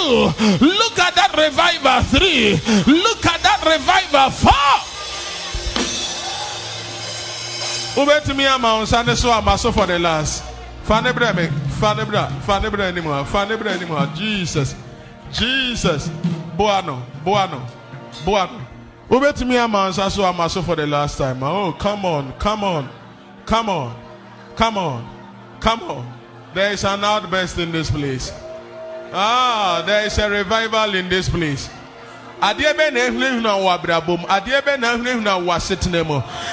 Look 0.65 0.99
at 0.99 1.15
that 1.15 1.33
revival 1.37 2.01
three. 2.03 2.59
Look 2.85 3.25
at 3.25 3.41
that 3.43 3.63
revival 3.65 4.29
four. 4.31 4.93
Wobɛtumi 7.97 8.45
ama 8.45 8.75
wo 8.77 8.83
nsa 8.83 9.05
ne 9.05 9.15
so 9.15 9.31
ama 9.31 9.57
so 9.57 9.71
for 9.71 9.87
the 9.87 9.97
last. 9.97 10.43
Fa 10.83 11.01
ne 11.01 11.11
brɛ 11.11 11.35
me 11.35 11.47
fa 11.79 11.95
ne 11.95 12.05
bra 12.05 12.29
fa 12.41 12.59
ne 12.59 13.85
ha 13.87 14.13
jesus 14.15 14.75
jesus 15.31 16.07
boa 16.55 16.81
no 16.85 17.01
boa 17.25 17.47
no 17.47 17.61
boa 18.23 18.45
no 18.45 18.61
wobɛtumi 19.09 19.57
ama 19.57 19.85
wo 19.85 19.89
nsa 19.89 20.11
so 20.11 20.23
ama 20.23 20.47
so 20.47 20.61
for 20.61 20.75
the 20.75 20.85
last 20.85 21.17
time. 21.17 21.41
Oh 21.41 21.71
come 21.71 22.05
on. 22.05 22.33
Come 22.33 22.63
on. 22.63 22.89
Come 23.47 23.69
on 23.69 24.06
come 24.57 24.77
on. 24.77 25.07
Come 25.61 25.83
on. 25.83 26.13
There 26.53 26.73
is 26.73 26.83
an 26.83 27.03
outburst 27.03 27.57
in 27.59 27.71
this 27.71 27.89
place. 27.89 28.31
Ah 29.13 29.83
there 29.85 30.05
is 30.05 30.17
a 30.17 30.29
revival 30.29 30.95
in 30.95 31.07
this 31.07 31.29
place. 31.29 31.69
Adeɛ 32.41 32.75
na 32.75 32.83
bɛ 32.83 34.81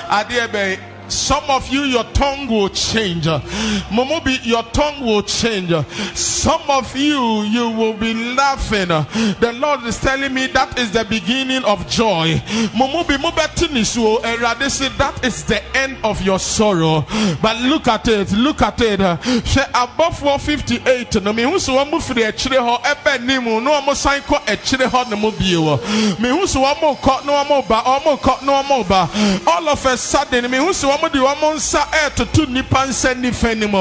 na 0.08 0.84
Some 1.08 1.44
of 1.48 1.68
you, 1.68 1.82
your 1.82 2.04
tongue 2.04 2.46
will 2.48 2.68
change. 2.70 3.26
Momobi, 3.26 4.44
your 4.44 4.62
tongue 4.64 5.04
will 5.04 5.22
change. 5.22 5.72
Some 6.14 6.62
of 6.68 6.96
you, 6.96 7.42
you 7.42 7.70
will 7.70 7.94
be 7.94 8.14
laughing. 8.34 8.88
The 8.88 9.52
Lord 9.58 9.84
is 9.84 9.98
telling 10.00 10.32
me 10.32 10.46
that 10.48 10.78
is 10.78 10.92
the 10.92 11.04
beginning 11.04 11.64
of 11.64 11.86
joy. 11.88 12.34
Momobi, 12.74 13.16
mobetinisu, 13.16 14.22
erade 14.22 14.70
say 14.70 14.88
that 14.98 15.24
is 15.24 15.44
the 15.44 15.62
end 15.76 15.96
of 16.04 16.20
your 16.22 16.38
sorrow. 16.38 17.06
But 17.42 17.60
look 17.62 17.88
at 17.88 18.08
it, 18.08 18.32
look 18.32 18.62
at 18.62 18.80
it. 18.80 19.00
She 19.46 19.60
above 19.74 20.18
458. 20.18 21.22
No 21.22 21.32
me 21.32 21.42
husu 21.42 21.74
wamu 21.76 22.00
firi 22.00 22.22
echire 22.24 22.58
ho 22.58 22.78
ebe 22.84 23.18
nimu 23.24 23.62
no 23.62 23.70
wamu 23.72 23.94
sign 23.94 24.22
ko 24.22 24.36
echire 24.46 24.86
ho 24.86 25.02
ne 25.04 25.16
biyo. 25.30 25.78
Me 26.20 26.28
husu 26.30 26.62
wamu 26.62 26.96
ko 27.00 27.20
no 27.24 27.32
wamu 27.32 27.68
ba, 27.68 27.82
wamu 27.84 28.16
ko 28.20 28.38
no 28.44 28.52
wamu 28.52 28.88
ba. 28.88 29.08
All 29.46 29.68
of 29.68 29.86
a 29.86 29.96
sudden, 29.96 30.50
me 30.50 30.58
wɔn 30.98 31.12
de 31.12 31.18
wɔn 31.18 31.54
nsa 31.56 31.86
ɛɛtoto 31.90 32.48
nipa 32.48 32.86
nsa 32.86 33.14
nifa 33.14 33.54
nim 33.56 33.72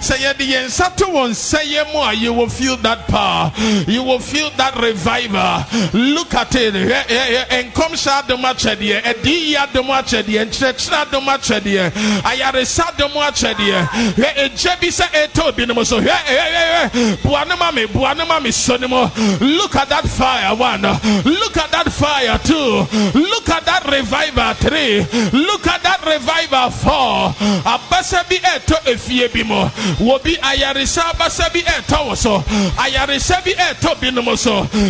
sɛ 0.00 0.16
yɛde 0.18 0.46
yɛn 0.46 0.66
nsa 0.66 0.96
to 0.96 1.04
wɔn 1.06 1.30
nsa 1.30 1.58
yɛ 1.60 1.92
mu 1.92 2.00
a 2.00 2.12
you 2.14 2.32
will 2.32 2.48
feel 2.48 2.76
that 2.78 3.06
power. 3.08 3.52
You 3.86 4.02
will 4.02 4.18
feel 4.18 4.50
that 4.56 4.76
revival. 4.80 5.64
Look 5.92 6.34
at 6.34 6.54
it. 6.54 6.74
Nkɔmhyɛ 6.74 8.22
adom 8.22 8.42
akyɛdeɛ 8.42 9.02
ɛdi 9.02 9.34
yi 9.48 9.54
adom 9.56 9.88
akyɛdeɛ 9.88 10.46
nkyerɛkyerɛ 10.48 11.06
adom 11.06 11.26
akyɛdeɛ 11.34 11.92
ayaresa 12.24 12.84
adom 12.92 13.12
akyɛdeɛ. 13.12 13.88
Hwɛ 14.16 14.34
egya 14.36 14.80
bi 14.80 14.88
sɛ 14.88 15.06
ɛtɔ 15.10 15.48
obi 15.48 15.66
nom 15.66 15.84
so. 15.84 16.00
Hwɛ 16.00 16.16
hwɛ 16.26 16.90
hwɛ 16.92 17.22
bua 17.22 17.44
ne 17.44 17.56
ma 17.56 17.70
me 17.70 17.86
bua 17.86 18.14
ne 18.14 18.24
ma 18.24 18.40
me 18.40 18.50
so 18.50 18.76
ne 18.76 18.86
mu. 18.86 19.08
Look 19.40 19.76
at 19.76 19.88
that 19.88 20.08
fire 20.08 20.54
one. 20.54 20.82
Look 20.82 21.56
at 21.56 21.70
that 21.72 21.92
fire 21.92 22.38
two. 22.44 22.86
Look 23.18 23.48
at 23.48 23.64
that 23.66 23.84
revival 23.90 24.54
three. 24.54 25.00
Look 25.32 25.66
at 25.66 25.82
that 25.82 26.04
revival 26.06 26.55
four 26.70 27.34
abasa 27.64 28.22
bi 28.28 28.36
ɛtɔ 28.38 28.76
efie 28.92 29.28
bi 29.32 29.42
mu 29.42 29.68
wɔ 30.00 30.22
bi 30.22 30.36
ayaresa 30.42 31.02
abasa 31.12 31.52
bi 31.52 31.60
ɛtɔ 31.62 32.08
wɔ 32.08 32.16
so. 32.16 32.38
Ayaresa 32.78 33.42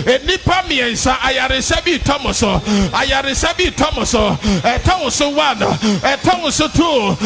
enipa 0.07 0.63
bi 1.85 1.99
tɔ 1.99 2.23
mo 2.23 2.33
so. 2.33 2.59
Ayaresa 2.93 3.57
bi 3.57 3.65
tɔ 3.71 3.95
mo 3.95 4.05
so. 4.05 4.29
One 5.37 5.59
wɔ 5.59 6.53
so 6.53 6.69
two 6.69 7.17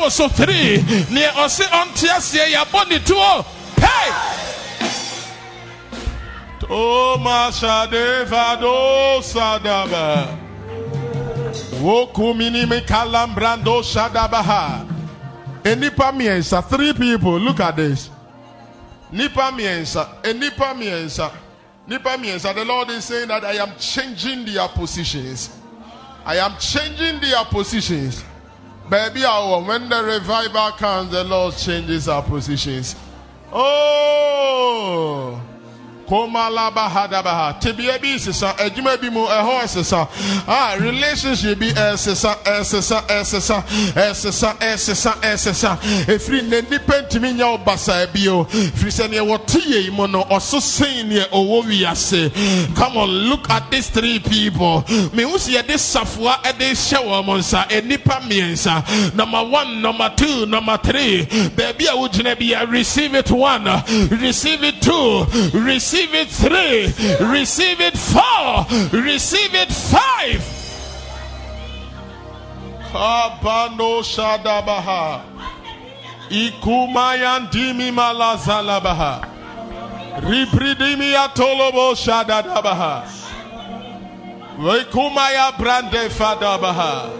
wɔ 0.00 0.10
so 0.10 0.28
three. 0.28 0.84
Nea 1.10 1.30
ɔsi 1.32 1.64
ɔnte 1.64 2.08
aseɛ 2.08 2.52
yabɔ 2.52 2.88
ne 2.90 2.98
tuo 3.00 3.44
hey. 3.78 4.12
Thomas 6.60 7.60
Shadevado 7.60 9.20
Sadaba. 9.22 10.38
Shadabaha. 13.82 14.86
Enipa 15.62 16.12
miensa, 16.12 16.62
three 16.62 16.92
people. 16.92 17.38
Look 17.38 17.60
at 17.60 17.76
this. 17.76 18.10
Nipa 19.12 19.52
miensa, 19.52 20.08
enipa 20.22 20.74
miensa, 20.74 21.30
nipa 21.86 22.16
miensa. 22.18 22.52
The 22.54 22.64
Lord 22.64 22.90
is 22.90 23.04
saying 23.04 23.28
that 23.28 23.44
I 23.44 23.52
am 23.54 23.72
changing 23.78 24.44
their 24.44 24.66
positions. 24.68 25.56
I 26.24 26.36
am 26.38 26.56
changing 26.58 27.20
their 27.20 27.44
positions. 27.44 28.24
Baby, 28.90 29.24
our 29.24 29.62
when 29.62 29.88
the 29.88 30.02
revival 30.02 30.72
comes, 30.72 31.12
the 31.12 31.24
Lord 31.24 31.54
changes 31.54 32.08
our 32.08 32.22
positions. 32.22 32.96
Oh. 33.52 35.40
Komala 36.06 36.70
hadabaha. 36.70 37.58
Tibia 37.60 37.98
bi 37.98 38.18
sisa, 38.18 38.54
edwuma 38.58 39.00
bi 39.00 39.08
mu 39.10 39.26
ɛhɔ 39.26 39.62
ɛsesa. 39.62 40.08
Ah, 40.46 40.76
relationship 40.78 41.58
bi 41.58 41.68
eh, 41.68 41.72
ɛsesa, 41.94 42.36
ɛsesa, 42.44 43.04
eh, 43.10 43.22
ɛsesa, 43.22 43.64
eh, 43.96 44.10
ɛsesa, 44.12 44.58
ɛsesa, 44.58 45.12
ɛsesa. 45.22 45.78
Efiri 46.06 46.42
ne 46.48 46.60
nipa 46.62 46.92
ntumi 47.02 47.34
nya 47.36 47.56
ɔbasa 47.56 48.12
bi 48.12 48.28
o. 48.28 48.44
Efiri 48.44 48.90
sɛ 48.92 49.10
nea 49.10 49.22
wɔte 49.24 49.60
yɛ 49.60 49.84
yi 49.84 49.90
mu 49.90 50.06
no, 50.06 50.24
ɔso 50.24 50.60
sen 50.60 51.08
nea 51.08 51.24
ɔwɔ 51.32 51.64
wiase. 51.64 52.74
Come 52.76 52.96
on, 52.98 53.08
look 53.08 53.48
at 53.50 53.70
these 53.70 53.88
three 53.88 54.18
people. 54.18 54.82
Mehu 55.14 55.38
si 55.38 55.54
yɛde 55.54 55.78
safoa 55.78 56.38
ɛde 56.44 56.70
hyɛ 56.72 57.02
wɔn 57.02 57.38
nsa. 57.38 57.68
Enipa 57.70 58.20
mmiɛnsa. 58.20 59.14
Number 59.14 59.42
one, 59.44 59.80
number 59.80 60.12
two, 60.16 60.44
number 60.46 60.76
three. 60.78 61.24
Baabi 61.24 61.86
a 61.86 61.96
wogyina 61.96 62.38
bi 62.38 62.52
a 62.60 62.66
receive 62.66 63.14
it 63.14 63.30
one, 63.30 63.64
receive 64.20 64.62
it 64.62 64.82
two, 64.82 65.26
receive 65.58 65.93
receive 65.94 66.14
it 66.14 66.28
three, 66.28 67.26
receive 67.28 67.80
it 67.80 67.96
four, 67.96 68.66
receive 69.00 69.54
it 69.54 69.70
five. 69.70 70.42
Abano 72.92 74.02
Shadabaha. 74.02 75.22
Ikumayan 76.30 77.48
dimi 77.50 77.92
malazalabaha. 77.92 79.28
Ribridimi 80.20 81.14
atolobo 81.14 81.94
shadadabaha. 81.94 83.04
Wekumaya 84.58 85.52
brande 85.56 86.08
fadabaha. 86.10 87.10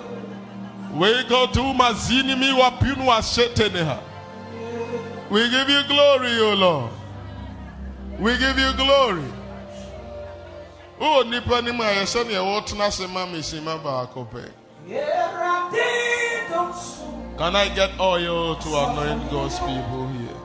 We 0.95 1.25
go 1.29 1.47
to 1.47 1.61
mazinimi 1.75 2.53
wapinu 2.53 3.07
asheteneha. 3.13 3.99
We 5.31 5.49
give 5.51 5.69
you 5.69 5.83
glory, 5.85 6.41
O 6.41 6.55
Lord. 6.55 6.91
We 8.19 8.39
give 8.39 8.59
you 8.59 8.73
glory. 8.75 9.25
Oh, 11.01 11.25
nipa 11.29 11.61
ni 11.63 11.73
ma 11.73 11.85
yɛsɛ 11.85 12.27
nea 12.27 12.41
wɔtena 12.41 12.91
se 12.93 13.07
ma 13.07 13.27
mesima 13.27 13.77
baako 13.83 14.27
pɛ. 14.31 14.51
Can 17.37 17.57
I 17.57 17.69
get 17.75 17.91
oil 17.99 18.55
to 18.55 18.69
anoint 18.69 19.31
God's 19.31 19.59
people 19.59 20.07
here? 20.09 20.41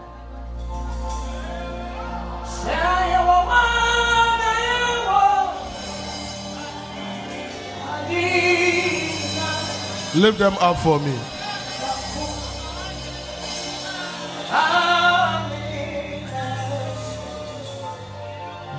Lift 10.15 10.39
them 10.39 10.57
up 10.59 10.77
for 10.77 10.99
me. 10.99 11.38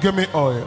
Give 0.00 0.14
me 0.14 0.26
oil. 0.34 0.64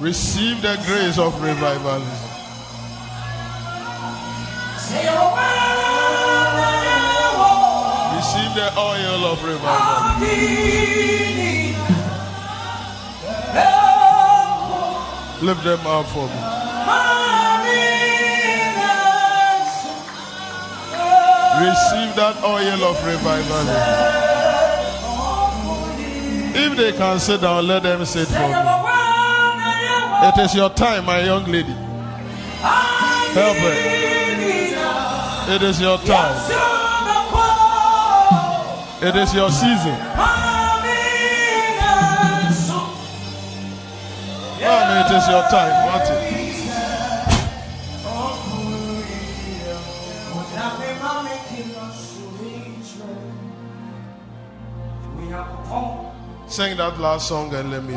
Receive 0.00 0.62
the 0.62 0.76
grace 0.86 1.18
of 1.18 1.34
revivalism. 1.42 2.30
Receive 8.16 8.54
the 8.54 8.72
oil 8.78 9.24
of 9.26 9.44
revival. 9.44 10.26
Lift 15.42 15.64
them 15.64 15.86
up 15.86 16.06
for 16.06 16.26
me. 16.26 16.53
Receive 21.60 22.16
that 22.16 22.42
oil 22.42 22.82
of 22.84 22.98
revival. 23.06 23.66
If 26.56 26.76
they 26.76 26.92
can 26.92 27.18
sit 27.20 27.40
down, 27.40 27.66
let 27.66 27.82
them 27.82 28.04
sit 28.04 28.28
for 28.28 28.48
me. 28.48 28.54
It 30.28 30.38
is 30.38 30.54
your 30.54 30.70
time, 30.70 31.04
my 31.04 31.22
young 31.22 31.44
lady. 31.44 31.74
Help 33.34 33.56
her. 33.56 33.74
It 35.54 35.62
is 35.62 35.80
your 35.80 35.98
time. 35.98 36.36
It 39.02 39.14
is 39.16 39.34
your 39.34 39.50
season. 39.50 39.96
Mommy, 44.64 44.96
it 45.00 45.10
is 45.12 45.28
your 45.28 45.42
time. 45.50 45.74
Sing 56.54 56.76
that 56.76 57.00
last 57.00 57.26
song 57.26 57.52
and 57.52 57.72
let 57.72 57.82
me. 57.82 57.94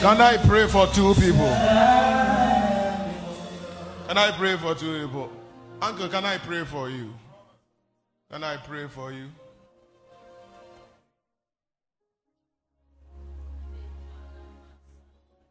Can 0.00 0.20
I 0.20 0.36
pray 0.46 0.68
for 0.68 0.86
two 0.86 1.12
people? 1.14 1.50
Can 4.06 4.16
I 4.16 4.30
pray 4.38 4.56
for 4.58 4.76
two 4.76 5.04
people? 5.04 5.32
Uncle, 5.82 6.08
can 6.08 6.24
I 6.24 6.38
pray 6.38 6.62
for 6.64 6.88
you? 6.88 7.12
Can 8.30 8.44
I 8.44 8.56
pray 8.58 8.86
for 8.86 9.10
you? 9.10 9.26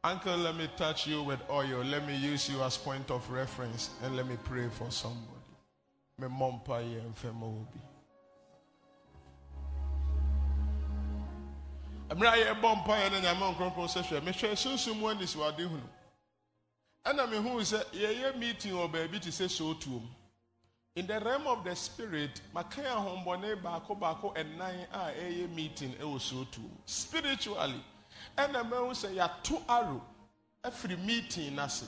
Uncle, 0.06 0.38
let 0.38 0.56
me 0.56 0.70
touch 0.78 1.08
you 1.08 1.24
with 1.24 1.40
oil. 1.50 1.84
Let 1.84 2.06
me 2.06 2.16
use 2.16 2.48
you 2.48 2.62
as 2.62 2.78
point 2.78 3.10
of 3.10 3.28
reference 3.32 3.90
and 4.04 4.16
let 4.16 4.28
me 4.28 4.38
pray 4.44 4.70
for 4.70 4.92
somebody. 4.92 5.26
Me 6.20 6.28
mompa 6.28 6.80
ye 6.80 7.02
mfema 7.02 7.44
obi. 7.44 7.82
Amra 12.12 12.38
ye 12.38 12.46
bompa 12.62 13.04
ye 13.04 13.10
na 13.10 13.20
nyama 13.20 13.52
nkronkron 13.52 13.90
se 13.90 14.02
hwe. 14.02 14.24
Me 14.24 14.32
hwe 14.32 14.56
sunsum 14.56 15.00
mu 15.00 15.10
ani 15.10 15.26
siwade 15.26 15.64
hunu. 15.64 15.90
Ɛna 17.04 17.28
me 17.28 17.38
hu 17.38 17.60
sɛ 17.62 17.84
yɛyɛ 17.92 18.38
meeting 18.38 18.74
wɔ 18.74 18.92
baabi 18.92 19.20
te 19.20 19.32
sɛ 19.32 19.50
sootuom. 19.50 20.08
In 20.96 21.08
the 21.08 21.20
realm 21.20 21.48
of 21.48 21.64
the 21.64 21.76
spirit, 21.76 22.42
makan 22.54 22.86
ahombɔne 22.86 23.60
baako 23.60 24.00
baako 24.00 24.36
ɛnan 24.36 24.86
a 24.94 25.12
ɛyɛ 25.14 25.50
meeting 25.50 25.94
ɛwɔ 25.96 26.20
sootuom. 26.20 26.70
Spiritually, 26.86 27.84
ɛna 28.38 28.64
mehu 28.70 28.92
sɛ 28.94 29.14
yɛato 29.16 29.64
arrow 29.68 30.02
afiri 30.64 30.98
meeting 30.98 31.56
n'ase. 31.56 31.86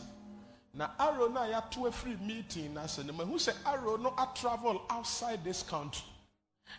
Na 0.74 0.90
arrow 1.00 1.28
no 1.28 1.42
a 1.42 1.48
yɛato 1.48 1.88
afiri 1.88 2.20
meeting 2.22 2.74
n'ase 2.74 3.04
no, 3.06 3.14
mehu 3.14 3.36
sɛ 3.36 3.54
arrow 3.66 3.98
no 3.98 4.12
atravel 4.12 4.82
outside 4.90 5.44
this 5.44 5.64
country. 5.64 6.06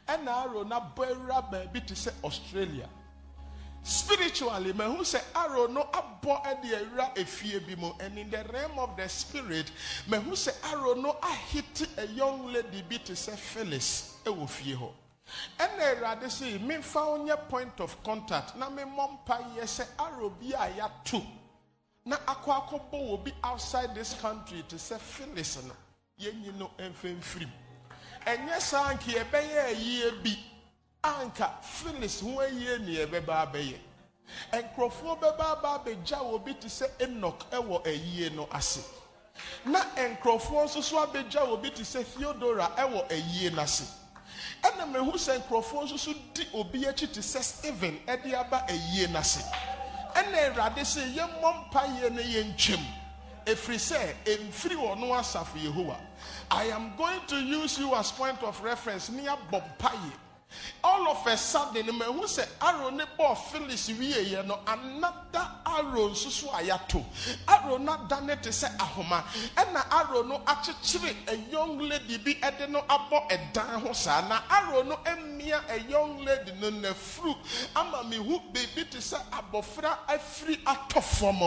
Ɛna 0.09 0.29
arrow 0.45 0.63
no 0.63 0.81
abɔ 0.81 1.15
awura 1.15 1.51
baabi 1.51 1.87
te 1.87 1.95
sɛ 1.95 2.13
Australia. 2.25 2.89
spiritually 3.83 4.73
mahu 4.73 5.03
sɛ 5.03 5.21
arrow 5.35 5.67
no 5.67 5.83
abɔ 5.93 6.63
de 6.63 6.69
awura 6.77 7.15
efie 7.17 7.59
bi 7.67 7.75
mu 7.75 7.93
and 8.01 8.19
in 8.19 8.29
the 8.31 8.45
realm 8.53 8.79
of 8.79 8.97
the 8.97 9.09
spirit 9.09 9.71
mahu 10.09 10.33
sɛ 10.33 10.53
arrow 10.73 10.95
no 10.95 11.13
ahete 11.23 11.87
a 11.97 12.07
young 12.09 12.53
lady 12.53 12.83
bi 12.83 12.97
te 12.99 13.15
sɛ 13.15 13.37
phyllis 13.37 14.17
ɛwɔ 14.25 14.49
fie 14.49 14.75
hɔ 14.75 14.91
ɛna 15.59 15.95
awurade 15.95 16.27
sɛ 16.29 16.59
memfa 16.61 17.05
wo 17.07 17.19
nyɛ 17.19 17.49
point 17.49 17.81
of 17.81 18.03
contact 18.03 18.57
na 18.57 18.69
memmɔ 18.71 19.11
mpa 19.25 19.39
yɛ 19.57 19.63
sɛ 19.65 19.87
arrow 19.99 20.31
bi 20.31 20.53
a 20.53 20.71
yɛato 20.79 21.25
na 22.05 22.17
akɔ 22.17 22.67
akɔbɔ 22.67 22.93
wɔ 22.93 23.25
bi 23.25 23.33
outside 23.45 23.95
this 23.95 24.15
country 24.15 24.63
te 24.69 24.77
sɛ 24.77 24.99
phyllis 24.99 25.59
no 25.65 25.75
yɛnyi 26.21 26.55
no 26.55 26.71
mfimfirim 26.79 27.51
ɛnyɛ 28.27 28.61
saa 28.61 28.93
nka 28.95 29.13
yɛbɛyɛ 29.13 29.65
ayie 29.67 30.11
bi 30.23 30.37
anka 31.05 31.63
phyllis 31.63 32.21
ho 32.21 32.41
ayie 32.41 32.79
ne 32.81 32.95
yɛbɛba 33.07 33.53
abɛyɛ. 33.53 33.79
Nkurɔfoɔ 34.53 35.21
bɛba 35.21 35.45
aba 35.53 35.69
abɛgya 35.79 36.19
wɔ 36.21 36.45
bi 36.45 36.53
te 36.55 36.69
sɛ 36.69 36.87
enoch 37.01 37.51
ɛwɔ 37.51 37.87
ayie 37.87 38.31
no 38.35 38.49
ase. 38.53 38.85
Na 39.65 39.81
nkurɔfoɔ 39.97 40.65
nso 40.65 40.83
so 40.83 40.97
abɛgya 41.07 41.47
wɔ 41.47 41.63
bi 41.63 41.71
te 41.71 41.83
sɛ 41.83 42.05
theodora 42.05 42.75
ɛwɔ 42.77 43.11
ayie 43.11 43.51
no 43.55 43.63
ase. 43.63 43.85
Ɛna 44.63 44.87
sɛ 45.15 45.39
nkurɔfoɔ 45.43 45.85
nso 45.85 45.99
so 45.99 46.15
di 46.35 46.47
obi 46.55 46.81
akyi 46.87 47.13
te 47.13 47.21
sɛ 47.21 47.43
stephen 47.43 48.01
ɛde 48.07 48.35
aba 48.35 48.65
ayie 48.69 49.07
no 49.11 49.19
ase 49.19 49.43
ɛna 50.15 50.55
sɛ 50.83 51.15
yɛmmɔ 51.15 51.71
sɛ 53.77 54.15
asafo 55.19 55.95
i 56.51 56.65
am 56.65 56.93
going 56.97 57.21
to 57.27 57.37
use 57.37 57.79
you 57.79 57.95
as 57.95 58.11
point 58.13 58.43
of 58.43 58.61
reference. 58.63 59.11
Ne 59.11 59.25
abɔ 59.25 59.63
all 60.85 61.09
of 61.09 61.27
a 61.27 61.37
sudden 61.37 61.87
mahu 61.99 62.25
sɛ 62.25 62.47
arrow 62.61 62.91
ne 62.91 63.05
bɔɔ 63.19 63.37
phyllis 63.51 63.89
wieɛ 63.91 64.47
no 64.47 64.59
another 64.67 65.47
arrow 65.67 66.09
nso 66.11 66.31
so 66.31 66.49
a 66.51 66.63
yɛato 66.63 67.05
arrow 67.49 67.77
no 67.79 67.93
adane 67.93 68.41
te 68.41 68.51
sɛ 68.51 68.77
ahoma. 68.79 69.23
Ɛna 69.57 69.85
arrow 69.91 70.23
no 70.23 70.39
akyekyere 70.47 71.15
a 71.29 71.37
young 71.51 71.79
lady 71.79 72.17
bi 72.19 72.35
ɛde 72.43 72.69
no 72.71 72.81
abɔ 72.89 73.29
ɛdan 73.31 73.83
ho 73.83 73.93
saa 73.93 74.21
na 74.29 74.41
arrow 74.51 74.83
no 74.83 74.97
mmea 74.97 75.61
a 75.69 75.79
young 75.91 76.25
lady 76.25 76.53
no 76.61 76.71
n'afuru 76.71 77.35
ama 77.77 78.05
mehu 78.05 78.41
biribi 78.53 78.89
te 78.91 78.99
sɛ 78.99 79.19
abɔfra 79.33 79.99
afiri 80.09 80.63
atɔ 80.65 81.03
fam 81.03 81.39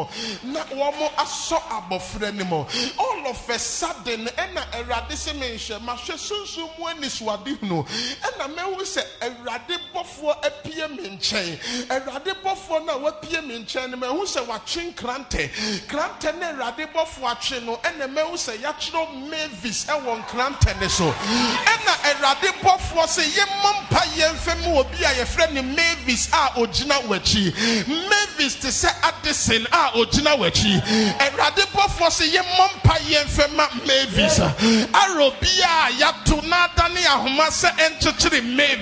na 0.51 0.63
wɔn 0.65 1.09
asɔ 1.15 1.57
abɔfra 1.69 2.33
no 2.35 2.45
mu 2.45 2.65
all 2.99 3.27
of 3.27 3.49
a 3.49 3.57
sudden 3.59 4.25
ɛna 4.27 4.61
awurade 4.73 5.11
sɛ 5.15 5.33
menhwɛ 5.39 5.79
mahwɛ 5.79 6.17
sunsun 6.17 6.69
mu 6.77 6.85
anisoade 6.85 7.57
hunu. 7.59 7.83
Ɛna 8.21 8.55
mehu 8.55 8.81
sɛ 8.91 9.03
awurade 9.21 9.77
bɔfoɔ 9.93 10.33
apue 10.45 10.87
me 10.95 11.09
nkyɛn. 11.17 11.87
Awurade 11.89 12.33
bɔfoɔ 12.43 12.85
no 12.85 12.93
a 12.93 12.99
wapue 13.11 13.41
me 13.47 13.59
nkyɛn 13.63 13.89
no 13.91 13.97
mahu 13.97 14.25
sɛ 14.25 14.45
watwe 14.45 14.93
nkrantɛ. 14.93 15.49
Krantɛ 15.87 16.35
no 16.39 16.45
awurade 16.53 16.87
bɔfoɔ 16.93 17.31
atwe 17.31 17.63
no 17.65 17.77
ɛna 17.83 18.11
mahu 18.11 18.35
sɛ 18.35 18.57
yɛakyerɛ 18.57 19.29
mavis 19.29 19.85
ɛwɔ 19.85 20.25
nkrantɛ 20.25 20.79
ne 20.79 20.87
so. 20.89 21.11
Ɛna 21.11 21.93
awurade 22.09 22.51
bɔfoɔ 22.61 23.05
sɛ 23.07 23.23
yɛmmɔ 23.23 23.69
mpa 23.81 24.01
yɛmfɛ 24.17 24.63
mu 24.63 24.79
obi 24.79 25.03
a 25.03 25.13
yɛfrɛ 25.15 25.51
ne 25.53 25.61
mavis 25.61 26.27
a 26.33 26.51
ogyina 26.59 27.01
w'akyi. 27.07 27.87
Mavis 28.09 28.55
te 28.55 28.67
sɛ 28.67 28.89
addison 29.03 29.65
a 29.71 29.91
ogyina 29.95 30.35
w'akyi. 30.37 30.81
Awurade 31.19 31.63
bɔfoɔ 31.71 32.09
sɛ 32.09 32.25
yɛmmɔ 32.31 32.69
mpa 32.75 32.95
yɛmfɛ 33.09 33.51
ma 33.55 33.67
mavis 33.85 34.39
arɔ 34.39 35.39
bi 35.39 35.47
a 35.63 35.91
yɛato 35.93 36.43
na 36.47 36.67
adane 36.67 37.05
ahoma 37.05 37.47
sɛ 37.47 37.71
ɛnkyekyere 37.77 38.41
mavis 38.55 38.80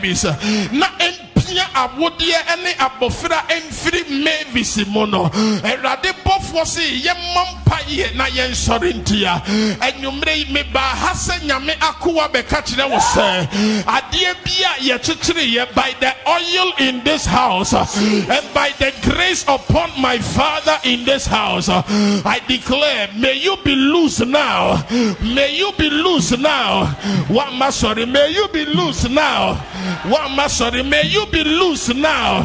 na 0.71 0.87
ɛmfiri 3.49 4.23
mavis 4.23 4.85
mu 4.87 5.05
no. 5.05 5.29
Awurade 5.29 6.13
bɔfoɔ 6.23 6.65
se 6.65 6.81
yɛmmɔ 7.01 8.15
na 8.15 8.25
yɛnsɔre 8.25 8.93
ntia. 8.93 9.41
Anwummerɛ 9.79 10.35
yi 10.37 10.45
mebaa 10.45 10.93
ha 11.01 11.13
sɛ 11.13 11.39
nyame 11.41 11.73
akowa 11.79 12.29
bɛka 12.31 12.63
kyerɛ 12.65 12.89
wo 12.89 12.97
sɛ 12.97 13.83
adeɛ 13.85 14.35
bi 14.43 15.59
a 15.59 15.65
by 15.73 15.95
the 15.99 16.13
oil 16.27 16.71
in 16.79 17.03
this 17.03 17.25
house 17.25 17.73
and 17.73 18.53
by 18.53 18.69
the 18.79 18.93
grace 19.01 19.43
upon 19.47 19.89
my 19.99 20.17
father 20.19 20.77
in 20.83 21.03
this 21.05 21.25
house 21.25 21.69
i 21.69 22.39
declare 22.47 23.09
may 23.17 23.33
you 23.33 23.57
be 23.63 23.75
loose 23.75 24.19
now. 24.25 24.83
May 25.21 25.55
you 25.55 25.71
be 25.77 25.89
loose 25.89 26.37
now. 26.37 26.85
What 27.27 27.47
am 27.53 27.71
sorry 27.71 28.05
may 28.05 28.29
you 28.31 28.47
be 28.49 28.65
loose 28.65 29.07
now. 29.09 29.55
What 30.07 30.21
am 30.31 30.49
sorry 30.49 30.83
may 30.83 31.03
you 31.07 31.25
be 31.31 31.38
loose 31.43 31.93
now 31.93 32.43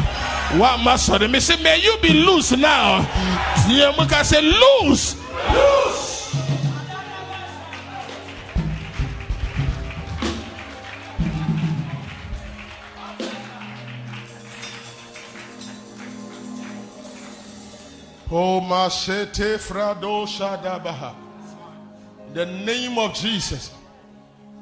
what 0.57 0.79
am 0.79 0.87
I 0.87 1.27
me 1.27 1.39
say 1.39 1.61
may 1.61 1.79
you 1.81 1.97
be 2.01 2.09
loose 2.09 2.51
now 2.51 3.01
Nyemuka 3.67 4.23
say 4.23 4.41
loose 4.41 5.15
Loose. 5.53 6.05
Oh, 18.31 18.59
Masete 18.59 19.57
Frado 19.57 20.25
Shadabaha. 20.25 21.15
The 22.33 22.45
name 22.45 22.97
of 22.97 23.13
Jesus. 23.13 23.71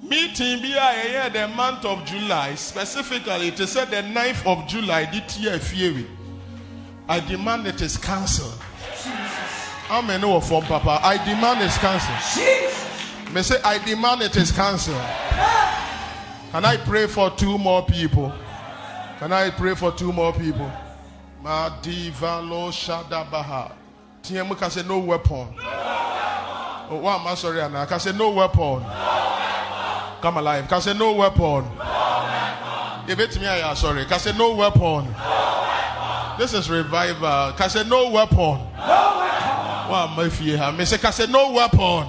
Meeting 0.03 0.61
be 0.61 0.67
here 0.67 1.29
the 1.29 1.47
month 1.47 1.85
of 1.85 2.03
July. 2.03 2.55
Specifically, 2.55 3.47
it 3.47 3.59
is 3.59 3.71
said 3.71 3.89
the 3.89 4.03
9th 4.03 4.45
of 4.45 4.67
July, 4.67 5.05
this 5.05 5.39
year, 5.39 5.57
Fiery. 5.57 6.05
I 7.07 7.21
demand 7.21 7.67
it 7.67 7.81
is 7.81 7.95
cancelled. 7.97 8.59
Many 9.89 10.21
know 10.21 10.41
from 10.41 10.63
Papa? 10.63 10.99
I 11.01 11.23
demand 11.23 11.61
it's 11.61 11.77
cancelled. 11.77 13.33
May 13.33 13.43
say, 13.43 13.61
I 13.63 13.77
demand 13.85 14.21
it 14.23 14.35
is 14.35 14.51
cancelled. 14.51 14.97
Ah. 14.99 16.49
Can 16.51 16.65
I 16.65 16.77
pray 16.77 17.07
for 17.07 17.29
two 17.31 17.57
more 17.57 17.85
people? 17.85 18.33
Can 19.19 19.31
I 19.31 19.51
pray 19.51 19.73
for 19.75 19.91
two 19.91 20.11
more 20.11 20.33
people? 20.33 20.69
Madivalo 21.43 22.71
Shadabaha. 22.71 23.71
Tiamu 24.21 24.57
can 24.57 24.69
say 24.69 24.83
no 24.83 24.99
weapon. 24.99 25.47
Oh, 25.59 26.99
why 27.01 27.15
am 27.15 27.25
I 27.27 27.35
sorry, 27.35 27.61
Anna? 27.61 27.79
I 27.79 27.85
can 27.85 27.99
say 27.99 28.11
no 28.11 28.31
weapon. 28.31 28.83
Come 30.23 30.37
alive. 30.37 30.69
Can 30.69 30.79
say 30.79 30.93
no 30.93 31.11
weapon. 31.11 31.65
No 31.77 33.03
Give 33.05 33.19
it 33.19 33.31
to 33.31 33.41
me, 33.41 33.45
I 33.45 33.73
sorry. 33.73 34.05
Can 34.05 34.13
I 34.13 34.17
say 34.19 34.31
no 34.37 34.55
weapon. 34.55 35.05
This 36.39 36.53
is 36.53 36.69
revival. 36.69 37.51
Can 37.57 37.69
say 37.69 37.83
no 37.83 38.09
weapon. 38.09 38.37
No 38.37 39.17
weapon. 39.19 39.91
Am 39.91 40.17
I 40.17 40.29
fear? 40.29 40.71
Me 40.71 40.85
say 40.85 40.97
can 40.97 41.11
say 41.11 41.27
no 41.27 41.51
weapon. 41.51 42.07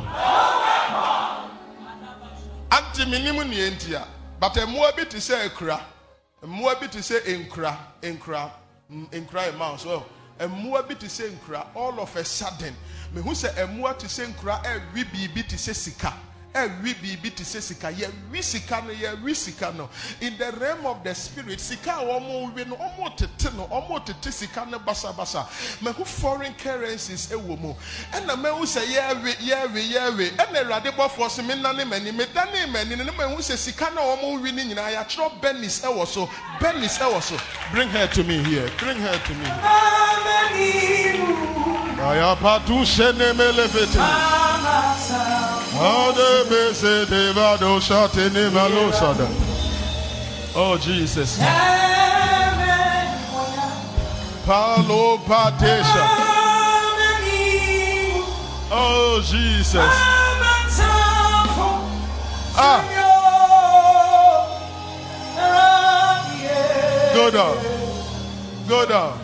Anti 2.70 3.10
minimum 3.10 3.50
ni. 3.50 3.76
But 4.38 4.58
a 4.58 4.66
more 4.68 4.92
bit 4.94 5.10
to 5.10 5.20
say 5.20 5.48
ekra. 5.48 5.80
A 6.40 6.46
more 6.46 6.76
bit 6.76 6.92
to 6.92 7.02
say 7.02 7.18
enkra. 7.18 7.76
Enkra. 8.00 8.48
Enkra 9.10 9.52
a 9.52 9.52
mouse. 9.58 9.84
Well, 9.84 10.06
a 10.38 10.46
more 10.46 10.84
bit 10.84 11.00
to 11.00 11.08
say 11.08 11.30
enkra. 11.30 11.66
All 11.74 11.98
of 11.98 12.14
a 12.14 12.24
sudden. 12.24 12.74
Me 13.12 13.22
who 13.22 13.34
say 13.34 13.60
a 13.60 13.66
more 13.66 13.94
to 13.94 14.08
say 14.08 14.26
enkra. 14.26 14.64
A 14.64 14.80
we 14.94 15.02
be 15.02 15.42
to 15.42 15.58
say 15.58 15.72
sika. 15.72 16.14
Ɛwi 16.54 16.94
biribi 17.02 17.30
te 17.34 17.42
sɛ 17.42 17.60
sika 17.60 17.88
yɛwi 17.90 18.42
sika 18.42 18.80
no 18.86 18.92
yɛwi 18.92 19.34
sika 19.34 19.72
no 19.72 19.88
in 20.20 20.36
the 20.38 20.52
realm 20.52 20.86
of 20.86 21.02
the 21.02 21.12
spirit 21.14 21.60
sika 21.60 21.90
a 21.90 22.04
wɔn 22.04 22.54
wi 22.54 22.64
no 22.64 22.76
wɔn 22.76 23.16
tete 23.16 23.52
no 23.54 23.66
wɔn 23.66 24.04
tete 24.06 24.32
sika 24.32 24.64
no 24.66 24.78
basabasa 24.78 25.46
mɛhu 25.82 26.06
foreign 26.06 26.54
currencies 26.54 27.26
ɛwɔ 27.26 27.58
mu 27.60 27.74
ɛna 28.12 28.36
mɛhu 28.40 28.62
sɛ 28.62 28.82
yɛwi 28.86 29.34
yɛwi 29.48 29.90
yɛwi 29.94 30.30
ɛna 30.36 30.62
awurade 30.64 30.90
bɔfoɔ 30.96 31.30
so 31.30 31.42
mi 31.42 31.54
nane 31.56 31.84
mɛni 31.90 32.14
mi 32.14 32.24
dane 32.32 32.66
mɛni 32.72 32.96
ne 32.98 33.10
mɛhu 33.10 33.38
sɛ 33.38 33.56
sika 33.56 33.90
no 33.92 34.12
a 34.12 34.16
wɔn 34.16 34.40
wi 34.42 34.50
no 34.52 34.62
nyinaa 34.62 34.92
yɛatwerɛ 34.94 35.40
benis 35.40 35.80
ɛwɔ 35.80 36.06
so 36.06 36.30
benis 36.60 36.98
ɛwɔ 36.98 37.20
so 37.20 37.36
bring 37.72 37.88
her 37.88 38.06
to 38.06 38.22
me 38.22 38.42
here 38.44 38.70
bring 38.78 38.96
her 38.98 39.18
to 39.26 39.34
me. 39.34 39.44
Mama, 39.44 40.04
Ayapatu 42.04 42.84
shenemelefete. 42.84 43.98
Adebese 43.98 44.02
devado 44.04 44.22
shatene 44.54 44.54
malosada. 44.62 45.53
Oh 50.54 50.78
Jesus. 50.78 51.38
Palo 54.46 55.18
patesha. 55.26 56.04
Oh 58.70 59.20
Jesus. 59.24 59.80
Ah. 62.56 62.82
Go 67.14 67.30
down. 67.30 67.56
Go 68.68 68.86
down. 68.86 69.23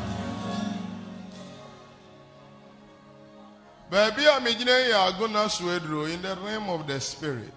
Baby, 3.90 4.28
I'm 4.28 4.46
imagining 4.46 4.86
you 4.86 4.94
are 4.94 5.10
gonna 5.12 5.48
swedro 5.48 6.08
in 6.08 6.22
the 6.22 6.36
realm 6.44 6.70
of 6.70 6.86
the 6.86 7.00
spirit. 7.00 7.52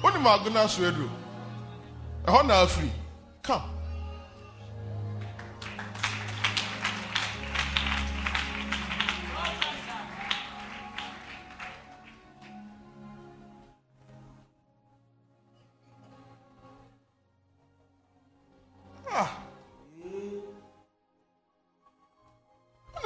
What 0.00 0.16
am 0.16 0.26
I 0.26 0.38
gonna 0.38 0.66
swedro? 0.66 1.08
A 2.26 2.32
honor 2.32 2.66
free. 2.66 2.90
Come. 3.44 3.71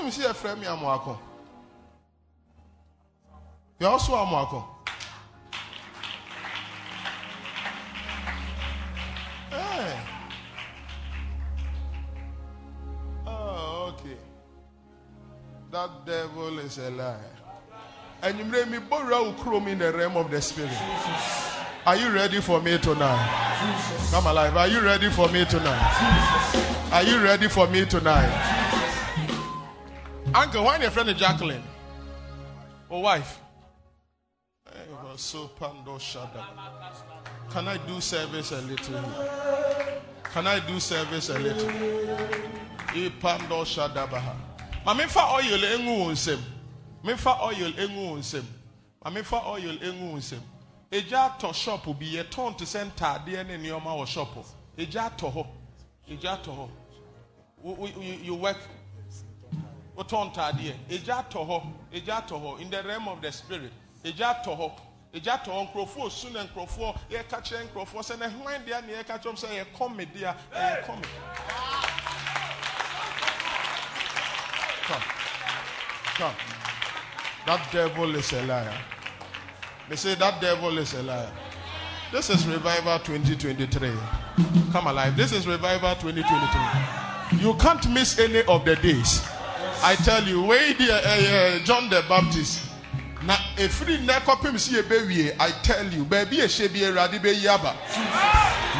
Mi 0.06 0.12
sí 0.12 0.22
ẹ 0.22 0.32
fẹ́ 0.42 0.56
mi 0.60 0.66
àmọ́ 0.66 0.88
akọ. 0.96 1.14
Yà 3.80 3.88
ọ́ 3.94 3.98
sọ 4.04 4.12
àmọ́ 4.22 4.62
Oh, 13.26 13.88
okay. 13.90 14.16
That 15.72 15.90
devil 16.06 16.58
is 16.60 16.78
a 16.78 16.90
liar. 16.90 17.18
Enyimire 18.22 18.66
mi 18.70 18.78
bọ́ra 18.78 19.18
okuro 19.28 19.60
mi 19.64 19.72
in 19.72 19.78
the 19.80 19.92
realm 19.92 20.16
of 20.16 20.30
the 20.30 20.40
spirit. 20.40 20.70
Are 21.84 21.96
you 21.96 22.10
ready 22.10 22.40
for 22.40 22.60
me 22.60 22.78
tonight? 22.78 23.26
Come 24.12 24.26
alive. 24.28 24.56
Are 24.56 24.68
you 24.68 24.80
ready 24.82 25.10
for 25.10 25.28
me 25.30 25.44
tonight? 25.46 26.92
Are 26.92 27.02
you 27.02 27.18
ready 27.20 27.48
for 27.48 27.66
me 27.66 27.84
tonight? 27.86 28.65
Uncle, 30.34 30.64
why 30.64 30.78
your 30.78 30.90
friend 30.90 31.08
is 31.08 31.16
Jacqueline? 31.16 31.62
Or 32.88 32.98
oh, 32.98 33.00
wife? 33.00 33.40
Eh, 34.68 34.70
so 35.16 35.48
pando 35.58 35.98
shada. 35.98 36.44
Can 37.50 37.68
I 37.68 37.76
do 37.78 38.00
service 38.00 38.52
a 38.52 38.60
little? 38.62 39.02
Can 40.24 40.46
I 40.46 40.60
do 40.66 40.78
service 40.80 41.30
a 41.30 41.38
little? 41.38 41.70
E 42.94 43.10
pando 43.20 43.64
shada 43.64 44.10
baha. 44.10 44.36
Ma 44.84 44.94
me 44.94 45.04
fa 45.04 45.32
oil 45.34 45.58
engu 45.58 45.98
wo 45.98 46.10
nsem. 46.10 46.40
Me 47.04 47.14
fa 47.14 47.38
oil 47.42 47.72
engu 47.72 48.10
wo 48.10 48.16
nsem. 48.16 48.44
Ma 49.04 49.10
me 49.10 49.22
fa 49.22 49.42
oil 49.46 49.78
engu 49.78 50.12
wo 50.12 50.16
nsem. 50.18 50.40
Eja 50.90 51.30
atɔ 51.30 51.54
shop 51.54 51.86
bi 51.98 52.14
yɛ 52.14 52.24
tɔn 52.30 52.56
te 52.56 52.64
sɛ 52.64 52.90
ntaadeɛ 52.90 53.46
ne 53.46 53.56
nneɛma 53.56 53.96
wɔ 53.96 54.06
shop. 54.06 54.44
Eja 54.76 55.10
atɔ 55.10 55.32
hɔ. 55.32 55.46
Eja 56.08 56.36
atɔ 56.36 56.52
hɔ. 56.56 58.24
You 58.24 58.34
work 58.34 58.58
wotɔn 59.96 60.32
ntaadeɛ 60.32 60.74
egya 60.90 61.24
atɔ 61.24 61.46
hɔ 61.46 61.62
egya 61.92 62.60
in 62.60 62.70
the 62.70 62.82
realm 62.82 63.08
of 63.08 63.20
the 63.20 63.32
spirit 63.32 63.72
egya 64.04 64.42
atɔ 64.42 64.56
hɔ 64.56 64.72
egya 65.14 65.42
atɔ 65.42 65.50
hɔ 65.52 65.72
nkurɔfoɔ 65.72 66.04
osu 66.04 66.30
na 66.32 66.44
nkurɔfoɔ 66.44 66.98
yɛka 67.10 67.42
kyerɛ 67.42 67.68
nkurɔfoɔ 67.68 68.02
sɛ 68.02 68.18
na 68.18 68.28
hwan 68.28 68.64
deɛ 68.66 68.86
na 68.86 68.92
yɛka 69.02 69.22
kyerɛ 69.22 69.36
sɛ 69.36 69.48
yɛ 69.48 69.64
kɔmi 69.76 70.06
deɛ 70.12 70.34
ɛyɛ 70.52 70.84
kɔmi. 70.84 71.06
Come, 74.86 75.02
come. 76.14 76.34
That 77.46 77.72
devil 77.72 78.14
is 78.14 78.32
a 78.32 78.42
liar. 78.46 78.74
They 79.88 79.96
say 79.96 80.14
that 80.14 80.40
devil 80.40 80.78
is 80.78 80.94
a 80.94 81.02
liar. 81.02 81.32
This 82.12 82.30
is 82.30 82.46
Revival 82.46 82.98
2023. 83.00 83.92
Come 84.70 84.86
alive. 84.86 85.16
This 85.16 85.32
is 85.32 85.46
Revival 85.46 85.94
2023. 85.96 87.38
You 87.40 87.54
can't 87.54 87.88
miss 87.90 88.18
any 88.18 88.42
of 88.44 88.64
the 88.64 88.76
days. 88.76 89.26
I 89.82 89.94
tell 89.96 90.24
you, 90.26 90.42
wait 90.42 90.78
there, 90.78 91.00
uh, 91.04 91.56
uh, 91.56 91.58
John 91.64 91.88
the 91.88 92.04
Baptist. 92.08 92.62
Na 93.24 93.34
efiri 93.56 93.98
nnɛ 93.98 94.20
kɔpem 94.22 94.58
si 94.58 94.76
ebewie, 94.80 95.34
I 95.40 95.50
tell 95.62 95.84
you, 95.86 96.04
baabi 96.04 96.38
ehyɛ 96.38 96.72
bi 96.72 96.80
Awurade 96.80 97.18
bɛyi 97.20 97.46
aba. 97.48 97.74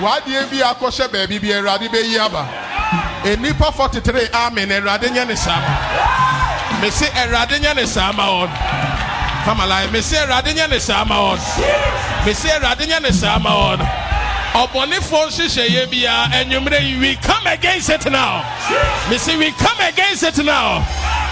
Wadeɛ 0.00 0.50
bi 0.50 0.58
akɔhyɛ 0.58 1.08
baabi 1.08 1.40
bi 1.40 1.48
Awurade 1.48 1.88
bɛyi 1.88 2.18
aba. 2.18 2.46
Enipa 3.24 3.72
43 3.72 4.28
amen 4.34 4.68
Awurade 4.68 5.08
nyɛ 5.08 5.26
ne 5.26 5.34
saa 5.34 5.58
ma. 5.60 6.80
Mesi 6.80 7.06
ma 8.14 8.26
wɔn. 8.28 9.44
Come 9.44 9.60
alive. 9.60 9.90
Mesi 9.90 10.14
Awurade 10.16 10.54
nyɛ 10.54 10.70
ne 10.70 10.78
saa 10.78 11.04
ma 11.04 11.16
wɔn. 11.16 12.24
Mesi 12.24 12.48
Awurade 12.48 12.86
nyɛ 12.86 13.02
ne 13.02 13.10
saa 13.10 14.05
biara 15.90 16.30
enyimire 16.32 16.80
yi 16.80 16.98
we 16.98 17.16
come 17.16 17.46
against 17.46 17.90
it 17.90 18.10
now. 18.10 18.42
Me 19.10 19.18
say 19.18 19.36
we 19.36 19.50
come 19.52 19.80
against 19.80 20.22
it 20.22 20.44
now. 20.44 20.80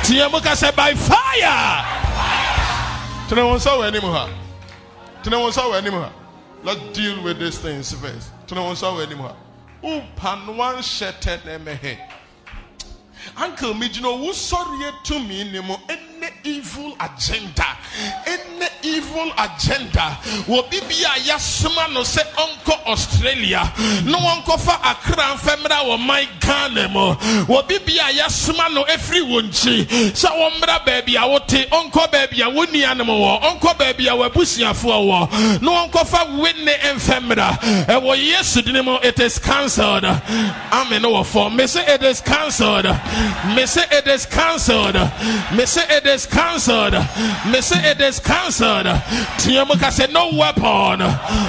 Tiamuka 0.03 0.55
said 0.55 0.77
by 0.77 0.95
fire. 0.95 1.85
Tena 3.29 3.43
wɔn 3.43 3.57
nsa 3.57 3.71
wɔ 5.63 5.79
anim 5.79 5.93
ha. 5.93 6.11
Let's 6.63 6.81
deal 6.93 7.23
with 7.23 7.39
these 7.39 7.59
things 7.59 7.93
first. 7.95 8.31
Tena 8.47 8.61
wɔn 8.61 8.73
nsa 8.73 8.93
wɔ 8.93 9.07
anim 9.07 9.19
ha. 9.19 9.35
Upa 9.83 10.43
no 10.47 10.53
one 10.53 10.77
hyɛtɛ 10.77 11.45
na 11.45 11.59
ɛmɛhɛ. 11.59 11.99
Uncle 13.39 13.75
mi 13.75 13.89
gyina 13.89 14.09
owu 14.09 14.31
sɔreɛ 14.33 14.93
tumi 15.05 15.51
ne 15.51 15.61
mu 15.61 15.77
ɛnɛ 16.25 16.31
evil 16.45 16.97
agenda 17.01 17.67
any 18.27 18.67
evil 18.83 19.33
agenda 19.39 20.19
wɔ 20.47 20.71
bibi 20.71 21.03
a 21.05 21.19
yasoma 21.29 21.93
no 21.93 22.01
sɛ 22.01 22.23
ɔnkɔ 22.37 22.87
australia 22.87 23.73
no 24.05 24.13
na 24.13 24.19
wɔnkɔfa 24.19 24.79
akra 24.83 25.37
mfɛmra 25.37 25.79
wɔ 25.85 26.07
man 26.07 26.93
mu. 26.93 27.15
Wɔ 27.47 27.69
bibi 27.69 27.99
a 27.99 28.13
yasoma 28.23 28.73
no 28.73 28.85
efiri 28.85 29.23
wɔn 29.23 29.49
nkyi 29.51 29.87
sɛ 30.13 30.31
wɔmmra 30.31 30.85
baabi 30.85 31.17
a 31.17 31.27
wote 31.29 31.69
ɔnkɔ 31.71 32.11
baabi 32.13 32.41
a 32.41 32.51
wɔn 32.51 32.67
nuanom 32.69 33.07
wɔ 33.09 33.43
ɔnkɔ 33.43 33.79
baabi 33.79 34.07
a 34.09 34.13
wɔabusuafoɔ 34.13 35.29
wɔ 35.31 35.63
na 35.63 35.71
wɔnkɔfa 35.89 36.39
wenne 36.39 36.75
mfɛmra 36.95 37.87
ɛwɔ 37.87 38.17
yesu 38.17 38.63
din 38.63 38.85
mu 38.85 38.99
it 39.03 39.19
is 39.21 39.39
cancelled. 39.39 40.05
Amen 40.05 41.03
wɔ 41.03 41.25
fɔ. 41.25 41.55
Me 41.55 41.67
say 41.67 41.85
it 41.87 42.03
is 42.03 42.21
cancelled. 42.21 42.85
Me 43.57 43.67
say 43.67 43.85
it 43.91 44.07
is 44.07 44.27
cancelled. 44.27 44.95
Me 45.55 45.67
say 45.67 45.85
it 45.89 46.07
is 46.07 46.14
cancelled. 46.27 46.95
Me 47.51 47.61
say 47.61 47.91
it 47.91 48.01
is 48.01 48.21
cancelled. 48.21 48.87
Tiamu 48.87 49.91
said, 49.91 50.13
no 50.13 50.31
weapon. 50.33 51.01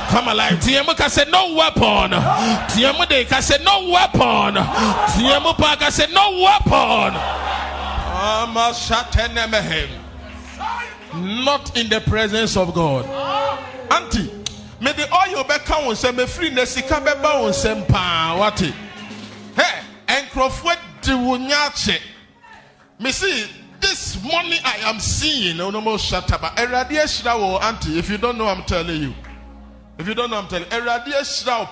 Come 0.10 0.28
alive. 0.28 0.60
Tiamu 0.60 0.96
ka 0.98 1.08
say 1.08 1.26
no 1.30 1.54
weapon. 1.54 2.12
Tiamu 2.72 3.08
de 3.08 3.26
ka 3.26 3.42
no 3.64 3.92
weapon. 3.92 4.56
Tiamu 5.14 5.56
pa 5.58 5.76
ka 5.76 5.90
no 6.12 6.32
weapon. 6.44 7.14
Not 11.46 11.78
in 11.78 11.90
the 11.90 12.02
presence 12.02 12.58
of 12.58 12.74
God. 12.74 13.06
Auntie 13.92 14.32
me 14.82 14.92
the 14.92 15.08
oil 15.14 15.44
bɛka 15.44 15.86
wo 15.86 15.94
nsɛm 15.94 16.20
efiri 16.20 16.54
na 16.54 16.66
sika 16.66 16.96
bɛba 16.96 17.42
wo 17.42 17.50
nsɛm 17.50 17.88
paa 17.88 18.36
wate 18.38 18.74
hɛ 19.56 20.28
nkurɔfoɔ 20.28 20.78
di 21.02 21.14
wo 21.14 21.38
nyaakye 21.38 22.00
me 23.00 23.12
see 23.12 23.48
this 23.90 24.24
morning 24.24 24.60
I 24.64 24.78
am 24.90 25.00
seeing 25.00 25.58
no 25.58 25.70
no 25.70 25.80
more 25.80 26.00
shut 26.00 26.32
up. 26.32 26.42
If 26.58 28.10
you 28.10 28.18
don't 28.18 28.38
know 28.38 28.48
I'm 28.48 28.64
telling 28.64 29.02
you 29.02 29.14
if 29.98 30.08
you 30.08 30.14
don't 30.14 30.30
know, 30.30 30.38
I'm 30.38 30.48
telling 30.48 30.66
you. 30.70 30.82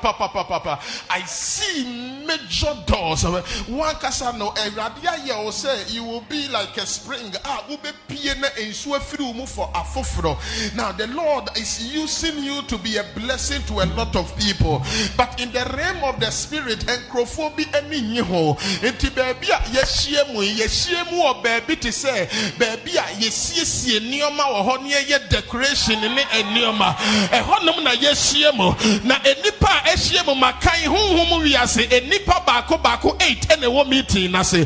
Papa 0.02 0.30
papa. 0.30 0.80
I 1.10 1.22
see 1.24 2.24
major 2.26 2.74
doors. 2.86 3.24
One 3.68 3.96
kasa 3.96 4.36
no 4.38 4.52
Eradi 4.52 5.02
ayɛ 5.02 5.94
you 5.94 6.04
will 6.06 6.22
be 6.22 6.48
like 6.48 6.78
a 6.78 6.86
spring. 6.86 7.34
Ah, 7.44 7.66
wobɛpie 7.70 8.40
na 8.40 8.48
nsuo 8.50 8.98
afiri 8.98 9.26
wo 9.26 9.34
mu 9.34 9.46
for 9.46 9.70
afoforo. 9.74 10.38
Now 10.76 10.94
the 10.94 11.08
Lord 11.08 11.50
is 11.58 11.94
using 11.94 12.38
you 12.40 12.62
to 12.64 12.78
be 12.78 12.98
a 12.98 13.04
blessing 13.16 13.62
to 13.64 13.82
a 13.82 13.88
lot 13.94 14.16
of 14.16 14.36
people. 14.38 14.82
But 15.18 15.42
in 15.42 15.52
the 15.52 15.66
realm 15.78 16.04
of 16.04 16.20
the 16.22 16.32
spirit, 16.32 16.80
nkurɔfoɔ 16.80 17.58
bi 17.58 17.78
ani 17.78 18.02
nyi 18.02 18.20
ho. 18.20 18.56
Nti 18.56 19.10
baabi 19.10 19.50
a 19.50 19.60
yɛahyia 19.70 20.34
mu 20.34 20.42
yi, 20.42 20.60
yɛahyia 20.60 21.12
mu 21.12 21.24
wɔ 21.24 21.44
baabi 21.44 21.80
te 21.80 21.90
sɛ 21.90 22.30
baabi 22.58 22.96
a 22.96 23.04
yɛsiesie 23.20 24.00
nneɛma 24.00 24.44
wɔ 24.48 24.70
hɔ 24.70 24.84
ne 24.84 24.92
yɛyɛ 24.92 25.30
decoration 25.30 26.00
ne 26.00 26.24
nneɛma. 26.24 26.96
Ɛhɔnom 27.30 27.84
na 27.84 27.92
yɛ 27.92 28.13
ahyia 28.14 28.54
mu. 28.56 28.70
Na 29.04 29.20
enipa 29.20 29.68
a 29.68 29.90
ahyia 29.90 30.26
mu 30.26 30.36
makan 30.36 30.84
honhom 30.86 31.42
wiase 31.44 31.88
enipa 31.90 32.46
baako 32.46 32.78
baako 32.82 33.22
eight 33.22 33.48
ɛna 33.50 33.66
ɛwɔ 33.68 33.88
meeting 33.88 34.32
n'ase. 34.32 34.60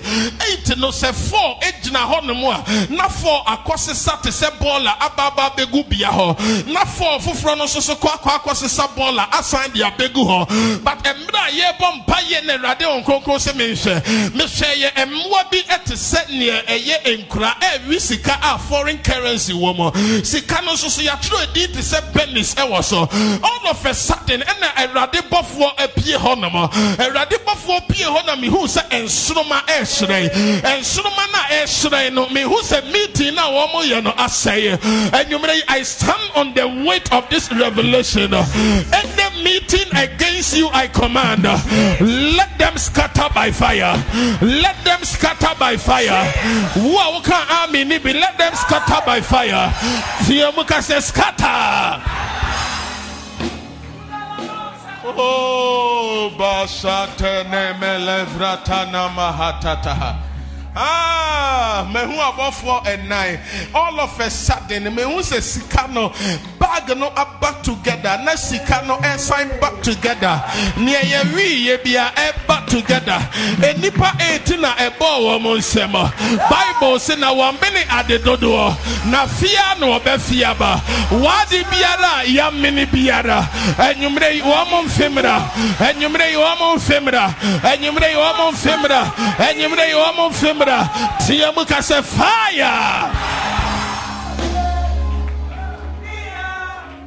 Eight 0.51 0.77
no 0.77 0.89
sɛ 0.89 1.13
four 1.13 1.59
egyina 1.61 2.05
hɔ 2.07 2.23
nom 2.25 2.43
a 2.45 2.63
na 2.93 3.07
four 3.07 3.43
akɔsesa 3.45 4.21
te 4.21 4.29
sɛ 4.29 4.51
bɔɔla 4.59 4.97
abaaba 4.99 5.51
abegu 5.55 5.83
bea 5.89 6.09
hɔ. 6.09 6.67
Na 6.67 6.83
four 6.85 7.19
foforɔ 7.19 7.57
no 7.57 7.65
nso 7.65 7.81
so 7.81 7.95
kɔ 7.95 8.19
akɔ 8.19 8.39
akɔsesa 8.41 8.89
bɔɔla 8.95 9.27
asan 9.33 9.71
de 9.73 9.81
abegu 9.81 10.23
hɔ. 10.25 10.83
But 10.83 11.03
mmerɛ 11.03 11.47
a 11.47 11.51
yɛbɔ 11.51 12.05
mpa 12.05 12.17
yɛ 12.29 12.45
na 12.45 12.53
awurade 12.57 12.81
wɔn 12.81 13.03
kronkron 13.05 13.39
sɛ 13.39 13.53
mehwɛ 13.53 14.31
mehwɛ 14.31 14.75
yɛ 14.75 15.05
mmoa 15.07 15.51
bi 15.51 15.61
ɛte 15.69 15.93
sɛ 15.93 16.29
nea 16.29 16.61
ɛyɛ 16.63 17.25
nkura 17.27 17.55
ɛɛwi 17.61 17.99
sika 18.01 18.37
a 18.43 18.57
foreign 18.59 18.97
currency 18.99 19.53
wɔ 19.53 19.75
mu. 19.75 20.23
Sika 20.23 20.61
no 20.65 20.73
nso 20.73 20.89
so 20.89 21.01
yɛatwerɛ 21.01 21.43
edi 21.49 21.67
te 21.67 21.79
sɛ 21.79 22.01
benis 22.13 22.55
ɛwɔ 22.55 22.83
so 22.83 23.05
all 23.43 23.67
of 23.69 23.85
a 23.85 23.93
sudden 23.93 24.41
ɛna 24.41 24.67
awurade 24.75 25.21
bɔfoɔ 25.29 25.71
apie 25.77 26.17
hɔ 26.17 26.39
nom 26.39 26.53
awurade 26.53 27.37
bɔfoɔ 27.45 27.87
pie 27.87 28.05
hɔ 28.05 28.25
na 28.25 28.35
mehu 28.35 28.67
sɛ 28.67 28.83
nsoroma 28.89 29.61
ɛɛhyerɛn 29.65 30.61
nsoroma 30.79 31.25
no 31.31 31.39
a 31.39 31.63
ɛɛhyerɛn 31.63 32.13
no 32.13 32.25
mehu 32.27 32.61
sɛ 32.61 32.91
meeting 32.91 33.35
no 33.35 33.57
a 33.57 33.67
wɔn 33.67 33.89
yɛ 33.89 34.03
no 34.03 34.11
asɛe 34.11 34.77
anwummerɛ 35.11 35.55
yi 35.55 35.63
i 35.69 35.83
stand 35.83 36.31
on 36.35 36.53
the 36.53 36.67
weight 36.85 37.11
of 37.11 37.27
this 37.29 37.51
revelation. 37.51 38.33
Any 38.33 39.43
meeting 39.43 39.87
against 39.95 40.55
you 40.57 40.69
i 40.73 40.87
command 40.87 41.43
let 42.33 42.57
them 42.57 42.77
scatter 42.77 43.27
by 43.33 43.51
fire. 43.51 43.93
Let 44.41 44.83
them 44.83 45.03
scatter 45.03 45.53
by 45.59 45.77
fire. 45.77 46.33
Wo 46.75 47.21
a 47.23 47.45
army 47.61 47.83
ni 47.83 47.97
bi 47.99 48.11
let 48.13 48.37
them 48.37 48.53
scatter 48.55 49.01
by 49.05 49.21
fire. 49.21 49.73
Tie 50.25 50.51
mu 50.55 50.63
ka 50.63 50.79
scatter 50.81 52.36
Oh, 55.15 56.31
bashatene 56.37 57.73
melevratana 57.79 59.07
mahatata. 59.15 60.26
Ah, 60.79 61.87
mehu 61.91 62.13
abɔfoɔ 62.21 62.85
ɛnan. 62.85 63.39
All 63.73 63.99
of 63.99 64.19
a 64.19 64.29
sudden, 64.29 64.83
mehu 64.95 65.19
sɛ 65.25 65.41
sika 65.41 65.87
no 65.91 66.09
bag 66.59 66.95
no 66.97 67.07
aba 67.17 67.57
together. 67.63 68.19
Na 68.23 68.35
sika 68.35 68.83
no 68.85 68.97
ɛsan 68.97 69.59
back 69.59 69.81
together. 69.81 70.43
Nea 70.77 70.99
yɛwi 71.01 71.65
yɛ 71.65 71.83
bia 71.83 72.11
ɛba 72.15 72.67
together. 72.67 73.17
Enipa 73.57 74.13
eighteen 74.21 74.61
na 74.61 74.75
ɛbɔ 74.75 74.99
wɔn 75.25 75.57
nsɛm. 75.57 75.93
Bible 76.49 76.97
sɛ 76.99 77.17
na 77.17 77.33
wɔn 77.33 77.57
ade 77.97 78.21
dodoɔ. 78.23 78.77
Na 79.09 79.25
fia 79.25 79.75
na 79.79 79.97
ɔbɛfia 79.97 80.55
ba. 80.59 80.79
Wadi 81.11 81.63
biara 81.71 82.21
yamini 82.25 82.85
biara. 82.85 83.41
Enyimire 83.79 84.35
yi 84.35 84.41
wɔn 84.41 84.85
mfimra. 84.85 85.41
Enyimire 85.79 86.29
yi 86.29 86.37
wɔn 86.37 86.77
mfimra. 86.77 87.33
Enyimire 87.63 88.09
yi 88.11 88.17
wɔn 88.17 88.51
mfimra. 88.53 89.11
Enyimire 89.39 89.87
yi 89.87 89.95
wɔn 89.95 90.29
mfimra. 90.31 90.66
Tia 90.67 91.51
mu 91.55 91.63
ka 91.63 91.79
sɛ 91.79 92.03
fire. 92.03 93.07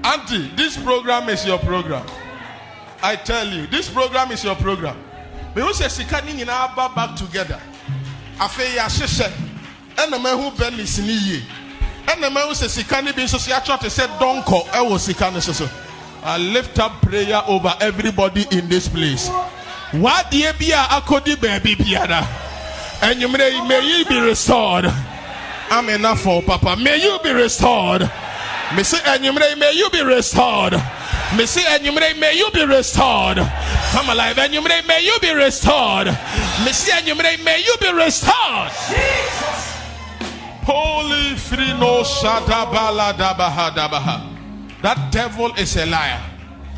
Auntie, 0.03 0.51
this 0.57 0.79
program 0.79 1.29
is 1.29 1.45
your 1.45 1.59
program. 1.59 2.07
I 3.03 3.17
tell 3.17 3.47
you, 3.47 3.67
this 3.67 3.91
program 3.91 4.31
is 4.31 4.43
your 4.45 4.57
program. 4.57 4.97
Me 5.55 5.61
who 5.61 5.75
say 5.75 5.89
sika 5.89 6.23
ni 6.25 6.43
aba 6.43 6.91
back 6.95 7.17
together. 7.17 7.61
Afei 8.39 8.77
yɛahyehyɛ 8.77 9.31
ɛna 9.97 10.23
mahu 10.23 10.51
benis 10.53 10.99
ni 11.01 11.13
yie. 11.13 11.43
Ɛna 12.07 12.33
mahu 12.33 12.53
sɛ 12.53 12.69
sika 12.69 13.03
ni 13.03 13.13
bi 13.13 13.25
nso 13.25 13.39
so 13.39 13.53
yɛatwerɛ 13.53 13.81
te 13.81 13.89
sɛ 13.89 14.07
dɔnkɔ 14.19 14.69
ɛwɔ 14.69 14.99
sika 14.99 15.41
so. 15.41 15.69
I 16.23 16.39
lift 16.39 16.79
up 16.79 17.03
prayer 17.03 17.43
over 17.47 17.75
everybody 17.81 18.47
in 18.53 18.71
this 18.71 18.89
place. 18.89 19.29
Wadeɛ 19.93 20.59
bi 20.59 20.73
a 20.73 21.01
akɔdi 21.01 21.37
baabi 21.37 21.77
biara. 21.77 22.50
Enyimire 23.01 23.51
yi, 23.53 23.61
may 23.63 23.81
may 23.81 23.99
you 23.99 24.05
be 24.05 24.21
restored. 24.21 24.85
I'm 25.71 25.89
enough 25.89 26.21
for 26.23 26.43
Papa. 26.43 26.77
May 26.77 27.03
you 27.03 27.19
be 27.23 27.33
restored. 27.33 28.03
Me 28.77 28.83
say 28.85 28.99
enyimire, 28.99 29.59
may 29.59 29.73
you 29.73 29.91
be 29.91 30.03
restored. 30.03 30.73
Me 31.37 31.47
say 31.47 31.63
enyimire, 31.63 32.19
may 32.21 32.37
you 32.37 32.51
be 32.53 32.65
restored. 32.65 33.39
Come 33.39 34.11
alive, 34.11 34.37
enyimire, 34.37 34.87
may 34.87 35.03
you 35.05 35.19
be 35.21 35.33
restored. 35.33 36.07
Me 36.65 36.73
say 36.73 36.93
enyimire, 36.93 37.43
may 37.45 37.63
you 37.65 37.75
be 37.81 37.93
restored. 37.93 38.71
Holy 40.63 41.35
free 41.37 41.73
no 41.79 42.03
shadabala 42.03 43.13
dabaha 43.15 43.71
dabaha. 43.71 44.83
That 44.83 45.11
devil 45.13 45.53
is 45.55 45.77
a 45.77 45.87
liar. 45.87 46.21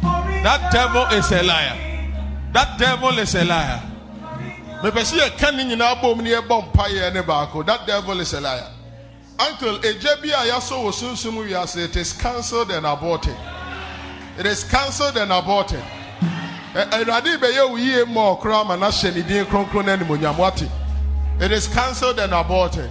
That 0.02 0.72
devil 0.72 1.04
is 1.18 1.30
a 1.30 1.42
liar. 1.42 1.76
That 2.52 2.78
devil 2.78 3.18
is 3.18 3.34
a 3.34 3.44
liar. 3.44 3.91
That 7.66 7.84
devil 7.86 8.20
is 8.20 8.32
a 8.32 8.40
liar. 8.40 8.68
Uncle 9.38 9.78
egya 9.78 10.20
bi 10.20 10.28
a 10.28 10.44
yɛasɔ 10.50 10.76
wɔ 10.82 10.92
sunsum 10.92 11.76
it 11.76 11.96
is 11.96 12.12
cancelled 12.12 12.70
and 12.70 12.84
aborted. 12.86 13.36
It 14.38 14.46
is 14.46 14.64
cancelled 14.64 15.16
and 15.16 15.32
aborted. 15.32 15.82
Awurade 16.74 17.38
bɛyɛ 17.38 17.68
wo 17.70 17.76
yie 17.76 18.02
it 21.40 21.50
is 21.52 21.66
cancelled 21.68 22.18
and 22.18 22.32
aborted. 22.32 22.90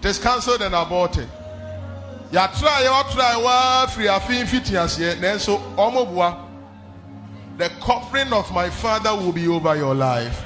It 0.00 0.06
is 0.06 0.18
cancelled 0.18 0.62
and 0.62 0.74
aborted. 0.74 1.28
Yɛatra 2.32 2.82
yɛwatra 2.84 3.42
waa 3.42 3.86
firi 3.86 4.08
afe 4.08 4.44
mfiti 4.44 4.74
aseɛ 4.74 5.16
nanso 5.20 5.60
ɔmoboa 5.76 6.36
the 7.56 7.68
covering 7.80 8.32
of 8.32 8.52
my 8.52 8.68
father 8.68 9.14
will 9.14 9.32
be 9.32 9.46
over 9.46 9.76
your 9.76 9.94
life. 9.94 10.44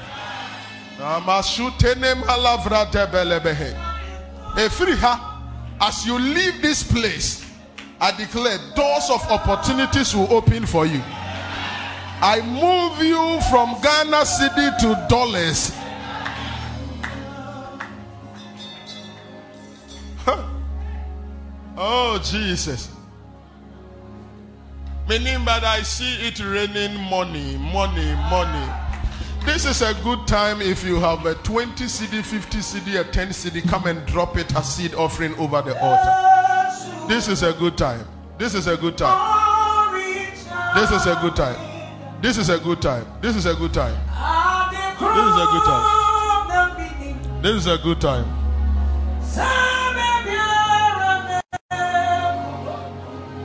As 5.81 6.05
you 6.05 6.19
leave 6.19 6.61
this 6.61 6.83
place, 6.83 7.45
I 8.01 8.11
declare 8.17 8.57
doors 8.75 9.09
of 9.09 9.21
opportunities 9.31 10.13
will 10.13 10.31
open 10.33 10.65
for 10.65 10.85
you. 10.85 11.01
I 12.21 12.41
move 12.41 13.01
you 13.01 13.39
from 13.49 13.79
Ghana 13.81 14.25
cedi 14.25 14.77
to 14.79 15.07
dollars. 15.07 15.71
Huh. 20.25 20.43
Oh, 21.77 22.19
Jesus. 22.21 22.89
Meaning, 25.07 25.45
but 25.45 25.63
I 25.63 25.81
see 25.81 26.27
it 26.27 26.43
raining 26.43 26.99
money, 27.09 27.55
money, 27.57 28.13
money. 28.29 28.88
This 29.51 29.65
is 29.65 29.81
a 29.81 29.95
good 30.03 30.27
time 30.27 30.61
if 30.61 30.83
you 30.83 30.99
have 30.99 31.25
a 31.25 31.33
20 31.33 31.83
cedi, 31.85 32.23
50 32.23 32.59
cedi, 32.59 32.99
a 32.99 33.03
10 33.03 33.29
cedi, 33.29 33.67
come 33.67 33.87
and 33.87 34.05
drop 34.05 34.37
it 34.37 34.55
as 34.55 34.75
seed 34.75 34.93
offering 34.93 35.33
over 35.39 35.63
the 35.63 35.73
altar. 35.81 37.07
This 37.07 37.27
is 37.27 37.41
a 37.41 37.51
good 37.53 37.75
time. 37.75 38.05
This 38.37 38.53
is 38.53 38.67
a 38.67 38.77
good 38.77 38.95
time. 38.95 39.17
This 40.75 40.91
is 40.91 41.07
a 41.07 41.17
good 41.19 41.35
time. 41.35 41.57
This 42.21 42.37
is 42.37 42.49
a 42.49 42.59
good 42.59 42.79
time. 42.79 43.07
This 43.21 43.35
is 43.35 43.47
a 43.47 43.55
good 43.55 43.73
time. 43.73 43.97
This 45.01 45.25
is 45.25 45.41
a 45.41 45.47
good 45.49 45.63
time. 45.65 47.41
This 47.41 47.55
is 47.55 47.65
a 47.65 47.77
good 47.79 47.99
time. 47.99 48.25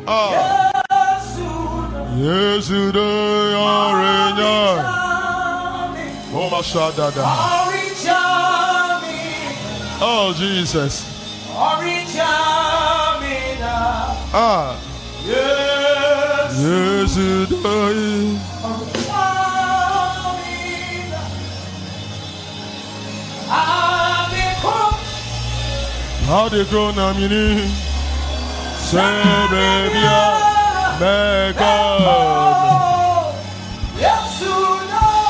Ah. 0.07 0.31
Oh. 0.37 0.75
Yes, 2.17 2.71
Oh, 6.37 6.51
my 6.51 6.59
shadada. 6.63 7.23
Oh, 10.01 10.35
Jesus. 10.37 11.07
Ah. 14.37 14.77
Yes, 15.25 17.17
you 17.17 17.47
do. 17.47 18.39
How 26.27 26.49
they 26.49 26.65
grow 26.65 26.91
na 26.91 27.13
mini. 27.13 27.69
Say, 28.81 29.23
baby, 29.51 30.03
mega. 30.99 32.64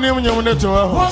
Wonim 0.00 0.20
nyom 0.24 0.40
ne 0.44 0.54
to 0.54 0.68
hɔ. 0.68 1.10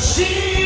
Jesus, 0.00 0.59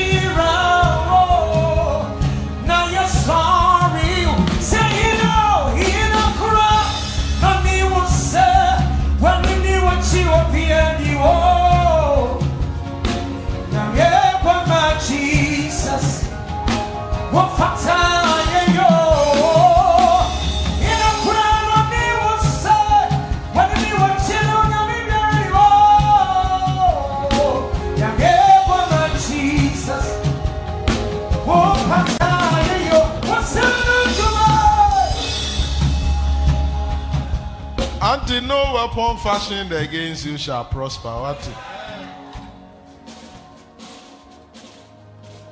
you 40.35 40.39
shall 40.39 40.65
prosper. 40.65 41.09
What? 41.09 41.39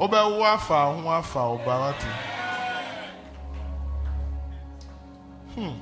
Wobɛwo 0.00 0.42
afa 0.42 0.78
ho 0.90 1.08
afa 1.08 1.38
ɔba 1.38 1.74
wate. 1.82 2.10
Hmm. 5.54 5.78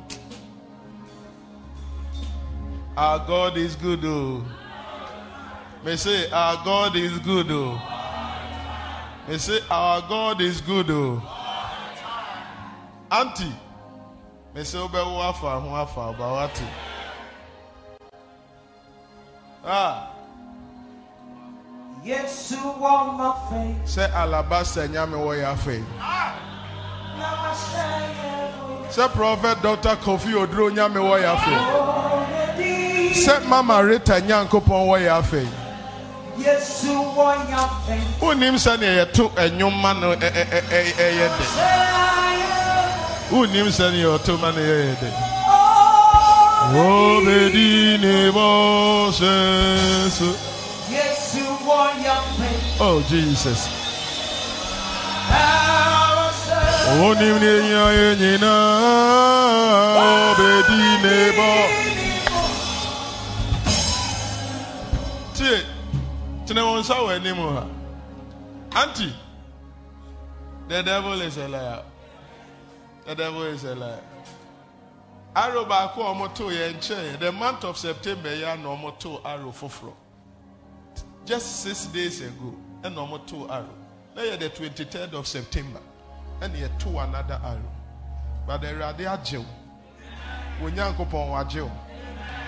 Our 2.94 3.18
God 3.26 3.56
is 3.56 3.74
good, 3.76 4.04
oh. 4.04 4.44
May 5.82 5.96
say, 5.96 6.28
Our 6.30 6.62
God 6.62 6.94
is 6.96 7.18
good, 7.20 7.50
oh. 7.50 7.80
May 9.26 9.38
say, 9.38 9.60
Our 9.70 10.02
God 10.02 10.42
is 10.42 10.60
good, 10.60 10.90
oh. 10.90 11.22
Auntie, 13.10 13.56
may 14.54 14.64
say, 14.64 14.76
Wobɛwo 14.76 15.24
afa 15.30 15.58
ho 15.58 15.74
afa 15.74 16.00
ɔba 16.12 16.36
wate. 16.36 16.89
Ah. 19.64 20.06
Yes, 22.02 22.50
you 22.52 22.62
want 22.80 23.18
my 23.18 23.34
face. 23.84 23.96
sɛ 23.96 24.10
alabasta 24.12 24.88
nyame 24.88 25.16
wɔ 25.20 25.44
afei 25.52 25.84
Namaste. 27.18 27.84
sɛ 28.90 29.08
prɔfɛt 29.10 29.60
dr 29.62 29.96
kofi 29.96 30.32
oduro 30.32 30.70
nyame 30.72 30.96
wɔ 30.96 31.20
yɛ 31.20 31.36
afei 31.36 31.58
sɛ 33.12 33.44
mama 33.46 33.82
rita 33.84 34.18
nyankopɔn 34.20 34.86
wɔ 34.88 34.98
yɛ 35.04 35.10
afei 35.20 35.48
Yes, 36.38 36.84
you 36.84 37.02
want 37.02 37.50
your 37.50 37.68
face. 37.84 38.18
wonim 38.20 38.54
sɛneɛ 38.56 38.96
yɛto 39.04 39.30
ɛnwoma 39.34 40.00
no 40.00 40.14
ɛ- 40.16 40.20
ɛ- 40.32 40.44
ɛ- 40.46 40.62
ɛ- 40.62 40.94
ɛyɛ 41.04 41.28
dɛ 41.36 41.44
wonim 43.30 43.66
sɛneɛ 43.68 44.06
ɔto 44.18 44.40
ma 44.40 44.50
no 44.52 44.58
yɛyɛ 44.58 44.94
dɛ 44.96 45.10
your 52.02 52.22
face. 52.38 52.76
oh 52.80 53.02
jesus. 53.08 53.60
Our 55.30 56.32
Savior. 56.32 56.94
wonim 57.02 57.36
ne 57.42 57.50
ɛhia 57.58 57.84
yɛ 57.98 58.08
nyinaa 58.20 59.30
obedi 60.06 60.82
ne 61.02 61.16
bɔ 61.38 61.50
tie 65.36 65.58
tena 66.46 66.60
wɔn 66.68 66.78
nsa 66.82 66.94
wɔ 67.04 67.08
anim 67.16 67.36
ha 67.54 67.64
aunty 68.80 69.10
the 70.68 70.82
devil 70.84 71.20
is 71.20 71.36
a 71.36 71.48
liar. 71.48 71.82
The 73.06 73.14
devil 73.16 73.42
is 73.42 73.64
a 73.64 73.74
liar 73.74 74.02
arrow 75.36 75.64
baako 75.64 76.02
a 76.02 76.14
wɔn 76.14 76.34
to 76.34 76.44
yɛn 76.44 76.74
nkyɛn 76.76 77.18
the 77.20 77.32
month 77.32 77.64
of 77.64 77.78
september 77.78 78.28
yɛ 78.28 78.60
na 78.62 78.68
wɔn 78.68 78.98
to 78.98 79.20
arrow 79.24 79.52
foforɔ. 79.52 79.92
Just 81.24 81.62
six 81.62 81.86
days 81.86 82.20
ago 82.20 82.54
ɛna 82.82 83.08
wɔn 83.08 83.26
to 83.26 83.48
arrow. 83.50 83.74
Na 84.16 84.22
yɛ 84.22 84.38
the 84.38 84.48
twenty 84.48 84.84
third 84.84 85.14
of 85.14 85.26
september 85.28 85.80
ɛna 86.40 86.54
yɛ 86.56 86.78
to 86.78 86.88
another 86.98 87.40
arrow. 87.44 87.72
But 88.46 88.62
ɛwurade 88.62 89.06
agyew 89.06 89.44
wɔn 90.60 90.74
nyankopɔn 90.74 91.30
wagyew 91.30 91.70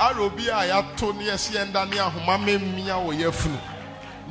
arrow 0.00 0.28
bi 0.30 0.42
a 0.44 0.68
yɛato 0.72 1.14
ne 1.16 1.24
yɛsi 1.26 1.52
yɛn 1.54 1.88
ne 1.90 1.96
ahoma 1.98 2.36
mmemmia 2.38 2.96
wɔ 2.98 3.14
yɛ 3.20 3.32
funu 3.32 3.60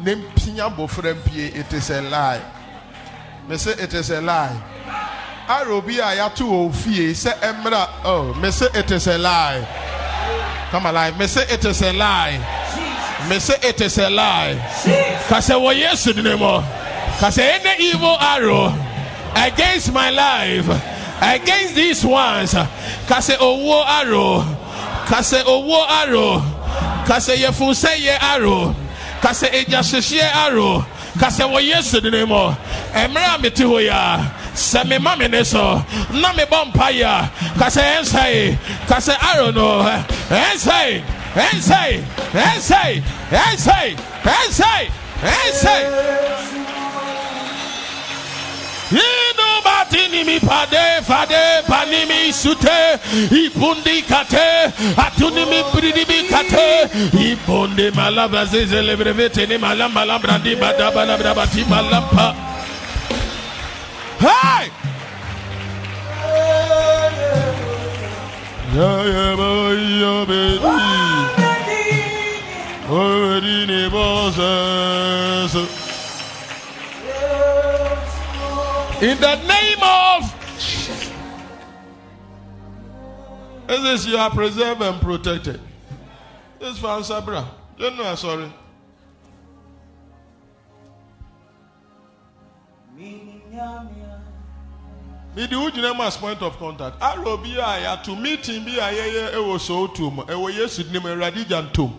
ne 0.04 0.16
mpia 0.16 0.70
bɔfra 0.76 1.14
mpie 1.16 1.56
it 1.56 1.72
is 1.74 1.90
a 1.90 2.02
lie. 2.02 2.42
Me 3.48 3.58
say 3.58 3.72
it 3.72 3.94
is 3.94 4.10
a 4.12 4.22
lie. 4.22 4.62
Arrow 5.52 5.82
bi 5.82 5.94
a 6.00 6.16
yɛato 6.18 6.46
wɔ 6.48 6.74
fie 6.74 7.12
sɛ 7.14 7.34
ɛmra 7.40 7.88
oh 8.06 8.34
me 8.36 8.50
say 8.52 8.68
it 8.74 8.90
is 8.92 9.08
a 9.08 9.18
lie. 9.18 9.68
Come 10.72 10.86
alive. 10.86 11.18
Me 11.20 11.28
say 11.28 11.44
it 11.50 11.66
is 11.66 11.82
a 11.82 11.92
lie. 11.92 12.38
Me 13.30 13.38
say 13.40 13.56
it 13.62 13.82
is 13.82 13.98
a 13.98 14.10
lie. 14.10 14.54
Kase 15.28 15.50
wɔ 15.52 15.76
yesu 15.76 16.12
evil 17.80 18.18
arrow 18.20 18.74
against 19.36 19.92
my 19.94 20.10
life 20.10 20.68
against 21.22 21.76
these 21.76 22.06
ones 22.06 22.54
kase 23.08 23.36
owo 23.38 23.84
arrow 23.86 24.42
kase 25.08 25.44
owo 25.46 25.86
arrow 25.88 26.40
kase 27.06 27.36
yɛfunsɛ 27.36 27.96
yɛ 27.98 28.18
arrow 28.22 28.76
kase 29.22 29.44
egyahyehyɛ 29.48 30.24
arrow 30.48 30.86
kase 31.20 31.40
wɔ 31.44 31.62
yesu 31.62 32.02
dine 32.02 32.26
mu 32.28 32.36
mmerɛ 32.94 33.36
a 33.36 33.40
mete 33.42 33.64
hɔ 33.64 33.82
yi 33.84 33.90
sɛ 34.56 34.84
mema 34.86 35.16
me 35.18 35.28
ne 35.28 35.44
so 35.44 35.84
na 36.14 36.34
mebɔ 36.34 36.72
mpaeɛ 36.74 37.04
a 37.04 37.30
kase 37.60 37.82
ɛnsɛe 37.82 38.58
kase 38.88 39.14
arrow 39.34 39.52
no 39.52 39.84
ɛnsɛe 40.30 41.02
ɛnsɛe 41.36 42.04
ɛnsɛe 42.34 43.04
ɛnsɛe 43.32 43.96
ɛnsɛe 44.24 44.90
ɛnsɛe 45.24 46.52
Inu 48.92 49.48
batini 49.64 50.26
mi 50.26 50.38
pade 50.40 51.02
fade 51.08 51.64
panimi 51.66 52.34
sute 52.34 53.00
ibundi 53.32 54.02
kate 54.06 54.68
atuni 54.98 55.46
mi 55.50 55.64
bridi 55.72 56.04
mi 56.10 56.28
kate 56.28 56.90
ibundi 57.14 57.90
malabra 57.92 58.46
zezele 58.46 58.98
brevete 58.98 59.48
ni 59.48 59.58
malamba 59.58 60.04
lambra 60.06 60.38
di 60.44 60.56
badaba 60.56 61.06
labra 61.08 61.34
bati 61.34 61.64
malampa 61.64 62.36
Hey! 64.22 64.70
Ya 68.76 68.92
ya 69.02 69.28
ba 69.34 69.50
ya 69.74 70.26
be 70.30 70.62
Ori 72.86 73.66
ni 73.66 73.90
boses 73.90 75.56
In 79.02 79.18
the 79.18 79.36
name 79.50 79.82
of 79.82 80.22
This 83.66 84.02
is 84.02 84.06
you 84.06 84.18
are 84.18 84.30
preserved 84.30 84.84
and 84.84 85.02
protected. 85.02 85.60
This 86.60 86.78
fan 86.78 87.04
Sabra. 87.04 87.50
Don't 87.80 87.98
know, 87.98 88.04
I'm 88.04 88.18
sorry. 88.18 88.54
Mede 95.34 95.56
wo 95.56 95.70
gyina 95.72 95.96
mu 95.96 96.04
as 96.04 96.18
point 96.18 96.42
of 96.42 96.58
contact. 96.58 97.02
Arrow 97.02 97.38
bi 97.38 97.52
a 97.52 97.80
yɛato 97.80 98.20
meeting 98.20 98.66
bi 98.66 98.72
a 98.72 98.92
yɛyɛ 98.92 99.34
ɛwɔ 99.34 99.60
Soweto 99.60 100.14
mu. 100.14 100.24
Ɛwɔ 100.24 100.58
Yesu 100.58 100.84
dim 100.84 101.04
Awurade 101.04 101.48
gya 101.48 101.62
ntom. 101.62 101.94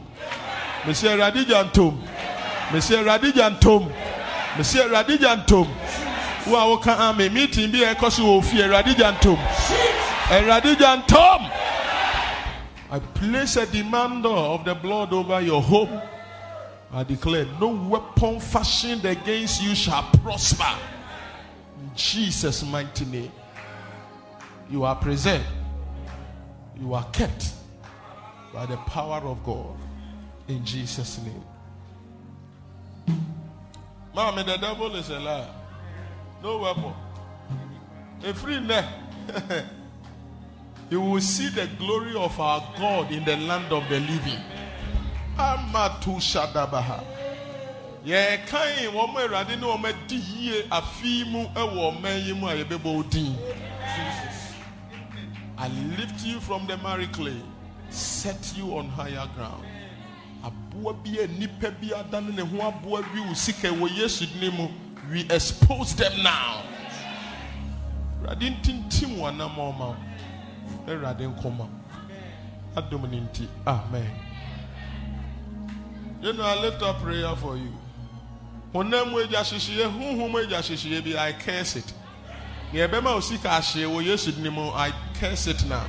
Mesi 0.84 1.08
Awurade 1.08 1.46
gya 1.46 1.64
ntom. 1.64 1.98
Mesi 2.70 2.94
Awurade 2.94 3.32
gya 3.32 3.50
ntom. 3.50 3.90
Mesi 4.56 4.78
Awurade 4.80 5.18
gya 5.18 5.36
ntom. 5.46 5.66
Wo 6.46 6.56
a 6.56 6.76
woka 6.76 6.94
ame 7.08 7.32
meeting 7.32 7.70
bi 7.72 7.78
a 7.78 7.94
ɛkɔ 7.94 8.12
so 8.12 8.22
wɔ 8.22 8.44
fie 8.44 8.58
Awurade 8.58 8.94
gya 8.94 9.12
ntom. 9.18 9.38
Awurade 10.28 10.76
gya 10.76 11.02
ntom. 11.02 11.50
I 12.90 12.98
place 12.98 13.56
a 13.56 13.64
demand 13.64 14.26
of 14.26 14.66
the 14.66 14.74
blood 14.74 15.14
over 15.14 15.40
your 15.40 15.62
home. 15.62 16.02
I 16.92 17.02
declare 17.02 17.46
no 17.58 17.68
weapon 17.68 18.38
fashioned 18.40 19.06
against 19.06 19.62
you 19.62 19.74
shall 19.74 20.02
prosper. 20.22 20.76
Jesus' 21.94 22.64
mighty 22.64 23.04
name. 23.04 23.32
You 24.70 24.84
are 24.84 24.96
preserved. 24.96 25.44
You 26.80 26.94
are 26.94 27.04
kept 27.10 27.52
by 28.52 28.66
the 28.66 28.76
power 28.78 29.20
of 29.24 29.42
God. 29.44 29.76
In 30.48 30.64
Jesus' 30.64 31.18
name. 31.18 31.44
Mommy, 34.14 34.42
the 34.42 34.56
devil 34.56 34.94
is 34.96 35.08
a 35.10 35.18
liar. 35.18 35.48
No 36.42 36.58
weapon. 36.58 36.92
A 38.24 38.34
free 38.34 38.58
you 40.90 41.00
will 41.00 41.20
see 41.20 41.48
the 41.48 41.68
glory 41.78 42.14
of 42.14 42.38
our 42.38 42.60
God 42.76 43.10
in 43.10 43.24
the 43.24 43.36
land 43.36 43.72
of 43.72 43.88
the 43.88 44.00
living. 44.00 44.40
Amatu 45.36 46.16
Shadabaha. 46.20 47.21
Yɛ 48.04 48.46
kan 48.46 48.68
wɔn 48.92 49.16
awurade 49.16 49.56
ne 49.60 49.66
wɔn 49.66 49.84
adi 49.84 50.16
yie 50.16 50.62
afi 50.70 51.24
mu 51.30 51.44
wɔ 51.54 52.00
ɔman 52.00 52.26
yi 52.26 52.32
mu 52.34 52.48
a 52.48 52.54
yɛbɛbɔ 52.54 52.98
odin 52.98 53.36
I 55.58 55.68
lift 55.96 56.24
you 56.24 56.40
from 56.40 56.66
the 56.66 56.76
miry 56.78 57.06
clay 57.08 57.40
set 57.88 58.54
you 58.56 58.76
on 58.76 58.88
higher 58.88 59.28
ground. 59.36 59.64
A 60.44 60.50
we 65.10 65.20
expose 65.30 65.94
them 65.94 66.22
now. 66.22 66.62
Awurade 68.24 68.56
amen. 73.66 74.10
You 76.22 76.32
know 76.32 76.44
i 76.44 76.60
lift 76.62 76.82
up 76.82 77.00
prayer 77.02 77.34
for 77.36 77.56
you 77.56 77.72
honam 78.72 79.10
mu 79.10 79.18
agya 79.18 79.40
hyehyeɛ 79.40 79.90
honhom 79.90 80.34
agya 80.36 80.58
hyehyeɛ 80.58 81.04
bi 81.04 81.16
i 81.16 81.32
curse 81.32 81.76
it. 81.76 81.92
Nea 82.72 82.88
ɛbɛma 82.88 83.14
wo 83.14 83.20
sika 83.20 83.48
ahyeɛ 83.48 83.86
wɔ 83.86 84.04
yesu 84.04 84.32
ne 84.38 84.48
mu 84.48 84.70
i 84.70 84.92
curse 85.20 85.46
it 85.48 85.64
now. 85.66 85.84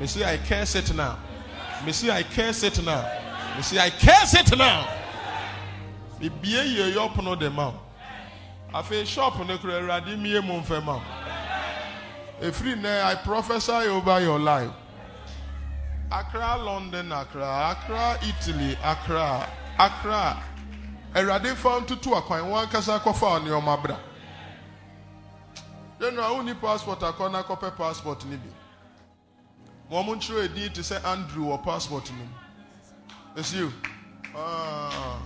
Me 0.00 0.06
say 0.06 0.24
i 0.24 0.36
curse 0.38 0.76
it 0.76 0.94
now. 0.94 1.18
Me 1.84 1.92
say 1.92 2.10
i 2.10 2.22
curse 2.22 2.62
it 2.62 2.82
now. 2.84 3.04
Me 3.56 3.62
say 3.62 3.78
i 3.78 3.90
curse 3.90 4.34
it 4.34 4.56
now. 4.56 4.86
Bibie 6.20 6.64
yie 6.64 6.94
yɛ 6.94 7.08
ɔpono 7.10 7.38
de 7.38 7.50
ma. 7.50 7.70
Wo 7.70 7.80
afei 8.72 9.04
shop 9.06 9.44
no 9.46 9.58
kura 9.58 9.80
awurade 9.80 10.16
mie 10.18 10.40
mu 10.40 10.62
mfɛ 10.62 10.84
ma. 10.84 10.94
Wo 12.40 12.48
efiri 12.48 12.76
nnɛ 12.76 13.04
i 13.04 13.14
prophesy 13.16 13.88
over 13.88 14.20
your 14.20 14.38
life. 14.38 14.70
Accra 16.12 16.58
london 16.58 17.10
accra. 17.10 17.76
Accra 17.76 18.18
italy 18.22 18.78
accra. 18.84 19.48
Accra 19.78 20.40
awurade 21.14 21.54
fa 21.56 21.80
ntutu 21.80 22.16
akwan 22.16 22.42
wɔn 22.42 22.62
ankasa 22.64 22.94
akɔfa 22.98 23.40
nneɛma 23.40 23.82
bra. 23.82 23.96
Yɛn 26.00 26.18
a 26.18 26.32
wonni 26.34 26.54
passport 26.60 27.00
akɔ 27.00 27.30
na 27.30 27.42
akɔpɛ 27.42 27.76
passport 27.76 28.24
no 28.24 28.36
bi. 28.36 28.50
Ma 29.90 30.02
wɔn 30.02 30.16
nkyerɛ 30.18 30.44
edin 30.44 30.72
te 30.72 30.80
sɛ 30.80 31.04
andrew 31.04 31.44
wɔ 31.46 31.62
passport 31.64 32.10
no 32.10 32.16
mu. 32.16 33.40
Esi 33.40 33.62
o 33.62 33.72
ah. 34.36 35.18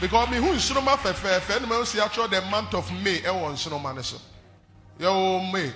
Because 0.00 0.30
mi 0.30 0.36
hu 0.36 0.52
nsoroma 0.54 0.96
fɛfɛɛfɛ 0.96 1.58
ɛnum 1.58 1.68
ɛwɔ 1.68 1.86
si 1.86 1.98
atwerɛ 1.98 2.30
the 2.30 2.40
month 2.42 2.74
of 2.74 2.90
may 3.02 3.20
ɛwɔ 3.22 3.52
nsoroma 3.52 3.94
no 3.94 4.02
so. 4.02 4.18
Yɛ 5.00 5.06
wɔ 5.08 5.52
may 5.52 5.72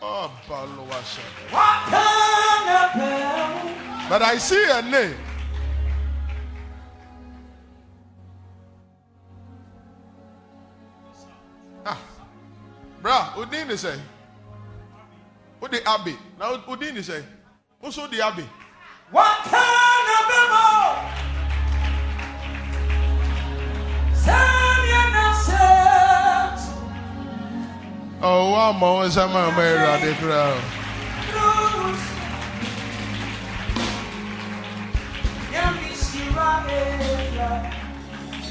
ɔbalo 0.00 0.86
wahyɛ 0.86 1.50
What 1.50 1.90
kind 1.90 2.68
of 2.68 2.90
hell? 2.92 4.08
but 4.08 4.22
i 4.22 4.38
see 4.38 4.64
a 4.70 4.82
name. 4.82 5.16
Bra, 13.02 13.34
Udin 13.36 13.68
ni 13.68 13.74
sɛ, 13.74 13.92
Udi 15.60 15.78
Abi, 15.86 16.16
na 16.38 16.52
Udin 16.68 16.94
ni 16.94 17.00
sɛ, 17.00 17.22
Nso 17.82 18.10
di 18.10 18.20
Abi. 18.20 18.44
What 19.10 19.38
kind 19.44 20.08
of 20.16 20.24
memo? 20.30 20.66
Send 24.14 24.88
your 24.92 25.08
nonsense. 25.16 26.64
Oh, 28.22 28.50
wa 28.52 28.72
ma 28.72 28.86
wɔn 28.86 29.08
nsa 29.08 29.26
ma 29.32 29.50
ma 29.50 29.62
Awurade 29.62 30.12
kura 30.20 30.42
o. 30.54 30.80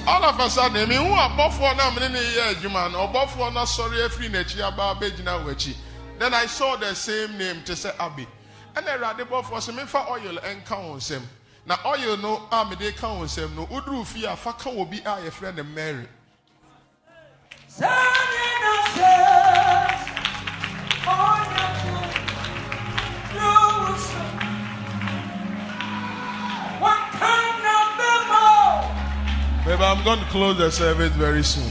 All 0.08 0.24
of 0.24 0.40
a 0.40 0.50
sudden, 0.50 0.90
mi 0.90 0.96
hu 0.96 1.04
abɔfoɔ 1.04 1.78
na 1.78 1.90
mi 1.92 2.08
ne 2.10 2.20
yɛ 2.20 2.56
adwuma 2.56 2.92
no, 2.92 3.08
ɔbɔfoɔ 3.08 3.54
na 3.54 3.64
sɔre 3.66 4.06
afiri 4.08 4.30
n'akyi 4.30 4.62
aba 4.62 4.96
abɛgyina 4.96 5.44
wɔ 5.44 5.52
akyi. 5.54 5.76
Then 6.18 6.34
I 6.34 6.46
saw 6.48 6.76
the 6.76 6.94
same 6.96 7.38
name 7.38 7.62
te 7.64 7.74
sɛ 7.74 7.94
Abi. 8.00 8.28
Ɛna 8.76 8.98
Awurade 8.98 9.28
bɔfoɔ 9.28 9.60
sɛ 9.60 9.74
mefa 9.76 10.10
oil 10.10 10.38
ɛnka 10.38 10.66
wɔn 10.68 10.98
nsam. 10.98 11.22
Na 11.66 11.78
oil 11.86 12.18
no 12.18 12.48
a 12.52 12.66
mede 12.66 12.96
ka 12.96 13.08
wɔn 13.08 13.24
nsam 13.26 13.56
no, 13.56 13.66
woduru 13.68 14.06
fie 14.06 14.26
a 14.26 14.36
fa 14.36 14.54
ka 14.54 14.70
wɔ 14.70 14.90
bi 14.90 14.98
a 14.98 15.18
yɛfrɛ 15.30 15.56
no 15.56 15.64
Mary. 15.64 16.08
Baby, 29.70 29.84
I'm 29.84 30.04
going 30.04 30.18
to 30.18 30.26
close 30.26 30.58
the 30.58 30.72
service 30.72 31.12
very 31.12 31.44
soon. 31.44 31.70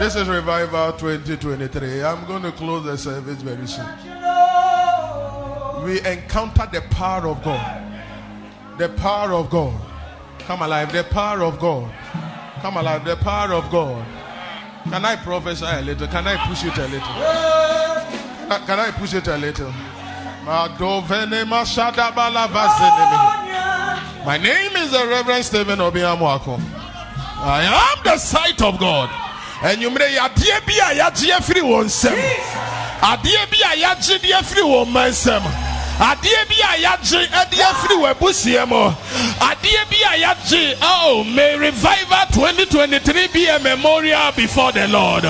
This 0.00 0.16
is 0.16 0.26
Revival 0.28 0.90
2023. 0.94 2.02
I'm 2.02 2.26
going 2.26 2.42
to 2.42 2.50
close 2.50 2.84
the 2.84 2.98
service 2.98 3.40
very 3.42 3.64
soon. 3.68 3.86
We 5.84 6.00
encounter 6.04 6.66
the 6.66 6.80
power 6.90 7.28
of 7.28 7.44
God. 7.44 7.80
The 8.76 8.88
power 8.88 9.34
of 9.34 9.50
God. 9.50 9.80
Come 10.40 10.62
alive. 10.62 10.92
The 10.92 11.04
power 11.04 11.44
of 11.44 11.60
God. 11.60 11.94
Come 12.60 12.76
alive. 12.76 13.04
The 13.04 13.14
power 13.14 13.54
of 13.54 13.70
God. 13.70 14.04
Can 14.90 15.04
I 15.04 15.14
prophesy 15.14 15.66
a 15.66 15.82
little? 15.82 16.08
Can 16.08 16.26
I 16.26 16.44
push 16.48 16.64
it 16.64 16.76
a 16.76 16.88
little? 16.88 18.66
Can 18.66 18.80
I- 18.80 18.90
push 18.90 19.14
it 19.14 19.28
a 19.28 19.36
little? 19.38 19.72
My 24.26 24.36
name 24.36 24.76
is 24.76 24.90
the 24.90 25.06
Reverend 25.06 25.44
Stephen 25.44 25.78
Obeng 25.78 26.16
Amoako. 26.16 26.79
I 27.42 27.62
am 27.96 28.04
the 28.04 28.18
sight 28.18 28.60
of 28.60 28.78
God. 28.78 29.08
And 29.62 29.80
you 29.80 29.90
may 29.90 30.16
adeɛ 30.16 30.66
bi 30.66 30.74
a 30.74 30.94
yagye 31.00 31.32
afiri 31.32 31.62
wɔn 31.62 31.84
nsam. 31.86 32.16
Adeɛ 33.00 33.50
bi 33.50 33.58
a 33.64 33.76
yagye 33.76 34.20
de 34.20 34.28
afiri 34.32 34.62
wɔn 34.62 34.86
mma 34.88 35.08
nsam. 35.08 35.69
Adeɛ 36.00 36.48
bi 36.48 36.56
a 36.64 36.72
yagye 36.80 37.28
de 37.50 37.56
afiri 37.62 37.96
wɔn 38.00 38.10
abusua 38.14 38.66
mu. 38.66 38.88
Adeɛ 39.38 39.82
bi 39.90 39.98
a 40.08 40.16
yagye 40.24 40.78
oh 40.80 41.22
may 41.24 41.56
revival 41.58 42.24
2023 42.32 43.26
be 43.28 43.46
a 43.48 43.58
memorial 43.58 44.32
before 44.32 44.72
the 44.72 44.88
Lord. 44.88 45.24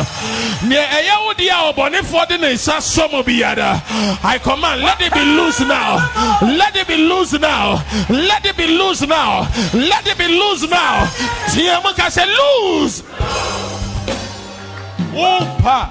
Nea 0.63 0.87
ɛyɛ 0.87 1.25
wo 1.25 1.33
deɛ 1.35 1.51
a 1.51 1.73
ɔbɔnefoɔ 1.75 2.29
de 2.29 2.39
ne 2.39 2.53
nsa 2.55 2.77
sɔ 2.79 3.11
mu 3.11 3.23
biara. 3.25 3.83
I 4.23 4.39
command 4.39 4.83
let 4.83 5.01
it 5.01 5.13
be 5.13 5.25
loose 5.25 5.59
now. 5.59 5.97
Let 6.41 6.77
it 6.77 6.87
be 6.87 6.97
loose 6.97 7.33
now. 7.33 7.83
Let 8.09 8.47
it 8.47 8.57
be 8.57 8.69
loose 8.69 9.03
now. 9.03 9.49
Let 9.75 10.07
it 10.07 10.17
be 10.19 10.29
loose 10.29 10.71
now. 10.71 11.05
Teɛ 11.49 11.83
mu 11.83 11.93
ka 11.95 12.07
sɛ 12.07 12.25
loose. 12.39 13.03
Opa. 15.17 15.91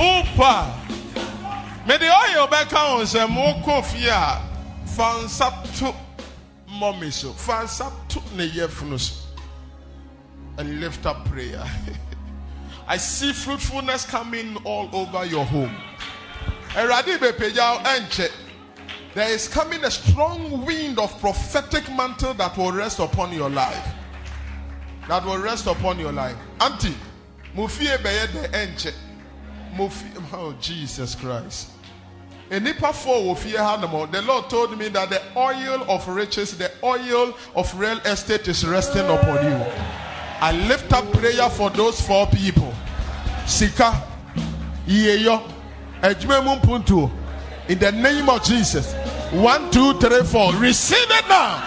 Opa. 0.00 0.81
Mede 1.84 2.04
oil 2.04 2.46
bɛka 2.46 2.94
wo 2.94 3.02
nsɛm 3.02 3.34
wokɔ 3.34 3.84
fie 3.84 4.08
a 4.08 4.40
fa 4.86 5.18
nsa 5.24 5.50
to 5.78 5.92
mɔme 6.70 7.12
so 7.12 7.32
fa 7.32 7.64
nsa 7.64 7.90
to 8.08 8.22
ne 8.36 8.48
yɛfunu 8.48 8.98
so 9.00 9.14
and 10.58 10.80
lift 10.80 11.06
up 11.06 11.24
prayer. 11.28 11.64
I 12.86 12.98
see 12.98 13.32
fruitfulness 13.32 14.04
coming 14.04 14.56
all 14.64 14.88
over 14.92 15.24
your 15.24 15.44
home. 15.44 15.74
Awurade 16.74 17.18
bɛpagya 17.18 17.82
ɛnkyɛ. 17.82 18.30
There 19.14 19.28
is 19.28 19.48
coming 19.48 19.82
a 19.82 19.90
strong 19.90 20.64
wind 20.64 21.00
of 21.00 21.18
prophetic 21.20 21.90
mantle 21.90 22.32
that 22.34 22.56
will 22.56 22.72
rest 22.72 23.00
upon 23.00 23.32
your 23.32 23.50
life. 23.50 23.88
That 25.08 25.24
will 25.24 25.38
rest 25.38 25.66
upon 25.66 25.98
your 25.98 26.12
life. 26.12 26.36
Auntie, 26.60 26.94
mo 27.54 27.66
fie 27.66 27.88
bɛyɛ 27.88 28.26
dɛ 28.28 28.50
ɛnkyɛ. 28.52 28.94
Oh 29.78 30.54
Jesus 30.60 31.14
Christ. 31.14 31.70
Enipa 32.50 32.92
four 32.94 33.34
wɔ 33.34 33.38
fie 33.38 33.56
ha. 33.56 33.76
The 33.76 34.22
Lord 34.22 34.50
told 34.50 34.78
me 34.78 34.88
that 34.88 35.10
the 35.10 35.22
oil 35.36 35.84
of 35.88 36.06
riches, 36.08 36.56
the 36.58 36.70
oil 36.82 37.34
of 37.54 37.74
real 37.78 37.98
estate 38.00 38.48
is 38.48 38.66
resting 38.66 39.06
upon 39.06 39.44
you. 39.44 39.64
I 40.40 40.52
lift 40.68 40.92
up 40.92 41.10
prayer 41.12 41.48
for 41.48 41.70
those 41.70 42.00
four 42.00 42.26
people. 42.26 42.74
Sika, 43.46 43.92
mu 44.86 46.56
mpuntuo. 46.56 47.10
In 47.68 47.78
the 47.78 47.92
name 47.92 48.28
of 48.28 48.42
Jesus. 48.44 48.94
One, 49.32 49.70
two, 49.70 49.94
three, 49.94 50.22
four. 50.24 50.52
Receive 50.56 50.98
it 51.10 51.28
now. 51.28 51.62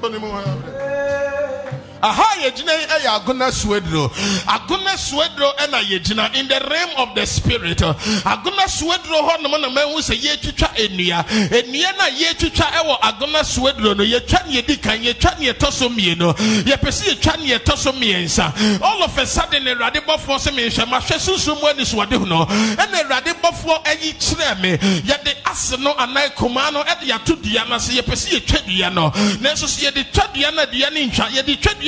Them 0.00 0.24
it. 0.24 1.77
Aha 2.02 2.24
yɛgyina 2.42 2.72
yi 2.80 2.86
ɛyɛ 2.86 3.08
agona 3.20 3.50
suaduro. 3.50 4.10
Agona 4.46 4.96
suaduro 4.96 5.52
ɛna 5.58 5.80
yɛgyina 5.82 6.34
in 6.34 6.48
the 6.48 6.60
realm 6.70 6.90
of 6.96 7.14
the 7.14 7.26
spirit 7.26 7.78
agona 7.78 8.66
suaduro 8.68 9.28
hɔ 9.28 9.42
nom 9.42 9.60
na 9.60 9.68
mahu 9.68 9.98
sɛ 9.98 10.16
yɛtwitwa 10.20 10.68
nnua. 10.76 11.26
Nnua 11.50 11.96
no 11.96 12.04
a 12.04 12.10
yɛtwitwa 12.10 12.66
ɛwɔ 12.72 13.00
agona 13.00 13.40
suaduro 13.44 13.96
no. 13.96 14.04
Yɛtwa 14.04 14.46
ne 14.46 14.62
yɛdi 14.62 14.82
kan 14.82 14.98
yɛtwa 15.02 15.38
ne 15.38 15.52
yɛtɔ 15.52 15.72
so 15.72 15.88
mmienu. 15.88 16.34
Yɛpɛ 16.64 16.88
sɛ 16.88 17.14
yɛtwa 17.14 17.38
ne 17.38 17.58
yɛtɔ 17.58 17.76
so 17.76 17.92
mmiɛnsa. 17.92 18.80
All 18.82 19.02
of 19.02 19.18
a 19.18 19.26
sudden 19.26 19.64
awurade 19.64 20.04
bɔfoɔ 20.06 20.38
sɛ 20.38 20.52
menhwɛ 20.54 20.84
mahwɛ 20.88 21.18
sunsum 21.18 21.60
mu 21.60 21.68
anisoɔde 21.68 22.12
ho 22.18 22.24
no. 22.24 22.46
Ɛna 22.46 23.02
awurade 23.04 23.34
bɔfoɔ 23.42 23.86
ayi 23.86 24.12
kyerɛ 24.14 24.60
me 24.60 24.76
yɛde 24.78 25.34
ase 25.46 25.76
no 25.78 25.94
anaa 25.94 26.28
kumaa 26.36 26.72
no 26.72 26.82
ɛde 26.82 27.02
yɛato 27.08 27.42
dua 27.42 27.64
no 27.68 27.76
ase. 27.76 27.90
Yɛpɛ 27.90 28.14
sɛ 28.14 28.40
yɛtwa 28.40 28.66
dua 28.66 28.90
no. 28.90 29.10
Nanso 29.40 29.66
so 29.66 29.82
yɛde 29.90 30.12
twa 30.12 30.28
dua 30.34 30.50
no 30.52 30.62
adua 30.64 30.90
no 30.92 31.00
ntwa 31.00 31.28
yɛde 31.30 31.60
twa 31.60 31.74
dua 31.74 31.87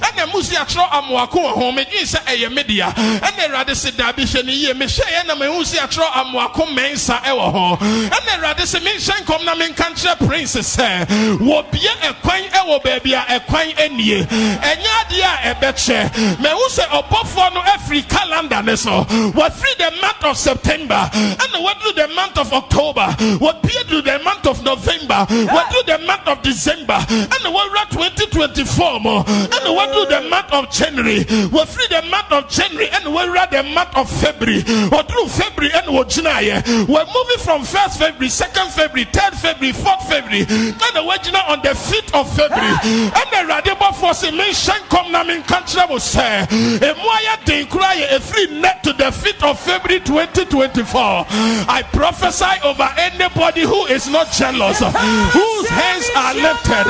ɛna 0.00 0.26
musi 0.32 0.54
akyerɛ 0.56 0.88
amoako 0.90 1.38
wɔ 1.42 1.52
ho 1.54 1.72
medwen 1.72 2.04
sɛ 2.06 2.20
ɛyɛ 2.24 2.52
me 2.52 2.62
dea 2.62 2.92
ɛna 2.94 3.48
awurade 3.48 3.74
se 3.76 3.90
daabi 3.92 4.24
hwɛ 4.24 4.44
ne 4.44 4.52
yie 4.52 4.72
mehwɛ 4.74 5.04
yɛ 5.04 5.26
na 5.26 5.34
mehu 5.34 5.64
si 5.64 5.76
akyerɛ 5.78 6.10
amoako 6.14 6.66
mɛnsa 6.74 7.22
ɛwɔ 7.22 7.52
hɔ 7.52 7.78
ɛna 8.10 8.30
awurade 8.38 8.66
se 8.66 8.78
menhyɛ 8.80 9.24
nkɔm 9.24 9.44
na 9.44 9.54
menka 9.54 9.84
nkyerɛ 9.92 10.26
prince 10.28 10.56
sɛ 10.56 11.06
wɔbie 11.38 11.92
ɛkwan 12.02 12.50
ɛwɔ 12.50 12.82
baabi 12.82 13.12
a 13.14 13.24
ɛkwan 13.40 13.78
anie 13.78 14.22
ɛnyɛ 14.24 14.90
adeɛ 15.02 15.22
a 15.22 15.54
ɛbɛkyɛ 15.54 16.38
mahu 16.40 16.68
sɛ 16.70 16.84
ɔbɔfoɔ 16.88 17.54
no 17.54 17.60
afiri 17.62 18.02
calendar 18.08 18.62
ne 18.62 18.76
so. 18.76 19.04
Wɔafiri 19.32 19.76
the 19.78 19.90
month 20.00 20.24
of 20.24 20.36
september. 20.36 21.10
Ɛna 21.12 21.58
wɔduru 21.64 21.94
the 21.94 22.08
month 22.14 22.38
of 22.38 22.52
october. 22.52 23.06
Wɔpie 23.18 23.84
duru 23.88 24.02
the 24.02 24.18
month 24.24 24.46
of 24.46 24.62
november. 24.64 25.26
Wɔduru 25.28 25.86
the 25.86 25.98
month 26.06 26.26
of 26.26 26.42
december. 26.42 26.94
Ɛna 27.08 27.48
wɔwura 27.52 27.90
2024 27.90 29.00
mu 29.00 29.22
ɛna 29.22 29.71
wɔduru 29.72 30.08
the 30.08 30.20
month 30.28 30.52
of 30.52 30.70
january 30.70 31.24
wɔfiri 31.24 31.88
the 31.88 32.02
month 32.08 32.30
of 32.32 32.48
january 32.48 32.88
ɛna 32.88 33.06
wɔwura 33.12 33.50
the 33.50 33.62
month 33.62 33.94
of 33.96 34.10
february. 34.10 34.62
Wɔduru 34.62 35.28
february 35.30 35.72
ɛna 35.72 35.88
wɔgyinaeɛ 35.88 36.86
we're 36.88 37.06
moving 37.06 37.38
from 37.38 37.64
first 37.64 37.98
february 37.98 38.28
second 38.28 38.70
february 38.70 39.04
third 39.12 39.34
february 39.34 39.72
fourth 39.72 40.08
february. 40.08 40.44
Ɛna 40.46 41.00
wɔgyina 41.08 41.48
on 41.48 41.60
the 41.62 41.70
5th 41.70 42.14
of 42.14 42.36
february. 42.36 42.74
Ɛna 43.12 43.36
awurade 43.42 43.72
bɔfoɔ 43.78 44.12
sɛ 44.12 44.30
menhyɛ 44.30 44.74
nkɔm 44.88 45.10
na 45.10 45.24
menka 45.24 45.62
kyerɛ 45.66 45.88
mo 45.88 45.96
sɛ 45.96 46.48
ɛmu 46.78 47.06
ayɛ 47.16 47.44
den 47.44 47.66
koraa 47.66 47.94
yɛ 47.94 48.08
ɛfiri 48.18 48.46
nnɛ 48.60 48.82
to 48.82 48.92
the 48.92 49.04
5th 49.04 49.42
of 49.42 49.60
february 49.60 50.00
2024 50.00 51.26
i 51.68 51.82
prophesy 51.92 52.44
over 52.64 52.88
anybody 52.98 53.62
who 53.62 53.86
is 53.86 54.08
not 54.08 54.30
jealous 54.32 54.78
ah! 54.82 54.90
whose 55.32 55.68
hands 55.68 56.08
are 56.16 56.34
lifted. 56.34 56.86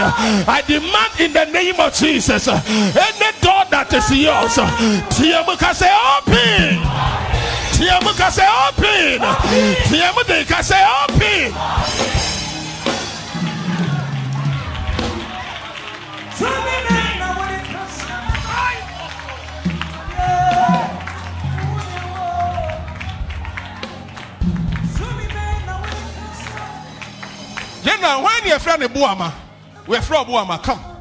I 0.48 0.62
demand 0.66 1.20
in 1.20 1.32
the 1.32 1.44
name 1.52 1.78
of 1.80 1.94
jesus 1.94 2.46
any 2.72 3.30
door 3.44 3.64
that 3.70 3.92
is 3.92 4.08
yours 4.16 4.56
tiamu 5.12 5.56
ka 5.58 5.72
say 5.72 5.92
open. 5.92 6.80
Tiamu 7.76 8.12
ka 8.16 8.30
say 8.30 8.48
open. 8.48 9.20
Tiamu 9.92 10.24
de 10.26 10.44
ka 10.44 10.62
say 10.62 10.80
open. 11.04 11.52
Now 16.40 17.38
when 17.38 17.54
it 17.54 17.64
comes 17.68 17.98
To 24.96 25.04
me 25.16 25.26
now 25.28 25.82
when 25.82 25.92
it 25.92 26.14
comes 26.16 26.42
General, 27.84 28.22
when 28.24 28.46
you 28.46 28.58
friend 28.58 28.82
Buama, 28.84 29.32
we're 29.86 30.00
from 30.00 30.26
Buama, 30.26 30.62
come. 30.62 30.91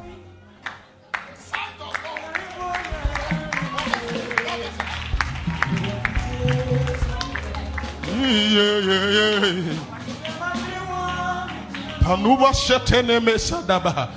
Panuba 12.02 12.52
shetene 12.52 13.20
mesadaba. 13.20 14.08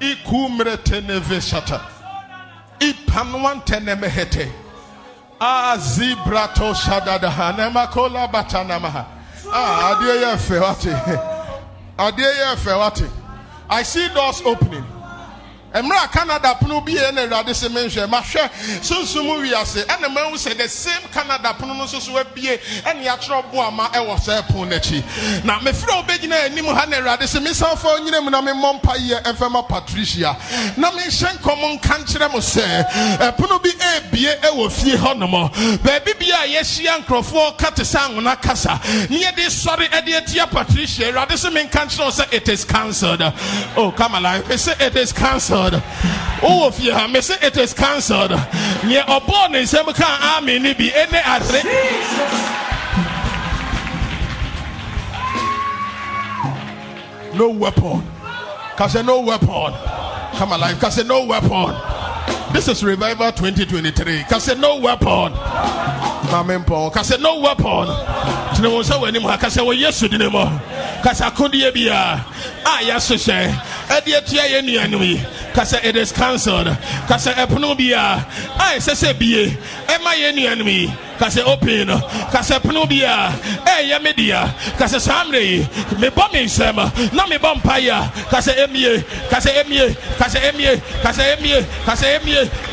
Ikumre 0.00 0.76
tene 0.84 1.20
veshata. 1.20 1.80
Ipanwan 2.80 3.64
tene 3.64 3.94
mehete. 3.94 4.50
Ah, 5.40 5.76
zibrato 5.78 6.74
shadadaha. 6.74 7.52
Nemakola 7.56 8.28
batanamaha. 8.30 9.06
Ah, 9.52 9.94
adiye 9.96 10.20
ye 10.20 10.36
fe 10.36 10.60
wate. 10.60 10.92
Adiye 11.98 12.50
ye 12.50 12.56
fe 12.56 12.70
wate. 12.70 13.08
I 13.68 13.82
see 13.82 14.08
doors 14.14 14.42
opening. 14.44 14.84
Mmerɛ 15.80 16.12
canada 16.12 16.54
pono 16.60 16.80
bi 16.84 16.92
yɛ 16.92 17.12
na 17.14 17.22
awurade 17.22 17.52
sɛ 17.52 17.68
menhwɛ. 17.70 18.06
Mahwɛ 18.08 18.50
sunsum 18.82 19.26
wiase. 19.40 19.84
Ɛna 19.86 20.12
mahu 20.12 20.34
sɛ 20.36 20.56
the 20.56 20.68
same 20.68 21.02
canada 21.12 21.54
pono 21.58 21.74
no 21.76 21.84
nso 21.84 22.00
so 22.00 22.12
abie. 22.18 22.58
Ɛne 22.84 23.04
yɛakyerɛ 23.04 23.50
boama 23.52 23.90
ɛwɔ 23.92 24.18
sɛ 24.20 24.48
pon 24.48 24.68
no 24.68 24.76
akyi 24.76 25.02
na 25.44 25.58
mefrɛ 25.60 25.96
wo 25.96 26.02
bɛgyina 26.02 26.44
anim 26.44 26.66
ha 26.66 26.84
na 26.86 26.96
awurade 26.98 27.22
sɛ 27.22 27.42
mesan 27.42 27.76
fa 27.78 27.88
onyina 27.88 28.22
mu 28.22 28.30
na 28.30 28.42
memmɔ 28.42 28.80
mpayɛ 28.80 29.22
ɛmfɛma 29.22 29.68
patricia. 29.68 30.36
Na 30.76 30.90
menhyɛ 30.90 31.38
nkɔm 31.38 31.78
nka 31.78 32.04
nkyerɛ 32.04 32.32
mo 32.32 32.38
sɛ 32.38 33.18
ɛpono 33.18 33.62
bi 33.62 33.70
ɛbie 33.70 34.40
ɛwɔ 34.40 34.70
fie 34.70 34.96
hɔ 34.96 35.16
nom 35.18 35.30
baabi 35.82 36.18
bia 36.18 36.36
a 36.42 36.46
yɛahyia 36.48 37.04
nkurɔfoɔ 37.04 37.56
ka 37.58 37.70
te 37.70 37.82
sɛ 37.82 38.08
anwona 38.10 38.40
kasa 38.40 38.78
ne 39.08 39.24
yɛde 39.24 39.46
sɔre 39.46 39.88
ɛde 39.88 40.16
atia 40.20 40.46
patricia 40.50 41.10
awurade 41.12 41.32
sɛ 41.32 41.50
menka 41.52 41.86
nkyerɛ 41.86 42.04
wo 42.04 42.10
sɛ 42.10 42.32
it 42.32 42.48
is 42.48 42.64
cancelled. 42.64 43.22
Oh 43.76 43.90
come 43.96 44.14
alive. 44.16 44.60
Say 44.60 44.74
it 44.78 44.96
is 44.96 45.12
cancelled 45.12 45.61
Oh, 46.42 46.68
if 46.68 46.82
you 46.82 46.92
me 47.08 47.20
say 47.20 47.36
it 47.40 47.56
is 47.56 47.72
cancelled. 47.72 48.30
Near 48.84 49.04
a 49.06 49.20
born 49.20 49.54
in 49.54 49.66
some 49.66 49.86
kind 49.92 50.22
army, 50.22 50.58
be 50.74 50.92
any 50.92 51.18
adre. 51.18 51.62
No 57.34 57.48
weapon. 57.48 58.02
Cause 58.76 58.94
no 59.04 59.20
weapon. 59.20 59.72
Come 60.36 60.52
alive. 60.52 60.78
Cause 60.80 61.04
no 61.06 61.24
weapon. 61.24 62.01
This 62.52 62.68
is 62.68 62.84
Revival 62.84 63.32
2023. 63.32 64.24
Cause 64.24 64.54
no 64.58 64.76
weapon. 64.78 65.32
Mamempo. 66.28 66.92
Cause 66.92 67.18
no 67.18 67.40
weapon. 67.40 67.86
Tine 68.54 68.70
wo 68.70 68.82
sɛ 68.82 69.00
w'anim 69.00 69.22
ha. 69.22 69.38
Kasa 69.38 69.60
wɔ 69.60 69.74
yesu 69.78 70.06
dine 70.06 70.30
mu. 70.30 70.44
Kasa 71.02 71.30
akodeɛ 71.30 71.72
bia. 71.72 72.22
A 72.64 72.84
yɛahyehyɛ 72.84 73.48
ɛde 73.88 74.16
atua 74.18 74.42
yɛ 74.42 74.60
nnuanom 74.62 75.00
yi. 75.00 75.26
Kasa 75.54 75.86
it 75.86 75.96
is 75.96 76.12
cancelled. 76.12 76.66
Kasa 77.08 77.32
ɛpono 77.32 77.74
bia. 77.76 77.98
A 78.58 78.76
ɛsɛ 78.76 78.92
sɛ 79.00 79.18
bie. 79.18 79.56
Ɛma 79.86 80.12
yɛ 80.12 80.32
nnuanom 80.36 80.66
yi 80.66 80.88
kasa 81.22 81.46
open. 81.46 81.86
No 81.86 81.98
kasa 82.34 82.58
ɛpono 82.58 82.82
bia 82.88 83.30
ɛyɛ 83.64 84.02
me 84.02 84.12
dea 84.12 84.42
kasa 84.78 84.98
saa 84.98 85.22
mmerɛ 85.24 85.40
yi 85.40 85.58
mebɔ 86.02 86.32
me 86.32 86.44
nsɛm 86.46 86.76
na 87.14 87.22
mebɔ 87.30 87.62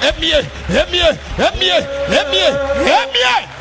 ɛmie 0.09 0.41
ɛmie 0.69 1.07
ɛmie 1.37 1.77
ɛmie 2.17 2.49
ɛmie 2.89 3.59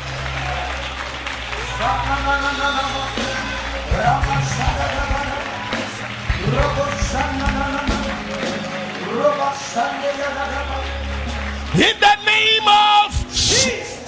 In 11.75 11.95
the 11.99 12.15
name 12.25 12.67
of 12.67 13.11
Jesus. 13.31 13.98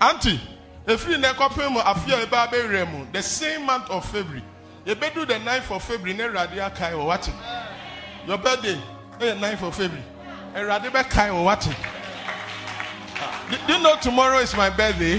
Auntie, 0.00 0.40
if 0.86 1.08
you 1.08 1.18
pay 1.18 1.68
mu 1.68 1.80
afia 1.80 2.24
eba 2.24 2.48
abɛwerɛ 2.48 2.90
mu 2.90 3.06
the 3.12 3.22
same 3.22 3.66
month 3.66 3.90
of 3.90 4.04
February. 4.10 4.44
You 4.84 4.94
better 4.94 5.20
do 5.20 5.26
the 5.26 5.34
9th 5.34 5.70
of 5.74 5.82
February 5.82 6.14
ne 6.14 6.24
Awurade 6.24 6.74
kai 6.74 6.92
or 6.92 7.08
wate. 7.08 7.30
Your 8.26 8.38
birthday 8.38 8.80
ɛyɛ 9.18 9.38
9th 9.38 9.62
of 9.62 9.74
February. 9.74 10.04
Awurade 10.54 10.90
bɛkai 10.90 11.10
kai 11.10 11.30
or 11.30 11.56
Do 13.50 13.56
do 13.66 13.72
you 13.72 13.82
know 13.82 13.96
tomorrow 14.00 14.38
is 14.38 14.54
my 14.56 14.70
birthday? 14.70 15.18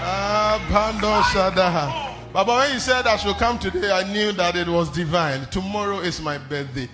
Ah, 0.00 0.58
Bando. 0.70 2.32
Baba, 2.32 2.52
when 2.56 2.72
you 2.72 2.78
said 2.80 3.06
I 3.06 3.16
should 3.16 3.36
come 3.36 3.58
today, 3.58 3.90
I 3.90 4.10
knew 4.10 4.32
that 4.32 4.56
it 4.56 4.68
was 4.68 4.90
divine. 4.90 5.46
Tomorrow 5.50 6.00
is 6.00 6.20
my 6.20 6.38
birthday. 6.38 6.88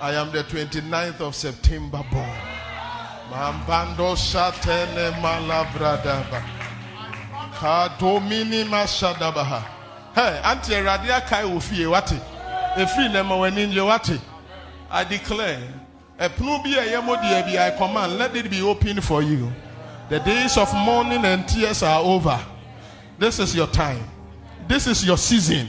I 0.00 0.14
am 0.14 0.32
the 0.32 0.44
29th 0.44 1.20
of 1.20 1.34
September 1.34 2.02
born. 2.10 2.63
Mambando 3.30 4.14
shatene 4.16 5.10
malabradaba. 5.20 6.42
Kadomini 7.58 8.64
mashadabaha. 8.64 9.62
Hey, 10.14 10.40
Auntie 10.44 10.74
Radia 10.74 11.26
Kai 11.26 11.44
Ufie 11.44 11.86
Wati. 11.86 12.20
A 12.76 12.86
free 12.86 13.08
nema 13.08 13.36
weninje 13.36 13.80
Wati. 13.80 14.20
I 14.90 15.04
declare, 15.04 15.60
a 16.18 16.28
pnubi 16.28 16.76
a 16.76 16.84
yamodi 16.84 17.58
I 17.58 17.76
command, 17.76 18.18
let 18.18 18.36
it 18.36 18.50
be 18.50 18.62
open 18.62 19.00
for 19.00 19.22
you. 19.22 19.50
The 20.08 20.20
days 20.20 20.56
of 20.56 20.72
mourning 20.74 21.24
and 21.24 21.48
tears 21.48 21.82
are 21.82 22.00
over. 22.02 22.38
This 23.18 23.38
is 23.38 23.56
your 23.56 23.66
time. 23.68 24.04
This 24.68 24.86
is 24.86 25.04
your 25.04 25.16
season. 25.16 25.68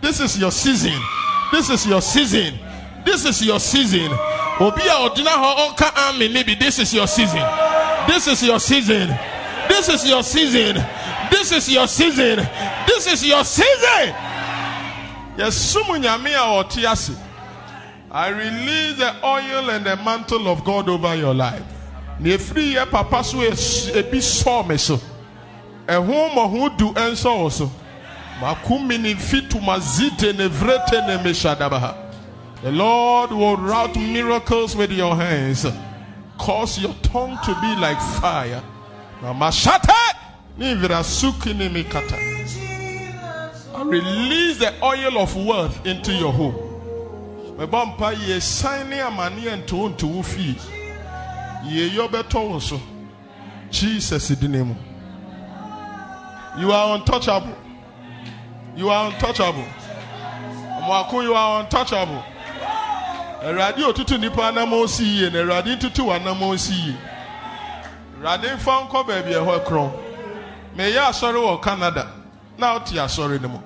This 0.00 0.20
is 0.20 0.38
your 0.38 0.52
season. 0.52 0.98
This 1.50 1.68
is 1.68 1.86
your 1.86 2.00
season. 2.00 2.58
This 3.04 3.24
is 3.24 3.44
your 3.44 3.58
season. 3.60 4.10
Obi 4.62 4.82
a 4.86 4.92
ho 4.92 5.08
onka 5.66 5.90
army 5.96 6.28
maybe 6.28 6.54
this 6.54 6.78
is 6.78 6.94
your 6.94 7.08
season. 7.08 7.42
This 8.06 8.28
is 8.28 8.44
your 8.44 8.60
season. 8.60 9.08
This 9.68 9.88
is 9.88 10.08
your 10.08 10.22
season. 10.22 10.76
This 11.32 11.50
is 11.50 11.68
your 11.68 11.88
season. 11.88 12.36
This 12.86 13.08
is 13.08 13.26
your 13.26 13.44
season. 13.44 14.14
Yes, 15.36 15.74
sumu 15.74 15.98
nyame 15.98 16.30
a 16.34 16.62
ɔte 16.62 16.84
ase. 16.84 17.10
I 18.12 18.28
release 18.28 18.98
the 18.98 19.12
oil 19.24 19.70
and 19.70 19.84
the 19.84 19.96
mantle 19.96 20.46
of 20.46 20.62
God 20.62 20.88
over 20.88 21.16
your 21.16 21.34
life. 21.34 21.64
Na 22.20 22.30
efiri 22.30 22.74
yɛ 22.74 22.88
papa 22.88 23.24
so 23.24 23.38
ebi 23.38 24.18
sɔɔ 24.18 24.68
me 24.68 24.76
so. 24.76 25.00
Ɛho 25.88 26.30
mɔho 26.34 26.76
du 26.76 26.92
ɛnsɔ 26.92 27.36
wo 27.36 27.48
so. 27.48 27.72
Makumi 28.40 29.00
ni 29.00 29.14
fitu 29.14 29.60
mazite 29.60 30.36
ne 30.36 30.48
vrete 30.48 31.04
ne. 31.04 32.01
The 32.62 32.70
Lord 32.70 33.32
will 33.32 33.56
route 33.56 33.96
miracles 33.96 34.76
with 34.76 34.92
your 34.92 35.16
hands. 35.16 35.66
Cause 36.38 36.78
your 36.78 36.94
tongue 37.02 37.36
to 37.44 37.54
be 37.60 37.74
like 37.80 38.00
fire. 38.00 38.62
I 39.20 39.32
release 43.84 44.58
the 44.58 44.74
oil 44.82 45.18
of 45.18 45.36
wealth 45.36 45.86
into 45.86 46.12
your 46.12 46.32
home. 46.32 46.54
Mebɔ 47.58 47.96
mpa 47.96 48.14
yɛ 48.14 48.40
san 48.40 48.88
ne 48.90 48.98
amanneɛ 48.98 49.64
nto 49.64 49.88
nto 49.90 50.06
wo 50.06 50.22
fie. 50.22 50.54
Yɛyɛ 51.64 52.08
bɛtɔ 52.08 52.48
wo 52.48 52.58
so. 52.60 52.80
Jesus 53.70 54.28
din 54.28 54.68
mu. 54.68 54.74
You 56.58 56.70
are 56.70 56.96
untouchable. 56.96 57.56
You 58.76 58.88
are 58.88 59.10
untouchable. 59.10 59.66
Amoako, 60.80 61.22
you 61.22 61.34
are 61.34 61.64
untouchable. 61.64 62.22
Awurade 63.44 63.84
otutu 63.84 64.18
nipa 64.18 64.48
anam 64.48 64.72
osi 64.72 65.04
yie 65.04 65.30
na 65.30 65.38
Awurade 65.38 65.76
ntutu 65.76 66.06
w'anam 66.06 66.42
osi 66.42 66.72
yie. 66.72 66.96
Awurade 68.16 68.48
nfa 68.54 68.72
nkɔ 68.86 69.06
baabi 69.06 69.32
ɛhɔ 69.32 69.64
korɔn. 69.64 69.92
Meyɛ 70.76 71.08
asɔre 71.10 71.38
wɔ 71.38 71.62
Canada 71.62 72.06
na 72.56 72.78
ɔte 72.78 72.94
asɔre 72.98 73.40
no 73.40 73.48
mu. 73.48 73.58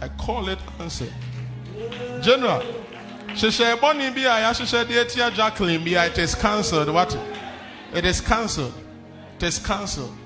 I 0.00 0.08
call 0.18 0.48
it 0.48 0.58
answer. 0.80 1.06
General, 2.20 2.62
hyehyɛ 3.28 3.78
bɔne 3.78 4.12
bi 4.14 4.22
a 4.22 4.42
yɛahyehyɛ 4.42 4.88
de 4.88 4.94
atia 5.00 5.30
Jacqueline 5.32 5.84
bi 5.84 5.90
a 5.92 6.06
it 6.06 6.18
is 6.18 6.34
cancelled. 6.34 6.88
What? 6.88 7.16
It 7.94 8.04
is 8.04 8.20
cancelled. 8.20 8.74
It 9.36 9.44
is 9.44 9.60
cancelled. 9.60 10.16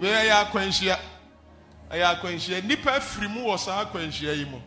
Wei 0.00 0.08
yɛ 0.08 0.46
akwanhyia. 0.46 0.98
Ɛyɛ 1.92 2.18
akwanhyia. 2.18 2.62
Nnipa 2.62 2.96
afiri 2.96 3.28
mu 3.28 3.40
wɔ 3.42 3.58
saa 3.58 3.84
akwanhyia 3.84 4.36
yi 4.38 4.46
mu. 4.46 4.58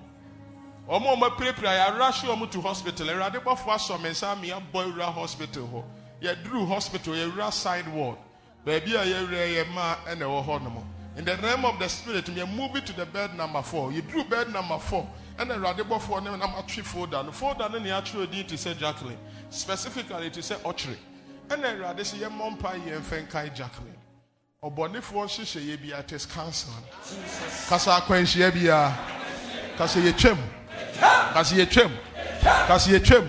Wɔn 0.88 1.04
a 1.04 1.16
wɔapirapira 1.18 1.76
yɛara 1.76 2.12
hye 2.14 2.30
wɔn 2.30 2.50
to 2.50 2.62
hospital. 2.62 3.08
Awurade 3.08 3.44
bɔfo 3.44 3.66
asɔ 3.76 4.02
me 4.02 4.10
nsa 4.10 4.40
me 4.40 4.50
abɔ 4.52 4.86
ewura 4.94 5.14
hospital 5.14 5.64
hɔ. 5.68 5.84
Yɛduru 6.22 6.68
hospital 6.68 7.14
yɛwura 7.14 7.52
side 7.52 7.88
ward. 7.90 8.18
Baabi 8.66 8.96
a 8.96 9.04
yɛwura 9.06 9.48
yɛ 9.54 9.66
mmaa 9.66 9.96
ɛna 10.06 10.22
ɛwɔ 10.22 10.46
hɔ 10.46 10.64
nom. 10.64 10.94
In 11.18 11.26
the 11.26 11.36
name 11.38 11.66
of 11.66 11.80
the 11.80 11.90
spirit, 11.90 12.30
are 12.30 12.46
moving 12.46 12.84
to 12.86 12.94
the 12.94 13.06
bed 13.06 13.36
number 13.36 13.62
four. 13.64 13.92
You 13.92 14.02
drew 14.04 14.24
bed 14.24 14.54
number 14.54 14.78
four. 14.78 15.10
And 15.38 15.52
then 15.52 15.60
Awurade 15.60 15.80
bɔfo 15.80 16.24
ne 16.24 16.30
nam 16.38 16.52
atwe 16.54 16.84
folder 16.84 17.22
no. 17.24 17.32
Folder 17.32 17.68
no 17.70 17.80
ne 17.80 17.90
yɛatwerɛ 17.90 18.32
din 18.32 18.48
te 18.48 18.56
sɛ 18.56 18.78
Jacqueline. 18.78 19.18
Specifically 19.50 20.30
te 20.30 20.40
sɛ 20.40 20.58
Ɔkyere. 20.62 20.96
Ɛna 21.50 21.76
Awurade 21.76 22.00
sɛ 22.00 22.20
yɛmmɔ 22.20 22.58
mpa 22.58 22.72
yɛn 22.76 23.02
mfɛ 23.02 23.28
nkae 23.28 23.54
Jacqueline. 23.54 23.98
Ɔbɔnefoɔ 24.64 25.26
nhyehyɛeɛ 25.28 25.82
bi 25.82 25.98
it 26.00 26.12
is 26.14 26.26
cancelled. 26.26 26.76
Kasa 27.68 28.00
akwanhyia 28.00 28.52
biara. 28.52 28.96
Kasa 29.78 30.00
yɛtwam. 30.00 30.38
Kasa 31.00 31.56
yɛtwam. 31.56 31.92
Kasa 32.68 32.90
yɛtwam. 32.92 33.28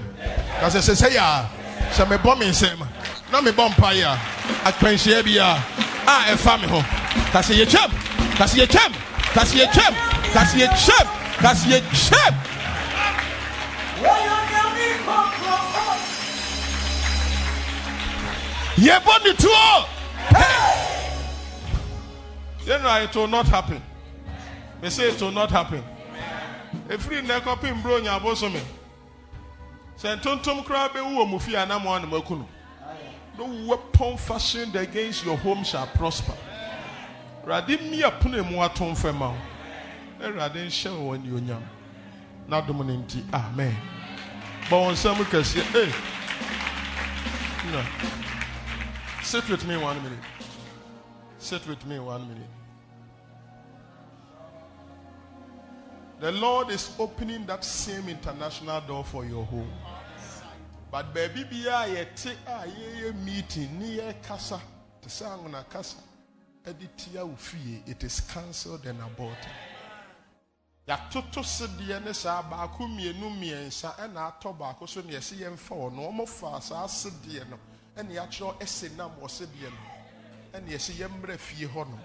Kasa 0.61 0.79
sɛ 0.79 0.95
sɛ 0.95 1.09
yɛ 1.11 1.21
a 1.21 1.49
sɛ 1.93 2.07
mebɔ 2.07 2.39
me 2.39 2.47
nsɛm 2.47 2.87
na 3.31 3.41
mebɔ 3.41 3.71
mpa 3.71 3.93
yɛ 3.95 4.05
a 4.07 4.19
akwanhyia 4.73 5.23
biara 5.23 5.63
a 6.07 6.33
ɛfa 6.33 6.61
me 6.61 6.69
ho. 6.69 6.83
Kasa 7.33 7.53
yɛtwam. 7.53 7.91
Kasa 8.37 8.57
yɛtwam. 8.57 8.93
Kasa 9.35 9.57
yɛtwam. 9.57 9.95
Kasa 10.33 10.57
yɛtwam. 10.57 11.07
Kasa 11.39 11.67
yɛtwam. 11.69 12.35
Yɛbɔ 18.79 19.25
ne 19.25 19.33
tuo. 19.35 19.85
You 22.65 22.79
know, 22.79 23.01
it 23.03 23.15
will 23.17 23.27
not 23.27 23.47
happen. 23.49 23.83
They 24.81 24.91
say 24.91 25.09
it 25.09 25.21
will 25.21 25.33
not 25.33 25.51
happen. 25.51 25.83
Efiri 26.89 27.23
nnɛ 27.23 27.41
kɔpem 27.41 27.83
bro 27.83 27.99
nya 28.01 28.19
abosome. 28.19 28.61
Sɛ 29.99 30.17
ntontom 30.21 30.65
koraa 30.65 30.89
bɛwu 30.89 31.19
wɔ 31.19 31.29
mu 31.29 31.39
fie 31.39 31.57
anam 31.57 31.87
anam 31.87 32.15
aku 32.15 32.37
no. 32.37 32.49
Weapon 33.67 34.17
fashioned 34.17 34.75
against 34.75 35.25
your 35.25 35.37
home 35.37 35.63
shall 35.63 35.87
prosper. 35.87 36.35
Awurade 37.45 37.79
mmea 37.79 38.11
pono 38.21 38.43
mu 38.49 38.61
ato 38.61 38.85
mfɛm 38.85 39.17
a 39.17 39.29
wo. 39.31 39.37
Na 40.19 40.27
Awurade 40.27 40.67
nhyɛ 40.67 40.91
wɔ 40.91 41.19
anuonyam. 41.19 41.63
Na 42.49 42.61
dom 42.61 42.79
no 42.79 42.85
nti, 42.85 43.23
amen. 43.33 43.77
Bɔ 44.69 44.71
wɔn 44.71 44.93
nsɛm 44.93 45.25
kɛseɛ. 45.25 45.93
No. 47.71 47.85
Sit 49.23 49.49
with 49.51 49.67
me 49.67 49.77
one 49.77 50.03
minute. 50.03 50.19
Sit 51.39 51.67
with 51.67 51.85
me 51.85 51.99
one 51.99 52.27
minute. 52.29 52.49
The 56.21 56.33
Lord 56.33 56.71
is 56.71 56.91
opening 56.99 57.47
that 57.47 57.65
same 57.65 58.09
international 58.09 58.81
door 58.81 59.05
for 59.05 59.25
your 59.25 59.45
home. 59.45 59.71
But 60.91 61.15
baby 61.15 61.45
yɛte 61.45 62.33
a 62.45 62.67
yɛyɛ 62.67 63.15
meeting 63.25 63.79
ni 63.79 63.99
yɛ 63.99 64.21
kasa 64.23 64.61
te 65.01 65.09
sɛ 65.09 65.27
angona 65.31 65.65
kasa 65.71 65.97
ɛde 66.65 66.89
tia 66.97 67.25
it 67.87 68.03
is 68.03 68.21
cancelled 68.21 68.85
and 68.87 69.01
aborted. 69.01 69.53
Yɛatoto 70.89 71.45
sedeɛ 71.45 72.05
ne 72.05 72.13
saa 72.13 72.43
baako 72.43 72.89
mmienu 72.89 73.31
mmiɛnsa 73.39 73.95
ɛna 73.99 74.33
atɔ 74.41 74.59
baako 74.59 74.89
so 74.89 75.01
ne 75.03 75.13
yɛsi 75.13 75.37
yɛmfa 75.39 75.77
wɔ 75.77 75.93
no 75.95 76.11
wɔn 76.11 76.29
fa 76.29 76.61
saa 76.61 76.87
sedeɛ 76.89 77.49
no 77.49 77.59
no 81.85 81.99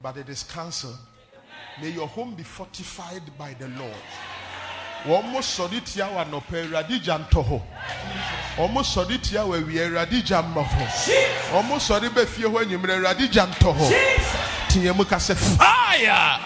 but 0.00 0.16
it 0.16 0.28
is 0.28 0.42
cancelled. 0.42 0.98
May 1.80 1.90
your 1.90 2.06
home 2.06 2.34
be 2.34 2.42
fortified 2.42 3.22
by 3.38 3.54
the 3.58 3.68
Lord. 3.68 4.02
Wɔn 5.06 5.32
mo 5.32 5.40
sɔre 5.40 5.84
tia 5.84 6.04
wɔ 6.06 6.24
anɔpɛ 6.24 6.64
Awurade 6.64 7.02
gya 7.02 7.18
ntɔ 7.18 7.44
hɔ. 7.44 7.60
Wɔn 8.56 8.72
mo 8.72 8.82
sɔre 8.82 9.20
tia 9.20 9.40
wɔ 9.40 9.62
awia 9.62 9.86
Awurade 9.88 10.24
gya 10.24 10.42
mmɔ 10.42 10.64
hɔ. 10.64 10.86
Wɔn 11.52 11.64
mo 11.68 11.76
sɔre 11.76 12.08
bɛ 12.08 12.26
fie 12.26 12.44
hɔ 12.44 12.62
enyimrɛ 12.64 12.94
Awurade 12.98 13.30
gya 13.32 13.46
ntɔ 13.46 13.74
hɔ. 13.74 13.90
Teɛ 14.68 14.94
mu 14.96 15.04
ka 15.04 15.18
fire. 15.18 16.38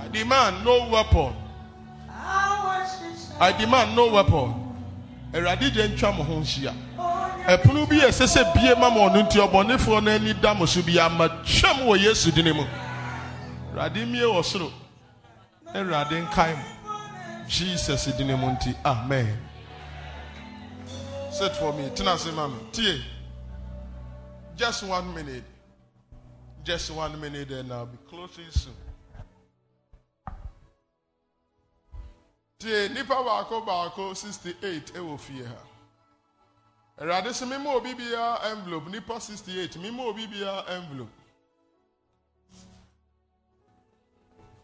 I 0.00 0.08
demand 0.12 0.64
no 0.64 0.88
weapon. 0.88 1.34
I 3.40 3.52
demand 3.52 3.94
no 3.94 4.06
weapon. 4.10 4.63
Awurade 5.34 5.70
gya 5.70 5.88
ntwa 5.88 6.12
mo 6.12 6.22
ho 6.22 6.34
nhyia. 6.40 6.72
ɛpono 7.52 7.88
bi 7.88 7.96
ɛsɛ 8.00 8.26
sɛ 8.26 8.54
bie 8.54 8.74
ma 8.76 8.88
ma 8.90 9.00
ɔno 9.08 9.22
nti 9.26 9.38
ɔbɔnefoɔ 9.40 10.02
no 10.04 10.10
ani 10.10 10.32
da 10.34 10.54
mo 10.54 10.64
so 10.64 10.80
bi 10.82 10.98
ama 10.98 11.28
twam 11.44 11.78
wɔ 11.86 11.98
yesu 11.98 12.30
din 12.30 12.54
mu. 12.54 12.64
Awurade 13.72 14.06
mmie 14.06 14.22
wɔ 14.22 14.44
soro. 14.44 14.72
Awurade 15.74 16.22
nkae 16.24 16.56
mo 16.56 16.64
jesus 17.48 18.04
din 18.16 18.28
mu 18.38 18.46
nti 18.54 18.76
amen. 18.84 19.36
Sit 21.32 21.52
for 21.56 21.72
me 21.72 21.90
tena 21.90 22.14
ase 22.14 22.30
ma 22.32 22.48
tie. 22.72 23.02
Just 24.56 24.84
one 24.84 25.12
minute. 25.14 25.42
Just 26.62 26.92
one 26.92 27.20
minute 27.20 27.50
and 27.50 27.72
i'll 27.72 27.86
be 27.86 27.98
closing 28.08 28.50
soon 28.50 28.72
tie 32.64 32.88
nipa 32.88 33.14
baako 33.22 33.60
baako 33.60 34.14
68 34.14 34.92
ɛwɔ 34.98 35.18
fie 35.20 35.44
ha. 35.44 35.58
Awurade 36.98 37.30
sɛ 37.30 37.66
obi 37.66 37.90
envelope. 38.50 38.88
Nipa 38.90 39.20
68 39.20 39.76
mema 39.80 40.02
obi 40.04 40.22
envelope. 40.68 41.10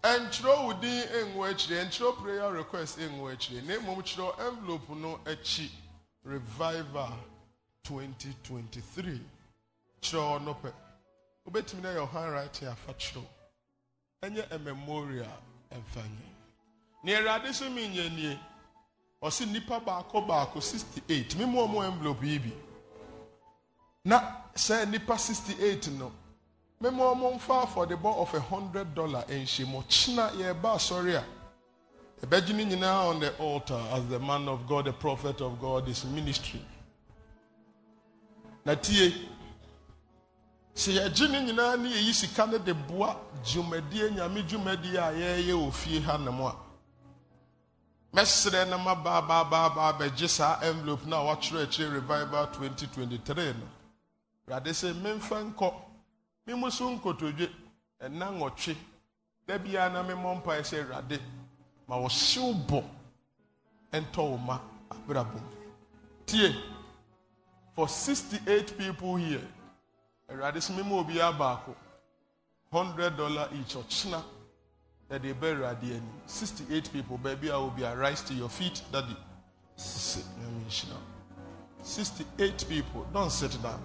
Ɛntwerɛ 0.03 0.65
wo 0.65 0.73
din 0.73 1.05
ngu 1.29 1.45
akyire 1.45 1.85
ɛntwerɛ 1.85 2.17
prayer 2.23 2.53
request 2.53 2.99
ngu 2.99 3.33
akyire 3.33 3.63
na 3.67 3.75
mmom 3.79 4.03
kyerɛ 4.03 4.47
envelope 4.49 4.89
no 4.91 5.21
akyi 5.27 5.71
revival 6.25 7.19
2023 7.85 9.21
kyerɛ 10.01 10.41
ɔno 10.41 10.55
pɛ 10.63 10.73
wobɛtumi 11.47 11.83
na 11.83 11.89
yɛ 11.91 12.09
handwriting 12.09 12.69
afa 12.69 12.95
kyerɛw 12.95 13.27
ɛnyɛ 14.23 14.51
a 14.53 14.59
memorial 14.59 15.43
ɛmfa 15.71 16.30
nea 17.03 17.19
awurade 17.19 17.53
so 17.55 17.65
menyɛ 17.67 18.15
nie. 18.15 18.39
Ɔse 19.23 19.47
nnipa 19.47 19.81
baako 19.81 20.27
baako 20.27 20.61
68 20.61 21.37
me 21.37 21.45
mu 21.45 21.59
ɔmo 21.61 21.85
envelope 21.85 22.23
yi 22.23 22.39
bi. 22.39 22.53
Na 24.05 24.21
sɛ 24.55 24.87
nnipa 24.87 25.19
68 25.19 25.89
no 25.99 26.13
mema 26.81 27.05
ɔmo 27.13 27.35
mfa 27.37 27.65
affordable 27.65 28.17
of 28.17 28.33
a 28.35 28.41
hundred 28.41 28.95
dollar 28.95 29.23
nhyɛ 29.29 29.67
mu. 29.67 29.83
Kyena 29.83 30.31
yɛreba 30.33 30.75
asɔre 30.75 31.17
a 31.17 31.25
yɛbɛgye 32.27 32.55
ne 32.55 32.65
nyinaa 32.65 33.11
on 33.11 33.21
the 33.21 33.37
altar 33.37 33.81
as 33.93 34.09
the 34.09 34.19
man 34.19 34.49
of 34.49 34.67
god 34.67 34.87
the 34.87 34.93
prophet 34.93 35.41
of 35.43 35.61
god 35.61 35.87
is 35.89 36.05
ministry. 36.07 36.65
Na 38.65 38.75
tie 38.75 39.13
sɛ 40.75 40.97
yɛgye 40.97 41.31
ne 41.31 41.53
nyinaa 41.53 41.79
ne 41.79 41.91
yɛyi 41.91 42.15
sika 42.15 42.47
no 42.47 42.57
de 42.57 42.73
boa 42.73 43.17
dwumadie 43.45 44.11
nyame 44.17 44.43
dwumadie 44.49 44.97
a 44.97 45.13
yɛreyɛ 45.13 45.53
wɔ 45.53 45.73
fie 45.75 46.01
ha 46.01 46.15
a 46.15 46.70
mɛserɛ 48.15 48.69
na 48.69 48.77
mabaabaabaa 48.79 49.93
bɛgye 49.99 50.29
saa 50.29 50.61
envelope 50.63 51.05
no 51.07 51.17
a 51.17 51.25
wɔatwerɛ 51.37 51.93
revival 51.93 52.47
2023 52.47 53.53
no. 53.55 53.67
Awurade 54.49 54.71
sɛ 54.73 54.93
memfa 54.95 55.43
nkɔ 55.55 55.75
memu 56.47 56.71
so 56.71 56.91
nkotodwe 56.91 57.49
ɛna 58.01 58.27
nwɔtwe 58.33 58.77
da 59.47 59.89
na 59.89 60.03
memmɔ 60.03 60.35
mpae 60.43 60.61
sɛ 60.63 60.83
awurade 60.85 61.21
ma 61.87 61.97
wɔhyew 61.97 62.67
bɔ 62.67 62.85
ɛntɔ 63.93 64.17
wo 64.31 64.37
ma 64.39 64.59
abrabom 64.91 65.43
tie 66.27 66.55
for 67.75 67.89
68 67.89 68.77
people 68.77 69.17
here 69.17 69.47
awurade 70.29 70.57
sɛ 70.61 70.75
mema 70.77 70.95
obiara 71.05 71.33
baako 71.39 71.75
hundred 72.73 73.17
dollar 73.17 73.49
each 73.55 73.75
ɔkyena 73.77 74.23
yɛde 75.11 75.35
bɛ 75.41 75.49
awurade 75.53 75.87
anim 75.87 76.21
68 76.27 76.93
people 76.93 77.19
baabi 77.19 77.49
a 77.49 77.57
obi 77.57 77.83
a 77.83 77.97
rise 77.97 78.23
to 78.23 78.33
your 78.35 78.49
feet 78.49 78.83
daddy. 78.93 79.17
Sit 79.77 80.25
nyame 80.39 80.65
nhyira 80.65 80.95
wo. 80.95 81.83
68 81.83 82.69
people 82.69 83.07
don't 83.13 83.31
sit 83.33 83.61
down. 83.63 83.81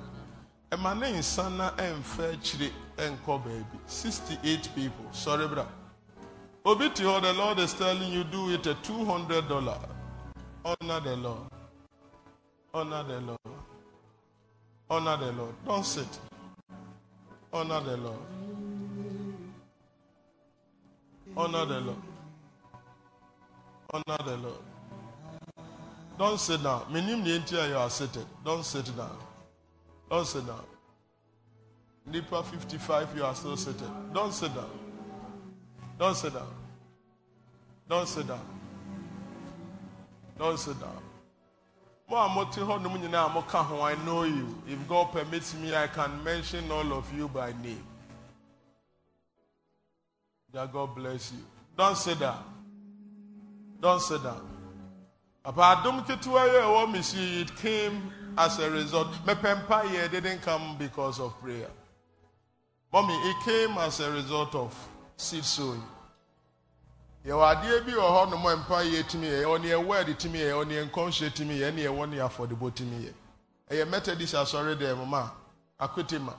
Ɛma 0.72 1.00
ne 1.00 1.14
nsa 1.20 1.50
na 1.50 1.72
ɛmfa 1.72 2.34
akyire 2.34 2.72
ɛnkɔ 2.98 3.44
baabi 3.44 3.80
68 3.88 4.70
people 4.76 5.06
sorry 5.12 5.48
bra 5.48 5.66
obi 6.64 6.90
te 6.90 7.04
the 7.04 7.34
lord 7.34 7.60
is 7.60 7.74
telling 7.74 8.12
you 8.12 8.24
do 8.26 8.52
it 8.52 8.66
a 8.68 8.76
200 8.76 9.48
dollar 9.48 9.80
honor 10.64 11.00
the 11.00 11.16
lord. 11.16 11.50
Honor 12.74 13.04
the 13.04 13.22
lord. 13.22 13.40
Honor 14.90 15.18
the 15.18 15.32
lord. 15.32 15.56
Don't 15.66 15.86
sit. 15.86 16.20
Honor 17.54 17.80
the 17.82 17.96
lord 17.98 18.20
honor 21.38 21.66
the 21.66 21.80
lord. 21.82 21.98
Honor 23.94 24.18
the 24.26 24.38
lord. 24.38 24.64
Don't 26.18 26.40
sit 26.40 26.64
down. 26.64 26.86
Menim 26.92 27.24
ne 27.24 27.40
nti 27.40 27.70
you 27.70 27.78
are 27.78 27.90
seated 27.90 28.26
don't 28.44 28.64
sit 28.64 28.86
down. 28.96 29.18
Don't 30.10 30.26
sit 30.26 30.46
down. 30.46 30.64
Nipa 32.06 32.44
55 32.44 33.18
you 33.18 33.24
are 33.26 33.36
still 33.36 33.58
seated 33.58 33.90
don't 34.14 34.34
sit 34.34 34.54
down. 34.54 34.70
Don't 36.00 36.16
sit 36.16 36.34
down. 36.34 36.54
Don't 37.90 38.08
sit 38.08 38.28
down. 38.28 38.46
Don't 40.38 40.58
sit 40.60 40.80
down. 40.80 41.02
I 42.08 43.96
know 44.06 44.24
you. 44.24 44.64
If 44.68 44.88
god 44.88 45.12
permits 45.12 45.56
me 45.56 45.76
i 45.76 45.88
can 45.88 46.24
mention 46.24 46.70
all 46.72 46.94
of 46.94 47.12
you 47.18 47.28
by 47.28 47.52
name 47.64 47.84
god 50.72 50.96
bless 50.96 51.34
you. 51.34 51.44
Don't 51.78 51.98
sit 51.98 52.20
down. 52.20 52.44
Don't 53.82 54.02
sit 54.02 54.24
down. 54.24 54.48
Papa 55.44 55.82
adom 55.82 56.06
ketewa 56.06 56.48
yi 56.48 56.56
a 56.58 56.62
ɛwɔ 56.62 56.92
me 56.92 57.02
si 57.02 57.42
it 57.42 57.56
came 57.58 58.12
as 58.38 58.58
a 58.60 58.72
result. 58.72 59.10
My 59.26 59.34
yɛ 59.36 60.10
didn't 60.10 60.42
come 60.42 60.78
because 60.78 61.20
of 61.20 61.38
prayer. 61.42 61.68
Mommy 62.94 63.14
it 63.14 63.36
came 63.44 63.78
as 63.80 64.00
a 64.00 64.10
result 64.12 64.56
of 64.56 64.74
seed 65.18 65.44
sowing. 65.44 65.84
Yɛwɔ 67.26 67.56
adeɛ 67.56 67.86
bi 67.86 67.92
wɔ 67.92 68.08
hɔ 68.08 68.30
nom 68.32 68.42
mpa 68.64 68.84
yɛ 68.86 69.04
tumi 69.10 69.28
yɛ 69.28 69.44
ɛwɔ 69.44 69.62
neɛ 69.62 69.86
word 69.86 70.08
tumi 70.20 70.40
yɛ 70.40 70.52
ɛwɔ 70.52 70.66
neɛ 70.66 70.90
nkɔnhyɛ 70.90 71.36
tumi 71.36 71.60
yɛ 71.60 71.72
ɛne 71.72 71.84
ɛwɔ 71.84 72.10
neɛ 72.10 72.30
afɔdebɔ 72.30 72.76
tumi 72.76 73.06
yɛ 73.06 73.14
ɛyɛ 73.70 73.90
methodist 73.90 74.36
asɔre 74.36 74.76
dɛm 74.78 75.06
ma 75.06 75.30
akote 75.80 76.22
ma 76.22 76.34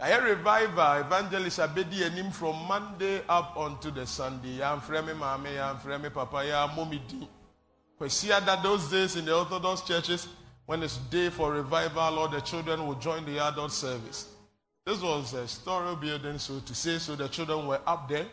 ɛyɛ 0.00 0.24
revival 0.24 1.00
evangelist 1.00 1.58
abedi 1.58 2.04
anim 2.04 2.30
from 2.30 2.56
monday 2.66 3.22
up 3.28 3.56
unto 3.56 3.90
the 3.90 4.06
sunday 4.06 4.62
I'm 4.62 4.80
yɛamfrɛ 4.80 5.06
me 5.06 5.12
maame 5.12 5.54
yɛamfrɛ 5.54 6.00
me 6.02 6.08
papa 6.08 6.36
yɛamɔ 6.38 6.88
me 6.90 7.02
din 7.06 7.28
Kwesiada, 8.00 8.62
those 8.62 8.88
days 8.90 9.16
in 9.16 9.26
the 9.26 9.36
Orthodox 9.36 9.82
churches, 9.82 10.26
when 10.64 10.82
it's 10.82 10.96
day 10.96 11.28
for 11.28 11.52
revival, 11.52 12.18
all 12.18 12.28
the 12.28 12.40
children 12.40 12.86
would 12.86 12.98
join 12.98 13.26
the 13.26 13.38
adult 13.38 13.72
service. 13.72 14.26
This 14.86 15.02
was 15.02 15.34
a 15.34 15.46
story 15.46 15.94
building, 15.96 16.38
so 16.38 16.60
to 16.60 16.74
say, 16.74 16.96
so 16.96 17.14
the 17.14 17.28
children 17.28 17.66
were 17.66 17.80
up 17.86 18.08
there. 18.08 18.26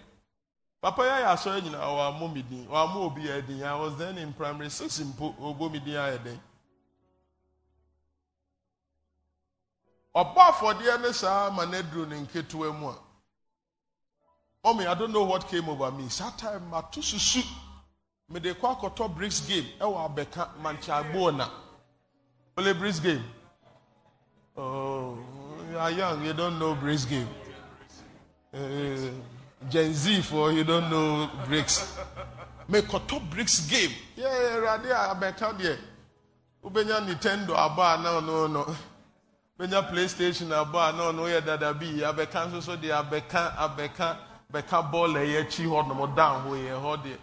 Papa 0.81 1.01
ya 1.01 1.35
saw 1.35 1.57
you 1.57 1.69
know 1.69 1.79
our 1.79 2.13
mommy 2.17 2.43
din, 2.43 2.63
din. 2.65 3.63
I 3.63 3.75
was 3.75 3.97
then 3.97 4.17
in 4.17 4.31
primary 4.31 4.69
six 4.69 4.99
in 4.99 5.07
Obomi 5.07 5.83
din. 5.83 6.39
Ọba 10.21 10.41
afọdeɛ 10.51 11.01
ne 11.01 11.11
saa 11.13 11.49
ma 11.51 11.63
ne 11.65 11.81
duro 11.83 12.05
ne 12.05 12.15
nketewa 12.25 12.67
mu 12.79 12.87
a. 12.89 12.95
Mommy, 14.63 14.85
I 14.87 14.93
don't 14.95 15.13
know 15.13 15.23
what 15.23 15.47
came 15.47 15.69
over 15.69 15.91
me. 15.91 16.09
Saa 16.09 16.31
time 16.31 16.69
ma 16.69 16.81
to 16.81 16.99
susu. 17.01 17.43
mede 18.29 18.51
kɔ 18.59 18.67
akɔtɔ 18.73 19.03
bricks 19.15 19.39
game 19.47 19.67
ɛwɔ 19.79 19.97
abɛka 20.07 20.41
mankyagboɔ 20.61 21.35
na 21.37 21.45
ole 22.57 22.73
bricks 22.73 22.99
game 22.99 23.23
oh 24.57 25.17
you 25.71 25.77
are 25.79 25.91
young 25.91 26.25
you 26.25 26.33
don't 26.33 26.59
know 26.59 26.75
bricks 26.75 27.05
game 27.05 27.27
uh, 28.53 28.57
gen 29.69 29.93
z 29.93 30.21
for 30.21 30.51
you 30.51 30.63
don't 30.65 30.89
know 30.89 31.29
bricks 31.45 31.95
mekɔtɔ 32.69 33.29
bricks 33.29 33.61
game 33.67 33.91
yɛ 34.17 34.27
awurade 34.55 34.91
a 34.91 35.15
abɛka 35.15 35.57
deɛ 35.57 35.77
wobɛnya 36.63 36.99
nintendo 37.07 37.55
aba 37.55 37.93
a 37.93 37.97
na 37.97 38.09
ɔno 38.19 38.51
no 38.51 38.75
wobɛnya 39.57 39.89
playstation 39.89 40.51
aba 40.51 40.89
a 40.89 40.91
na 40.93 41.03
ɔno 41.11 41.27
yɛ 41.27 41.45
dada 41.45 41.73
bi 41.73 42.01
abɛka 42.03 42.47
nso 42.47 42.61
so 42.61 42.77
deɛ 42.77 43.03
abɛka 43.03 43.55
abɛka 43.57 44.17
bɛka 44.53 44.91
bɔɔl 44.91 45.15
a 45.17 45.19
eh, 45.21 45.25
ɛyɛ 45.25 45.47
akyi 45.47 45.65
hɔ 45.65 45.87
nom 45.87 46.15
dan 46.15 46.45
hɔ 46.45 46.51
yɛ 46.57 46.81
hɔ 46.81 47.03
deɛ 47.03 47.17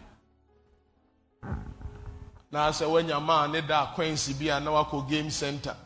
na 2.51 2.71
sɛ 2.71 2.87
wanya 2.89 3.21
maa 3.21 3.47
ne 3.47 3.61
da 3.61 3.87
akwansi 3.87 4.39
bi 4.39 4.49
a 4.49 4.61
na 4.61 4.71
wakɔ 4.71 5.09
game 5.09 5.31
center. 5.31 5.77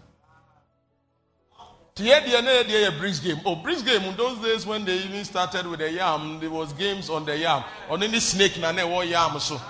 Te 1.95 2.05
yɛ 2.05 2.25
deɛ 2.25 2.45
na 2.45 2.51
yɛ 2.51 2.65
deɛ 2.65 2.91
yɛ 2.91 2.99
bricks 2.99 3.20
game. 3.20 3.41
Oh 3.45 3.57
bricks 3.57 3.83
game 3.83 4.03
in 4.05 4.16
those 4.16 4.39
days 4.39 4.65
when 4.66 4.85
they 4.85 4.99
even 4.99 5.25
started 5.25 5.66
with 5.66 5.81
the 5.81 5.91
yam 5.91 6.39
there 6.41 6.51
was 6.51 6.73
games 6.75 7.11
on 7.11 7.25
the 7.25 7.37
yam. 7.37 7.62
Ɔno 7.91 8.11
ne 8.11 8.20
snake 8.20 8.59
na 8.59 8.73
na 8.73 8.83
ɛwɔ 8.83 9.09
yam 9.11 9.39
so. 9.41 9.61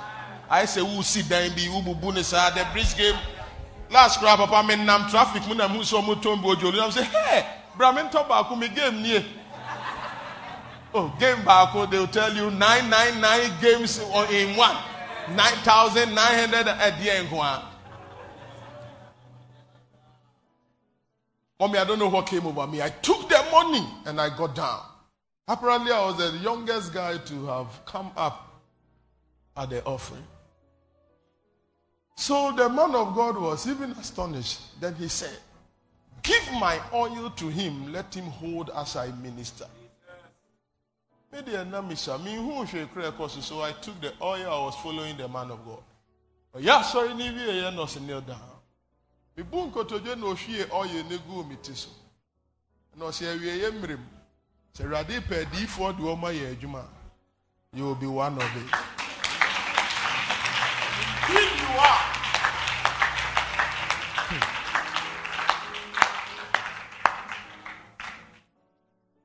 Ayɛ 0.50 0.64
sɛ 0.64 0.82
wusi 0.84 1.28
dan 1.28 1.50
bi 1.54 1.68
wububu 1.68 2.14
ne 2.14 2.22
saa 2.22 2.50
the 2.50 2.64
bricks 2.72 2.94
game 2.94 3.16
last 3.90 4.20
kora 4.20 4.36
papa 4.36 4.62
mi 4.66 4.76
nam 4.76 5.08
traffic 5.08 5.46
mu 5.48 5.54
na 5.54 5.68
mu 5.68 5.80
sɛ 5.80 6.02
ɔmo 6.02 6.14
tɔn 6.22 6.42
bi 6.42 6.48
ojoli 6.48 6.76
na 6.76 6.86
mo 6.86 6.90
sɛ 6.90 7.02
hey 7.04 7.46
bra 7.76 7.92
mi 7.92 8.02
ntɔ 8.02 8.28
baako 8.28 8.74
game 8.74 9.02
nie 9.02 9.24
oh 10.94 11.12
game 11.18 11.42
baako 11.44 11.74
oh, 11.82 11.86
they 11.86 11.98
will 11.98 12.06
tell 12.06 12.32
you 12.34 12.50
nine 12.50 12.88
nine 12.90 13.20
nine 13.20 13.50
games 13.60 13.98
in 14.30 14.56
one. 14.56 14.76
9,900 15.36 16.66
ɛdeɛ 16.66 17.28
nko 17.28 17.42
a. 17.42 17.62
Mommy, 21.60 21.78
I 21.78 21.84
don't 21.84 21.98
know 21.98 22.08
what 22.08 22.26
came 22.26 22.46
over 22.46 22.66
me. 22.66 22.80
I 22.80 22.88
took 22.88 23.28
the 23.28 23.44
money 23.50 23.84
and 24.06 24.20
I 24.20 24.28
got 24.36 24.54
down. 24.54 24.80
Apparently, 25.48 25.90
I 25.90 26.04
was 26.06 26.16
the 26.18 26.38
youngest 26.38 26.92
guy 26.94 27.18
to 27.18 27.46
have 27.46 27.84
come 27.84 28.12
up 28.16 28.62
at 29.56 29.70
the 29.70 29.82
offering. 29.84 30.24
So 32.20 32.50
the 32.50 32.68
man 32.68 32.96
of 32.96 33.14
God 33.14 33.38
was 33.38 33.68
even 33.68 33.92
astonished. 33.92 34.80
Then 34.80 34.96
he 34.96 35.06
said, 35.06 35.38
Give 36.20 36.42
my 36.54 36.80
oil 36.92 37.30
to 37.30 37.46
him, 37.48 37.92
let 37.92 38.12
him 38.12 38.24
hold 38.24 38.70
as 38.74 38.96
I 38.96 39.12
minister. 39.22 39.66
So 41.30 41.38
I 43.62 43.72
took 43.80 44.00
the 44.00 44.12
oil. 44.20 44.50
I 44.50 44.64
was 44.64 44.74
following 44.82 45.16
the 45.16 45.28
man 45.28 45.52
of 45.52 45.64
God. 45.64 45.78
Oil 50.72 51.04
ne 51.08 51.18
gu 51.18 51.44
mi 51.44 51.56
ti 51.62 51.72
so. 51.72 51.90
Na 52.96 53.04
o 53.04 53.10
se 53.12 53.26
awie 53.26 53.58
ye 53.62 53.70
mrem. 53.70 54.00
Se 54.72 54.84
rade 54.84 55.20
pa 55.20 55.44
difo 55.52 55.92
de 55.96 56.02
o 56.02 56.16
ma 56.16 56.30
ye 56.30 56.52
adwuma. 56.52 56.82
you 57.72 57.84
will 57.84 57.94
be 57.94 58.06
one 58.06 58.34
of 58.34 58.42
it. 58.42 58.74
If 61.30 61.60
you 61.60 61.68
are, 61.78 62.07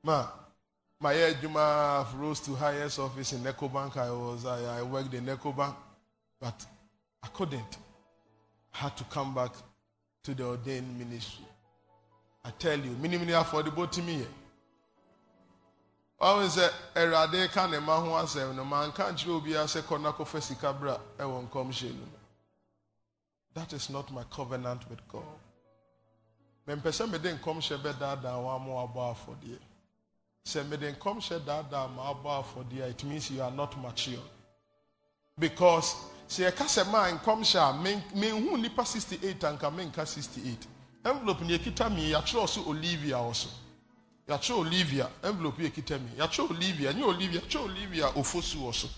Ma, 0.04 0.26
my 1.00 1.34
Juma 1.40 2.06
rose 2.16 2.40
to 2.40 2.54
highest 2.54 2.98
office 2.98 3.32
in 3.32 3.40
Ecobank. 3.40 3.96
I 3.96 4.10
was 4.10 4.44
I, 4.44 4.78
I 4.80 4.82
worked 4.82 5.14
in 5.14 5.24
Ecobank, 5.24 5.74
but 6.38 6.66
I 7.22 7.28
couldn't. 7.28 7.78
I 8.74 8.78
had 8.78 8.96
to 8.98 9.04
come 9.04 9.34
back 9.34 9.52
to 10.24 10.34
the 10.34 10.44
ordained 10.44 10.98
ministry. 10.98 11.46
I 12.44 12.50
tell 12.50 12.78
you, 12.78 12.90
many 13.00 13.16
affordable 13.16 13.90
to 13.90 14.02
me. 14.02 14.26
Always 16.20 16.58
eh, 16.58 16.68
say, 16.94 17.00
Erade 17.02 17.50
ka 17.50 17.66
ne 17.66 17.78
eh, 17.78 17.80
ma 17.80 17.98
ho 18.00 18.08
asɛm 18.10 18.54
no 18.54 18.64
man 18.64 18.92
ka 18.92 19.10
nkyerɛ 19.10 19.28
obi 19.36 19.50
sɛ 19.52 19.82
kɔ 19.82 20.00
na 20.00 20.12
kɔfa 20.12 20.40
sika 20.42 20.72
bra 20.72 20.94
eh, 21.18 21.22
ɛwɔ 21.22 21.48
nkɔmhyɛ 21.48 21.92
no 21.94 22.06
That 23.54 23.72
is 23.72 23.90
not 23.90 24.12
my 24.12 24.22
covenant 24.24 24.88
with 24.88 25.06
God. 25.08 25.22
Mempɛ 26.68 26.92
sɛ 26.92 27.10
mede 27.10 27.38
nkɔmhyɛ 27.38 27.78
bɛdaadaa 27.82 28.36
wɔn 28.40 28.62
a 28.62 28.68
wɔabɔ 28.68 29.14
afɔdeɛ. 29.16 29.58
Sɛ 30.46 30.68
mede 30.68 30.92
nkɔmhyɛ 30.92 31.44
daadaa 31.44 31.88
ma 31.88 32.10
abɔ 32.12 32.42
afɔdeɛ 32.42 32.90
it 32.90 33.04
means 33.04 33.30
you 33.30 33.42
are 33.42 33.50
not 33.50 33.76
mature. 33.80 34.22
Because 35.38 35.94
sɛ 36.28 36.50
yɛka 36.50 36.66
sɛ 36.66 36.90
maa 36.90 37.10
nkɔmhyɛ 37.10 37.58
a 37.58 37.72
menhu 38.16 38.60
nipa 38.60 38.84
68 38.84 39.44
anka 39.44 39.70
menka 39.70 40.06
68. 40.06 40.66
Envelope 41.04 41.40
ne 41.42 41.58
yɛkita 41.58 41.94
mi 41.94 42.10
yɛatwerɛ 42.10 42.48
so 42.48 42.62
Olivia 42.68 43.16
wɔ 43.16 43.34
so. 43.34 43.48
yɛakyɛ 44.28 44.54
olivia 44.54 45.10
envelope 45.22 45.58
yɛ 45.58 45.70
kita 45.72 45.98
mi 45.98 46.10
yɛakyɛ 46.16 46.50
olivia 46.50 46.92
nye 46.92 47.04
olivia 47.04 47.40
kyɛ 47.40 47.60
olivia 47.60 48.06
ofosu 48.16 48.58
wɔ 48.58 48.74
so 48.74 48.88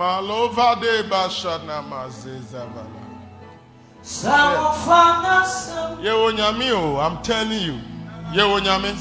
Kamalova 0.00 0.80
de 0.80 1.02
bashana 1.10 1.82
mazezavala. 1.82 2.86
Ye 6.02 6.10
onyami 6.10 6.70
o, 6.72 6.98
I'm 6.98 7.22
telling 7.22 7.60
you. 7.60 7.78
Ye 8.32 8.40
onyami. 8.40 8.94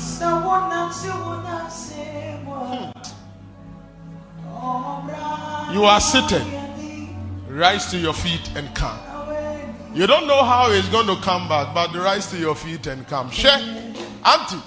Hmm. 4.51 5.73
You 5.73 5.83
are 5.85 6.01
seated. 6.01 6.43
Rise 7.47 7.89
to 7.91 7.97
your 7.97 8.13
feet 8.13 8.51
and 8.57 8.75
come. 8.75 8.99
You 9.93 10.05
don't 10.05 10.27
know 10.27 10.43
how 10.43 10.69
it's 10.69 10.89
going 10.89 11.07
to 11.07 11.15
come 11.21 11.47
back, 11.47 11.73
but 11.73 11.95
rise 11.95 12.29
to 12.31 12.37
your 12.37 12.55
feet 12.55 12.87
and 12.87 13.07
come. 13.07 13.31
She, 13.31 13.47
auntie, 13.47 14.61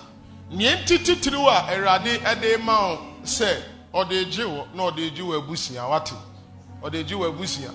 nienti 0.51 0.99
titiriwa 0.99 1.69
erade 1.73 2.23
ede 2.25 2.57
ma 2.65 2.97
say 3.23 3.63
ɔde 3.95 4.31
gye 4.31 4.45
wɔ 4.45 4.75
na 4.75 4.83
ɔde 4.91 5.15
gye 5.15 5.23
wɔ 5.23 5.37
abusua 5.39 5.89
wate. 5.89 6.15
Ɔde 6.83 7.07
gye 7.07 7.17
wɔ 7.17 7.29
abusua 7.29 7.71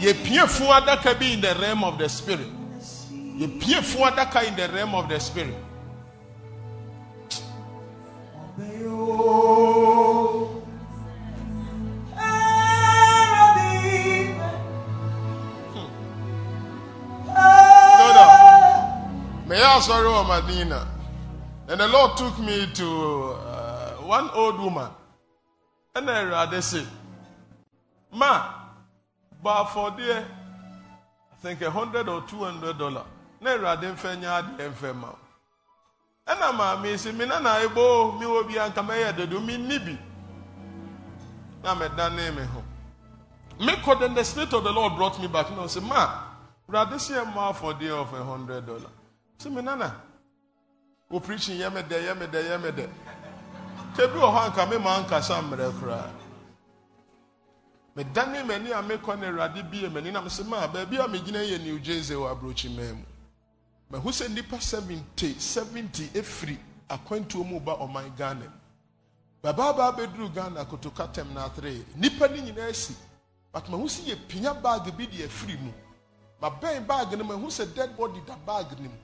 yɛpie 0.00 0.46
fun 0.48 0.68
adaka 0.68 1.18
bi 1.18 1.26
in 1.32 1.40
the 1.40 1.54
realm 1.54 1.84
of 1.84 1.98
the 1.98 2.08
spirit. 2.08 2.48
Yɛpie 3.38 3.82
fun 3.82 4.12
adaka 4.12 4.46
in 4.46 4.56
the 4.56 4.68
realm 4.68 4.94
of 4.94 5.08
the 5.08 5.18
spirit. 5.18 5.54
May 19.46 19.62
I 19.62 19.80
sorry, 19.80 20.08
Madina. 20.24 20.86
And 21.68 21.80
the 21.80 21.88
Lord 21.88 22.16
took 22.16 22.38
me 22.38 22.66
to 22.74 23.36
uh, 23.38 23.90
one 24.02 24.30
old 24.34 24.58
woman 24.58 24.88
ɛna 25.94 26.12
awurade 26.20 26.62
se 26.62 26.86
ma 28.10 28.54
bɔ 29.42 29.50
afɔdeɛ. 29.64 30.24
I 31.32 31.36
think 31.46 31.60
a 31.62 31.70
hundred 31.70 32.08
or 32.08 32.22
two 32.22 32.42
hundred 32.42 32.78
dollar. 32.78 33.04
Na 33.40 33.50
awurade 33.50 33.94
mfɛ 33.94 34.18
nyɛ 34.20 34.42
adeɛ 34.42 34.72
mfɛ 34.72 34.94
ma 34.96 35.08
ɛna 36.26 36.52
maame 36.56 36.98
si 36.98 37.12
mi 37.12 37.26
nana 37.26 37.60
ebo 37.62 38.12
mi 38.12 38.24
wɔ 38.26 38.46
bi 38.48 38.54
anka 38.54 38.82
mɛyɛ 38.82 39.16
dodo 39.16 39.40
mi 39.40 39.56
ni 39.56 39.78
bi. 39.78 39.98
Na 41.62 41.74
mɛ 41.74 41.96
dane 41.96 42.34
mi 42.34 42.42
ho. 42.42 42.64
Me 43.60 43.72
kɔ 43.74 44.00
then 44.00 44.14
the 44.14 44.24
spirit 44.24 44.52
of 44.52 44.64
the 44.64 44.72
lord 44.72 44.96
brought 44.96 45.20
me 45.20 45.28
back. 45.28 45.50
Na 45.50 45.62
ɔsɛ 45.62 45.82
ma 45.82 46.24
awurade 46.68 46.98
si 46.98 47.12
ɛmɔ 47.12 47.54
afɔdeɛ 47.54 47.90
of 47.90 48.14
a 48.14 48.24
hundred 48.24 48.66
dollar. 48.66 48.90
Si 49.38 49.48
mi 49.48 49.62
nana 49.62 49.94
o 51.10 51.20
preaching 51.20 51.58
yɛ 51.58 51.72
mi 51.72 51.82
dɛ 51.82 52.02
yɛ 52.02 52.60
mi 52.62 52.70
dɛ. 52.70 52.88
Tebi 53.96 54.18
wɔ 54.18 54.28
hɔ 54.34 54.38
anka 54.46 54.66
me 54.66 54.78
ma 54.78 55.00
nkasa 55.00 55.42
mmerɛ 55.42 55.70
koraa 55.78 56.10
medane 57.96 58.42
m'ani 58.42 58.72
a 58.72 58.82
mekɔ 58.82 59.18
no 59.18 59.26
awurade 59.26 59.62
bie 59.70 59.88
m'ani 59.88 60.10
na 60.10 60.20
mesɛ 60.20 60.44
ma 60.46 60.66
baabi 60.66 60.98
a 60.98 61.06
megyina 61.08 61.38
yɛ 61.44 61.62
new 61.62 61.78
jersey 61.78 62.14
wɔ 62.14 62.30
aburokyi 62.32 62.74
man 62.74 62.94
mu. 62.96 63.04
Mahu 63.90 64.08
sɛ 64.10 64.28
nnipa 64.28 64.60
70 64.60 65.34
70 65.38 66.08
ɛfiri 66.12 66.58
akwantuo 66.88 67.44
mu 67.46 67.60
ba 67.60 67.76
ɔman 67.76 68.16
ghana 68.16 68.44
mu. 68.46 68.60
Babaabaa 69.42 69.96
bɛduru 69.96 70.34
ghana 70.34 70.64
kotoka 70.64 71.06
na 71.32 71.44
atere 71.48 71.84
nnipa 71.96 72.28
no 72.28 72.36
nyinaa 72.42 72.70
asi 72.70 72.96
but 73.52 73.68
mahu 73.68 73.84
sɛ 73.86 74.10
yɛpia 74.10 74.60
baage 74.60 74.90
bi 74.96 75.06
de 75.06 75.22
afiri 75.22 75.56
mu. 75.60 75.72
Mabɛn 76.42 76.84
baage 76.84 77.16
no 77.16 77.22
mahu 77.24 77.46
sɛ 77.46 77.72
dead 77.72 77.96
body 77.96 78.20
da 78.26 78.34
baage 78.34 78.76
no 78.80 78.88
mu 78.90 79.03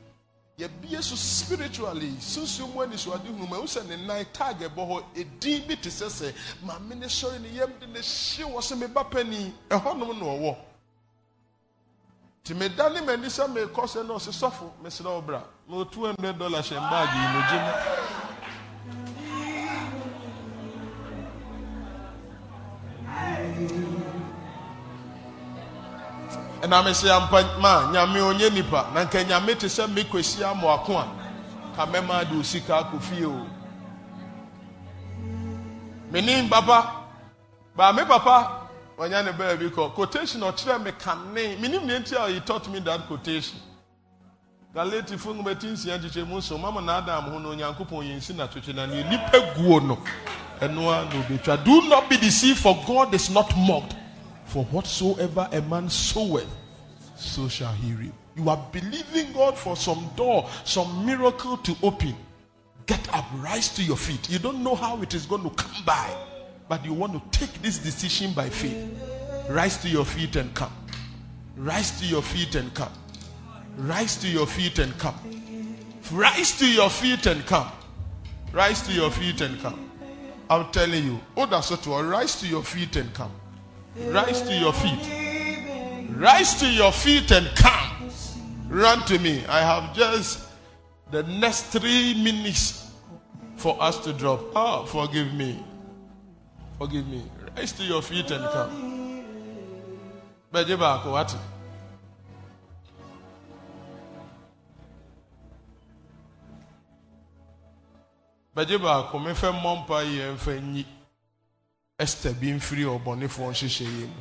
yɛbie 0.60 1.02
so 1.02 1.16
spiritually. 1.16 2.10
Sunsun 2.20 2.72
mu 2.74 2.82
ani 2.82 2.96
so 2.96 3.12
ade 3.14 3.26
hunu 3.28 3.48
ma 3.48 3.56
ehu 3.56 3.64
sɛ 3.66 3.86
ne 3.88 3.96
nan 3.96 4.24
tag 4.32 4.60
ɛbɔ 4.60 4.88
hɔ. 4.88 5.04
Edin 5.16 5.66
bi 5.66 5.76
te 5.76 5.88
sɛ 5.88 6.32
maame 6.64 6.94
ne 6.94 7.06
sɔre 7.06 7.40
ne 7.40 7.48
yam 7.48 7.72
de 7.80 7.86
ne 7.86 8.00
hye 8.00 8.44
wɔ 8.44 8.76
me 8.78 8.86
ba 8.86 9.04
panyin 9.04 9.52
ɛhɔnom 9.70 10.18
na 10.18 10.24
ɔwɔ. 10.24 10.56
Te 12.44 12.54
me 12.54 12.68
da 12.68 12.88
ne 12.88 13.00
m'ani 13.00 13.26
sɛ 13.26 13.52
me 13.52 13.60
kɔ 13.62 13.84
sɛ 13.86 14.06
na 14.06 14.14
ɔsi 14.14 14.30
sɔfo 14.32 14.72
me 14.82 14.90
srɛ 14.90 15.04
wo 15.14 15.20
bra 15.22 15.42
na 15.68 15.76
o 15.76 15.84
two 15.84 16.04
hundred 16.04 16.38
dollars 16.38 16.68
hyɛ 16.68 16.78
baagi 16.90 17.16
yi 17.16 17.32
na 17.32 17.38
ogye 17.46 17.58
mu. 23.86 23.89
Ɛna 26.62 26.84
me 26.84 26.90
sɛ 26.90 27.10
ampa 27.10 27.58
ma 27.58 27.90
nyame 27.92 28.20
onye 28.20 28.50
nipa 28.52 28.90
na 28.94 29.04
nka 29.04 29.24
nyame 29.24 29.58
te 29.58 29.66
sɛ 29.66 29.88
me 29.92 30.04
kwasi 30.04 30.42
amoako 30.44 30.98
a 30.98 31.06
ka 31.76 31.86
mɛma 31.86 32.28
de 32.28 32.36
osika 32.36 32.84
akɔ 32.84 33.00
fie 33.00 33.24
o. 33.24 33.46
Menim 36.12 36.48
papa 36.50 36.92
baa 37.76 37.92
me 37.92 38.04
papa 38.04 38.68
ɔnya 38.98 39.24
ne 39.24 39.32
baabi 39.32 39.70
kɔ. 39.70 39.94
Quotation 39.94 40.40
ɔkyerɛ 40.40 40.82
me 40.82 40.92
kane. 40.92 41.56
Menim 41.60 41.84
ne 41.84 41.98
nti 41.98 42.14
a 42.16 42.28
he 42.30 42.40
taught 42.40 42.68
me 42.68 42.80
that 42.80 43.06
quotation. 43.06 43.58
Galatifo 44.74 45.32
nwomati 45.34 45.66
nsia 45.66 45.98
nkyekyɛ 45.98 46.26
mu 46.26 46.36
nso 46.38 46.60
mama 46.60 46.80
na 46.80 46.98
adam 46.98 47.24
ho 47.24 47.38
no 47.38 47.50
onyankopɔn 47.50 48.04
yɛnsi 48.04 48.36
na 48.36 48.46
twetwe 48.46 48.74
na 48.74 48.86
neɛ 48.86 49.08
nipa 49.08 49.54
guo 49.56 49.80
no 49.80 49.98
ɛnoa 50.60 51.08
na 51.08 51.22
obɛtwa 51.22 51.64
do 51.64 51.88
not 51.88 52.08
be 52.08 52.16
deceived 52.18 52.58
for 52.58 52.76
god 52.86 53.14
is 53.14 53.30
not 53.30 53.50
mocked 53.56 53.96
for 54.50 54.64
whatsoever 54.64 55.48
a 55.52 55.62
man 55.62 55.88
soweth, 55.88 56.48
so 57.14 57.46
shall 57.46 57.72
he 57.72 57.92
reap. 57.92 58.12
You 58.34 58.48
are 58.48 58.68
believing 58.72 59.32
God 59.32 59.56
for 59.56 59.76
some 59.76 60.10
door, 60.16 60.48
some 60.64 61.06
miracle 61.06 61.56
to 61.58 61.76
open. 61.84 62.16
Get 62.86 63.14
up, 63.14 63.26
rise 63.36 63.72
to 63.76 63.84
your 63.84 63.96
feet. 63.96 64.28
You 64.28 64.40
don't 64.40 64.64
know 64.64 64.74
how 64.74 65.00
it 65.02 65.14
is 65.14 65.24
going 65.24 65.44
to 65.44 65.50
come 65.50 65.84
by, 65.84 66.12
but 66.68 66.84
you 66.84 66.92
want 66.92 67.12
to 67.12 67.38
take 67.38 67.62
this 67.62 67.78
decision 67.78 68.32
by 68.32 68.48
faith. 68.48 68.88
Rise 69.48 69.80
to 69.82 69.88
your 69.88 70.04
feet 70.04 70.34
and 70.34 70.52
come. 70.52 70.72
Rise 71.56 72.00
to 72.00 72.06
your 72.06 72.22
feet 72.22 72.56
and 72.56 72.74
come. 72.74 72.92
Rise 73.76 74.16
to 74.16 74.26
your 74.26 74.46
feet 74.46 74.80
and 74.80 74.98
come. 74.98 75.14
Rise 76.10 76.58
to 76.58 76.66
your 76.66 76.90
feet 76.90 77.26
and 77.26 77.46
come. 77.46 77.70
Rise 78.52 78.82
to 78.82 78.92
your 78.92 79.12
feet 79.12 79.42
and 79.42 79.60
come. 79.60 79.90
I'm 80.48 80.72
telling 80.72 81.04
you, 81.04 81.20
Oda 81.36 81.62
rise 82.02 82.40
to 82.40 82.48
your 82.48 82.64
feet 82.64 82.96
and 82.96 83.14
come. 83.14 83.30
Rise 83.96 84.42
to 84.42 84.54
your 84.54 84.72
feet. 84.72 86.10
Rise 86.16 86.60
to 86.60 86.66
your 86.66 86.92
feet 86.92 87.30
and 87.30 87.46
come. 87.56 88.10
Run 88.68 89.04
to 89.06 89.18
me. 89.18 89.44
I 89.48 89.60
have 89.60 89.94
just 89.94 90.46
the 91.10 91.22
next 91.24 91.64
three 91.72 92.14
minutes 92.22 92.92
for 93.56 93.76
us 93.82 93.98
to 94.04 94.12
drop. 94.12 94.40
Oh, 94.54 94.84
forgive 94.86 95.34
me. 95.34 95.62
Forgive 96.78 97.06
me. 97.08 97.22
Rise 97.56 97.72
to 97.72 97.82
your 97.82 98.00
feet 98.02 98.30
and 98.30 98.44
come. 98.52 99.24
Bɛgye 100.52 100.76
baako 100.76 101.12
wate. 101.14 101.36
Bɛgye 108.56 108.78
baako 108.78 109.18
mefɛ 109.18 109.52
mmɔ 109.52 109.84
mpa 109.84 110.02
yɛ 110.04 110.34
mfɛ 110.36 110.62
nyi. 110.62 110.86
Esther 112.00 112.32
bi 112.32 112.52
mfiri 112.52 112.84
ɔbɔnefoɔ 112.84 113.52
nhyehyɛ 113.52 113.86
yɛ 114.00 114.06
mu. 114.08 114.14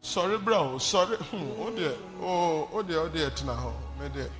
Sɔre 0.00 0.38
bra 0.44 0.60
o, 0.62 0.78
sɔre 0.78 1.16
hmm, 1.18 1.60
o 1.60 1.70
deɛ 1.76 1.96
o 2.22 2.68
o 2.72 2.82
deɛ 2.82 2.96
o 2.96 3.08
deɛ 3.08 3.34
tena 3.34 3.54
hɔ, 3.56 3.72
me 3.98 4.08
deɛ. 4.08 4.30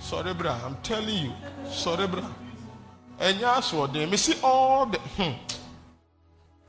Sɔre 0.00 0.36
bra, 0.36 0.58
I'm 0.64 0.76
telling 0.82 1.26
you, 1.26 1.32
sɔre 1.66 2.10
bra. 2.10 2.22
Ɛnyɛ 3.20 3.58
asoɔden, 3.58 4.10
me 4.10 4.16
see 4.16 4.40
all 4.42 4.86
the 4.86 4.98
hmm. 4.98 5.32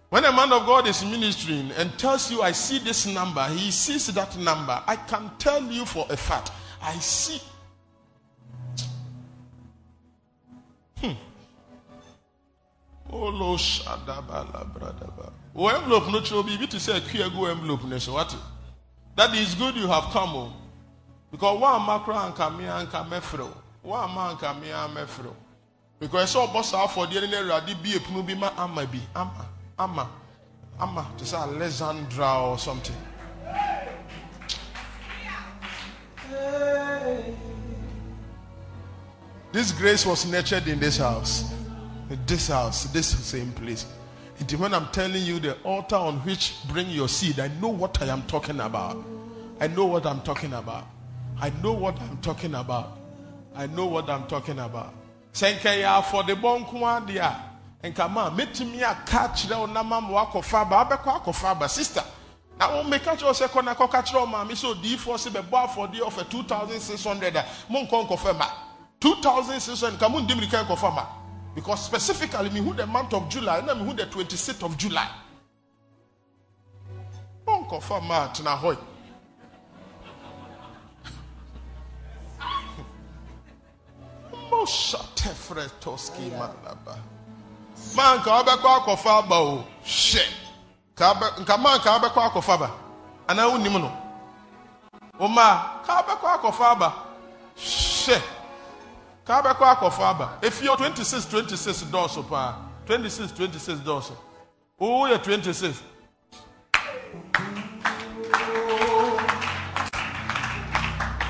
When 0.10 0.26
a 0.26 0.32
man 0.32 0.52
of 0.52 0.66
God 0.66 0.86
is 0.86 1.04
ministering 1.04 1.72
and 1.72 1.98
tells 1.98 2.30
you, 2.30 2.42
I 2.44 2.52
see 2.52 2.78
this 2.78 3.06
number, 3.08 3.48
he 3.48 3.72
sees 3.72 4.08
that 4.08 4.38
number. 4.38 4.84
I 4.86 4.96
can 4.96 5.32
tell 5.40 5.64
you 5.64 5.86
for 5.86 6.06
a 6.10 6.18
fact, 6.18 6.52
I 6.82 6.94
see. 7.00 7.42
Hmm. 11.00 11.14
Oh, 13.12 13.28
lo 13.30 13.56
shadabala, 13.58 14.66
bradaba. 14.74 15.32
Oh, 15.56 15.68
envelope 15.68 16.12
no 16.12 16.24
show 16.24 16.42
be 16.44 16.58
to 16.68 16.80
say 16.80 16.98
a 16.98 17.30
go 17.30 17.46
envelope 17.46 17.84
ne 17.86 17.98
what? 18.12 18.36
That 19.16 19.36
is 19.36 19.54
good 19.56 19.76
you 19.76 19.88
have 19.88 20.06
come 20.06 20.30
oh. 20.30 20.54
Because 21.32 21.60
one 21.60 21.86
macro 21.86 22.16
and 22.16 22.34
kamia 22.34 22.80
and 22.80 22.90
kamefro. 22.90 23.50
One 23.84 24.14
man 24.16 24.36
kamia 24.38 24.88
mefro. 24.94 25.34
Because 26.00 26.32
so 26.32 26.48
boss 26.48 26.74
out 26.74 26.92
for 26.92 27.06
the 27.08 27.18
any 27.18 27.48
ready 27.48 27.76
be 27.82 27.96
a 27.96 28.00
punu 28.00 28.26
bi 28.26 28.34
ma 28.34 28.52
ama 28.58 28.86
bi 28.86 29.00
ama 29.16 29.46
ama 29.78 30.10
ama 30.80 31.08
to 31.18 31.26
say 31.26 31.38
Alexandra 31.38 32.42
or 32.50 32.58
something. 32.58 32.96
This 39.52 39.72
grace 39.72 40.06
was 40.06 40.26
nurtured 40.26 40.68
in 40.68 40.80
this 40.80 40.98
house. 40.98 41.54
This 42.26 42.48
house, 42.50 42.86
this 42.86 43.08
same 43.08 43.52
place. 43.54 43.86
And 44.40 44.52
when 44.54 44.74
I'm 44.74 44.88
telling 44.88 45.24
you 45.24 45.40
the 45.40 45.56
altar 45.64 45.96
on 45.96 46.18
which 46.20 46.56
bring 46.70 46.90
your 46.90 47.08
seed, 47.08 47.40
I 47.40 47.48
know 47.60 47.70
what 47.70 48.02
I 48.02 48.08
am 48.08 48.24
talking 48.24 48.60
about. 48.60 49.04
I 49.60 49.68
know 49.68 49.86
what 49.86 50.06
I'm 50.06 50.22
talking 50.22 50.54
about. 50.54 50.86
I 51.40 51.50
know 51.62 51.74
what 51.74 52.00
I'm 52.02 52.18
talking 52.18 52.56
about. 52.56 53.00
I 53.56 53.68
know 53.68 53.86
what 53.86 54.10
I'm 54.10 54.28
talking 54.28 54.60
about. 54.60 54.94
Sɛ 55.34 55.54
nka 55.58 55.82
yɛ 55.82 56.02
afɔdebɔ 56.02 56.66
nko 56.66 56.78
adeɛ 56.82 57.20
a 57.82 57.90
nka 57.90 58.12
ma 58.12 58.30
metumi 58.30 58.84
aka 58.84 59.30
kyerɛ 59.34 59.60
wo 59.60 59.66
na 59.66 59.82
ma 59.82 60.00
ma 60.00 60.26
wakɔfa 60.26 60.62
aba 60.62 60.86
wabɛkɔ 60.86 61.24
akɔfa 61.24 61.52
aba 61.52 61.68
sister 61.70 62.04
na 62.60 62.70
wo 62.70 62.84
meka 62.84 63.16
kyerɛ 63.18 63.24
wo 63.26 63.32
sɛ 63.32 63.48
kɔ 63.48 63.64
na 63.64 63.74
kɔka 63.74 64.04
kyerɛ 64.06 64.20
wo 64.20 64.26
maame 64.28 64.52
sɛ 64.52 64.76
odiyifoɔ 64.76 65.18
sɛ 65.18 65.30
bɛbɔ 65.32 65.68
afɔdeɛ 65.68 66.02
ɔfɛ 66.02 66.30
2600 66.30 67.36
a 67.36 67.46
monkɔ 67.72 68.38
ma 68.38 68.48
2600 69.00 69.92
nka 69.98 70.10
mondi 70.10 70.36
mirika 70.36 70.64
nkɔfa 70.64 70.94
ma 70.94 71.23
because 71.56 71.86
specifically 71.86 72.50
mehu 72.50 72.76
the 72.76 72.86
month 72.86 73.14
of 73.14 73.30
july 73.30 73.62
na 73.62 73.74
mehu 73.74 73.96
the 73.96 74.06
26th 74.06 74.64
of 74.64 74.78
july. 74.78 75.08
Monkɔfa 77.48 78.02
ma 78.08 78.28
atena 78.28 78.58
hɔ 78.60 78.72
yi 78.72 78.78
moshatefretoski 84.52 86.26
malaba. 86.40 86.96
Ma 87.96 88.16
nka 88.18 88.30
wobɛkɔ 88.38 88.70
akɔfa 88.80 89.12
aba 89.20 89.36
o. 89.36 89.66
Hyɛ 89.84 90.26
Ka 90.96 91.14
wobɛ- 91.14 91.40
nka 91.42 91.58
ma 91.58 91.78
nka 91.78 91.90
wobɛkɔ 92.00 92.20
akɔfa 92.32 92.54
aba 92.54 92.72
anaa 93.28 93.48
wonim 93.52 93.82
no. 93.82 93.92
Wo 95.20 95.28
ma 95.28 95.82
ka 95.86 96.02
wobɛkɔ 96.02 96.28
akɔfa 96.38 96.66
aba 96.72 96.94
hyɛ 97.58 98.22
ka 99.26 99.42
wobɛkɔ 99.42 99.66
akɔfa 99.76 100.10
aba. 100.10 100.30
Ɛfie 100.42 100.78
26 100.78 101.26
26 101.26 101.84
dɔɔso 101.92 102.28
paa 102.30 102.56
26 102.86 103.32
26 103.32 103.80
dɔɔso. 103.80 104.16
Woyɛ 104.80 105.24
26 105.24 105.82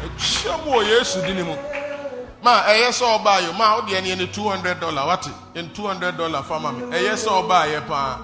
ɛkyia 0.03 0.65
mu 0.65 0.71
wɔ 0.71 0.83
yesu 0.87 1.21
din 1.21 1.45
mu. 1.45 1.55
Ma 2.41 2.63
ɛyɛ 2.63 2.89
sɛ 2.91 3.05
ɔbaayɛ 3.19 3.57
ma 3.57 3.75
wode 3.75 3.89
ɛneɛ 3.93 4.17
ne 4.17 4.27
200 4.27 4.79
dollar. 4.79 5.05
Wate 5.07 5.29
ɛn 5.53 5.73
200 5.73 6.17
dollar 6.17 6.43
fama 6.43 6.71
me. 6.73 6.81
Ɛyɛ 6.97 7.13
sɛ 7.13 7.29
ɔbaayɛ 7.47 7.87
paa. 7.87 8.17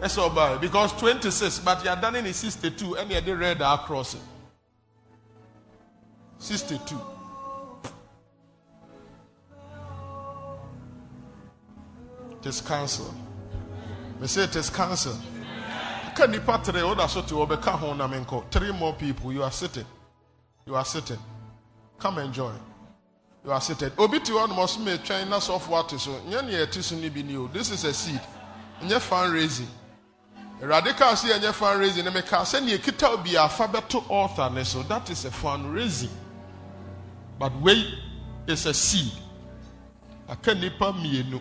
Ɛsɛ 0.00 0.30
ɔbaayɛ 0.30 0.60
because 0.60 0.92
26 0.92 1.58
but 1.60 1.78
yɛadane 1.84 2.22
ne 2.22 2.32
62 2.32 2.96
ɛne 2.96 3.10
yɛde 3.10 3.38
red 3.38 3.60
across 3.60 4.14
it. 4.14 4.20
62 6.38 6.98
it 12.40 12.46
is 12.46 12.60
cancelled 12.60 13.14
me 14.20 14.26
say 14.26 14.44
it 14.44 14.56
is 14.56 14.70
cancelled 14.70 15.20
ka 16.14 16.26
nipa 16.26 16.60
tere 16.64 16.82
woda 16.84 17.08
so 17.08 17.22
te 17.22 17.34
wɔbɛka 17.34 17.78
ho 17.78 17.94
na 17.94 18.08
menkɔ 18.08 18.50
three 18.50 18.72
more 18.72 18.92
people 18.94 19.32
you 19.32 19.42
are 19.42 19.52
sitting 19.52 19.86
you 20.66 20.74
are 20.74 20.84
sitting 20.84 21.18
come 21.98 22.18
enjoy 22.18 22.52
you 23.44 23.52
are 23.52 23.60
seated. 23.60 23.92
Obi 23.98 24.20
ti 24.20 24.32
hɔ 24.32 24.48
nom 24.48 24.58
ɔso 24.58 24.78
ma 24.80 24.90
etwɛn 24.90 25.28
na 25.28 25.38
so. 25.38 25.58
Nyɛ 25.58 26.44
nea 26.46 26.66
ɛte 26.66 26.82
so 26.82 26.94
ni 26.96 27.08
bi 27.08 27.22
ni. 27.22 27.48
This 27.52 27.70
is 27.70 27.84
a 27.84 27.94
seed. 27.94 28.20
Nyɛ 28.82 29.00
fundraising. 29.00 29.68
Kaa 30.60 31.14
sɛ 31.14 31.38
yɛnyɛ 31.38 31.52
fundraising 31.52 32.04
na 32.04 32.10
meka 32.10 32.42
sɛ 32.42 32.62
nea 32.62 32.76
ekita 32.78 33.08
obi 33.08 33.36
a 33.36 33.44
afa 33.44 33.66
bɛto 33.66 34.08
altar 34.10 34.50
ne 34.50 34.62
so. 34.62 34.82
That 34.82 35.08
is 35.08 35.24
a 35.24 35.30
fundraising. 35.30 36.10
But 37.38 37.58
wei 37.60 37.94
is 38.46 38.66
a 38.66 38.74
seed. 38.74 39.12
Aka 40.28 40.54
nipa 40.54 40.92
mmienu 40.92 41.40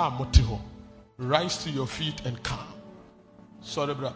Ah, 0.00 0.06
a 0.06 0.10
mote 0.10 0.40
hɔ. 0.40 0.58
Rise 1.18 1.62
to 1.64 1.70
your 1.70 1.86
feet 1.86 2.24
and 2.24 2.42
come. 2.42 2.66
Sorry, 3.60 3.94
bra. 3.94 4.14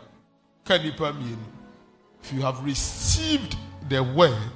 Ka 0.64 0.78
nipa 0.78 1.12
mmienu. 1.12 1.44
If 2.22 2.32
you 2.32 2.40
have 2.40 2.64
received 2.64 3.54
the 3.90 4.02
word 4.02 4.50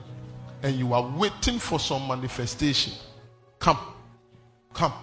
and 0.62 0.74
you 0.74 0.94
are 0.94 1.02
waiting 1.02 1.58
for 1.58 1.78
some 1.78 2.08
manifestation, 2.08 2.94
come, 3.58 3.76
come, 4.72 4.94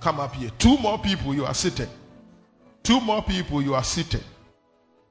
come 0.00 0.20
up 0.20 0.34
here. 0.34 0.50
Two 0.58 0.76
more 0.76 0.98
people, 0.98 1.34
you 1.34 1.46
are 1.46 1.54
seated. 1.54 1.88
Two 2.82 3.00
more 3.00 3.22
people, 3.22 3.62
you 3.62 3.74
are 3.74 3.84
seated. 3.84 4.24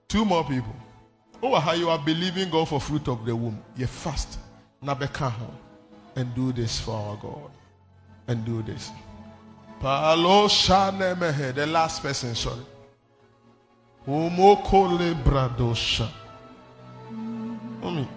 Two 0.07 0.23
more 0.23 0.43
people. 0.43 0.75
Oh, 1.41 1.59
how 1.59 1.73
you 1.73 1.89
are 1.89 1.97
believing 1.97 2.51
God 2.51 2.69
for 2.69 2.79
fruit 2.79 3.07
of 3.07 3.25
the 3.25 3.35
womb. 3.35 3.59
You 3.75 3.87
fast. 3.87 4.37
Ho. 4.85 5.53
And 6.15 6.35
do 6.35 6.51
this 6.51 6.79
for 6.79 6.91
our 6.91 7.15
God. 7.17 7.49
And 8.27 8.45
do 8.45 8.61
this. 8.61 8.91
Palo 9.79 10.47
shanemehe. 10.47 11.53
The 11.53 11.65
last 11.67 12.01
person, 12.01 12.35
sorry. 12.35 12.65
Umokole 14.07 15.13
bradosha. 15.23 16.07
Omi. 17.83 18.07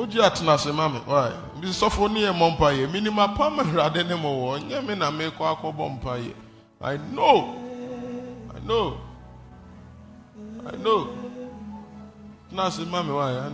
wogye 0.00 0.24
atena 0.24 0.52
ase 0.52 0.72
ma 0.72 0.88
me 0.88 1.00
wae 1.06 1.32
bi 1.60 1.68
sɔfo 1.68 2.08
ne 2.08 2.20
yɛ 2.20 2.32
mmɔ 2.32 2.56
mpayɛ 2.56 2.90
menim 2.92 3.18
apam 3.18 3.58
awurade 3.60 4.06
ne 4.08 4.14
mo 4.14 4.30
wɔ 4.42 4.60
nyɛ 4.68 4.86
me 4.86 4.94
na 4.94 5.10
mekɔ 5.10 5.44
akɔbɔ 5.52 6.00
mpayɛ 6.00 6.34
i 6.80 6.96
know 7.12 7.54
i 8.56 8.58
know 8.66 8.96
i 10.72 10.76
know 10.76 11.08
tena 12.48 12.66
ase 12.66 12.86
ma 12.86 13.02
me 13.02 13.12
wae 13.12 13.50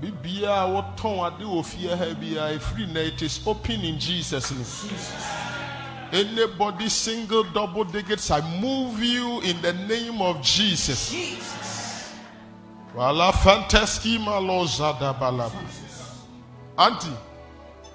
Bibia, 0.00 0.72
what 0.72 0.96
tongue 0.96 1.20
I 1.20 1.38
do 1.38 1.58
of 1.58 1.66
fear 1.66 1.96
heavy, 1.96 2.38
I 2.40 2.58
free 2.58 2.84
it 2.84 3.22
is 3.22 3.40
open 3.46 3.80
in 3.82 3.98
Jesus' 3.98 4.50
name. 4.50 4.66
Anybody 6.12 6.88
single 6.88 7.44
double 7.44 7.84
digits, 7.84 8.30
I 8.30 8.40
move 8.60 9.02
you 9.02 9.40
in 9.42 9.60
the 9.62 9.72
name 9.72 10.20
of 10.20 10.42
Jesus. 10.42 11.12
Wala 12.94 13.32
fantaski 13.32 14.18
malo 14.22 14.66
zada 14.66 15.14
balaba. 15.14 15.62
Auntie, 16.76 17.16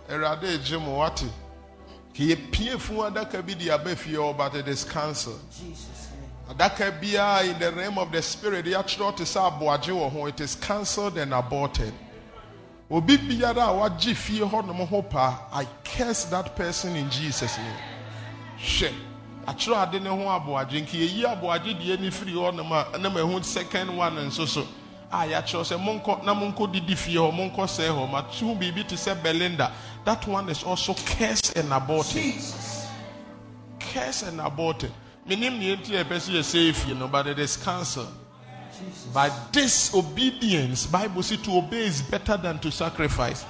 erade 0.09 0.48
ejimo 0.58 0.98
wati. 0.98 1.30
Ki 2.14 2.30
ye 2.30 2.35
pie 2.35 2.77
fu 2.77 3.03
adaka 3.03 3.45
bi 3.45 3.53
di 3.53 3.66
abefie 3.66 4.35
but 4.35 4.56
it 4.56 4.67
is 4.67 4.84
cancelled. 4.84 5.40
Adaka 6.50 6.92
biara 6.92 7.43
in 7.43 7.59
the 7.59 7.72
realm 7.72 7.98
of 7.98 8.11
the 8.11 8.22
spirit 8.22 8.66
yɛatwerɛ 8.66 9.16
te 9.17 9.24
sɛ 9.24 9.51
aboagye 9.51 9.93
wɔ 9.93 10.11
ho 10.11 10.26
it 10.26 10.40
is 10.40 10.56
cancelled 10.56 11.17
and 11.17 11.34
aborted. 11.34 11.93
Obi 12.90 13.17
biara 13.17 13.67
a 13.67 13.90
wagye 13.90 14.16
fie 14.16 14.40
hɔnom 14.40 14.88
ho 14.88 15.01
paa 15.01 15.40
i 15.53 15.67
curse 15.84 16.26
that 16.26 16.56
person 16.56 16.95
in 16.95 17.09
jesus 17.09 17.58
name. 17.58 17.74
Hwɛ 18.59 18.93
akyerɛ 19.48 19.88
ade 19.88 20.01
ne 20.01 20.09
ho 20.09 20.26
aboagye 20.40 20.82
nka 20.82 20.98
yɛyi 20.98 21.24
aboagye 21.24 21.80
deɛ 21.80 22.00
ne 22.00 22.09
firi 22.09 22.34
hɔnom 22.34 22.93
a 22.93 22.98
na 22.98 23.09
ma 23.09 23.19
ɛho 23.19 23.43
second 23.43 23.95
one 23.95 24.16
nso 24.16 24.48
so. 24.48 24.67
Ah, 25.11 25.24
a 25.24 25.27
yɛakyerɛ 25.27 25.76
sɛ 25.76 25.77
monkɔ 25.77 26.24
na 26.24 26.34
monkɔ 26.34 26.72
didi 26.72 26.95
fie 26.95 27.16
hɔ 27.16 27.32
monkɔ 27.34 27.66
sɛe 27.67 27.90
hɔ 27.90 28.09
mato 28.11 28.56
biribi 28.56 28.88
te 28.88 28.95
sɛ 28.95 29.22
belinda. 29.22 29.72
That 30.06 30.26
one 30.27 30.48
is 30.50 30.64
also 30.64 30.93
curse 30.93 31.51
and 31.56 31.72
aborted. 31.74 32.14
Jesus. 32.14 32.88
curse 33.80 34.24
and 34.24 34.40
aborted 34.42 34.92
menim 35.28 35.60
ne 35.60 35.76
yɛnti 35.76 35.96
a 36.00 36.04
ɛpɛ 36.04 36.20
sɛ 36.20 36.32
yɛsɛe 36.40 36.74
fie 36.74 36.94
no 36.94 37.08
but 37.08 37.28
it 37.28 37.40
is 37.40 37.58
cancelled. 37.58 38.12
By 39.14 39.32
disobedience 39.52 40.86
bible 40.86 41.24
say 41.24 41.38
to 41.38 41.58
obey 41.58 41.86
is 41.88 42.02
better 42.02 42.38
than 42.38 42.60
to 42.60 42.72
sacrifice. 42.72 43.44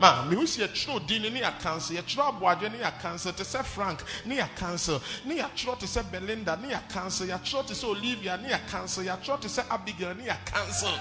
Ma 0.00 0.24
mehu 0.24 0.44
sɛ 0.44 0.66
yɛtwerɛ 0.66 1.06
din 1.06 1.22
ne 1.22 1.40
yɛacancel 1.40 1.96
yɛtwerɛ 1.98 2.40
aboagye 2.40 2.72
ne 2.72 2.78
yɛacancel 2.78 3.36
te 3.36 3.44
sɛ 3.44 3.62
frank 3.64 4.02
ne 4.24 4.38
yɛacancel 4.38 5.00
ne 5.26 5.36
yɛatwerɛ 5.38 5.78
te 5.78 5.86
sɛ 5.86 6.10
belinda 6.10 6.56
ne 6.56 6.68
yɛacancel 6.74 7.26
yɛatwerɛ 7.28 7.66
te 7.66 7.74
sɛ 7.74 7.84
olivia 7.84 8.36
ne 8.38 8.48
yɛacancel 8.48 9.04
yɛatwerɛ 9.04 9.40
te 9.40 9.48
sɛ 9.48 9.64
abigail 9.70 10.14
ne 10.14 10.24
yɛacancel 10.24 10.98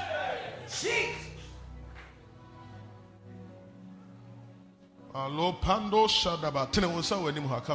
Can 5.11 5.37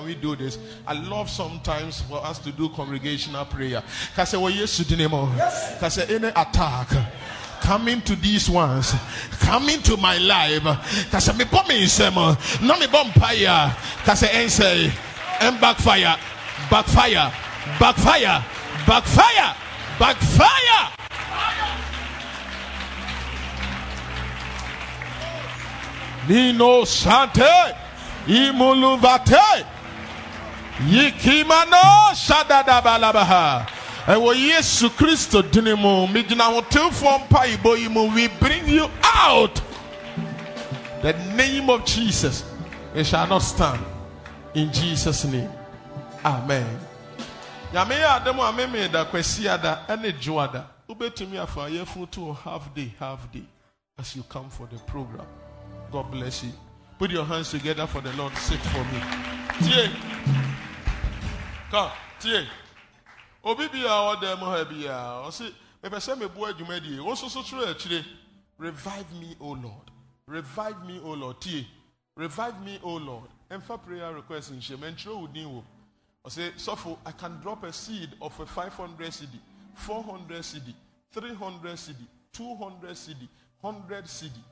we 0.05 0.15
do 0.15 0.37
this? 0.37 0.57
I 0.87 0.93
love 0.93 1.29
sometimes 1.29 2.01
for 2.03 2.25
us 2.25 2.39
to 2.39 2.53
do 2.53 2.69
congregational 2.69 3.45
prayer. 3.47 3.83
Kase 4.15 4.35
wɔ 4.35 4.53
Yesu 4.53 4.87
din 4.87 5.11
mu. 5.11 5.27
Kase 5.81 6.09
any 6.11 6.29
attack 6.29 6.89
coming 7.61 8.01
to 8.03 8.15
these 8.17 8.49
ones, 8.49 8.95
coming 9.41 9.83
to 9.83 9.97
my 9.97 10.17
life. 10.19 10.63
Kase 11.11 11.33
me 11.37 11.45
me 11.45 11.85
nsɛm. 11.85 12.15
Na 12.63 12.77
me 12.79 12.87
bɔ 12.87 13.03
mpaeɛ. 13.13 13.75
Kase 14.05 14.29
ɛnsɛ. 14.29 14.93
And 15.41 15.61
backfire. 15.61 16.17
Backfire. 16.71 17.33
Backfire. 17.81 18.45
Backfire. 18.87 19.57
Backfire. 19.99 20.91
Nino 26.29 26.85
Sante 26.85 27.75
Imuluvate 28.27 29.67
Yikimano 30.89 32.15
Shadadabalabaha. 32.15 33.67
Ẹwọ 34.07 34.35
Yesu 34.35 34.91
Kristo 34.91 35.43
dini 35.43 35.75
mu, 35.75 36.07
migyina 36.07 36.45
ahotefoɔ 36.45 37.21
mpa 37.25 37.77
yi 37.79 37.89
mu, 37.89 38.07
we 38.15 38.29
bring 38.29 38.69
you 38.69 38.91
out. 39.03 39.61
The 41.03 41.13
name 41.35 41.71
of 41.71 41.85
Jesus, 41.87 42.45
it 42.95 43.05
shall 43.07 43.27
not 43.27 43.39
stand. 43.43 43.81
In 44.55 44.73
Jesus' 44.73 45.25
name, 45.25 45.51
Amen. 46.25 46.67
Nyame 47.73 47.95
yɛ 48.01 48.21
adamu 48.21 48.43
a 48.49 48.53
meme 48.53 48.89
da 48.91 49.05
kwasi 49.05 49.47
ada 49.49 49.85
ɛne 49.89 50.13
dwo 50.21 50.43
ada. 50.43 50.67
Wobɛtumi 50.89 51.39
afa 51.43 51.61
ayɛfo 51.69 52.11
to 52.11 52.33
half 52.33 52.75
day, 52.75 52.93
half 52.99 53.31
day 53.33 53.43
as 53.99 54.15
you 54.17 54.23
come 54.23 54.49
for 54.49 54.67
the 54.67 54.79
program. 54.81 55.27
God 55.95 56.11
bless 56.11 56.43
you. 56.43 56.51
Put 56.99 57.13
your 57.13 57.25
hands 57.25 57.53
together 57.53 57.87
for 57.87 58.01
the 58.01 58.13
Lord. 58.15 58.37
Sit 58.37 58.59
for 58.59 58.83
me. 58.83 58.99
Tie. 59.61 59.93
Come. 61.71 61.93
Tie. 62.19 62.49
Obi 63.45 63.69
bi 63.69 63.79
a 63.79 64.17
ɔda 64.17 64.37
mu 64.41 64.47
ha 64.47 64.65
bi 64.65 64.87
a 64.87 65.23
ɔsi 65.23 65.53
mepɛ 65.85 65.99
sɛ 66.01 66.19
mebu 66.19 66.41
adwuma 66.47 66.83
die. 66.83 66.99
Wɔn 66.99 67.13
nso 67.13 67.31
so 67.31 67.43
twerɛ 67.43 67.71
akyire. 67.71 68.05
Revive 68.59 69.13
me, 69.21 69.37
O 69.39 69.51
Lord. 69.51 69.93
Revive 70.27 70.85
me, 70.85 70.99
O 70.99 71.13
Lord. 71.13 71.41
Tie. 71.41 71.65
Revive 72.17 72.61
me, 72.65 72.81
O 72.83 72.97
Lord. 72.97 73.31
Ɛmfa 73.49 73.81
prayer 73.87 74.13
request 74.15 74.53
nhyɛ 74.53 74.77
mɛ 74.77 74.97
ntwerɛ 74.97 75.21
wo 75.21 75.27
din 75.29 75.49
wo. 75.49 75.65
Ɔsɛ 76.27 76.55
sɔfo 76.55 76.99
I 77.07 77.13
can 77.13 77.41
drop 77.41 77.63
a 77.63 77.73
seed 77.73 78.11
of 78.21 78.41
a 78.41 78.47
500 78.47 79.13
cedi, 79.13 79.39
400 79.75 80.43
cedi, 80.43 80.75
300 81.13 81.77
cedi, 81.77 82.07
200 82.33 82.91
cedi, 82.97 83.29
100 83.61 84.05
cedi. 84.07 84.43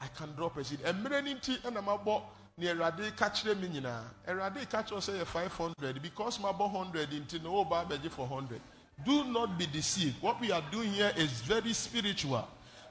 I 0.00 0.06
can 0.08 0.34
drop 0.34 0.56
a 0.56 0.64
seed. 0.64 0.80
Mmerɛ 0.80 1.24
ni 1.24 1.34
nti 1.34 1.60
ɛna 1.62 1.82
mabɔ 1.82 2.22
ne 2.58 2.66
Awurade 2.66 3.16
ka 3.16 3.28
kyerɛ 3.30 3.60
me 3.60 3.68
nyinaa. 3.68 4.04
Awurade 4.26 4.68
ka 4.68 4.82
kyerɛ 4.82 4.98
sɛ 4.98 5.20
yɛ 5.20 5.26
500 5.26 6.02
because 6.02 6.38
mabɔ 6.38 6.70
100 6.70 7.10
nti 7.10 7.42
na 7.42 7.48
wɔba 7.48 7.88
abɛgye 7.88 8.10
for 8.10 8.26
100. 8.26 8.60
Do 9.04 9.24
not 9.24 9.58
be 9.58 9.66
deceived. 9.66 10.22
What 10.22 10.40
we 10.40 10.52
are 10.52 10.62
doing 10.70 10.92
here 10.92 11.12
is 11.16 11.40
very 11.40 11.72
spiritual. 11.72 12.46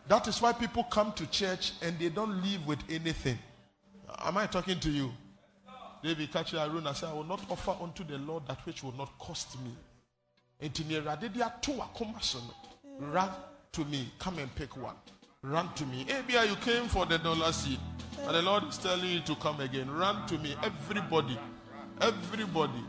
That 0.07 0.27
is 0.27 0.41
why 0.41 0.51
people 0.53 0.83
come 0.83 1.14
to 1.14 1.25
church 1.27 1.73
and 1.82 1.98
they 1.98 2.09
don't 2.09 2.43
leave 2.43 2.65
with 2.67 2.80
anything. 2.90 3.40
Am 4.19 4.38
I 4.38 4.48
talking 4.48 4.80
to 4.82 4.90
you? 4.90 5.11
David 6.03 6.32
Kachi 6.32 6.59
Araunah 6.59 6.93
said, 6.93 7.09
I 7.09 7.14
will 7.14 7.23
not 7.23 7.49
offer 7.49 7.75
unto 7.82 8.03
the 8.03 8.17
Lord 8.17 8.45
that 8.48 8.65
which 8.65 8.83
will 8.83 8.91
not 8.98 9.17
cost 9.17 9.57
me. 9.61 9.73
Enti 10.61 10.85
ne 10.85 10.95
Awurade 10.99 11.33
de 11.33 11.43
ato 11.43 11.73
akoma 11.73 12.22
so 12.22 12.40
no, 12.40 13.07
Run 13.07 13.30
to 13.72 13.85
me. 13.85 14.11
Come 14.19 14.40
and 14.40 14.53
pick 14.56 14.75
one. 14.75 14.95
Run 15.43 15.69
to 15.75 15.85
me. 15.85 16.05
Maybe 16.07 16.33
you 16.47 16.55
came 16.55 16.85
for 16.85 17.05
the 17.05 17.17
dollar 17.17 17.51
seed, 17.51 17.77
but 18.25 18.31
the 18.31 18.41
Lord 18.41 18.63
is 18.69 18.77
telling 18.77 19.09
you 19.09 19.19
to 19.22 19.35
come 19.35 19.59
again. 19.59 19.91
Run 19.91 20.25
to 20.27 20.38
me. 20.38 20.55
Everybody. 20.63 21.38
Everybody. 21.99 22.81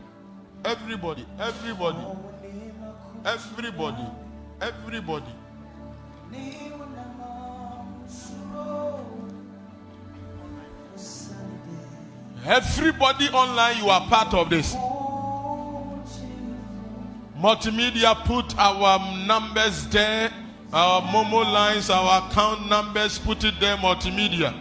Everybody. 0.63 1.25
Everybody. 1.37 2.05
Everybody. 3.25 4.05
Everybody. 4.61 5.25
Everybody 12.45 13.27
online, 13.29 13.77
you 13.83 13.89
are 13.89 14.07
part 14.07 14.33
of 14.33 14.49
this. 14.49 14.75
Multimedia 17.37 18.15
put 18.23 18.57
our 18.57 19.25
numbers 19.25 19.87
there, 19.87 20.31
our 20.75 21.01
Momo 21.03 21.41
lines, 21.41 21.89
our 21.89 22.27
account 22.27 22.67
numbers, 22.67 23.17
put 23.17 23.45
it 23.45 23.57
there, 23.61 23.77
multimedia. 23.77 24.53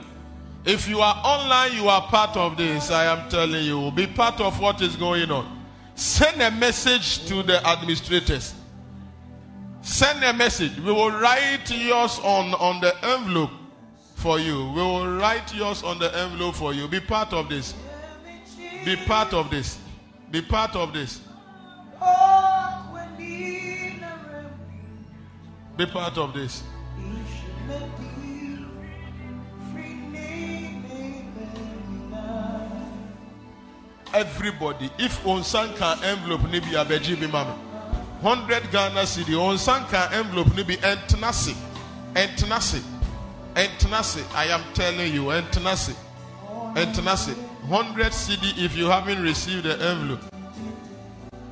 If 0.65 0.89
you 0.89 1.01
are 1.01 1.21
online, 1.25 1.75
you 1.75 1.89
are 1.89 2.03
part 2.03 2.37
of 2.37 2.57
this. 2.57 2.93
I 2.93 3.05
am 3.07 3.29
telling 3.29 3.65
you, 3.65 3.91
be 3.91 4.07
part 4.07 4.41
of 4.41 4.61
what 4.61 4.81
is 4.81 4.95
going 4.95 5.33
on. 5.33 5.67
Send 5.97 6.41
a 6.41 6.53
message 6.53 7.27
to 7.27 7.43
the 7.43 7.67
administrators. 7.67 8.55
Send 9.83 10.23
a 10.23 10.33
message. 10.33 10.79
We 10.79 10.93
will 10.93 11.11
write 11.11 11.69
yours 11.71 12.21
on, 12.21 12.55
on 12.55 12.81
the 12.81 12.95
envelope 13.05 13.51
for 14.15 14.39
you. 14.39 14.71
We 14.71 14.83
will 14.83 15.17
write 15.17 15.53
yours 15.53 15.83
on 15.83 15.99
the 15.99 16.17
envelope 16.17 16.55
for 16.55 16.73
you. 16.73 16.87
Be 16.87 17.01
part 17.01 17.33
of 17.33 17.49
this. 17.49 17.75
Be 18.85 18.95
part 18.95 19.35
of 19.35 19.51
this. 19.51 19.79
Be 20.31 20.41
part 20.41 20.77
of 20.77 20.93
this. 20.93 21.21
Be 25.77 25.87
part 25.87 26.17
of 26.19 26.33
this. 26.33 26.63
Everybody, 34.13 34.89
if 34.97 35.21
onsan 35.25 35.77
can 35.77 35.99
envelope 36.05 36.49
ni 36.49 36.61
bi 36.61 36.67
abeji 36.79 37.19
bi 37.19 37.27
mami, 37.27 37.53
hundred 38.23 38.71
Ghana 38.71 39.01
cedi 39.01 39.35
onsan 39.35 39.89
can 39.91 40.13
envelope 40.13 40.55
ni 40.55 40.63
bi 40.63 40.75
entenase, 40.77 41.53
entenase, 42.15 42.81
entenase. 43.57 44.25
I 44.37 44.45
am 44.47 44.63
telling 44.75 45.13
you, 45.13 45.25
entenase, 45.25 45.97
entenase. 46.77 47.35
Hundred 47.69 48.13
cedi 48.13 48.65
if 48.65 48.77
you 48.77 48.87
haven't 48.87 49.21
received 49.21 49.65
the 49.65 49.73
envelope. 49.83 50.34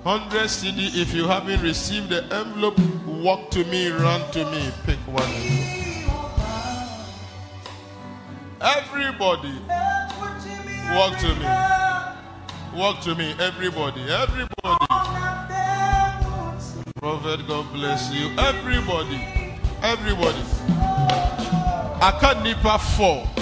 100 0.04 0.48
cedi. 0.48 1.00
If 1.00 1.14
you 1.14 1.28
haven't 1.28 1.62
received 1.62 2.08
the 2.08 2.24
envelope, 2.34 2.78
walk 3.06 3.50
to 3.52 3.64
me, 3.66 3.88
run 3.90 4.20
to 4.32 4.44
me, 4.50 4.70
pick 4.84 4.98
one. 5.06 5.30
Everybody, 8.60 9.54
walk 10.94 11.18
to 11.18 11.34
me. 11.38 11.46
Walk 12.74 13.00
to 13.02 13.14
me, 13.14 13.34
everybody, 13.38 14.02
everybody. 14.10 14.86
Prophet, 16.98 17.46
God 17.46 17.72
bless 17.72 18.12
you. 18.12 18.30
Everybody, 18.38 19.20
everybody. 19.82 20.42
Aka 22.00 22.42
nipa 22.42 22.78
four. 22.78 23.41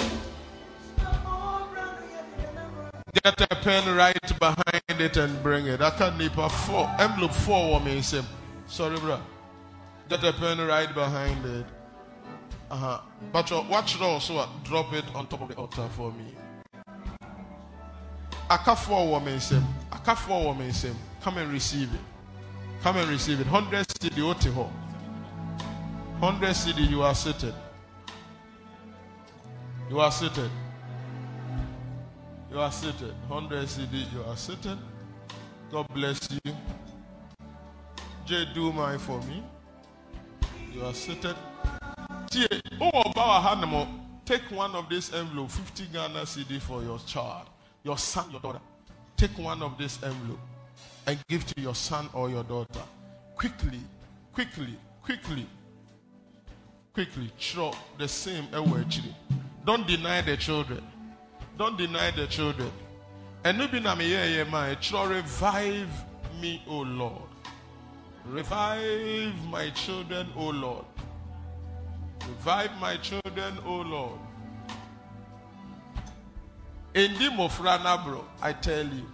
Get 3.13 3.41
a 3.41 3.47
pen 3.57 3.95
right 3.95 4.39
behind 4.39 4.83
it 5.01 5.17
and 5.17 5.43
bring 5.43 5.67
it. 5.67 5.81
Aka 5.81 6.15
nipa 6.17 6.47
four. 6.49 6.89
Envelope 6.97 7.33
four 7.33 7.71
woman 7.71 8.01
Say, 8.01 8.21
Sorry, 8.67 8.97
bro. 8.99 9.19
Get 10.09 10.23
a 10.23 10.31
pen 10.33 10.59
right 10.65 10.93
behind 10.93 11.45
it. 11.45 11.65
Uh-huh. 12.69 13.01
But 13.33 13.51
uh, 13.51 13.63
watch 13.69 13.95
it 13.95 14.01
also. 14.01 14.37
uh, 14.37 14.47
Drop 14.63 14.93
it 14.93 15.03
on 15.13 15.27
top 15.27 15.41
of 15.41 15.49
the 15.49 15.55
altar 15.55 15.87
for 15.89 16.11
me. 16.13 16.33
Aka 18.49 18.75
four 18.75 19.07
woman 19.09 19.39
same. 19.41 19.65
Aka 19.91 20.15
four 20.15 20.45
woman 20.45 20.71
Say, 20.71 20.91
Come 21.21 21.37
and 21.39 21.51
receive 21.51 21.93
it. 21.93 21.99
Come 22.81 22.97
and 22.97 23.09
receive 23.09 23.41
it. 23.41 23.47
100 23.51 23.87
cedi 23.87 24.21
Otiho. 24.21 24.69
100 26.19 26.49
cedi 26.51 26.89
you 26.89 27.01
are 27.01 27.13
seated. 27.15 27.53
You 29.89 29.99
are 29.99 30.11
seated. 30.11 30.49
You 32.51 32.59
are 32.59 32.71
seated. 32.71 33.13
100 33.29 33.65
cedi, 33.65 34.13
you 34.13 34.23
are 34.27 34.35
seated. 34.35 34.77
God 35.71 35.87
bless 35.93 36.29
you. 36.31 36.53
J, 38.25 38.45
do 38.53 38.73
my 38.73 38.97
for 38.97 39.21
me. 39.21 39.41
You 40.73 40.83
are 40.83 40.93
seated. 40.93 41.35
Oh, 42.81 43.03
Hanamo, 43.15 43.87
take 44.25 44.41
one 44.51 44.75
of 44.75 44.89
this 44.89 45.13
envelope, 45.13 45.49
50 45.49 45.85
Ghana 45.93 46.21
cedi 46.23 46.59
for 46.59 46.83
your 46.83 46.99
child, 46.99 47.47
your 47.83 47.97
son, 47.97 48.29
your 48.31 48.41
daughter. 48.41 48.59
Take 49.15 49.37
one 49.37 49.61
of 49.61 49.77
this 49.77 50.03
envelope 50.03 50.39
and 51.07 51.17
give 51.29 51.45
to 51.45 51.61
your 51.61 51.75
son 51.75 52.09
or 52.13 52.29
your 52.29 52.43
daughter. 52.43 52.81
Quickly, 53.35 53.79
quickly, 54.33 54.77
quickly, 55.03 55.47
quickly. 56.93 57.31
Throw 57.39 57.73
the 57.97 58.09
same. 58.09 58.47
Away. 58.53 58.83
Don't 59.65 59.87
deny 59.87 60.19
the 60.19 60.35
children. 60.35 60.83
Don't 61.57 61.77
deny 61.77 62.11
the 62.11 62.27
children. 62.27 62.71
And 63.43 63.57
maybe 63.57 63.79
na 63.79 63.95
me 63.95 64.11
yeah 64.11 64.25
yeah 64.25 64.43
man. 64.43 64.77
revive 65.09 65.89
me, 66.41 66.61
O 66.67 66.79
Lord. 66.81 67.29
Revive 68.25 69.33
my 69.49 69.69
children, 69.71 70.27
O 70.35 70.49
Lord. 70.49 70.85
Revive 72.27 72.71
my 72.79 72.97
children, 72.97 73.57
O 73.65 73.77
Lord. 73.81 74.19
In 76.93 77.13
the 77.13 77.29
mofrana, 77.29 78.03
bro, 78.03 78.25
I 78.41 78.53
tell 78.53 78.85
you. 78.85 79.05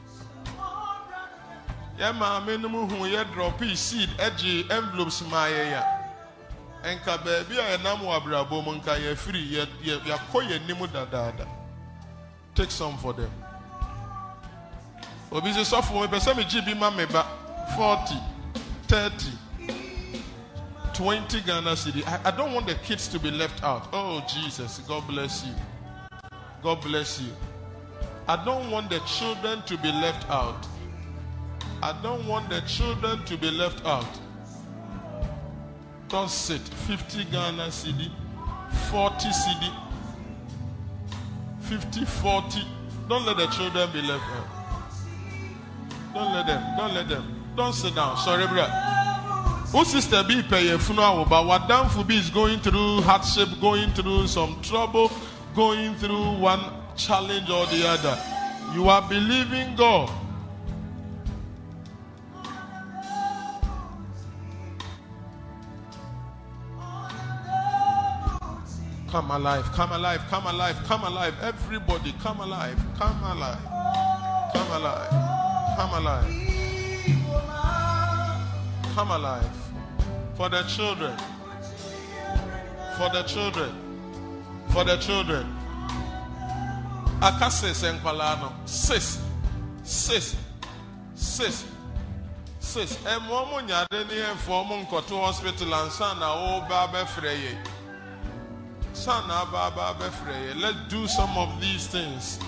Yeah, 1.97 2.13
maame 2.13 2.61
no 2.61 2.69
mu 2.69 2.85
hu 2.85 3.07
drop 3.33 3.59
seed 3.75 4.09
eh, 4.19 4.29
ɛgye 4.29 4.69
envelopes 4.69 5.23
maa 5.31 5.47
yɛ 5.47 5.71
ya 5.71 5.83
nka 6.93 7.17
baabi 7.25 7.57
a 7.57 7.77
yɛnam 7.77 8.01
wɔ 8.05 8.21
abrabɔ 8.21 8.63
mu 8.63 8.71
nka 8.75 8.99
yɛfiri 9.01 9.41
yɛ 9.49 9.65
yɛ 9.81 9.99
yɛakɔ 10.05 10.41
yɛn 10.47 10.61
anim 10.61 10.87
dadaada 10.93 11.47
take 12.57 12.71
some 12.71 12.97
for 12.97 13.13
them. 13.13 13.31
Obi 15.31 15.51
sɛ 15.51 15.63
sɔfo 15.63 16.01
mepɛ 16.01 16.19
sɛ 16.19 16.33
megye 16.33 16.65
bi 16.65 16.73
ma 16.73 16.89
me 16.89 17.05
ba 17.05 17.23
40 17.75 18.15
30 18.87 19.31
20 20.93 21.41
Ghana 21.41 21.75
cedi. 21.75 22.03
I, 22.07 22.29
I 22.29 22.31
don't 22.31 22.53
want 22.53 22.65
the 22.65 22.73
kids 22.75 23.07
to 23.09 23.19
be 23.19 23.29
left 23.29 23.63
out. 23.63 23.87
Oh 23.93 24.25
Jesus, 24.27 24.79
God 24.87 25.07
bless 25.07 25.45
you. 25.45 25.53
God 26.63 26.81
bless 26.81 27.21
you. 27.21 27.31
I 28.27 28.43
don't 28.43 28.71
want 28.71 28.89
the 28.89 28.99
children 29.01 29.61
to 29.67 29.77
be 29.77 29.91
left 29.91 30.27
out. 30.31 30.65
I 31.83 31.93
don't 32.01 32.25
want 32.25 32.49
the 32.49 32.61
children 32.61 33.23
to 33.25 33.37
be 33.37 33.51
left 33.51 33.85
out. 33.85 34.09
Don't 36.07 36.31
sit. 36.31 36.61
50 36.61 37.25
Ghana 37.25 37.67
cedi, 37.67 38.09
40 38.89 39.27
cedi, 39.27 39.86
50, 41.67 42.05
40. 42.05 42.61
Don't 43.09 43.25
let 43.25 43.35
the 43.37 43.47
children 43.47 43.91
be 43.91 44.01
left 44.01 44.23
out. 44.23 44.47
Don't 46.13 46.33
let 46.33 46.47
them. 46.47 46.77
Don't 46.77 46.93
let 46.93 47.09
them. 47.09 47.45
Don't 47.57 47.73
sit 47.73 47.93
down. 47.93 48.15
Sorry, 48.17 48.47
bro. 48.47 48.63
Who 49.71 49.83
sister 49.83 50.23
be 50.23 50.41
pay 50.43 50.69
a 50.69 50.79
funeral, 50.79 51.25
but 51.25 51.45
what 51.45 51.67
down 51.67 51.89
for 51.89 52.05
be 52.05 52.15
is 52.15 52.29
going 52.29 52.59
through 52.59 53.01
hardship, 53.01 53.49
going 53.59 53.91
through 53.91 54.27
some 54.27 54.61
trouble, 54.61 55.11
going 55.55 55.93
through 55.95 56.37
one 56.39 56.61
challenge 56.95 57.49
or 57.49 57.65
the 57.65 57.85
other. 57.85 58.17
You 58.73 58.87
are 58.87 59.01
believing 59.09 59.75
God. 59.75 60.09
Come 69.17 69.31
alive, 69.31 69.71
come 69.71 69.91
alive, 69.93 70.21
come 70.29 70.45
alive, 70.45 70.83
come 70.83 71.03
alive. 71.03 71.33
Everybody, 71.41 72.13
come 72.21 72.39
alive, 72.39 72.77
come 72.99 73.23
alive, 73.23 73.57
come 74.53 74.71
alive, 74.73 75.09
come 75.75 75.93
alive, 75.95 76.29
come 78.93 79.09
alive. 79.09 79.49
For 80.35 80.49
the 80.49 80.61
children, 80.67 81.17
for 82.95 83.09
the 83.09 83.23
children, 83.23 83.71
for 84.69 84.83
the 84.83 84.97
children. 84.97 85.47
And 87.19 87.41
Palano, 88.03 88.51
sis, 88.69 89.19
sis, 89.81 90.35
sis. 91.15 91.65
sis 92.59 92.97
ɛmoa 92.97 93.49
mo 93.49 93.59
nyade 93.61 94.07
ne 94.07 94.13
ɛmfoɔ 94.13 94.67
mo 94.67 94.75
nkɔto 94.85 95.19
hospital 95.25 95.73
ansa 95.73 96.13
na 96.19 96.35
yɛ 96.35 97.76
Let's 100.55 100.77
do 100.89 101.07
some 101.07 101.37
of 101.37 101.61
these 101.61 101.87
things. 101.87 102.39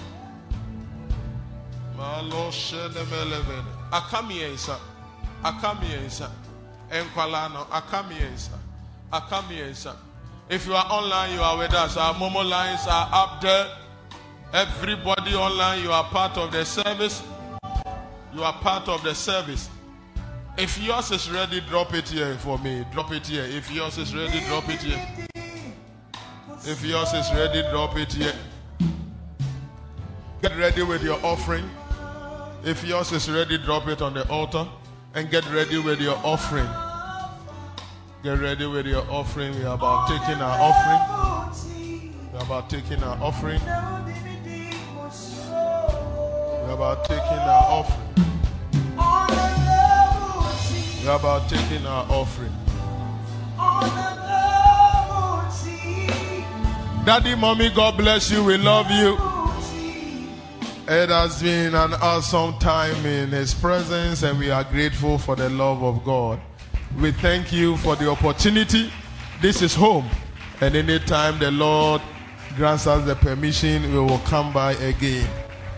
Akamiensa. 3.92 4.80
Akamiensa. 5.44 6.30
Enkwalano. 6.92 7.68
Akamiensa. 7.70 8.58
Akamiensa. 9.12 9.96
If 10.50 10.66
you 10.66 10.74
are 10.74 10.86
online, 10.90 11.34
you 11.34 11.42
are 11.42 11.58
with 11.58 11.74
us. 11.74 11.96
Our 11.98 12.14
Momo 12.16 12.44
lines 12.48 12.88
are 12.88 13.10
up 13.12 13.42
there. 13.42 13.68
Everybody 14.52 15.36
online, 15.36 15.84
you 15.84 15.92
are 15.92 16.04
part 16.06 16.38
of 16.38 16.52
the 16.52 16.66
service. 16.66 17.22
You 18.34 18.44
are 18.44 18.54
part 18.54 18.88
of 18.90 19.04
the 19.04 19.14
service. 19.14 19.70
If 20.58 20.82
yours 20.82 21.12
is 21.12 21.30
ready, 21.30 21.62
drop 21.62 21.94
it 21.94 22.10
here 22.10 22.36
for 22.38 22.58
me. 22.58 22.84
Drop 22.92 23.12
it 23.12 23.28
here. 23.28 23.44
If 23.44 23.72
yours 23.72 23.98
is 23.98 24.16
ready, 24.16 24.40
drop 24.48 24.68
it 24.70 24.82
here. 24.82 25.39
If 26.70 26.86
yours 26.86 27.14
is 27.14 27.34
ready, 27.34 27.64
drop 27.72 27.98
it 27.98 28.14
here. 28.14 28.36
Get 30.40 30.56
ready 30.56 30.84
with 30.84 31.02
your 31.02 31.18
offering. 31.26 31.68
If 32.64 32.86
yours 32.86 33.12
is 33.12 33.28
ready, 33.28 33.58
drop 33.58 33.88
it 33.88 34.04
on 34.04 34.14
the 34.14 34.30
altar 34.30 34.68
and 35.16 35.32
get 35.32 35.50
ready 35.52 35.80
with 35.80 36.00
your 36.00 36.16
offering. 36.24 36.70
Get 38.22 38.38
ready 38.38 38.68
with 38.68 38.86
your 38.86 39.02
offering. 39.10 39.58
We 39.58 39.66
are 39.66 39.74
about 39.74 40.10
taking 40.10 40.40
our 40.44 40.60
offering. 40.62 41.02
We 42.32 42.38
are 42.38 42.46
about 42.46 42.70
taking 42.70 43.04
our 43.04 43.18
offering. 43.20 43.60
We 43.62 43.70
are 46.70 46.74
about 46.76 47.04
taking 47.06 47.40
our 47.50 47.66
offering. 47.82 48.14
We 51.02 51.08
are 51.08 51.18
about 51.18 51.50
taking 51.50 51.86
our 51.88 52.06
offering. 52.12 52.54
Daddy, 57.10 57.34
mommy, 57.34 57.72
God 57.72 57.98
bless 57.98 58.30
you. 58.30 58.44
We 58.44 58.58
love 58.58 58.92
you. 58.92 59.14
It 60.88 61.10
has 61.10 61.42
been 61.42 61.74
an 61.74 61.96
awesome 61.96 62.60
time 62.60 63.04
in 63.04 63.30
His 63.30 63.52
presence, 63.52 64.22
and 64.22 64.38
we 64.38 64.52
are 64.52 64.64
grateful 64.64 65.18
for 65.18 65.36
the 65.36 65.50
love 65.50 65.82
of 65.82 66.04
God. 66.04 66.40
We 67.02 67.12
thank 67.12 67.52
you 67.52 67.78
for 67.78 67.96
the 67.96 68.12
opportunity. 68.12 68.92
This 69.42 69.64
is 69.64 69.74
home, 69.74 70.08
and 70.62 70.76
anytime 70.76 71.40
the 71.40 71.50
Lord 71.50 72.04
grants 72.56 72.86
us 72.86 73.04
the 73.08 73.16
permission, 73.16 73.92
we 73.92 73.98
will 73.98 74.20
come 74.20 74.54
by 74.54 74.74
again. 74.74 75.28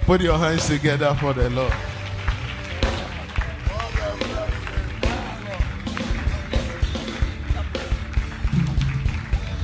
Put 0.02 0.20
your 0.20 0.38
hands 0.38 0.68
together 0.68 1.16
for 1.18 1.32
the 1.32 1.50
Lord. 1.50 1.72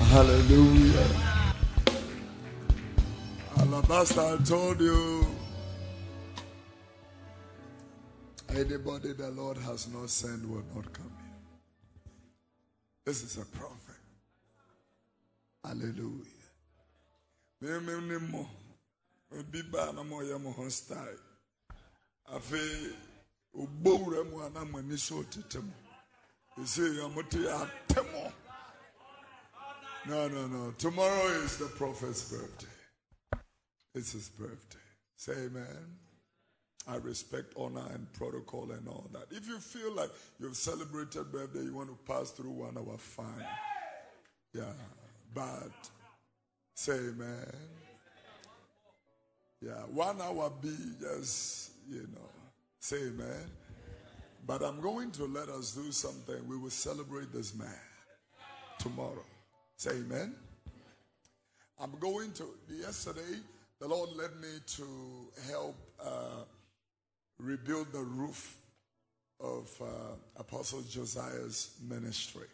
Hallelujah. 0.07 1.26
Alabaster, 3.77 4.21
I 4.21 4.37
told 4.43 4.81
you. 4.81 5.23
Anybody 8.49 9.13
the 9.13 9.29
Lord 9.29 9.55
has 9.57 9.87
not 9.93 10.09
sent 10.09 10.49
will 10.49 10.63
not 10.73 10.91
come 10.91 11.11
here. 11.19 11.37
This 13.05 13.21
is 13.21 13.37
a 13.37 13.45
prophet. 13.45 14.01
Hallelujah. 15.63 16.25
No, 30.07 30.27
no, 30.27 30.47
no. 30.47 30.73
Tomorrow 30.79 31.27
is 31.43 31.57
the 31.57 31.65
prophet's 31.65 32.27
birthday. 32.31 32.76
It's 33.97 34.11
his 34.11 34.29
birthday. 34.29 34.77
Say 35.15 35.33
amen. 35.33 35.97
I 36.87 36.97
respect 36.97 37.53
honor 37.57 37.83
and 37.93 38.11
protocol 38.13 38.71
and 38.71 38.87
all 38.87 39.09
that. 39.11 39.25
If 39.31 39.47
you 39.47 39.57
feel 39.57 39.93
like 39.93 40.09
you've 40.39 40.55
celebrated 40.55 41.31
birthday, 41.31 41.63
you 41.63 41.75
want 41.75 41.89
to 41.89 42.13
pass 42.13 42.29
through 42.29 42.51
one 42.51 42.77
hour, 42.77 42.95
fine. 42.97 43.25
Yeah. 44.53 44.71
But 45.33 45.71
say 46.75 46.93
amen. 46.93 47.51
Yeah. 49.61 49.81
One 49.91 50.21
hour 50.21 50.51
be 50.61 50.75
just, 51.01 51.71
you 51.89 52.07
know, 52.13 52.29
say 52.79 52.97
amen. 52.97 53.49
But 54.45 54.61
I'm 54.61 54.79
going 54.79 55.11
to 55.11 55.25
let 55.25 55.49
us 55.49 55.73
do 55.73 55.91
something. 55.91 56.47
We 56.47 56.55
will 56.55 56.69
celebrate 56.69 57.33
this 57.33 57.55
man 57.55 57.67
tomorrow. 58.79 59.25
Say 59.75 59.91
amen. 59.91 60.35
I'm 61.79 61.91
going 61.99 62.31
to, 62.33 62.45
yesterday, 62.69 63.41
the 63.79 63.87
Lord 63.87 64.09
led 64.15 64.35
me 64.41 64.59
to 64.65 64.85
help 65.51 65.75
uh, 66.03 66.43
rebuild 67.39 67.91
the 67.91 67.99
roof 68.01 68.57
of 69.39 69.69
uh, 69.81 69.85
Apostle 70.37 70.81
Josiah's 70.81 71.77
ministry. 71.87 72.47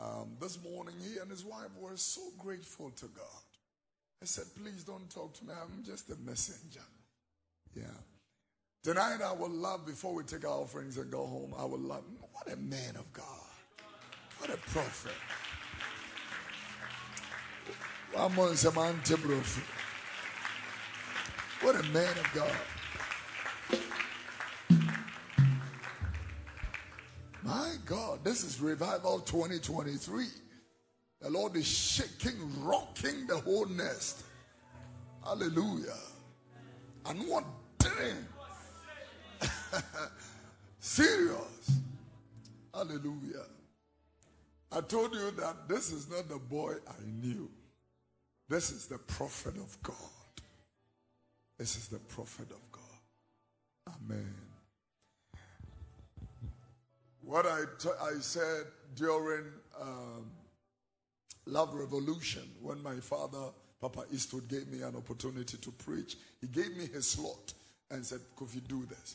Um, 0.00 0.36
this 0.40 0.58
morning, 0.62 0.94
he 1.02 1.18
and 1.18 1.30
his 1.30 1.44
wife 1.44 1.68
were 1.78 1.96
so 1.96 2.22
grateful 2.38 2.90
to 2.90 3.06
God. 3.06 3.42
I 4.22 4.26
said, 4.26 4.44
Please 4.62 4.84
don't 4.84 5.10
talk 5.10 5.34
to 5.34 5.44
me. 5.44 5.52
I'm 5.60 5.82
just 5.84 6.08
a 6.10 6.16
messenger. 6.16 6.80
Yeah. 7.74 7.84
Tonight, 8.84 9.18
I 9.24 9.32
would 9.32 9.50
love, 9.50 9.86
before 9.86 10.14
we 10.14 10.22
take 10.24 10.44
our 10.44 10.50
offerings 10.50 10.96
and 10.96 11.10
go 11.10 11.26
home, 11.26 11.54
I 11.58 11.64
would 11.64 11.80
love, 11.80 12.04
what 12.32 12.52
a 12.52 12.56
man 12.56 12.96
of 12.96 13.12
God. 13.12 13.26
What 14.38 14.50
a 14.50 14.56
prophet. 14.56 15.12
What 21.62 21.76
a 21.76 21.82
man 21.90 22.18
of 22.18 22.32
God. 22.34 22.56
My 27.44 27.74
God, 27.84 28.24
this 28.24 28.42
is 28.42 28.60
Revival 28.60 29.20
2023. 29.20 30.26
The 31.20 31.30
Lord 31.30 31.54
is 31.54 31.64
shaking, 31.64 32.34
rocking 32.64 33.28
the 33.28 33.36
whole 33.38 33.66
nest. 33.66 34.24
Hallelujah. 35.24 35.94
And 37.06 37.28
what 37.28 37.44
damn. 37.78 38.26
Serious. 40.80 41.78
Hallelujah. 42.74 43.46
I 44.72 44.80
told 44.80 45.14
you 45.14 45.30
that 45.38 45.68
this 45.68 45.92
is 45.92 46.10
not 46.10 46.28
the 46.28 46.38
boy 46.38 46.74
I 46.88 46.94
knew. 47.06 47.48
This 48.48 48.72
is 48.72 48.86
the 48.86 48.98
prophet 48.98 49.54
of 49.58 49.80
God. 49.84 50.21
This 51.62 51.76
is 51.76 51.86
the 51.86 52.00
prophet 52.00 52.48
of 52.50 52.72
God. 52.72 53.94
Amen. 53.94 54.34
What 57.20 57.46
I, 57.46 57.60
t- 57.78 57.88
I 58.02 58.18
said 58.18 58.64
during 58.96 59.44
um, 59.80 60.26
Love 61.46 61.72
Revolution, 61.74 62.42
when 62.60 62.82
my 62.82 62.96
father, 62.96 63.38
Papa 63.80 64.06
Eastwood, 64.12 64.48
gave 64.48 64.66
me 64.72 64.82
an 64.82 64.96
opportunity 64.96 65.56
to 65.56 65.70
preach, 65.70 66.16
he 66.40 66.48
gave 66.48 66.76
me 66.76 66.88
his 66.92 67.08
slot 67.08 67.52
and 67.92 68.04
said, 68.04 68.18
Could 68.34 68.52
you 68.52 68.60
do 68.62 68.84
this? 68.84 69.14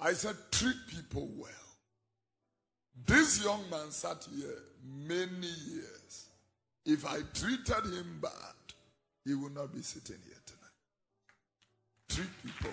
I 0.00 0.12
said, 0.12 0.34
treat 0.50 0.88
people 0.88 1.28
well. 1.36 1.70
This 3.06 3.44
young 3.44 3.62
man 3.70 3.92
sat 3.92 4.26
here 4.36 4.58
many 5.06 5.52
years. 5.68 6.30
If 6.84 7.06
I 7.06 7.18
treated 7.32 7.94
him 7.94 8.18
bad, 8.20 8.32
he 9.24 9.34
would 9.34 9.54
not 9.54 9.72
be 9.72 9.82
sitting 9.82 10.18
here 10.26 10.37
People. 12.44 12.72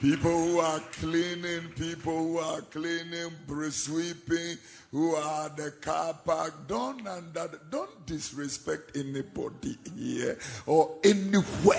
People 0.00 0.30
who 0.30 0.58
are 0.60 0.80
cleaning, 0.92 1.68
people 1.76 2.16
who 2.16 2.38
are 2.38 2.62
cleaning, 2.62 3.30
sweeping, 3.70 4.56
who 4.90 5.14
are 5.14 5.50
the 5.50 5.70
car 5.82 6.14
park, 6.24 6.66
don't 6.66 7.06
under, 7.06 7.50
don't 7.70 8.06
disrespect 8.06 8.96
anybody 8.96 9.76
here 9.94 10.38
or 10.66 10.96
anywhere. 11.04 11.78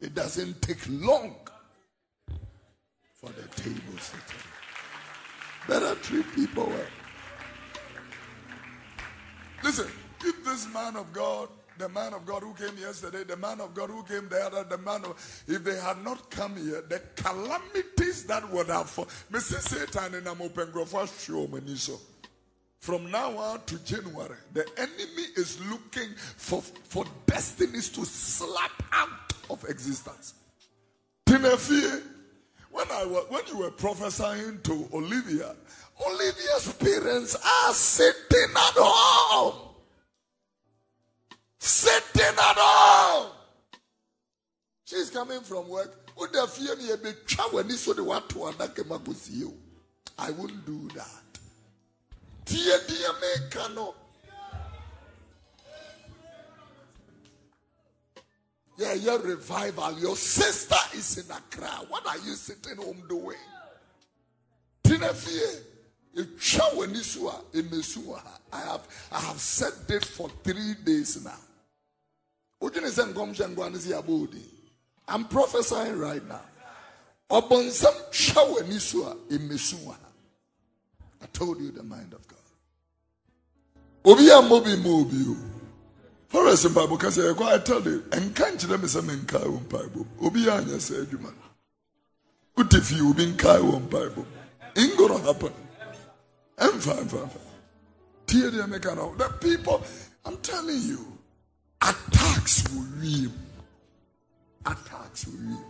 It 0.00 0.14
doesn't 0.14 0.62
take 0.62 0.84
long 0.88 1.36
for 3.14 3.30
the 3.30 3.46
table 3.62 3.98
setting. 3.98 4.40
Better 5.68 5.94
treat 5.96 6.26
people 6.34 6.66
well. 6.66 6.86
Listen, 9.62 9.88
if 10.24 10.44
this 10.44 10.72
man 10.72 10.96
of 10.96 11.12
God 11.12 11.48
the 11.78 11.88
man 11.88 12.12
of 12.12 12.26
God 12.26 12.42
who 12.42 12.52
came 12.52 12.76
yesterday, 12.76 13.24
the 13.24 13.38
man 13.38 13.58
of 13.58 13.72
God 13.72 13.88
who 13.88 14.02
came 14.02 14.28
the 14.28 14.36
other, 14.36 14.64
the 14.64 14.76
man 14.76 15.02
of, 15.02 15.44
if 15.48 15.64
they 15.64 15.76
had 15.80 16.04
not 16.04 16.30
come 16.30 16.54
here, 16.56 16.84
the 16.86 17.00
calamities 17.16 18.24
that 18.24 18.46
would 18.52 18.66
have, 18.66 18.86
Mr. 19.32 19.58
Satan 19.58 20.14
and 20.14 20.28
I'm 20.28 20.42
open 20.42 20.70
show 21.18 21.98
from 22.80 23.10
now 23.10 23.36
on 23.36 23.62
to 23.66 23.78
January, 23.84 24.36
the 24.54 24.66
enemy 24.78 25.26
is 25.36 25.60
looking 25.70 26.14
for, 26.16 26.62
for 26.62 27.04
destinies 27.26 27.90
to 27.90 28.04
slap 28.06 28.82
out 28.92 29.32
of 29.50 29.64
existence. 29.64 30.34
Timothy, 31.26 32.02
when 32.70 32.90
I 32.90 33.04
was, 33.04 33.26
when 33.28 33.42
you 33.48 33.58
were 33.58 33.70
prophesying 33.70 34.60
to 34.62 34.88
Olivia, 34.94 35.54
Olivia's 36.06 36.74
parents 36.78 37.36
are 37.36 37.74
sitting 37.74 38.50
at 38.56 38.74
home. 38.76 39.69
Sitting 41.60 42.22
at 42.22 42.56
home. 42.56 43.32
She's 44.86 45.10
coming 45.10 45.42
from 45.42 45.68
work. 45.68 46.10
Would 46.18 46.32
the 46.32 46.46
fear 46.46 46.74
me 46.74 46.90
a 46.90 46.96
bit 46.96 47.28
when 47.52 47.68
so 47.76 47.92
the 47.92 48.02
what 48.02 48.28
to 48.30 48.38
you? 49.30 49.54
I 50.18 50.30
wouldn't 50.30 50.64
do 50.64 50.88
that. 50.94 51.38
Dear 52.46 52.78
dear 52.88 53.12
me 53.12 53.48
cano. 53.50 53.94
Yeah, 58.78 58.94
your 58.94 59.18
revival. 59.18 59.98
Your 60.00 60.16
sister 60.16 60.76
is 60.94 61.18
in 61.18 61.30
a 61.30 61.36
Accra. 61.36 61.86
What 61.88 62.06
are 62.06 62.16
you 62.16 62.32
sitting 62.32 62.76
home 62.82 63.02
doing? 63.06 63.36
Tina 64.82 65.12
fear. 65.12 65.62
I 68.52 68.60
have 68.62 68.88
I 69.12 69.20
have 69.20 69.38
said 69.38 69.72
this 69.86 70.04
for 70.04 70.28
three 70.42 70.74
days 70.84 71.22
now. 71.22 71.36
I'm 75.08 75.24
prophesying 75.24 75.98
right 75.98 76.26
now. 76.28 76.40
I 77.30 77.40
told 81.32 81.60
you 81.60 81.70
the 81.70 81.82
mind 81.82 82.12
of 82.12 82.26
God. 82.28 82.38
Obi 84.04 84.28
a 84.28 84.40
mobi 84.42 84.76
mobi. 84.76 85.36
Forest 86.28 86.64
in 86.66 86.72
Bible 86.72 86.96
can 86.96 87.10
say, 87.10 87.28
I 87.28 87.58
tell 87.58 87.82
you, 87.82 88.04
and 88.12 88.34
can't 88.36 88.62
you 88.62 88.68
let 88.68 88.80
me 88.80 88.86
say, 88.86 89.00
Menkai 89.00 89.44
on 89.44 89.64
Bible. 89.64 90.06
Obi 90.22 90.46
a 90.46 90.54
anya 90.54 90.78
say, 90.80 91.04
Juman. 91.04 91.34
What 92.54 92.72
if 92.74 92.92
you 92.92 93.12
be 93.14 93.24
in 93.24 93.36
Kai 93.36 93.58
on 93.58 93.86
Bible? 93.88 94.26
Ain't 94.76 94.96
gonna 94.96 95.18
happen. 95.18 95.52
I'm 96.58 96.78
fine, 96.78 97.08
fine, 97.08 97.28
fine. 97.28 97.42
Tear 98.26 98.50
the 98.50 98.62
American. 98.64 98.96
The 99.16 99.28
people, 99.40 99.82
I'm 100.24 100.36
telling 100.38 100.80
you, 100.82 101.18
attacks 101.82 102.64
will 102.72 102.86
real. 102.98 103.30
Attacks 104.66 105.26
will 105.26 105.38
real. 105.38 105.64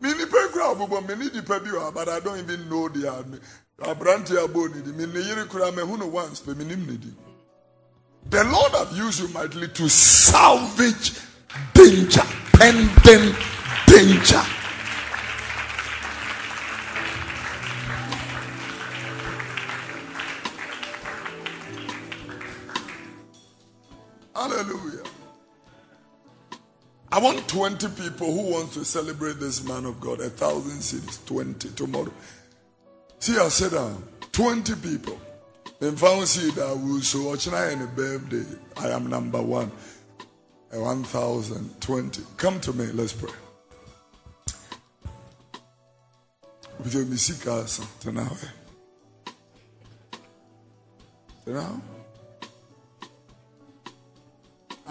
Many 0.00 0.24
people 0.24 0.86
but 0.88 1.06
many 1.06 1.30
people 1.30 1.90
but 1.92 2.08
I 2.08 2.20
don't 2.20 2.38
even 2.38 2.68
know 2.68 2.88
the 2.88 3.08
army. 3.12 3.38
Abranti 3.80 4.36
aboni 4.36 4.82
di 4.84 4.92
mini 4.92 5.22
yiri 5.24 5.48
kura 5.48 5.72
me 5.72 5.82
huno 5.82 6.10
once 6.10 6.40
pe 6.40 6.54
minim 6.54 6.86
nidi. 6.86 7.12
The 8.30 8.44
Lord 8.44 8.72
have 8.72 8.96
used 8.96 9.20
you 9.20 9.28
mightily 9.28 9.68
to 9.68 9.88
salvage 9.88 11.12
danger, 11.74 12.22
pending 12.52 13.34
danger. 13.86 14.61
I 27.12 27.18
want 27.18 27.46
20 27.46 27.88
people 27.88 28.32
who 28.32 28.52
want 28.52 28.72
to 28.72 28.86
celebrate 28.86 29.38
this 29.38 29.62
man 29.62 29.84
of 29.84 30.00
God. 30.00 30.20
A 30.20 30.30
thousand 30.30 30.80
cedis, 30.80 31.22
20 31.26 31.68
tomorrow. 31.72 32.10
See, 33.18 33.38
I 33.38 33.48
said, 33.48 33.74
uh, 33.74 33.92
20 34.32 34.76
people. 34.76 35.20
In 35.82 35.94
found 35.94 36.26
see 36.26 36.50
that 36.52 36.74
we 36.74 37.02
so 37.02 37.24
watch 37.24 37.48
a 37.48 37.86
birthday. 37.94 38.46
I 38.78 38.88
am 38.88 39.08
number 39.08 39.42
one. 39.42 39.70
A 40.72 40.80
1020. 40.80 42.22
Come 42.38 42.60
to 42.60 42.72
me, 42.72 42.86
let's 42.86 43.12
pray. 43.12 43.30
With 46.78 46.94
your 46.94 47.04
music, 47.04 47.46
tonight. 48.00 48.32
Tonight. 51.44 51.91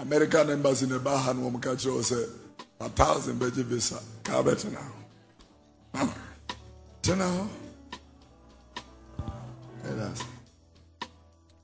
American 0.02 0.50
embassy 0.50 0.84
in 0.86 0.98
Bahan 0.98 1.38
wo 1.38 1.50
mka 1.50 1.76
kyerɛ 1.76 2.02
sɛ 2.02 2.28
a 2.80 2.88
thousand 2.88 3.38
bɛgye 3.38 3.62
visa. 3.62 4.02
Kaa 4.24 4.42
hɔ 4.42 4.58
tena 7.02 7.24
hɔ 7.24 7.48
ɛdas 9.86 10.24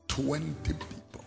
20 0.07 0.55
people. 0.73 1.25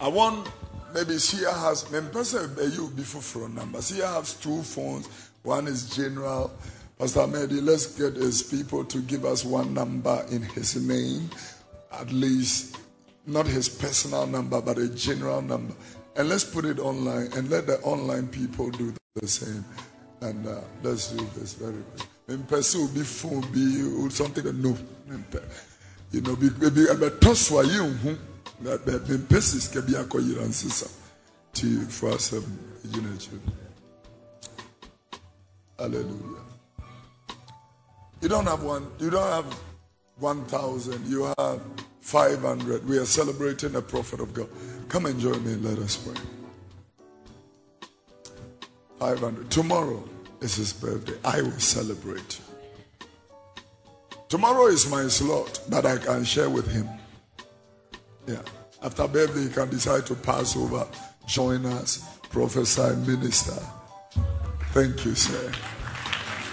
I 0.00 0.08
want 0.08 0.48
maybe 0.92 1.16
Sia 1.18 1.52
has 1.52 1.84
mempɛ 1.84 2.10
sɛ 2.12 2.48
ɛyɛ 2.56 2.78
obi 2.80 3.02
foforɔ 3.02 3.54
number. 3.54 3.80
Sia 3.80 4.08
has 4.08 4.34
two 4.34 4.64
phones. 4.64 5.06
One 5.44 5.68
is 5.68 5.90
general. 5.90 6.50
Pastor 6.98 7.20
Mehdi, 7.20 7.62
let's 7.62 7.86
get 7.86 8.16
his 8.16 8.42
people 8.42 8.84
to 8.84 9.00
give 9.00 9.24
us 9.24 9.44
one 9.44 9.74
number 9.74 10.24
in 10.30 10.42
his 10.42 10.74
name, 10.76 11.30
at 11.92 12.10
least 12.12 12.78
not 13.26 13.46
his 13.46 13.68
personal 13.68 14.26
number, 14.26 14.60
but 14.60 14.78
a 14.78 14.88
general 14.88 15.42
number. 15.42 15.74
And 16.16 16.28
let's 16.28 16.44
put 16.44 16.64
it 16.64 16.78
online 16.78 17.30
and 17.34 17.50
let 17.50 17.66
the 17.66 17.80
online 17.80 18.28
people 18.28 18.70
do 18.70 18.94
the 19.16 19.26
same. 19.26 19.64
And 20.20 20.46
uh, 20.46 20.60
let's 20.82 21.12
do 21.12 21.24
this 21.36 21.54
very 21.54 21.82
quick. 21.96 22.08
In 22.28 22.42
person 22.44 22.86
be 22.94 23.02
phone, 23.02 23.42
be 23.52 24.10
something 24.10 24.44
that 24.44 24.54
no. 24.54 24.76
You 26.12 26.20
know, 26.20 26.36
maybe 26.36 26.88
I'm 26.88 27.02
a 27.02 27.10
toss 27.10 27.48
for 27.48 27.64
you. 27.64 27.84
Hmm? 27.84 28.14
That 28.62 28.86
the 28.86 29.18
person 29.28 29.60
can 29.72 29.90
be 29.90 29.98
a 29.98 30.04
coherence 30.04 30.82
uh, 30.82 30.88
to 31.54 31.80
for 31.86 32.10
us, 32.10 32.32
um, 32.32 32.58
you 32.84 33.02
know. 33.02 33.10
Hallelujah. 35.78 36.44
You 38.22 38.28
don't 38.28 38.46
have 38.46 38.62
one, 38.62 38.86
you 39.00 39.10
don't 39.10 39.30
have 39.30 39.60
1,000, 40.18 41.06
you 41.08 41.30
have 41.36 41.60
500. 42.04 42.86
We 42.86 42.98
are 42.98 43.06
celebrating 43.06 43.74
a 43.76 43.80
prophet 43.80 44.20
of 44.20 44.34
God. 44.34 44.48
Come 44.90 45.06
and 45.06 45.18
join 45.18 45.42
me 45.42 45.54
and 45.54 45.64
let 45.64 45.78
us 45.78 45.96
pray. 45.96 46.14
500. 48.98 49.50
Tomorrow 49.50 50.06
is 50.42 50.54
his 50.56 50.74
birthday. 50.74 51.14
I 51.24 51.40
will 51.40 51.58
celebrate. 51.58 52.40
Tomorrow 54.28 54.66
is 54.66 54.88
my 54.90 55.08
slot 55.08 55.58
that 55.70 55.86
I 55.86 55.96
can 55.96 56.24
share 56.24 56.50
with 56.50 56.70
him. 56.70 56.86
Yeah. 58.28 58.42
After 58.82 59.08
birthday, 59.08 59.44
he 59.44 59.48
can 59.48 59.70
decide 59.70 60.04
to 60.06 60.14
pass 60.14 60.58
over, 60.58 60.86
join 61.26 61.64
us, 61.64 62.04
prophesy, 62.28 62.94
minister. 63.10 63.58
Thank 64.74 65.06
you, 65.06 65.14
sir. 65.14 65.52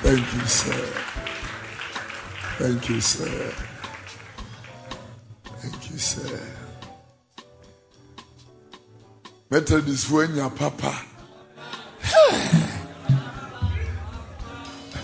Thank 0.01 0.33
you, 0.33 0.45
sir. 0.45 0.93
Thank 2.57 2.87
you, 2.87 3.01
sir. 3.01 3.70
When 10.09 10.35
your 10.35 10.49
papa. 10.49 11.05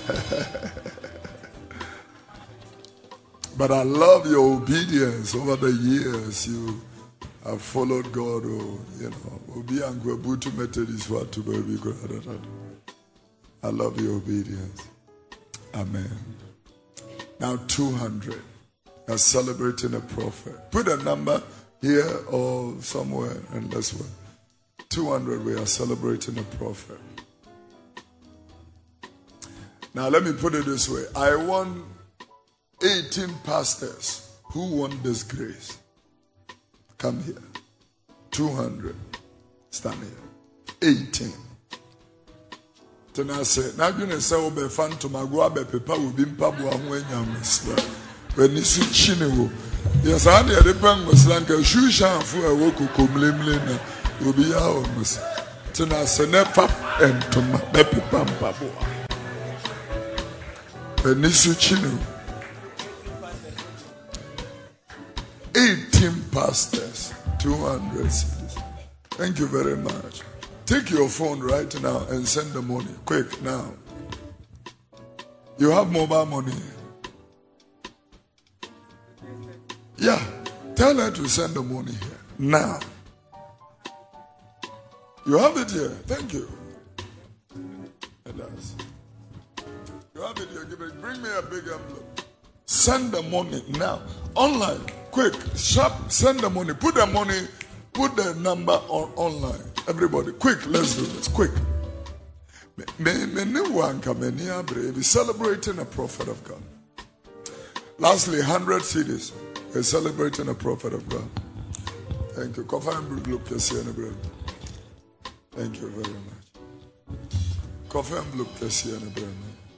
but 3.57 3.71
I 3.71 3.83
love 3.83 4.25
your 4.31 4.55
obedience 4.55 5.35
over 5.35 5.55
the 5.55 5.71
years. 5.71 6.47
You 6.47 6.81
have 7.45 7.61
followed 7.61 8.11
God. 8.11 8.43
Oh, 8.45 8.79
you 8.99 9.09
know, 9.09 9.41
Methodist 10.51 11.09
what 11.09 11.31
to 11.33 11.41
baby. 11.41 11.77
I 13.61 13.67
love 13.67 14.01
your 14.01 14.15
obedience. 14.15 14.87
Amen. 15.75 16.17
Now 17.39 17.57
200. 17.67 18.41
Are 19.07 19.17
celebrating 19.17 19.93
a 19.93 20.01
prophet. 20.01 20.69
Put 20.69 20.87
a 20.89 20.97
number 20.97 21.41
here 21.81 22.11
or 22.29 22.75
somewhere 22.81 23.37
and 23.53 23.73
let's 23.73 23.93
work. 23.93 24.09
200. 24.89 25.45
We 25.45 25.53
are 25.53 25.65
celebrating 25.65 26.37
a 26.37 26.43
prophet. 26.57 26.99
Now 29.93 30.09
let 30.09 30.23
me 30.23 30.33
put 30.33 30.55
it 30.55 30.65
this 30.65 30.89
way. 30.89 31.05
I 31.15 31.35
want 31.35 31.85
18 32.83 33.29
pastors 33.45 34.29
who 34.43 34.75
want 34.75 35.01
this 35.03 35.23
grace. 35.23 35.77
Come 36.97 37.23
here. 37.23 37.41
200. 38.31 38.95
Stand 39.69 39.99
here. 40.03 40.89
18 40.95 41.31
tena 43.17 43.41
sɛ 43.43 43.73
n'adwene 43.77 44.17
sɛ 44.21 44.37
wobɛfa 44.37 44.89
ntoma 44.93 45.25
go 45.25 45.41
abɛpepa 45.41 45.97
wo 45.97 46.09
bi 46.11 46.23
mpaboa 46.23 46.69
ho 46.69 46.93
anya 46.93 47.25
nwosira 47.25 48.06
w'ani 48.37 48.61
ne 49.19 49.25
wo 49.35 49.49
saa 50.17 50.43
deɛ 50.43 50.63
de 50.63 50.73
pɛ 50.73 50.89
nwosira 51.03 51.39
nka 51.41 51.53
hwihyɛnfo 51.53 52.37
a 52.45 52.49
ɛwɔ 52.53 52.67
kokomlemle 52.77 53.55
na 53.65 53.75
obi 54.29 54.43
yɛ 54.43 54.59
wɔ 54.75 54.81
nwosira 54.93 55.27
tena 55.73 55.95
sɛ 56.05 56.29
ne 56.31 56.43
fa 56.53 56.65
ntoma 56.99 57.59
bɛpepa 57.73 58.19
mpaboa 58.25 58.85
wo 61.03 61.09
18 65.55 66.13
pastors 66.31 67.13
200 67.39 68.05
cedis 68.11 68.55
thank 69.17 69.39
you 69.39 69.47
very 69.47 69.75
much 69.75 70.21
Take 70.67 70.89
your 70.91 71.07
phone 71.07 71.39
right 71.39 71.81
now 71.81 72.05
and 72.09 72.27
send 72.27 72.51
the 72.51 72.61
money. 72.61 72.91
Quick 73.05 73.41
now. 73.41 73.71
You 75.57 75.71
have 75.71 75.89
mobile 75.89 76.25
money. 76.25 76.51
Yeah. 79.97 80.23
Tell 80.75 80.95
her 80.95 81.11
to 81.11 81.27
send 81.27 81.53
the 81.53 81.63
money 81.63 81.91
here. 81.91 82.19
Now. 82.37 82.79
You 85.25 85.37
have 85.37 85.57
it 85.57 85.71
here. 85.71 85.89
Thank 86.05 86.33
you. 86.33 86.49
It 88.25 88.37
does. 88.37 88.75
You 90.15 90.21
have 90.21 90.37
it 90.37 90.49
here. 90.49 90.65
Give 90.65 90.81
it. 90.81 91.01
Bring 91.01 91.21
me 91.21 91.29
a 91.37 91.41
big 91.41 91.63
envelope. 91.63 92.21
Send 92.65 93.11
the 93.11 93.23
money 93.23 93.63
now. 93.77 94.01
Online. 94.35 94.81
Quick. 95.11 95.33
Sharp. 95.55 96.11
Send 96.11 96.39
the 96.41 96.49
money. 96.49 96.73
Put 96.73 96.95
the 96.95 97.07
money. 97.07 97.47
Put 97.97 98.15
the 98.15 98.35
number 98.35 98.73
on 98.89 99.11
online. 99.15 99.59
Everybody, 99.87 100.31
quick, 100.33 100.59
let's 100.67 100.95
do 100.95 101.01
this. 101.01 101.27
Quick. 101.27 101.49
Celebrating 105.01 105.79
a 105.79 105.85
prophet 105.85 106.27
of 106.27 106.43
God. 106.43 106.61
Lastly, 107.97 108.37
100 108.37 108.83
cedis 108.83 109.31
is 109.77 109.87
celebrating 109.87 110.49
a 110.49 110.53
prophet 110.55 110.93
of 110.93 111.07
God. 111.07 111.29
Thank 112.31 112.57
you. 112.57 112.63
Thank 115.51 115.81
you 115.81 115.89
very 115.89 116.13
much. 116.27 116.43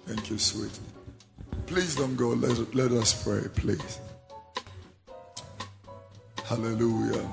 Thank 0.06 0.30
you, 0.30 0.38
sweet. 0.38 0.80
Please 1.68 1.96
don't 1.96 2.16
go. 2.16 2.30
Let, 2.30 2.74
let 2.74 2.92
us 2.92 3.24
pray, 3.24 3.44
please. 3.56 4.00
Hallelujah. 6.46 7.30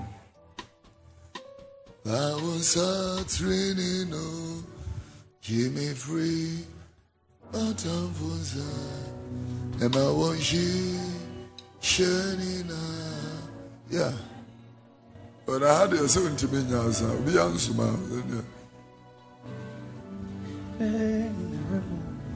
I 2.05 2.35
was 2.35 2.77
a 2.77 3.25
training, 3.29 4.11
oh, 4.13 4.63
keep 5.41 5.73
me 5.73 5.89
free. 5.95 6.65
But 7.53 7.85
I'm 7.85 8.13
for 8.13 9.85
and 9.85 9.97
I 9.97 10.11
want 10.11 10.53
you 10.53 11.26
shining. 11.81 12.71
Yeah. 13.91 14.13
But 15.47 15.63
I 15.63 15.81
had 15.81 15.93
a 15.93 16.09
seven 16.09 16.37
to 16.37 16.49
be 16.49 16.59
Nasa, 16.59 17.25
be 17.25 17.39
answer. 17.39 17.73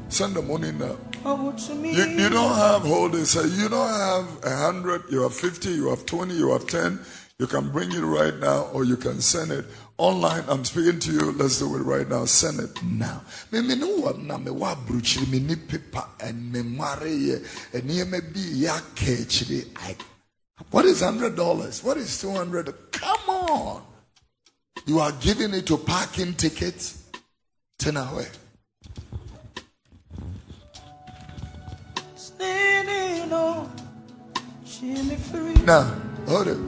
Send 0.08 0.34
the 0.34 0.42
money 0.42 0.72
now. 0.72 0.96
You, 1.22 2.04
you 2.06 2.28
don't 2.30 2.54
have 2.54 2.82
hold 2.82 3.14
it. 3.14 3.26
Say 3.26 3.46
you 3.48 3.68
don't 3.68 3.88
have 3.88 4.44
a 4.44 4.56
hundred, 4.56 5.02
you 5.10 5.22
have 5.22 5.34
fifty, 5.34 5.70
you 5.70 5.88
have 5.88 6.06
twenty, 6.06 6.34
you 6.34 6.50
have 6.52 6.66
ten. 6.66 7.00
You 7.38 7.46
can 7.46 7.70
bring 7.70 7.90
it 7.92 8.00
right 8.00 8.36
now 8.38 8.68
or 8.72 8.84
you 8.84 8.96
can 8.96 9.20
send 9.20 9.50
it 9.50 9.64
online. 10.00 10.44
I'm 10.48 10.64
speaking 10.64 10.98
to 10.98 11.12
you. 11.12 11.32
Let's 11.32 11.58
do 11.58 11.76
it 11.76 11.80
right 11.80 12.08
now. 12.08 12.24
Send 12.24 12.58
it 12.58 12.82
now. 12.82 13.20
Me 13.52 13.60
me 13.60 13.76
no 13.76 13.86
what 13.98 14.18
na 14.18 14.38
me 14.38 14.50
wa 14.50 14.74
bruchi 14.74 15.30
me 15.30 15.38
ni 15.40 15.56
paper 15.56 16.04
and 16.20 16.50
me 16.50 16.62
mare 16.62 17.40
and 17.74 17.90
ye 17.90 18.04
me 18.04 18.20
be 18.20 18.40
ya 18.64 18.78
kechiri. 18.94 19.68
What 20.70 20.86
is 20.86 21.02
hundred 21.02 21.36
dollars? 21.36 21.84
What 21.84 21.98
is 21.98 22.20
two 22.20 22.30
hundred? 22.30 22.72
Come 22.92 23.28
on. 23.28 23.82
You 24.86 25.00
are 25.00 25.12
giving 25.20 25.52
it 25.52 25.66
to 25.66 25.76
parking 25.76 26.32
tickets. 26.34 27.04
Tenawe. 27.78 28.26
Now, 35.66 35.94
hold 36.26 36.48
it. 36.48 36.58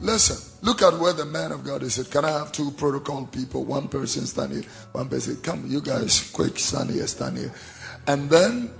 Listen, 0.00 0.53
look 0.64 0.82
at 0.82 0.98
where 0.98 1.12
the 1.12 1.24
man 1.26 1.52
of 1.52 1.62
God 1.64 1.82
is. 1.82 1.94
Said, 1.94 2.10
Can 2.10 2.24
I 2.24 2.30
have 2.30 2.50
two 2.50 2.70
protocol 2.72 3.26
people? 3.26 3.64
One 3.64 3.88
person 3.88 4.26
stand 4.26 4.52
here, 4.52 4.64
one 4.92 5.08
person. 5.08 5.36
Come, 5.42 5.64
you 5.66 5.80
guys, 5.80 6.30
quick, 6.32 6.58
stand 6.58 6.90
here, 6.90 7.06
stand 7.06 7.38
here. 7.38 7.52
And 8.06 8.28
then 8.28 8.70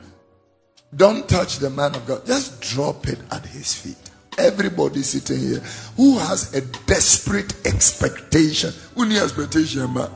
don't 0.97 1.29
touch 1.29 1.59
the 1.59 1.71
man 1.71 1.95
of 1.95 2.07
God. 2.07 2.27
Just 2.27 2.61
drop 2.61 3.07
it 3.07 3.19
at 3.31 3.45
his 3.47 3.75
feet. 3.75 3.97
Everybody 4.37 5.03
sitting 5.03 5.39
here 5.39 5.61
who 5.97 6.19
has 6.19 6.55
a 6.55 6.61
desperate 6.87 7.67
expectation. 7.67 8.73
Uni 8.97 9.19
expectation, 9.19 9.91
ma. 9.91 10.09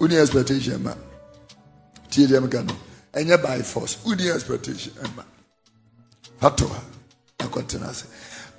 Uni 0.00 0.16
expectation, 0.16 0.82
ma. 0.82 0.94
TDM 2.08 2.48
Gano. 2.48 2.74
And 3.14 3.42
by 3.42 3.58
force. 3.60 4.02
Uni 4.06 4.30
expectation, 4.30 4.92
ma. 5.16 5.24
Hatoa. 6.40 6.80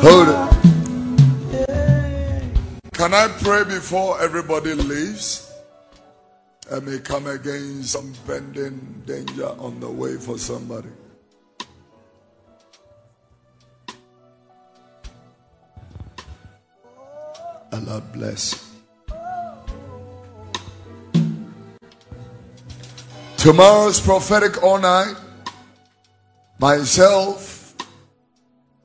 Hold 0.00 0.28
it. 0.28 0.36
Can 2.92 3.12
I 3.12 3.28
pray 3.42 3.64
before 3.64 4.20
everybody 4.20 4.74
leaves? 4.74 5.52
I 6.72 6.80
may 6.80 6.98
come 6.98 7.26
against 7.26 7.92
some 7.92 8.12
pending 8.26 9.02
danger 9.06 9.48
on 9.58 9.78
the 9.80 9.90
way 9.90 10.16
for 10.16 10.38
somebody. 10.38 10.88
Allah 17.72 18.02
bless. 18.12 18.74
Tomorrow's 23.36 24.00
prophetic 24.00 24.62
all 24.62 24.78
night. 24.78 25.14
Myself 26.58 27.74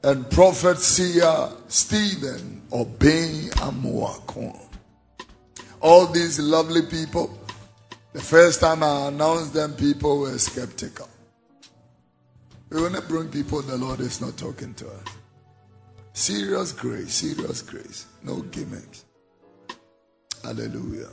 and 0.04 0.30
Prophet 0.30 0.78
Seer 0.78 1.50
Stephen 1.68 2.62
Obeng 2.72 3.50
Amoako. 3.56 4.60
All 5.80 6.06
these 6.08 6.40
lovely 6.40 6.82
people, 6.84 7.38
the 8.14 8.22
first 8.22 8.60
time 8.60 8.84
I 8.84 9.08
announced 9.08 9.54
them, 9.54 9.74
people 9.74 10.20
were 10.20 10.38
skeptical. 10.38 11.10
We 12.70 12.82
want 12.82 12.96
to 12.96 13.02
bring 13.02 13.30
people 13.30 13.62
the 13.62 13.78
Lord 13.78 14.00
is 14.00 14.22
not 14.22 14.38
talking 14.38 14.74
to 14.76 14.88
us. 14.88 15.21
Serious 16.14 16.74
grace, 16.74 17.14
serious 17.14 17.62
grace, 17.62 18.06
no 18.24 18.42
gimmicks. 18.42 19.06
Hallelujah. 20.44 21.10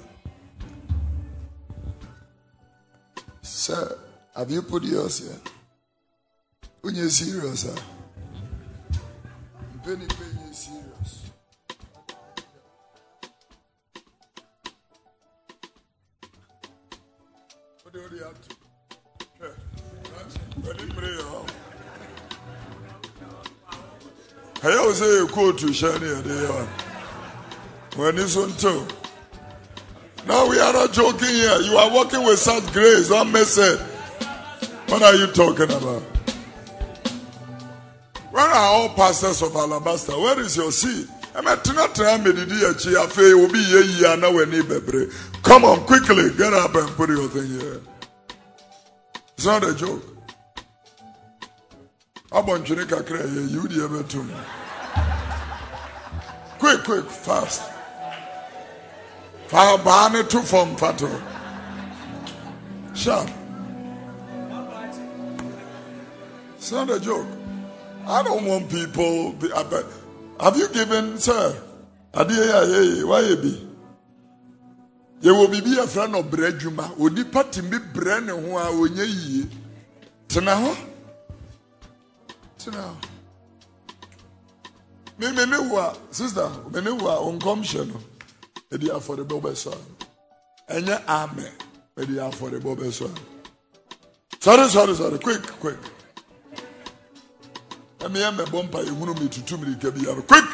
Sir, 3.41 3.97
have 4.35 4.51
you 4.51 4.63
put 4.63 4.83
yours 4.83 5.21
here? 5.21 5.41
When 6.81 6.95
you're 6.95 7.09
serious, 7.11 7.61
sir. 7.61 7.75
Penny, 9.85 10.07
penny, 10.07 10.53
serious. 10.53 11.31
What 17.83 17.93
do 17.95 18.01
you 18.01 18.25
have 18.25 18.49
to? 18.49 18.55
Eh, 19.45 19.53
that's- 20.13 21.58
penny, 24.61 24.75
penny, 24.75 24.79
oh. 24.79 24.79
Ẹyẹ 24.79 24.87
wo 24.87 24.93
sẹ 24.95 25.07
kóòtù 25.35 25.69
hyẹ 25.73 25.99
ni 26.01 26.07
ẹdí 26.07 26.31
yẹ 26.43 26.49
wa? 26.49 26.67
Wọ́n 27.97 28.29
so 28.29 28.47
ntò. 28.47 28.73
No, 30.27 30.47
we 30.47 30.61
are 30.61 30.73
not 30.75 30.93
joking 30.93 31.29
here. 31.29 31.61
You 31.63 31.77
are 31.79 31.91
working 31.95 32.23
with 32.23 32.39
such 32.39 32.71
grace. 32.73 33.09
Don't 33.09 33.33
miss. 33.33 33.57
What 34.89 35.03
are 35.03 35.15
you 35.15 35.27
talking 35.29 35.71
about? 35.73 36.03
Where 38.31 38.47
are 38.47 38.55
all 38.55 38.89
pastors 38.91 39.41
of 39.43 39.57
Alabaster? 39.57 40.13
Where 40.19 40.39
is 40.41 40.57
your 40.57 40.71
seat? 40.71 41.09
I'm 41.35 41.45
when. 41.45 41.65
Come 45.43 45.65
on, 45.65 45.81
quickly, 45.87 46.31
get 46.37 46.53
up 46.53 46.75
and 46.75 46.89
put 46.91 47.09
your 47.09 47.29
thing 47.29 47.49
here. 47.59 47.81
It's 49.35 49.47
not 49.47 49.65
a 49.65 49.75
joke. 49.75 50.18
Abonchine 52.31 52.85
kakra 52.85 53.25
you 53.51 53.67
the 53.69 53.85
ever 53.85 54.03
to 54.03 54.23
Quick, 56.59 56.85
quick, 56.85 57.05
fast. 57.09 57.63
Fa 59.47 59.81
bane 59.83 60.27
to 60.29 60.43
form 60.43 60.77
fato. 60.77 61.09
Sharp. 62.95 63.31
It's 66.57 66.73
not 66.73 66.91
a 66.91 67.01
joke. 67.01 67.27
I 68.07 68.23
don't 68.23 68.45
want 68.45 68.69
people. 68.69 69.33
Be, 69.33 69.49
have 69.49 70.57
you 70.57 70.69
given, 70.69 71.19
sir? 71.19 71.63
Adeɛ 72.13 72.35
yɛ 72.35 72.53
a 72.53 72.67
yɛyɛ 72.67 73.05
why 73.09 73.21
you 73.21 73.37
be? 73.37 73.69
Yɛwɔ 75.23 75.47
biribi 75.47 75.89
friend 75.89 76.13
no 76.13 76.23
brɛ 76.23 76.53
adwuma. 76.53 76.95
Onipa 76.99 77.45
tumi 77.51 77.79
brɛ 77.93 78.25
ne 78.27 78.33
ho 78.33 78.59
a 78.59 78.67
onyɛ 78.67 79.07
yie. 79.07 79.49
Tena 80.29 80.55
hɔ. 80.57 80.88
Tena 82.59 82.83
hɔ. 82.83 82.95
Me 85.19 85.33
me 85.33 85.45
ne 85.47 85.59
wo 85.59 85.79
a 85.79 85.97
sister 86.11 86.49
me 86.73 86.81
ne 86.81 86.91
wo 86.91 87.09
a 87.09 87.33
nkɔmhyɛ 87.39 87.87
no 87.89 88.01
ɛde 88.73 88.87
afɔrebɔ 88.97 89.41
bɛsɔ 89.43 89.73
ano. 89.73 89.95
Ɛnyɛ 90.69 91.05
amen 91.07 91.53
ɛde 91.97 92.15
afɔrebɔ 92.29 92.77
bɛsɔ 92.79 93.05
ano. 93.07 93.23
Sorry 94.41 94.69
sorry 94.69 94.95
sorry 94.95 95.19
quick 95.19 95.43
quick. 95.61 95.79
ɛmi 98.01 98.19
yɛ 98.19 98.31
mɛbɔ 98.37 98.63
mpa 98.69 98.79
ehunu 98.85 99.15
mi 99.21 99.29
tutu 99.29 99.57
mi 99.59 99.69
nika 99.71 99.91
bi 99.91 100.01
yaro 100.03 100.23
quick. 100.27 100.45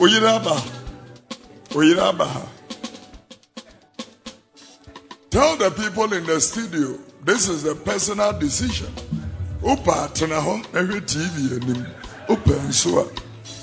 oyiri 0.00 0.26
aba 0.26 0.54
ha 0.54 0.64
oyiri 1.74 2.00
aba 2.00 2.24
ha. 2.24 2.59
Tell 5.30 5.56
the 5.56 5.70
people 5.70 6.12
in 6.12 6.26
the 6.26 6.40
studio 6.40 6.98
this 7.24 7.48
is 7.48 7.64
a 7.64 7.74
personal 7.76 8.36
decision. 8.36 8.92
Upa 9.62 10.10
hɔ 10.10 10.64
ɛhwɛ 10.72 11.00
TV 11.06 11.62
anim. 11.62 11.86
Opa 12.28 12.54
nso 12.66 12.98
a 12.98 13.04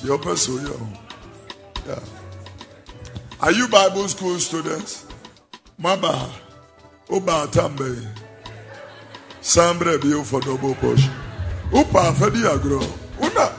deɛ 0.05 0.17
ɔpɛ 0.17 0.37
so 0.37 0.51
yɛ 0.53 0.79
ho. 0.79 0.87
Yeah. 1.87 1.99
Are 3.41 3.51
you 3.51 3.67
Bible 3.67 4.07
school 4.07 4.39
students? 4.39 5.05
Maba 5.81 6.13
ha. 6.13 6.39
Oba 7.09 7.47
atambe. 7.47 8.07
Sambre 9.41 9.99
bio 10.01 10.23
for 10.23 10.39
double 10.39 10.73
portion. 10.75 11.11
Upa 11.73 12.13
afedi 12.13 12.45
agro. 12.45 12.79
Una 13.21 13.51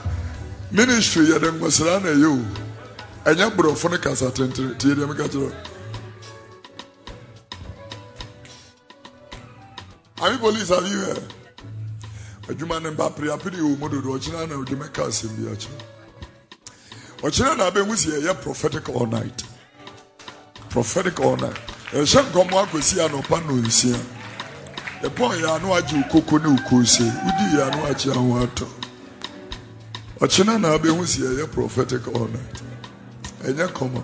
ministry 0.71 1.27
yɛ 1.27 1.39
de 1.41 1.51
ngosra 1.51 2.01
na 2.01 2.09
yɛ 2.09 2.25
o. 2.25 3.29
Ɛnyɛ 3.29 3.55
borɔfo 3.55 3.91
no 3.91 3.97
kasa 3.99 4.31
tentene 4.31 4.79
tie 4.79 4.95
Are 10.21 10.31
you 10.33 10.37
police? 10.37 10.69
Have 10.69 10.85
you 10.85 10.99
here? 11.05 11.15
Adwuma 12.47 12.81
ne 12.81 12.89
mba 12.89 13.09
pere 13.15 13.31
apere 13.31 13.57
wɔ 13.57 13.79
mu 13.79 13.89
dodo 13.89 14.17
na 14.47 14.55
ɔde 14.55 14.75
mɛka 14.75 15.07
asɛm 15.07 15.35
bi 15.37 15.51
akyerɛ. 15.51 15.83
Ɔkyena 17.21 17.57
na 17.57 17.69
abɛhu 17.71 17.95
si 17.97 18.09
ɛyɛ 18.09 18.41
prophetic 18.41 18.89
all 18.89 19.05
night. 19.05 19.43
Prophetic 20.69 21.19
all 21.19 21.37
night. 21.37 21.57
ɛhyɛ 21.93 22.21
nkɔmɔ 22.31 22.65
akɔsi 22.65 22.95
anɔpa 22.99 23.45
na 23.45 23.53
onsia 23.53 23.97
ɛpɔn 25.01 25.39
yɛ 25.41 25.55
ano 25.55 25.73
agye 25.73 26.03
okoko 26.03 26.37
ne 26.43 26.49
okose 26.59 27.01
wodi 27.01 27.45
yɛ 27.55 27.71
ano 27.71 27.85
akye 27.85 28.11
aho 28.11 28.45
atɔ 28.45 28.67
ɔkyena 30.19 30.59
na 30.59 30.77
abɛhu 30.77 31.05
si 31.07 31.21
ɛyɛ 31.21 31.51
prophetic 31.51 32.07
all 32.07 32.27
night. 32.27 32.61
Ɛnyɛ 33.43 33.67
kɔmɔ 33.73 34.03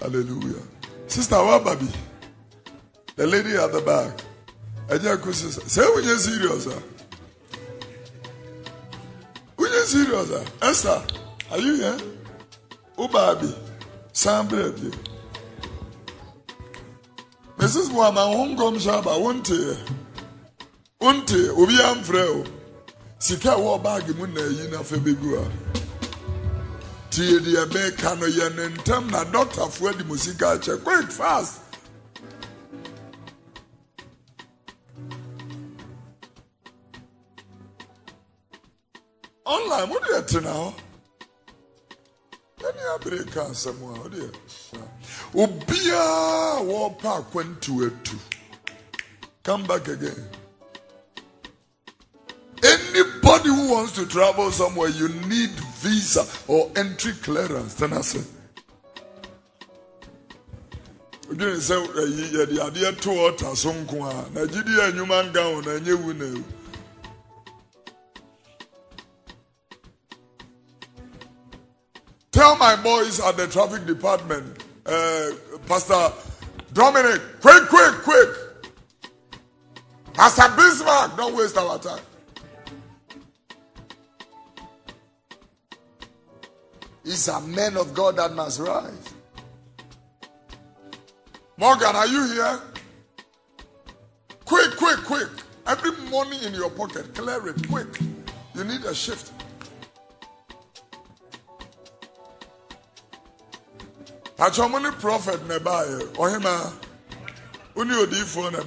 hallelujah. 0.00 0.62
Sister 1.06 1.36
waba 1.36 1.74
bi 1.76 1.86
the 3.16 3.26
lady 3.26 3.56
at 3.56 3.72
the 3.72 3.80
back 3.80 4.20
ɛnyɛ 4.88 5.20
ko 5.22 5.32
sister 5.32 5.62
sɛ 5.62 5.84
wonyɛ 5.94 6.18
serious 6.18 6.66
a 6.66 6.82
wonyɛ 9.56 9.84
serious 9.84 10.30
a 10.30 10.44
esther 10.66 11.02
are 11.50 11.58
you 11.58 11.76
here 11.76 11.98
wobaa 12.96 13.34
bi 13.40 13.52
san 14.12 14.48
brɛ 14.48 14.70
bi. 14.80 14.96
Mrs. 17.58 17.88
Wama, 17.88 18.36
won 18.36 18.54
kom 18.56 18.76
shaba, 18.76 19.18
won't 19.20 19.48
you? 19.48 19.76
Won't 21.00 21.30
you? 21.30 21.52
Obi 21.56 21.72
amfrɛ 21.72 22.24
o. 22.28 22.44
Sika 23.18 23.48
wɔ 23.48 23.82
baagi 23.82 24.14
mu 24.14 24.26
na 24.26 24.40
eyi 24.42 24.70
na 24.70 24.78
fɛ 24.78 24.98
begu 25.02 25.36
a. 25.42 25.44
Tie 27.10 27.38
deɛ 27.40 27.64
bɛka 27.66 28.18
no 28.20 28.26
yɛ 28.26 28.54
ne 28.56 28.68
ntɛm 28.76 29.10
na 29.10 29.24
dɔktafoɔ 29.24 29.98
de 29.98 30.04
mu 30.04 30.16
sika 30.18 30.58
akyɛ 30.58 30.84
quick 30.84 31.10
fast. 31.10 31.60
Online, 39.46 39.88
mo 39.88 39.98
deɛ 40.00 40.26
tena 40.26 40.52
hɔ. 40.52 40.74
Ɛni 42.66 42.82
abere 42.94 43.24
ka 43.32 43.42
asɛm 43.50 43.78
a, 43.82 44.00
o 44.04 44.08
deɛ. 44.08 44.28
Obiara 45.34 46.58
a 46.58 46.62
wɔrepa 46.62 47.10
akwantu 47.20 47.86
atu. 47.86 48.18
Come 49.44 49.64
back 49.66 49.86
again. 49.86 50.28
Anybody 52.62 53.48
who 53.50 53.70
wants 53.72 53.92
to 53.92 54.06
travel 54.06 54.50
somewhere, 54.50 54.88
you 54.88 55.08
need 55.28 55.50
visa 55.78 56.26
or 56.48 56.68
entry 56.74 57.12
clearance. 57.22 57.74
Then 57.74 57.92
I 57.92 58.00
say, 58.00 58.22
Again, 61.30 61.56
sɛ 61.58 61.86
yɛde 61.86 62.58
adeɛ 62.66 63.00
to 63.00 63.10
ɔta 63.10 63.56
so 63.56 63.72
nko 63.72 63.96
a 64.10 64.30
na 64.30 64.40
gyidi 64.46 64.74
enyuma 64.90 65.28
nga 65.30 65.42
ho 65.42 65.60
na 65.60 65.70
enye 65.72 65.94
wu 66.02 66.12
na 66.14 66.24
ewu. 66.24 66.44
Tell 72.46 72.56
my 72.58 72.76
boys 72.76 73.18
at 73.18 73.36
the 73.36 73.48
traffic 73.48 73.86
department, 73.86 74.62
uh, 74.86 75.30
Pastor 75.66 76.12
Dominic, 76.72 77.20
quick, 77.40 77.64
quick, 77.68 77.94
quick. 78.04 78.28
Pastor 80.14 80.54
Bismarck, 80.54 81.16
don't 81.16 81.34
waste 81.34 81.56
our 81.56 81.76
time. 81.80 82.04
These 87.02 87.26
a 87.26 87.40
man 87.40 87.76
of 87.76 87.92
God 87.92 88.14
that 88.14 88.32
must 88.32 88.60
rise. 88.60 89.14
Morgan, 91.56 91.96
are 91.96 92.06
you 92.06 92.32
here? 92.32 92.60
Quick, 94.44 94.76
quick, 94.76 94.98
quick. 94.98 95.30
Every 95.66 95.90
money 96.10 96.46
in 96.46 96.54
your 96.54 96.70
pocket, 96.70 97.12
clear 97.12 97.48
it 97.48 97.68
quick. 97.68 97.98
You 98.54 98.62
need 98.62 98.84
a 98.84 98.94
shift. 98.94 99.35
Achọmọni 104.38 104.90
prophet 105.00 105.40
na 105.48 105.58
ɛbaayɛ 105.58 105.98
ɔhema 106.22 106.72
wone 107.74 107.92
odiifoɔ 108.02 108.52
na 108.52 108.60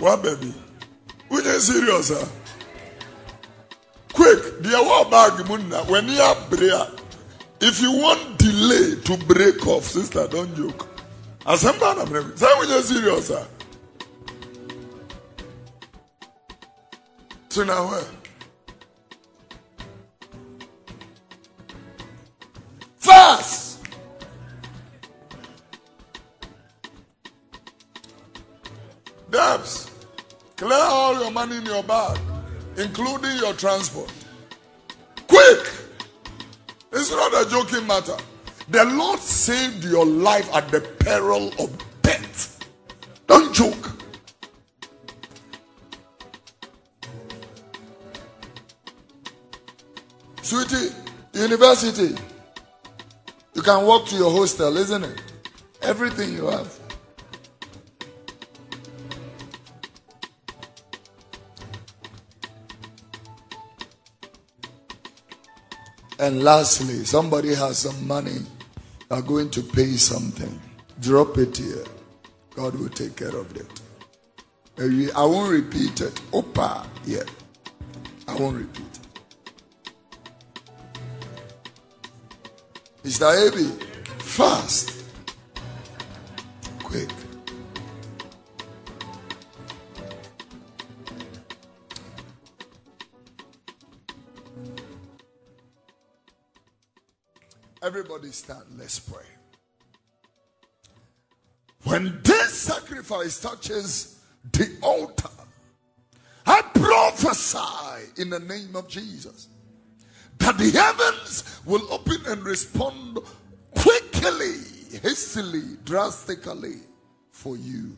wa 0.00 0.16
baabi 0.16 0.52
wonye 1.30 1.60
serious 1.60 2.10
quick 4.12 4.42
deɛ 4.62 4.78
wɔ 4.88 5.10
bag 5.10 5.46
mu 5.48 5.56
nna 5.58 5.84
w'ani 5.86 7.02
if 7.60 7.80
you 7.80 7.90
want 7.92 8.38
delay 8.38 8.96
to 9.04 9.16
break 9.26 9.66
off 9.66 9.84
sister 9.84 10.26
don 10.28 10.54
joke. 10.56 10.86
Asɛm 11.46 11.78
baa 11.80 11.94
na 11.94 12.04
mmerɛ 12.04 12.36
sɛ 12.36 12.46
wonye 12.58 12.82
serious 12.82 13.30
a. 13.30 13.46
Tena 17.48 17.76
hɔ 17.78 18.04
fast 22.98 23.55
your 31.26 31.32
money 31.32 31.56
in 31.56 31.66
your 31.66 31.82
bag, 31.82 32.18
including 32.76 33.36
your 33.38 33.52
transport. 33.54 34.12
Quick! 35.26 35.72
It's 36.92 37.10
not 37.10 37.46
a 37.46 37.50
joking 37.50 37.84
matter. 37.84 38.16
The 38.68 38.84
Lord 38.84 39.18
saved 39.18 39.84
your 39.84 40.06
life 40.06 40.48
at 40.54 40.68
the 40.68 40.80
peril 40.80 41.48
of 41.58 42.02
death. 42.02 42.60
Don't 43.26 43.52
joke. 43.52 43.90
Sweetie, 50.42 50.94
university. 51.34 52.14
You 53.54 53.62
can 53.62 53.84
walk 53.84 54.06
to 54.08 54.16
your 54.16 54.30
hostel, 54.30 54.76
isn't 54.76 55.02
it? 55.02 55.22
Everything 55.82 56.34
you 56.34 56.46
have. 56.46 56.85
And 66.18 66.42
lastly, 66.42 67.04
somebody 67.04 67.54
has 67.54 67.78
some 67.78 68.06
money, 68.06 68.38
are 69.10 69.22
going 69.22 69.50
to 69.50 69.62
pay 69.62 69.96
something. 69.96 70.60
Drop 71.00 71.36
it 71.36 71.56
here. 71.58 71.84
God 72.54 72.74
will 72.74 72.88
take 72.88 73.16
care 73.16 73.36
of 73.36 73.54
it. 73.54 73.66
I 75.14 75.24
won't 75.24 75.52
repeat 75.52 76.00
it. 76.00 76.14
Opa, 76.32 76.86
yeah. 77.04 77.22
I 78.26 78.34
won't 78.34 78.56
repeat 78.56 78.86
it. 78.86 79.06
Mr. 83.04 83.48
Abi, 83.48 83.84
fast. 84.18 84.95
Everybody 98.26 98.32
stand. 98.32 98.78
Let's 98.78 98.98
pray. 98.98 99.22
When 101.84 102.18
this 102.24 102.52
sacrifice 102.52 103.40
touches 103.40 104.20
the 104.52 104.76
altar, 104.82 105.28
I 106.44 106.62
prophesy 106.74 108.20
in 108.20 108.30
the 108.30 108.40
name 108.40 108.74
of 108.74 108.88
Jesus 108.88 109.46
that 110.38 110.58
the 110.58 110.70
heavens 110.70 111.60
will 111.64 111.86
open 111.92 112.16
and 112.26 112.42
respond 112.42 113.18
quickly, 113.76 114.56
hastily, 115.02 115.76
drastically 115.84 116.80
for 117.30 117.56
you. 117.56 117.96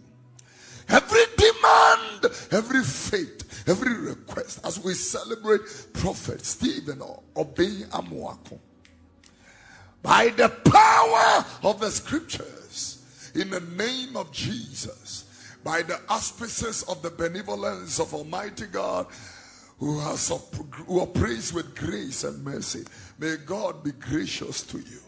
Every 0.91 1.25
demand, 1.39 2.27
every 2.51 2.85
faith, 2.85 3.67
every 3.67 3.95
request, 3.95 4.61
as 4.67 4.79
we 4.85 4.93
celebrate 4.93 5.63
Prophet 5.95 6.45
Stephen 6.45 7.01
or 7.01 7.23
Obeng 7.35 7.89
Amoako 7.89 8.59
by 10.03 10.29
the 10.31 10.49
power 10.49 11.45
of 11.63 11.81
the 11.81 11.91
scriptures 11.91 13.31
in 13.35 13.51
the 13.51 13.61
name 13.61 14.17
of 14.17 14.33
Jesus, 14.33 15.25
by 15.65 15.83
the 15.83 16.01
auspices 16.09 16.83
of 16.85 17.03
the 17.03 17.11
benevolence 17.11 18.01
of 18.01 18.15
Almighty 18.15 18.67
God 18.67 19.07
who 19.79 19.99
has 20.01 20.33
who 20.87 21.01
operates 21.01 21.53
with 21.53 21.75
grace 21.77 22.25
and 22.25 22.45
mercy. 22.45 22.85
May 23.19 23.37
God 23.37 23.85
be 23.85 23.93
gracious 23.93 24.63
to 24.63 24.79
you. 24.79 25.01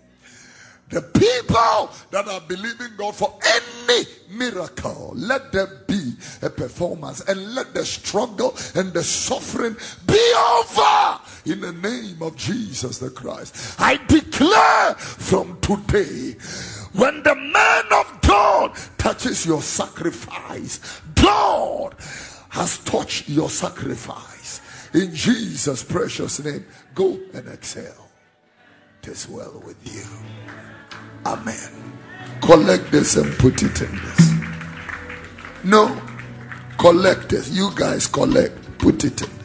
The 0.90 1.02
people 1.02 1.90
that 2.10 2.26
are 2.26 2.40
believing 2.40 2.96
God 2.96 3.14
for 3.14 3.38
any 3.46 4.04
miracle, 4.28 5.12
let 5.14 5.52
there 5.52 5.84
be 5.86 6.14
a 6.42 6.50
performance 6.50 7.20
and 7.28 7.54
let 7.54 7.74
the 7.74 7.84
struggle 7.84 8.56
and 8.74 8.92
the 8.92 9.02
suffering 9.04 9.76
be 10.06 10.32
over 10.36 11.19
in 11.46 11.60
the 11.60 11.72
name 11.72 12.22
of 12.22 12.36
Jesus 12.36 12.98
the 12.98 13.10
Christ. 13.10 13.76
I 13.78 13.96
declare 14.06 14.94
from 14.94 15.58
today, 15.60 16.36
when 16.92 17.22
the 17.22 17.34
man 17.34 17.84
of 17.92 18.20
God 18.22 18.76
touches 18.98 19.46
your 19.46 19.62
sacrifice, 19.62 21.00
God 21.14 21.94
has 22.50 22.78
touched 22.78 23.28
your 23.28 23.48
sacrifice. 23.48 24.60
In 24.92 25.14
Jesus' 25.14 25.84
precious 25.84 26.42
name, 26.44 26.66
go 26.94 27.18
and 27.32 27.48
exhale. 27.48 28.08
It 29.02 29.08
is 29.08 29.28
well 29.28 29.62
with 29.64 29.78
you. 29.84 30.04
Amen. 31.24 31.94
Collect 32.42 32.90
this 32.90 33.16
and 33.16 33.32
put 33.38 33.62
it 33.62 33.80
in 33.80 33.94
this. 33.94 34.32
No, 35.62 36.00
collect 36.78 37.28
this. 37.28 37.50
You 37.50 37.70
guys 37.74 38.06
collect, 38.06 38.78
put 38.78 39.04
it 39.04 39.22
in 39.22 39.39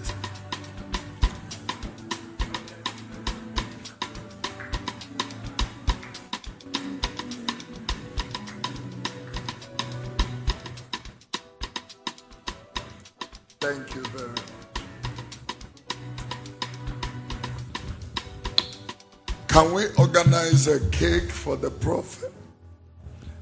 a 20.67 20.79
cake 20.89 21.29
for 21.29 21.55
the 21.55 21.69
prophet? 21.69 22.31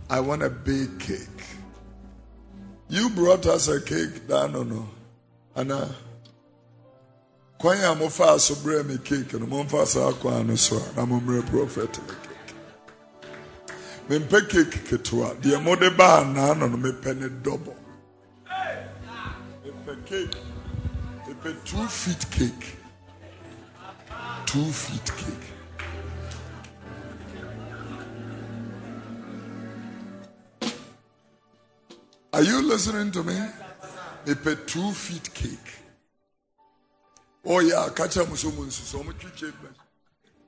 I 0.09 0.19
want 0.19 0.43
a 0.43 0.49
big 0.49 0.99
cake. 0.99 1.43
You 2.89 3.09
brought 3.09 3.45
us 3.45 3.67
a 3.67 3.81
cake, 3.81 4.29
or 4.29 4.47
no? 4.49 4.89
Anna. 5.55 5.89
Kwan 7.57 7.79
ya 7.79 7.93
mo 7.95 8.09
fa 8.09 8.37
so 8.39 8.55
bre 8.55 8.83
me 8.83 8.97
cake 8.97 9.33
no 9.39 9.45
mo 9.45 9.63
fa 9.63 9.85
sa 9.85 10.11
kwan 10.11 10.47
no 10.47 10.55
so 10.55 10.81
na 10.97 11.05
mo 11.05 11.21
mre 11.21 11.41
prophet 11.47 11.97
me 12.01 12.13
cake. 12.23 12.55
Me 14.09 14.19
mpe 14.19 14.49
cake 14.49 14.83
ketwa. 14.89 15.39
De 15.41 15.57
mo 15.59 15.75
de 15.75 15.89
ba 15.89 16.25
na 16.25 16.53
no 16.53 16.67
no 16.67 16.75
me 16.75 16.91
pe 16.91 17.13
ne 17.13 17.29
double. 17.29 17.75
Me 19.63 19.71
pe 19.85 19.95
cake. 20.05 20.35
Me 21.25 21.33
pe 21.41 21.53
2 21.63 21.87
feet 21.87 22.25
cake. 22.31 22.75
2 24.45 24.65
feet 24.65 25.11
cake. 25.15 25.52
Are 32.33 32.41
you 32.41 32.63
listening 32.63 33.11
to 33.11 33.23
me? 33.23 33.39
mepɛ 34.25 34.65
two 34.65 34.91
feet 34.91 35.31
cake. 35.33 35.69
Oh 37.45 37.59
yeah 37.59 37.89
kacha 37.93 38.25
mo 38.25 38.35
so 38.35 38.49
mo 38.51 38.63
nsusu 38.63 39.03
ɔmo 39.03 39.13
twitwa 39.13 39.53
mu 39.61 39.69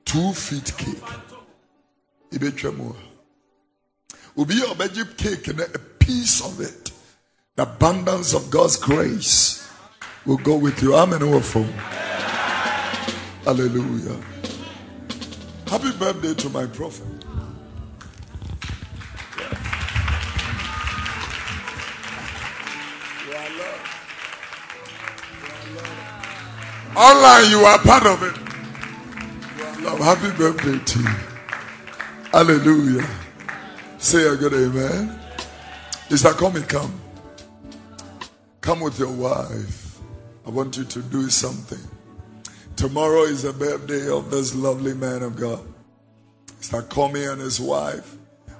two 0.04 0.32
feet 0.32 0.76
cake. 0.76 1.10
Ebetwa 2.32 2.76
mu 2.76 2.90
a 2.90 4.44
ɔbɛgye 4.74 5.16
cake 5.16 5.46
and 5.48 5.60
a 5.60 5.78
piece 5.78 6.40
of 6.44 6.60
it. 6.60 6.90
The 7.54 7.62
abundance 7.62 8.34
of 8.34 8.50
God's 8.50 8.76
grace 8.76 9.68
will 10.24 10.38
go 10.38 10.56
with 10.56 10.82
you. 10.82 10.94
Amen 10.96 11.22
hallelujah. 13.44 14.20
Happy 15.68 15.92
birthday 15.92 16.34
to 16.34 16.48
my 16.50 16.66
prophet. 16.66 17.15
Online, 26.96 27.50
you 27.50 27.58
are 27.58 27.78
part 27.80 28.06
of 28.06 28.22
it. 28.22 28.34
Loved. 29.82 30.02
Happy 30.02 30.34
birthday 30.38 30.78
to 30.82 30.98
you. 30.98 31.08
Hallelujah. 32.32 33.06
Say 33.98 34.26
a 34.26 34.34
good 34.34 34.54
amen. 34.54 35.20
Mr. 36.08 36.32
coming? 36.38 36.62
come. 36.62 36.98
Come 38.62 38.80
with 38.80 38.98
your 38.98 39.12
wife. 39.12 39.98
I 40.46 40.50
want 40.50 40.78
you 40.78 40.84
to 40.84 41.02
do 41.02 41.28
something. 41.28 41.86
Tomorrow 42.76 43.24
is 43.24 43.42
the 43.42 43.52
birthday 43.52 44.08
of 44.08 44.30
this 44.30 44.54
lovely 44.54 44.94
man 44.94 45.22
of 45.22 45.36
God. 45.36 45.60
Mr. 46.62 46.82
Comey 46.82 47.30
and 47.30 47.42
his 47.42 47.60
wife. 47.60 48.16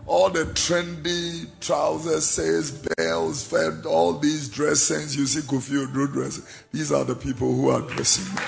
All 0.06 0.30
the 0.30 0.44
trendy 0.44 1.48
trousers, 1.60 2.24
says, 2.24 2.70
bells, 2.96 3.44
fed, 3.44 3.86
all 3.86 4.18
these 4.18 4.48
dressings 4.48 5.16
you 5.16 5.26
see 5.26 5.40
Kofi 5.40 5.84
Odro 5.84 6.10
dressing. 6.12 6.44
These 6.72 6.92
are 6.92 7.04
the 7.04 7.16
people 7.16 7.52
who 7.52 7.70
are 7.70 7.80
dressing 7.80 8.32
me. 8.34 8.40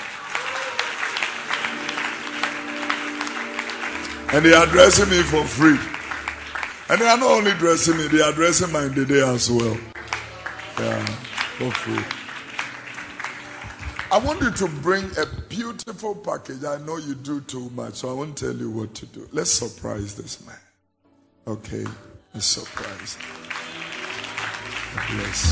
And 4.31 4.45
they 4.45 4.53
are 4.53 4.67
dressing 4.67 5.09
me 5.09 5.21
for 5.23 5.43
free. 5.43 5.79
And 6.89 7.01
they 7.01 7.07
are 7.07 7.17
not 7.17 7.29
only 7.29 7.51
dressing 7.53 7.97
me, 7.97 8.07
they 8.07 8.21
are 8.21 8.31
dressing 8.31 8.71
my 8.71 8.87
day 8.87 9.21
as 9.21 9.51
well. 9.51 9.77
Yeah, 10.79 11.05
for 11.57 11.71
free. 11.71 12.03
I 14.11 14.17
want 14.17 14.41
you 14.41 14.51
to 14.51 14.67
bring 14.81 15.05
a 15.17 15.25
beautiful 15.49 16.15
package. 16.15 16.63
I 16.63 16.77
know 16.77 16.97
you 16.97 17.15
do 17.15 17.41
too 17.41 17.69
much, 17.71 17.95
so 17.95 18.09
I 18.09 18.13
won't 18.13 18.37
tell 18.37 18.55
you 18.55 18.71
what 18.71 18.95
to 18.95 19.05
do. 19.07 19.27
Let's 19.31 19.51
surprise 19.51 20.15
this 20.15 20.45
man. 20.45 20.55
Okay, 21.49 21.83
a 22.35 22.41
surprise. 22.41 23.17
Bless. 25.09 25.51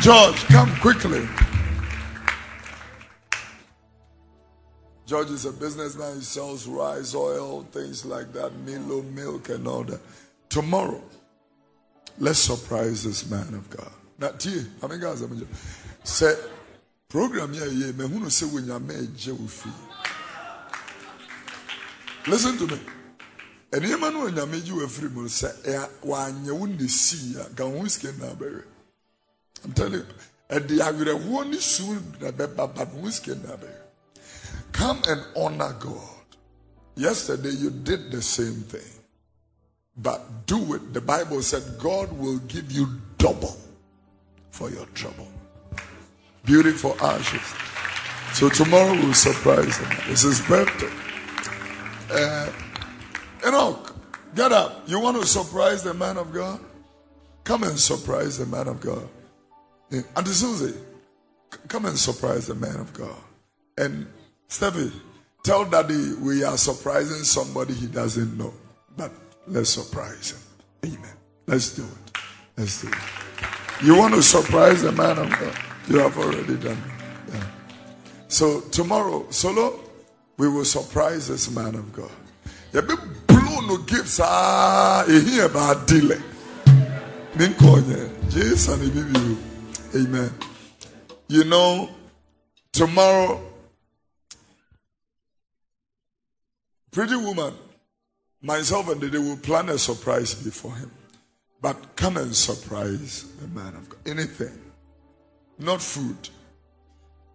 George, 0.00 0.44
come 0.46 0.74
quickly. 0.80 1.28
George 5.06 5.30
is 5.30 5.44
a 5.44 5.52
businessman. 5.52 6.16
He 6.16 6.22
sells 6.22 6.66
rice, 6.66 7.14
oil, 7.14 7.62
things 7.70 8.04
like 8.04 8.32
that, 8.32 8.52
Milo, 8.66 9.02
milk, 9.02 9.48
and 9.48 9.68
all 9.68 9.84
that. 9.84 10.00
Tomorrow, 10.48 11.00
let's 12.18 12.40
surprise 12.40 13.04
this 13.04 13.30
man 13.30 13.54
of 13.54 13.70
God. 13.70 13.92
Now, 14.18 14.30
T, 14.30 14.66
I 14.82 14.88
mean, 14.88 14.98
guys, 14.98 15.22
I'm 15.22 15.46
say 16.02 16.34
program 17.08 17.54
yeah 17.54 17.66
yeah 17.66 17.92
me 17.92 18.08
who 18.08 18.28
say 18.28 18.46
when 18.46 18.66
you 18.66 18.80
make 18.80 19.14
Listen 22.26 22.58
to 22.58 22.66
me. 22.66 22.80
Nneɛma 23.80 24.12
no 24.12 24.26
onyame 24.28 24.60
gye 24.64 24.72
wafiri 24.72 25.10
mu 25.12 25.28
sɛ 25.28 25.88
wo 26.02 26.16
sii 26.88 27.36
a 27.40 27.44
ka 27.54 27.64
ho 27.64 27.82
na 27.82 28.62
I'm 29.64 29.72
telling 29.72 29.94
you, 29.94 30.06
ɛde 30.50 30.78
awerɛhoɔ 30.78 31.50
ne 31.50 31.58
su 31.58 31.94
na 32.20 32.30
bɛba 32.30 32.74
but 32.74 32.88
ho 32.88 33.34
na 33.34 33.56
come 34.72 35.02
and 35.08 35.22
honor 35.36 35.74
God. 35.80 36.02
Yesterday 36.96 37.50
you 37.50 37.70
did 37.70 38.10
the 38.10 38.22
same 38.22 38.62
thing. 38.72 38.92
But 39.96 40.46
do 40.46 40.74
it. 40.74 40.92
The 40.92 41.00
Bible 41.00 41.42
said 41.42 41.62
God 41.78 42.12
will 42.12 42.38
give 42.40 42.70
you 42.70 42.88
double 43.18 43.56
for 44.50 44.70
your 44.70 44.86
trouble. 44.94 45.28
Beautiful 46.44 46.96
ashes. 47.02 47.42
So 48.34 48.48
tomorrow 48.48 48.92
we'll 48.92 49.14
surprise 49.14 49.76
him. 49.78 49.88
It's 50.08 50.22
his 50.22 50.40
birthday. 50.42 50.92
Uh, 52.10 52.50
Enoch, 53.46 53.94
get 54.34 54.52
up. 54.52 54.82
You 54.88 54.98
want 54.98 55.20
to 55.20 55.26
surprise 55.26 55.82
the 55.84 55.94
man 55.94 56.16
of 56.16 56.32
God? 56.32 56.60
Come 57.44 57.62
and 57.62 57.78
surprise 57.78 58.38
the 58.38 58.46
man 58.46 58.66
of 58.66 58.80
God. 58.80 59.08
Eh, 59.92 60.02
Auntie 60.16 60.32
Susie, 60.32 60.74
come 61.68 61.84
and 61.84 61.96
surprise 61.96 62.48
the 62.48 62.56
man 62.56 62.76
of 62.76 62.92
God. 62.92 63.16
And 63.78 64.08
Stevie, 64.48 64.90
tell 65.44 65.64
daddy 65.64 66.14
we 66.14 66.42
are 66.42 66.56
surprising 66.58 67.22
somebody 67.22 67.74
he 67.74 67.86
doesn't 67.86 68.36
know. 68.36 68.52
But 68.96 69.12
let's 69.46 69.70
surprise 69.70 70.32
him. 70.32 70.92
Amen. 70.92 71.14
Let's 71.46 71.76
do 71.76 71.84
it. 71.84 72.18
Let's 72.56 72.82
do 72.82 72.88
it. 72.88 73.84
You 73.84 73.96
want 73.96 74.14
to 74.14 74.22
surprise 74.22 74.82
the 74.82 74.90
man 74.90 75.18
of 75.18 75.30
God? 75.30 75.56
You 75.88 76.00
have 76.00 76.18
already 76.18 76.56
done 76.56 76.78
it. 76.78 77.34
Yeah. 77.34 77.46
So 78.26 78.62
tomorrow, 78.72 79.26
solo, 79.30 79.78
we 80.36 80.48
will 80.48 80.64
surprise 80.64 81.28
this 81.28 81.48
man 81.48 81.76
of 81.76 81.92
God 81.92 82.10
no 82.82 83.76
gifts 83.78 84.20
ah 84.22 85.04
ehia 85.08 85.48
ba 85.48 85.68
adile 85.70 86.18
ne 87.36 87.46
nkonye 87.46 88.10
jesus 88.28 88.68
ne 88.68 88.86
bibi 88.90 89.36
amen. 89.94 90.30
You 91.28 91.44
know 91.44 91.88
tomorrow 92.72 93.40
pretty 96.92 97.16
woman 97.16 97.54
myself 98.42 98.88
and 98.88 99.00
they 99.00 99.18
will 99.18 99.36
plan 99.36 99.68
a 99.68 99.78
surprise 99.78 100.34
before 100.34 100.74
him. 100.74 100.90
But 101.60 101.96
come 101.96 102.16
and 102.18 102.36
surprise 102.36 103.24
the 103.40 103.48
man 103.48 103.74
of 103.74 103.88
god. 103.88 103.98
Anything. 104.06 104.58
Not 105.58 105.80
food. 105.82 106.28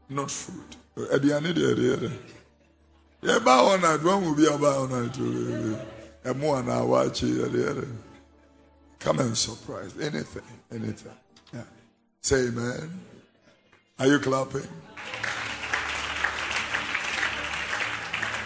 Not 0.09 0.29
food 0.29 0.75
yɛba 3.21 3.53
hɔ 3.61 3.81
na 3.81 3.97
aduane 3.97 4.21
mu 4.23 4.35
bi 4.35 4.43
a 4.43 4.57
ɔba 4.57 4.69
hɔ 4.77 4.89
na 4.89 4.97
eh, 5.05 6.31
ɛmo 6.33 6.57
anaa 6.57 6.85
waakye 6.85 7.29
yɛde 7.37 7.59
yɛde 7.65 7.87
come 8.99 9.19
and 9.19 9.37
surprise 9.37 9.93
anything 9.99 10.43
anything. 10.71 11.11
Yeah. 11.53 11.63
say 12.21 12.47
amen. 12.47 13.01
Are 13.99 14.07
you 14.07 14.19
clapping? 14.19 14.67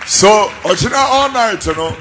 So 0.07 0.49
ɔkyena 0.63 0.95
all 0.95 1.31
night 1.31 1.65
you 1.65 1.75
know. 1.75 1.95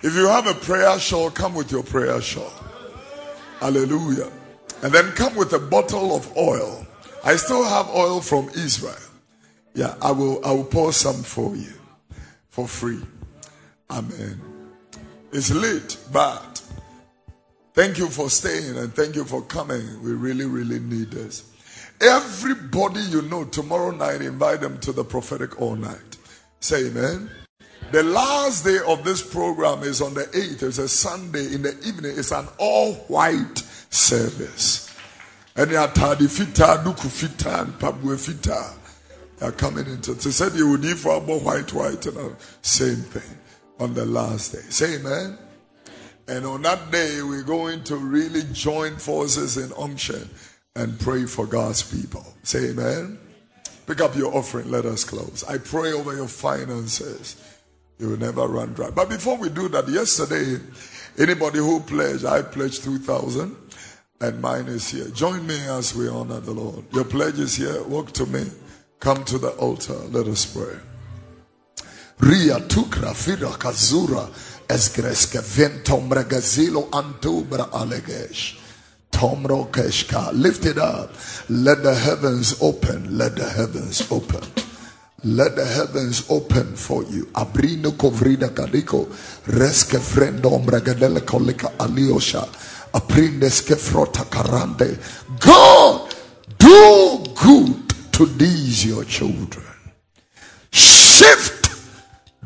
If 0.00 0.14
you 0.14 0.28
have 0.28 0.46
a 0.46 0.54
prayer 0.54 0.98
shawl 0.98 1.30
come 1.30 1.54
with 1.54 1.72
your 1.72 1.82
prayer 1.82 2.20
shawl. 2.20 2.52
Hallelujah. 3.60 4.30
And 4.82 4.92
then 4.92 5.10
come 5.12 5.34
with 5.34 5.52
a 5.52 5.58
bottle 5.58 6.14
of 6.14 6.36
oil. 6.36 6.86
I 7.24 7.34
still 7.34 7.64
have 7.64 7.88
oil 7.88 8.20
from 8.20 8.48
israel 8.50 9.07
yeah 9.78 9.94
i 10.02 10.10
will 10.10 10.36
i 10.44 10.52
will 10.52 10.70
pour 10.76 10.92
some 10.92 11.22
for 11.22 11.54
you 11.56 11.74
for 12.48 12.66
free 12.66 13.02
Amen. 13.90 14.40
It's 15.32 15.50
late, 15.50 15.96
but 16.12 16.62
thank 17.72 17.98
you 17.98 18.08
for 18.08 18.28
staying 18.28 18.76
and 18.76 18.92
thank 18.94 19.16
you 19.16 19.24
for 19.24 19.42
coming. 19.42 20.02
We 20.02 20.12
really, 20.12 20.44
really 20.44 20.78
need 20.78 21.10
this. 21.10 21.44
Everybody 22.00 23.00
you 23.00 23.22
know, 23.22 23.44
tomorrow 23.44 23.90
night, 23.90 24.20
invite 24.20 24.60
them 24.60 24.78
to 24.80 24.92
the 24.92 25.04
prophetic 25.04 25.60
all 25.60 25.74
night. 25.74 26.18
Say 26.60 26.88
amen. 26.88 27.30
The 27.90 28.02
last 28.02 28.64
day 28.64 28.78
of 28.86 29.04
this 29.04 29.22
program 29.22 29.82
is 29.82 30.02
on 30.02 30.12
the 30.12 30.24
8th. 30.24 30.62
It's 30.62 30.78
a 30.78 30.88
Sunday 30.88 31.46
in 31.54 31.62
the 31.62 31.74
evening. 31.86 32.12
It's 32.16 32.32
an 32.32 32.46
all 32.58 32.92
white 33.08 33.58
service. 33.90 34.94
And. 35.56 35.70
Are 39.40 39.52
coming 39.52 39.86
into. 39.86 40.14
They 40.14 40.30
said 40.30 40.54
you 40.54 40.70
would 40.70 40.80
need 40.80 40.98
for 40.98 41.14
a 41.14 41.20
white, 41.20 41.72
white, 41.72 42.04
and 42.06 42.36
same 42.60 42.96
thing 42.96 43.38
on 43.78 43.94
the 43.94 44.04
last 44.04 44.52
day. 44.52 44.62
Say 44.68 44.96
amen. 44.96 45.38
And 46.26 46.44
on 46.44 46.62
that 46.62 46.90
day, 46.90 47.22
we're 47.22 47.44
going 47.44 47.84
to 47.84 47.96
really 47.96 48.42
join 48.52 48.96
forces 48.96 49.56
in 49.56 49.72
unction 49.78 50.28
and 50.74 50.98
pray 50.98 51.24
for 51.24 51.46
God's 51.46 51.82
people. 51.82 52.26
Say 52.42 52.70
amen. 52.70 53.18
Pick 53.86 54.00
up 54.00 54.16
your 54.16 54.36
offering. 54.36 54.70
Let 54.70 54.84
us 54.84 55.04
close. 55.04 55.44
I 55.48 55.58
pray 55.58 55.92
over 55.92 56.14
your 56.14 56.28
finances. 56.28 57.36
You 57.98 58.10
will 58.10 58.18
never 58.18 58.46
run 58.46 58.74
dry. 58.74 58.90
But 58.90 59.08
before 59.08 59.36
we 59.36 59.48
do 59.48 59.68
that, 59.68 59.88
yesterday, 59.88 60.60
anybody 61.16 61.58
who 61.58 61.80
pledged, 61.80 62.24
I 62.24 62.42
pledged 62.42 62.84
2,000 62.84 63.56
and 64.20 64.40
mine 64.42 64.66
is 64.66 64.90
here. 64.90 65.08
Join 65.08 65.46
me 65.46 65.58
as 65.68 65.94
we 65.94 66.08
honor 66.08 66.40
the 66.40 66.52
Lord. 66.52 66.84
Your 66.92 67.04
pledge 67.04 67.38
is 67.38 67.56
here. 67.56 67.82
Walk 67.84 68.12
to 68.12 68.26
me. 68.26 68.44
Come 69.00 69.24
to 69.24 69.38
the 69.38 69.50
altar. 69.50 69.94
Let 70.10 70.26
us 70.26 70.44
pray. 70.46 70.76
Ria 72.20 72.58
tukra 72.66 73.14
fida 73.14 73.46
kazura 73.56 74.28
esgreske 74.68 75.40
vento 75.40 76.00
mregazilo 76.00 76.88
antubra 76.90 77.70
alegesh. 77.70 78.58
Tomro 79.12 79.70
Keshka. 79.70 80.32
Lift 80.32 80.66
it 80.66 80.78
up. 80.78 81.12
Let 81.48 81.82
the 81.82 81.94
heavens 81.94 82.60
open. 82.60 83.16
Let 83.16 83.36
the 83.36 83.48
heavens 83.48 84.10
open. 84.10 84.42
Let 85.24 85.56
the 85.56 85.64
heavens 85.64 86.28
open 86.28 86.74
for 86.74 87.04
you. 87.04 87.26
Abrino 87.34 87.92
kovrida 87.92 88.50
kadiko. 88.50 89.06
Reske 89.46 89.98
frendo 89.98 90.50
ombragadele 90.50 91.20
kolika 91.20 91.70
aliosha. 91.78 92.46
Aprindeske 92.92 93.76
frota 93.76 94.24
karande. 94.24 94.98
God, 95.40 96.14
do 96.58 97.24
good 97.34 97.87
to 98.18 98.26
these 98.26 98.84
your 98.84 99.04
children. 99.04 99.64
Shift 100.72 101.70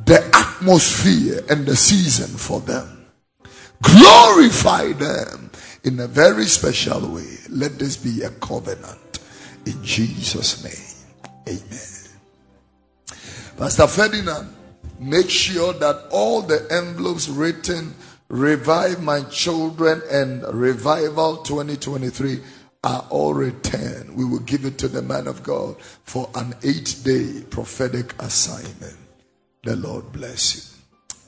the 0.05 0.23
atmosphere 0.35 1.41
and 1.49 1.65
the 1.65 1.75
season 1.75 2.29
for 2.29 2.61
them. 2.61 3.07
Glorify 3.81 4.93
them 4.93 5.51
in 5.85 5.99
a 6.01 6.07
very 6.07 6.45
special 6.45 7.15
way. 7.15 7.39
Let 7.49 7.79
this 7.79 7.97
be 7.97 8.21
a 8.23 8.29
covenant 8.29 9.21
in 9.65 9.83
Jesus' 9.83 10.63
name. 10.63 11.33
Amen. 11.49 13.17
Pastor 13.57 13.87
Ferdinand, 13.87 14.55
make 15.01 15.31
sure 15.31 15.73
that 15.73 16.07
all 16.11 16.43
the 16.43 16.67
envelopes 16.71 17.31
written 17.31 17.95
Revive 18.29 19.03
My 19.03 19.23
Children 19.23 20.03
and 20.11 20.43
Revival 20.55 21.39
2023 21.39 22.41
are 22.85 23.07
all 23.11 23.35
returned. 23.35 24.15
We 24.17 24.25
will 24.25 24.41
give 24.41 24.65
it 24.65 24.79
to 24.79 24.89
the 24.89 25.03
man 25.03 25.27
of 25.27 25.43
God 25.43 25.81
for 25.81 26.29
an 26.35 26.55
eight 26.63 26.97
day 27.05 27.43
prophetic 27.49 28.21
assignment. 28.21 28.97
The 29.63 29.77
Lord 29.77 30.13
bless 30.13 30.57
you. 30.57 30.63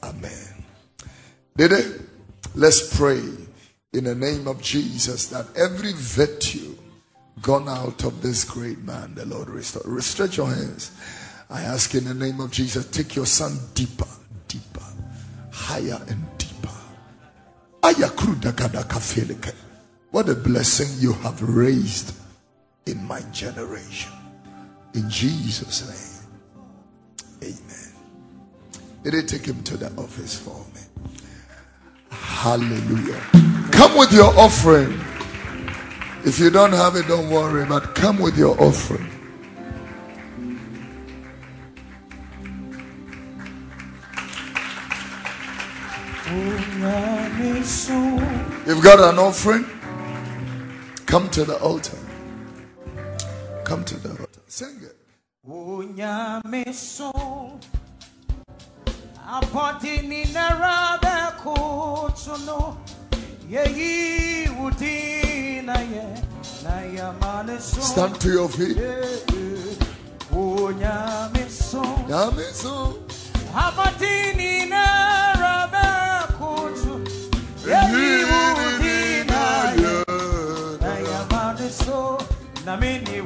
Amen. 0.09 0.65
Did 1.57 1.73
it? 1.73 2.01
Let's 2.57 2.97
pray 2.97 3.23
in 3.93 4.05
the 4.05 4.15
name 4.15 4.49
of 4.49 4.61
Jesus 4.61 5.27
that 5.27 5.47
every 5.57 5.93
virtue 5.93 6.77
gone 7.43 7.69
out 7.69 8.05
of 8.05 8.23
this 8.23 8.45
great 8.45 8.79
man, 8.83 9.15
the 9.15 9.27
Lord 9.27 9.49
restore. 9.49 10.01
Stretch 10.01 10.37
your 10.37 10.49
hands. 10.49 10.91
I 11.51 11.63
ask 11.63 11.95
in 11.95 12.05
the 12.05 12.15
name 12.15 12.41
of 12.41 12.51
Jesus, 12.51 12.89
take 12.91 13.15
your 13.15 13.27
son 13.27 13.59
deeper, 13.75 14.09
deeper, 14.49 14.83
higher 15.53 16.01
and 16.09 16.27
deeper. 16.39 16.71
What 20.15 20.29
a 20.29 20.37
blessing 20.37 20.87
you 21.01 21.13
have 21.25 21.43
raised 21.43 22.15
in 22.87 23.05
my 23.05 23.21
generation. 23.33 24.13
In 24.95 25.11
Jesus' 25.11 25.83
name. 27.43 27.51
Amen. 27.51 27.93
Did 29.03 29.15
it 29.15 29.27
take 29.27 29.45
him 29.45 29.61
to 29.65 29.77
the 29.77 29.91
office 30.01 30.39
for 30.39 30.65
me? 30.73 30.83
Hallelujah. 32.11 33.21
Come 33.73 33.99
with 33.99 34.13
your 34.13 34.33
offering. 34.39 35.01
If 36.25 36.39
you 36.39 36.49
don't 36.49 36.71
have 36.71 36.95
it, 36.95 37.09
don't 37.09 37.29
worry, 37.29 37.67
but 37.67 37.97
come 37.97 38.21
with 38.21 38.39
your 38.39 38.55
offering. 38.63 39.11
You've 48.65 48.85
got 48.85 49.01
an 49.01 49.19
offering? 49.19 49.74
Come 51.15 51.31
to 51.31 51.45
the 51.45 51.57
altar. 51.61 51.97
Come 53.65 53.85
to 53.85 53.95
the 53.99 54.09
altar. 54.19 54.41
Sing 54.49 54.81
it. 54.83 54.97
Unyameso 55.47 57.13
apotini 59.33 60.25
narabe 60.33 61.33
kutuno 61.43 62.77
yeyi 63.49 64.49
udina 64.49 65.79
ye 65.93 66.05
na 66.65 66.83
yamaneso 66.83 67.81
Stand 67.81 68.21
to 68.21 68.29
your 68.31 68.49
feet. 68.49 68.77
Eh, 68.77 68.83
eh, 68.83 69.77
Unyameso 70.33 71.85
Yameso. 72.09 72.99
Na 82.65 82.77
mini 82.77 83.21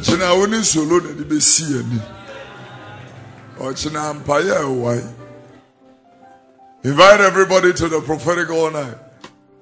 ɔkyena 0.00 0.38
wo 0.38 0.46
ne 0.46 0.62
solo 0.62 0.98
na 1.00 1.12
de 1.12 1.24
bɛsi 1.24 1.80
ani. 1.80 2.00
Ɔkyena 3.58 4.24
ɛwae 4.24 5.14
invite 6.82 7.20
everybody 7.20 7.72
to 7.74 7.88
the 7.88 8.00
prophetic 8.00 8.50
all 8.50 8.70
night. 8.70 8.96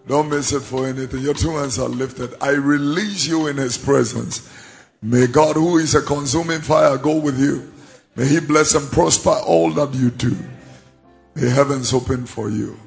Don't 0.06 0.30
miss 0.30 0.52
it 0.52 0.60
for 0.60 0.86
anything. 0.86 1.20
Your 1.20 1.34
two 1.34 1.50
hands 1.50 1.78
are 1.78 1.88
lifted. 1.88 2.34
I 2.40 2.50
release 2.50 3.26
you 3.26 3.48
in 3.48 3.56
his 3.56 3.76
presence. 3.76 4.48
May 5.02 5.26
god 5.26 5.56
who 5.56 5.78
is 5.78 5.94
a 5.94 6.00
consuming 6.00 6.60
fire 6.60 6.96
go 6.96 7.18
with 7.18 7.38
you. 7.38 7.72
May 8.16 8.26
he 8.26 8.40
bless 8.40 8.74
and 8.74 8.90
prosper 8.90 9.36
all 9.46 9.70
that 9.72 9.94
you 9.94 10.10
do. 10.10 10.36
May 11.34 11.50
heavens 11.50 11.92
open 11.92 12.24
for 12.24 12.48
you. 12.48 12.78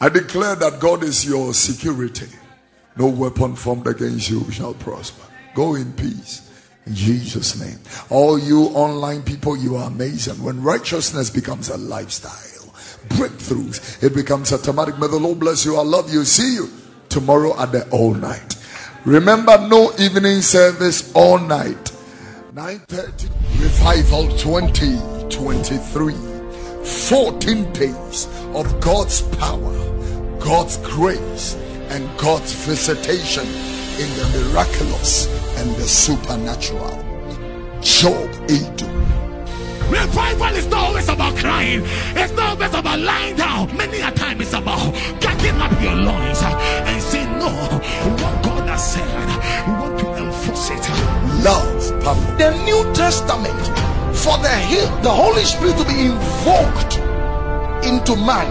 I 0.00 0.08
declare 0.08 0.54
that 0.56 0.80
god 0.80 1.02
is 1.02 1.26
your 1.26 1.52
security. 1.52 2.28
No 2.96 3.08
weapon 3.08 3.54
formed 3.56 3.86
against 3.86 4.30
you 4.30 4.50
shall 4.50 4.74
prosper. 4.74 5.24
Go 5.54 5.74
in 5.74 5.92
peace. 5.92 6.49
Jesus' 6.94 7.60
name. 7.60 7.78
All 8.10 8.38
you 8.38 8.64
online 8.74 9.22
people, 9.22 9.56
you 9.56 9.76
are 9.76 9.88
amazing. 9.88 10.42
When 10.42 10.62
righteousness 10.62 11.30
becomes 11.30 11.68
a 11.68 11.76
lifestyle, 11.76 12.72
breakthroughs, 13.08 14.02
it 14.02 14.14
becomes 14.14 14.52
automatic. 14.52 14.98
May 14.98 15.08
the 15.08 15.18
Lord 15.18 15.40
bless 15.40 15.64
you. 15.64 15.76
I 15.76 15.82
love 15.82 16.12
you. 16.12 16.24
See 16.24 16.54
you 16.54 16.70
tomorrow 17.08 17.58
at 17.58 17.72
the 17.72 17.88
all 17.90 18.14
night. 18.14 18.56
Remember, 19.04 19.56
no 19.68 19.92
evening 19.98 20.42
service 20.42 21.12
all 21.14 21.38
night. 21.38 21.92
9:30 22.54 23.28
Revival 23.60 24.28
2023. 24.36 26.14
14 26.84 27.72
days 27.72 28.26
of 28.54 28.80
God's 28.80 29.22
power, 29.36 29.74
God's 30.38 30.78
grace, 30.78 31.54
and 31.90 32.08
God's 32.18 32.52
visitation 32.52 33.46
in 34.00 34.08
the 34.16 34.26
miraculous 34.48 35.26
and 35.58 35.70
the 35.76 35.86
supernatural. 35.86 36.96
Job 37.82 38.30
8. 38.48 38.80
Revival 39.90 40.56
is 40.56 40.66
not 40.68 40.88
always 40.88 41.08
about 41.10 41.36
crying. 41.36 41.82
It's 42.16 42.32
not 42.32 42.50
always 42.54 42.72
about 42.72 42.98
lying 42.98 43.36
down. 43.36 43.76
Many 43.76 44.00
a 44.00 44.10
time 44.10 44.40
it's 44.40 44.54
about 44.54 44.94
getting 45.20 45.60
up 45.60 45.72
your 45.82 45.94
loins 45.94 46.40
and 46.42 47.02
saying, 47.02 47.30
No, 47.38 47.50
what 47.50 48.42
God 48.42 48.68
has 48.68 48.92
said, 48.94 49.66
we 49.66 49.72
want 49.74 49.98
to 50.00 50.24
enforce 50.24 50.70
it. 50.70 50.88
Love, 51.44 52.02
Papa. 52.02 52.36
the 52.38 52.50
New 52.64 52.82
Testament 52.94 53.66
for 54.16 54.38
the 54.38 55.00
the 55.02 55.10
Holy 55.10 55.44
Spirit 55.44 55.76
to 55.76 55.84
be 55.84 56.06
invoked 56.06 56.96
into 57.86 58.16
man, 58.16 58.48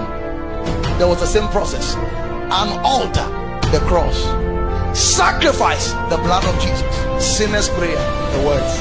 there 1.00 1.08
was 1.08 1.19
the 1.19 1.28
same 1.28 1.48
process: 1.50 1.95
an 1.95 2.69
altar, 2.84 3.26
the 3.72 3.80
cross, 3.88 4.49
sacrifice, 4.95 5.92
the 6.09 6.18
blood 6.24 6.43
of 6.45 6.56
Jesus, 6.61 6.85
sinner's 7.19 7.69
prayer, 7.69 8.00
the 8.34 8.42
words. 8.45 8.74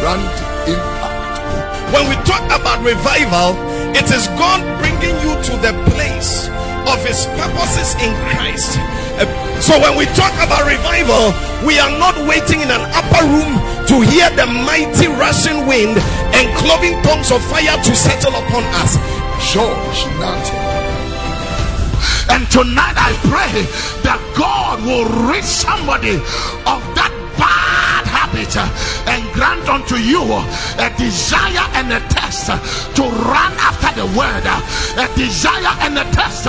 Grand 0.00 0.22
impact. 0.68 1.92
When 1.92 2.08
we 2.08 2.16
talk 2.24 2.44
about 2.50 2.82
revival, 2.84 3.54
it 3.94 4.10
is 4.10 4.26
God 4.40 4.60
bringing 4.80 5.14
you 5.22 5.32
to 5.48 5.54
the 5.62 5.72
place 5.92 6.48
of 6.90 6.98
His 7.06 7.26
purposes 7.38 7.94
in 8.02 8.12
Christ. 8.34 8.78
Uh, 9.20 9.26
So 9.60 9.78
when 9.78 9.96
we 9.96 10.04
talk 10.18 10.34
about 10.42 10.66
revival, 10.66 11.32
we 11.64 11.78
are 11.78 11.92
not 11.98 12.18
waiting 12.28 12.60
in 12.60 12.68
an 12.68 12.84
upper 12.92 13.24
room 13.24 13.54
to 13.88 14.00
hear 14.10 14.28
the 14.34 14.46
mighty 14.46 15.06
rushing 15.06 15.66
wind 15.66 15.96
and 16.34 16.44
cloven 16.58 17.00
tongues 17.02 17.30
of 17.30 17.40
fire 17.46 17.76
to 17.82 17.92
settle 17.94 18.34
upon 18.34 18.64
us. 18.82 18.98
George 19.52 20.00
Nante. 20.18 20.63
And 22.30 22.48
tonight 22.50 22.96
I 22.96 23.12
pray 23.28 23.62
that 24.02 24.20
God 24.36 24.82
will 24.84 25.08
reach 25.30 25.44
somebody 25.44 26.16
of 26.66 26.80
that 26.98 27.12
bad 27.38 28.06
habit 28.06 28.56
and 29.08 29.22
grant 29.32 29.68
unto 29.68 29.96
you 29.96 30.22
a 30.22 30.90
desire 30.96 31.66
and 31.74 31.92
a 31.92 32.00
test 32.08 32.46
to 32.96 33.02
run 33.02 33.52
after 33.58 33.92
the 34.00 34.06
word, 34.16 34.46
a 34.46 35.06
desire 35.16 35.74
and 35.80 35.98
a 35.98 36.04
test 36.12 36.44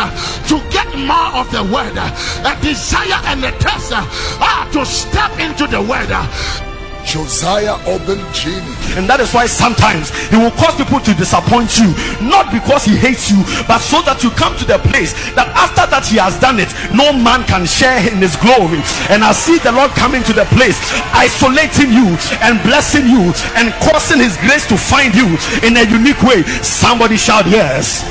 to 0.49 0.55
get 0.71 0.87
more 0.97 1.31
of 1.35 1.49
the 1.51 1.63
word, 1.63 1.97
a 1.97 2.53
desire 2.61 3.19
and 3.25 3.43
a 3.43 3.51
test 3.59 3.91
ah, 3.93 4.67
to 4.71 4.85
step 4.85 5.31
into 5.39 5.67
the 5.67 5.81
word. 5.81 6.74
Josiah 7.05 7.77
Oben 7.85 8.19
Genie. 8.33 8.75
And 8.97 9.05
that 9.07 9.21
is 9.21 9.33
why 9.33 9.45
sometimes 9.45 10.09
he 10.27 10.35
will 10.35 10.51
cause 10.57 10.75
people 10.75 10.99
to 10.99 11.13
disappoint 11.13 11.77
you, 11.77 11.93
not 12.19 12.51
because 12.51 12.83
he 12.83 12.97
hates 12.97 13.29
you, 13.29 13.39
but 13.69 13.79
so 13.79 14.01
that 14.03 14.23
you 14.25 14.33
come 14.33 14.57
to 14.57 14.65
the 14.65 14.81
place 14.89 15.13
that 15.37 15.47
after 15.53 15.85
that 15.87 16.03
he 16.09 16.17
has 16.17 16.35
done 16.41 16.59
it, 16.59 16.73
no 16.91 17.13
man 17.13 17.45
can 17.45 17.65
share 17.65 18.01
in 18.09 18.17
his 18.17 18.35
glory. 18.41 18.81
And 19.13 19.23
I 19.23 19.31
see 19.31 19.61
the 19.61 19.71
Lord 19.71 19.91
coming 19.93 20.23
to 20.25 20.33
the 20.33 20.45
place, 20.57 20.81
isolating 21.13 21.93
you 21.93 22.17
and 22.41 22.57
blessing 22.65 23.05
you 23.05 23.31
and 23.55 23.69
causing 23.85 24.19
his 24.19 24.35
grace 24.41 24.65
to 24.67 24.77
find 24.77 25.13
you 25.13 25.37
in 25.61 25.77
a 25.77 25.85
unique 25.85 26.21
way. 26.25 26.43
Somebody 26.65 27.17
shout, 27.17 27.45
Yes. 27.45 28.01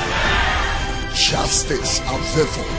Justice 1.14 2.00
Avevo. 2.00 2.73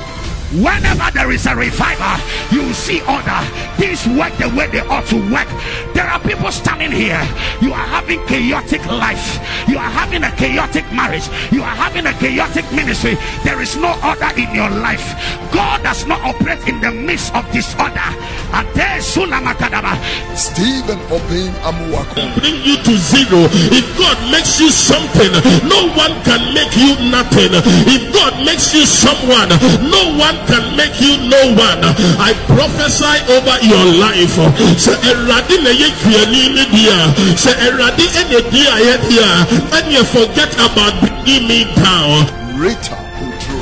Whenever 0.56 1.12
there 1.12 1.32
is 1.32 1.46
a 1.48 1.56
revival, 1.56 2.16
you 2.50 2.72
see 2.74 3.02
order. 3.12 3.42
Things 3.76 4.08
work 4.08 4.32
the 4.38 4.48
way 4.56 4.68
they 4.72 4.80
ought 4.88 5.04
to 5.12 5.20
work. 5.28 5.48
There 5.94 6.08
are 6.08 6.20
people 6.20 6.50
standing 6.52 6.92
here. 6.92 7.20
You 7.62 7.74
are 7.74 7.88
having 7.92 8.26
chaotic 8.26 8.86
life. 8.86 9.36
You 9.68 9.78
are 9.78 9.90
having 9.92 10.24
a 10.24 10.32
chaotic 10.32 10.86
marriage. 10.94 11.28
You 11.52 11.60
are 11.62 11.76
having 11.76 12.06
a 12.08 12.14
chaotic 12.14 12.64
ministry. 12.72 13.18
There 13.44 13.60
is 13.62 13.76
no 13.76 14.00
order 14.00 14.32
in 14.40 14.56
your 14.56 14.70
life. 14.70 15.04
God 15.52 15.84
does 15.84 16.06
not 16.08 16.22
operate 16.24 16.66
in 16.70 16.80
the 16.80 16.92
midst 16.92 17.36
of 17.36 17.44
disorder. 17.52 18.08
Ade 18.56 19.04
sulamakadaba. 19.04 20.00
Stephen 20.40 21.00
Obeng 21.12 21.52
Amoako. 21.68 22.32
bring 22.40 22.56
you 22.64 22.78
to 22.80 22.96
zero. 22.96 23.44
If 23.76 23.84
God 24.00 24.16
makes 24.32 24.60
you 24.60 24.72
something, 24.72 25.32
no 25.68 25.92
one 26.00 26.16
can 26.24 26.54
make 26.56 26.72
you 26.80 26.96
nothing. 27.12 27.52
If 27.92 28.14
God 28.14 28.46
makes 28.46 28.74
you 28.74 28.86
someone, 28.86 29.50
no 29.92 30.16
one 30.16 30.45
can 30.48 30.76
make 30.78 30.98
you 31.02 31.18
no 31.30 31.42
one. 31.58 31.82
I 32.22 32.34
prophesy 32.48 33.18
over 33.36 33.58
your 33.66 33.86
life. 34.00 34.36
Say 34.80 34.96
Eradi 35.10 35.58
na 35.64 35.72
ye 35.72 35.90
kuani 36.02 36.54
ni 36.56 36.66
dia. 36.74 37.00
Say 37.38 37.54
Eradi 37.68 38.06
ene 38.22 38.40
dia 38.52 38.76
ye 38.88 38.96
dia. 39.10 39.30
And 39.76 39.92
you 39.92 40.04
forget 40.04 40.54
about 40.56 40.94
bringing 41.02 41.48
me 41.48 41.66
down. 41.76 42.26
Rita 42.58 42.96
Udro. 43.20 43.60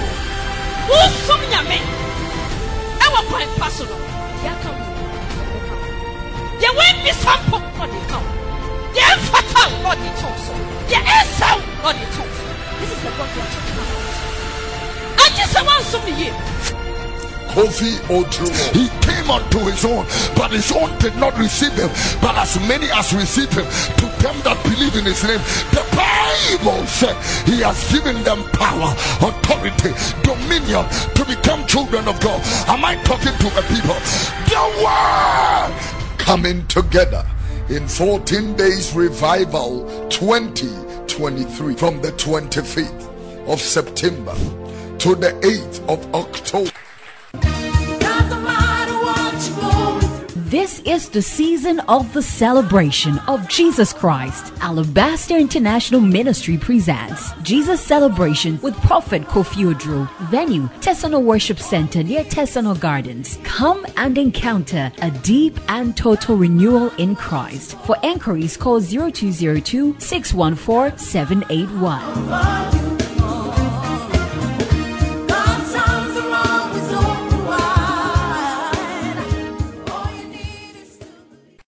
wosom 0.93 1.41
nyame 1.51 1.77
ɛwɔ 3.05 3.19
kwan 3.29 3.47
pa 3.59 3.67
so 3.75 3.83
no 3.89 3.97
yɛaka 4.45 4.69
wo 4.77 4.83
deɛ 6.59 6.69
woambisa 6.77 7.33
mpo 7.47 7.57
na 7.59 7.83
ɔde 7.83 7.99
ka 8.09 8.17
wo 8.23 8.29
deɛ 8.93 9.03
ɛmfata 9.13 9.61
wo 9.71 9.77
na 9.83 9.89
ɔde 9.93 10.09
to 10.19 10.25
wo 10.29 10.37
so 10.45 10.53
deɛ 10.89 10.99
ɛsɛ 11.17 11.49
wo 11.57 11.63
na 11.81 11.89
ɔde 11.89 12.05
to 12.13 12.21
wo 12.21 12.31
so 12.37 12.43
this 12.79 12.91
is 12.95 12.99
the 13.03 13.11
god 13.17 13.29
we 13.35 13.41
are 13.41 13.51
talking 13.53 13.72
Kofi 17.53 17.93
Oduro. 18.09 18.49
He 18.73 18.89
came 19.05 19.29
unto 19.29 19.59
his 19.69 19.85
own, 19.85 20.05
but 20.35 20.51
his 20.51 20.71
own 20.71 20.97
did 20.97 21.15
not 21.17 21.37
receive 21.37 21.73
him. 21.73 21.89
But 22.19 22.35
as 22.35 22.57
many 22.67 22.89
as 22.89 23.13
received 23.13 23.53
him, 23.53 23.65
to 24.01 24.05
them 24.23 24.35
that 24.41 24.57
believe 24.63 24.95
in 24.97 25.05
his 25.05 25.23
name, 25.23 25.37
the 25.69 25.85
Bible 25.93 26.81
said 26.87 27.13
he 27.45 27.61
has 27.61 27.77
given 27.91 28.23
them 28.23 28.41
power, 28.53 28.89
authority, 29.21 29.93
dominion 30.25 30.89
to 31.13 31.23
become 31.25 31.65
children 31.67 32.07
of 32.07 32.19
God. 32.21 32.41
Am 32.67 32.83
I 32.83 32.95
talking 33.03 33.37
to 33.37 33.49
the 33.53 33.61
people? 33.69 34.01
The 34.49 34.63
word 34.81 36.17
coming 36.17 36.65
together 36.65 37.23
in 37.69 37.87
14 37.87 38.55
days 38.55 38.95
revival 38.95 39.85
2023 40.09 41.75
from 41.75 42.01
the 42.01 42.11
25th 42.13 43.47
of 43.47 43.61
September 43.61 44.33
to 45.03 45.15
the 45.15 45.31
8th 45.43 45.83
of 45.89 46.15
October. 46.15 46.71
This 50.49 50.79
is 50.85 51.09
the 51.09 51.21
season 51.21 51.81
of 51.89 52.13
the 52.13 52.21
celebration 52.21 53.19
of 53.27 53.45
Jesus 53.49 53.91
Christ. 53.91 54.53
Alabaster 54.61 55.35
International 55.35 55.99
Ministry 55.99 56.57
presents 56.57 57.33
Jesus 57.41 57.81
Celebration 57.81 58.61
with 58.61 58.77
Prophet 58.77 59.23
Kofi 59.23 59.73
Oduro. 59.73 60.07
Venue, 60.29 60.69
Tesano 60.79 61.21
Worship 61.21 61.59
Center 61.59 62.01
near 62.01 62.23
Tesano 62.23 62.79
Gardens. 62.79 63.39
Come 63.43 63.85
and 63.97 64.17
encounter 64.17 64.89
a 65.01 65.11
deep 65.11 65.59
and 65.67 65.97
total 65.97 66.37
renewal 66.37 66.91
in 66.97 67.13
Christ. 67.17 67.77
For 67.79 67.97
enquiries, 68.03 68.55
call 68.55 68.79
0202 68.79 69.99
614 69.99 70.97
781. 70.97 72.83